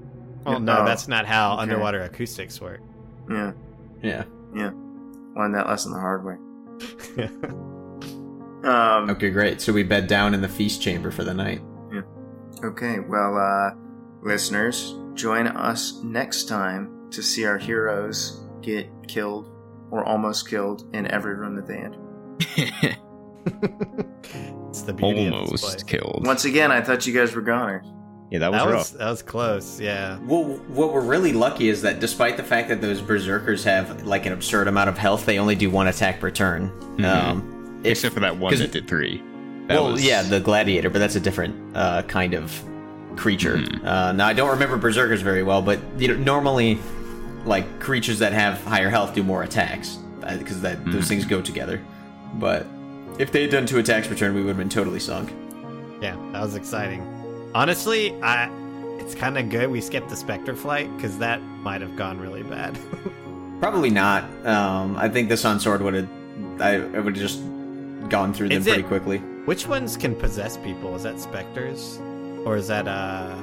Well, 0.46 0.60
no, 0.60 0.78
Oh, 0.78 0.84
that's 0.86 1.08
not 1.08 1.26
how 1.26 1.52
okay. 1.54 1.62
underwater 1.62 2.00
acoustics 2.00 2.58
work. 2.58 2.80
Yeah, 3.30 3.52
Yeah. 4.02 4.24
Yeah. 4.56 4.70
Learned 5.36 5.54
that 5.56 5.66
lesson 5.66 5.92
the 5.92 5.98
hard 6.00 6.24
way. 6.24 6.36
Um, 8.64 9.08
Okay, 9.10 9.30
great. 9.30 9.60
So 9.60 9.72
we 9.72 9.82
bed 9.84 10.08
down 10.08 10.34
in 10.34 10.40
the 10.40 10.48
feast 10.48 10.82
chamber 10.82 11.10
for 11.10 11.22
the 11.24 11.34
night. 11.34 11.60
Okay, 12.64 12.98
well, 12.98 13.36
uh, 13.38 13.70
listeners, 14.22 14.96
join 15.14 15.46
us 15.46 16.00
next 16.02 16.48
time 16.48 17.08
to 17.12 17.22
see 17.22 17.44
our 17.44 17.56
heroes 17.56 18.42
get 18.62 18.88
killed 19.06 19.48
or 19.92 20.02
almost 20.04 20.48
killed 20.48 20.82
in 20.92 21.08
every 21.12 21.36
room 21.36 21.54
that 21.54 21.68
they 21.68 21.76
enter. 21.76 22.00
it's 24.68 24.82
the 24.82 24.92
beauty 24.92 25.26
of 25.26 25.32
this 25.32 25.34
almost 25.34 25.64
place. 25.64 25.82
killed. 25.82 26.26
Once 26.26 26.44
again, 26.44 26.70
I 26.70 26.80
thought 26.80 27.06
you 27.06 27.14
guys 27.14 27.34
were 27.34 27.42
goners. 27.42 27.84
Yeah, 28.30 28.40
that 28.40 28.50
was 28.52 28.60
That 28.60 28.66
rough. 28.66 28.78
was 28.78 28.92
that 28.92 29.10
was 29.10 29.22
close. 29.22 29.80
Yeah. 29.80 30.18
Well, 30.26 30.44
what 30.68 30.92
we're 30.92 31.00
really 31.00 31.32
lucky 31.32 31.70
is 31.70 31.80
that 31.82 31.98
despite 31.98 32.36
the 32.36 32.42
fact 32.42 32.68
that 32.68 32.82
those 32.82 33.00
berserkers 33.00 33.64
have 33.64 34.04
like 34.04 34.26
an 34.26 34.32
absurd 34.34 34.68
amount 34.68 34.90
of 34.90 34.98
health, 34.98 35.24
they 35.24 35.38
only 35.38 35.54
do 35.54 35.70
one 35.70 35.88
attack 35.88 36.20
per 36.20 36.30
turn. 36.30 36.70
Um, 37.04 37.80
if- 37.84 37.92
Except 37.92 38.12
for 38.14 38.20
that 38.20 38.36
one 38.36 38.54
that 38.56 38.70
did 38.72 38.86
three. 38.86 39.22
That 39.68 39.80
well, 39.80 39.92
was- 39.92 40.04
yeah, 40.04 40.22
the 40.22 40.40
gladiator, 40.40 40.90
but 40.90 40.98
that's 40.98 41.16
a 41.16 41.20
different 41.20 41.74
uh, 41.76 42.02
kind 42.02 42.34
of 42.34 42.52
creature. 43.16 43.56
Mhm. 43.56 43.84
Uh, 43.84 44.12
now 44.12 44.26
I 44.26 44.34
don't 44.34 44.50
remember 44.50 44.76
berserkers 44.76 45.22
very 45.22 45.42
well, 45.42 45.62
but 45.62 45.78
you 45.96 46.08
know, 46.08 46.14
normally, 46.16 46.78
like 47.46 47.80
creatures 47.80 48.18
that 48.18 48.32
have 48.34 48.62
higher 48.64 48.90
health 48.90 49.14
do 49.14 49.22
more 49.22 49.42
attacks 49.42 49.98
because 50.38 50.60
that 50.60 50.84
those 50.84 51.08
things 51.08 51.24
go 51.24 51.40
together. 51.40 51.80
But 52.34 52.66
if 53.18 53.32
they 53.32 53.42
had 53.42 53.50
done 53.50 53.66
two 53.66 53.78
attacks 53.78 54.06
per 54.06 54.14
turn, 54.14 54.34
we 54.34 54.40
would 54.42 54.48
have 54.48 54.56
been 54.58 54.68
totally 54.68 55.00
sunk. 55.00 55.32
Yeah, 56.00 56.16
that 56.32 56.42
was 56.42 56.54
exciting. 56.54 57.02
Honestly, 57.54 58.14
I 58.22 58.50
it's 59.00 59.14
kind 59.14 59.38
of 59.38 59.48
good 59.48 59.70
we 59.70 59.80
skipped 59.80 60.08
the 60.10 60.16
Spectre 60.16 60.54
flight 60.54 60.94
because 60.96 61.18
that 61.18 61.40
might 61.42 61.80
have 61.80 61.96
gone 61.96 62.18
really 62.18 62.42
bad. 62.42 62.78
Probably 63.60 63.90
not. 63.90 64.24
Um, 64.46 64.96
I 64.96 65.08
think 65.08 65.28
the 65.28 65.36
Sun 65.36 65.60
Sword 65.60 65.82
would 65.82 65.94
have. 65.94 66.08
I, 66.60 66.74
I 66.76 67.00
would 67.00 67.16
have 67.16 67.28
just 67.28 67.40
gone 68.08 68.32
through 68.32 68.50
them 68.50 68.58
Is 68.58 68.64
pretty 68.64 68.82
it- 68.82 68.86
quickly. 68.86 69.18
Which 69.46 69.66
ones 69.66 69.96
can 69.96 70.14
possess 70.14 70.58
people? 70.58 70.94
Is 70.94 71.02
that 71.04 71.18
specters, 71.18 71.98
or 72.44 72.56
is 72.56 72.68
that 72.68 72.86
uh 72.86 73.34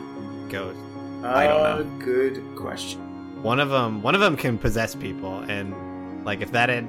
ghosts? 0.49 0.79
I 1.23 1.47
don't 1.47 1.65
Uh, 1.65 1.77
know. 1.79 1.83
Good 1.99 2.43
question. 2.55 3.01
One 3.41 3.59
of 3.59 3.69
them, 3.69 4.01
one 4.03 4.13
of 4.15 4.21
them 4.21 4.37
can 4.37 4.57
possess 4.59 4.93
people, 4.95 5.39
and 5.49 6.23
like 6.23 6.41
if 6.41 6.51
that 6.51 6.69
had, 6.69 6.85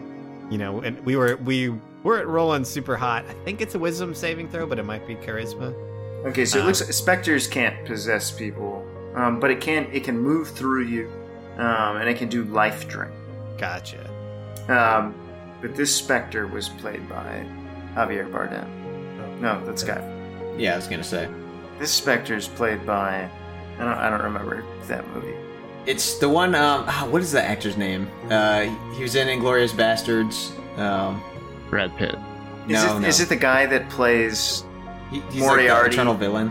you 0.50 0.58
know, 0.58 0.80
and 0.80 0.98
we 1.04 1.16
were 1.16 1.36
we 1.36 1.70
were 2.02 2.18
at 2.18 2.26
rolling 2.26 2.64
super 2.64 2.96
hot. 2.96 3.24
I 3.28 3.32
think 3.44 3.60
it's 3.60 3.74
a 3.74 3.78
Wisdom 3.78 4.14
saving 4.14 4.48
throw, 4.48 4.66
but 4.66 4.78
it 4.78 4.84
might 4.84 5.06
be 5.06 5.14
Charisma. 5.16 5.74
Okay, 6.26 6.44
so 6.44 6.58
it 6.58 6.60
Um, 6.62 6.66
looks 6.68 6.78
specters 6.96 7.46
can't 7.46 7.84
possess 7.86 8.30
people, 8.30 8.86
um, 9.14 9.38
but 9.40 9.50
it 9.50 9.60
can 9.60 9.86
it 9.92 10.04
can 10.04 10.18
move 10.18 10.48
through 10.50 10.84
you, 10.84 11.10
um, 11.58 11.96
and 11.96 12.08
it 12.08 12.16
can 12.16 12.28
do 12.28 12.44
life 12.44 12.88
drain. 12.88 13.10
Gotcha. 13.58 14.08
Um, 14.68 15.14
but 15.60 15.74
this 15.74 15.94
specter 15.94 16.46
was 16.46 16.68
played 16.68 17.08
by 17.08 17.44
Javier 17.94 18.30
Bardem. 18.30 18.68
No, 19.40 19.64
that's 19.64 19.82
Guy. 19.82 20.02
Yeah, 20.58 20.74
I 20.74 20.76
was 20.76 20.86
gonna 20.86 21.04
say. 21.04 21.28
This 21.78 21.90
specter 21.92 22.34
is 22.34 22.48
played 22.48 22.86
by 22.86 23.28
I 23.78 23.84
don't 23.84 23.88
I 23.98 24.10
don't 24.10 24.22
remember 24.22 24.64
that 24.88 25.06
movie. 25.14 25.34
It's 25.86 26.18
the 26.18 26.28
one. 26.28 26.54
Um, 26.54 26.84
ah, 26.88 27.06
what 27.10 27.22
is 27.22 27.32
that 27.32 27.44
actor's 27.48 27.76
name? 27.76 28.10
Uh, 28.30 28.62
he 28.94 29.02
was 29.02 29.14
in 29.14 29.28
Inglourious 29.28 29.72
Basterds. 29.72 30.50
Um, 30.78 31.22
Brad 31.70 31.96
Pitt. 31.96 32.14
Is, 32.14 32.72
no, 32.72 32.96
it, 32.96 33.00
no. 33.00 33.08
is 33.08 33.20
it 33.20 33.28
the 33.28 33.36
guy 33.36 33.66
that 33.66 33.88
plays? 33.88 34.64
He- 35.10 35.20
he's 35.30 35.40
Moriarty? 35.40 35.68
Like 35.70 35.82
the 35.84 35.90
eternal 35.94 36.14
villain. 36.14 36.50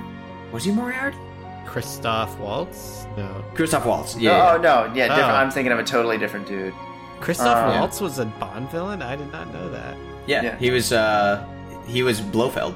Was 0.51 0.63
he 0.63 0.71
Moriarty? 0.71 1.17
Christoph 1.65 2.37
Waltz? 2.39 3.05
No. 3.17 3.43
Christoph 3.53 3.85
Waltz. 3.85 4.15
Yeah. 4.17 4.53
Oh 4.53 4.57
no, 4.61 4.85
yeah, 4.95 5.07
different. 5.09 5.31
Oh. 5.31 5.35
I'm 5.35 5.51
thinking 5.51 5.73
of 5.73 5.79
a 5.79 5.83
totally 5.83 6.17
different 6.17 6.47
dude. 6.47 6.73
Christoph 7.19 7.47
Uh, 7.75 7.77
Waltz 7.79 7.99
was 7.99 8.19
a 8.19 8.25
Bond 8.25 8.69
villain. 8.71 9.01
I 9.01 9.15
did 9.17 9.29
not 9.33 9.51
know 9.53 9.69
that. 9.71 9.97
yeah. 10.27 10.43
Yeah. 10.43 10.57
He 10.57 10.71
was. 10.71 10.93
Uh, 10.93 11.45
he 11.85 12.01
was 12.03 12.21
Blofeld 12.21 12.75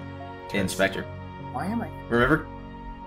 in 0.53 0.67
Spectre. 0.67 1.03
Why 1.53 1.65
am 1.67 1.81
I? 1.81 1.89
Remember? 2.09 2.45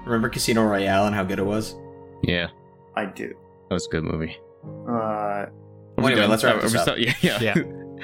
Remember 0.04 0.28
Casino 0.30 0.64
Royale 0.64 1.06
and 1.06 1.14
how 1.14 1.22
good 1.24 1.38
it 1.38 1.44
was? 1.44 1.76
Yeah, 2.22 2.48
I 2.96 3.04
do. 3.04 3.34
That 3.72 3.74
was 3.74 3.86
a 3.86 3.90
good 3.90 4.04
movie. 4.04 4.36
Uh, 4.64 4.92
Are 4.92 5.50
Well, 5.96 6.06
anyway, 6.06 6.20
done? 6.22 6.30
let's 6.30 6.44
wrap 6.44 6.56
Are 6.56 6.60
this 6.62 6.74
up. 6.74 6.82
still- 6.82 6.98
yeah, 6.98 7.14
yeah. 7.22 7.40
Yeah. 7.40 7.54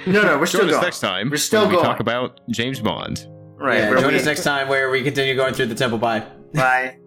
no, 0.06 0.22
no, 0.22 0.38
we're 0.38 0.46
still 0.46 0.62
Join 0.66 0.74
us 0.74 0.82
next 0.82 1.00
time. 1.00 1.30
We're 1.30 1.36
still 1.36 1.60
when 1.62 1.70
we 1.70 1.74
going. 1.76 1.84
talk 1.86 2.00
about 2.00 2.40
James 2.50 2.80
Bond. 2.80 3.26
Right. 3.56 3.78
Yeah, 3.78 4.00
join 4.00 4.12
we- 4.12 4.18
us 4.18 4.24
next 4.24 4.44
time 4.44 4.68
where 4.68 4.90
we 4.90 5.02
continue 5.02 5.34
going 5.34 5.54
through 5.54 5.66
the 5.66 5.74
temple. 5.74 5.98
Bye. 5.98 6.24
Bye. 6.54 6.98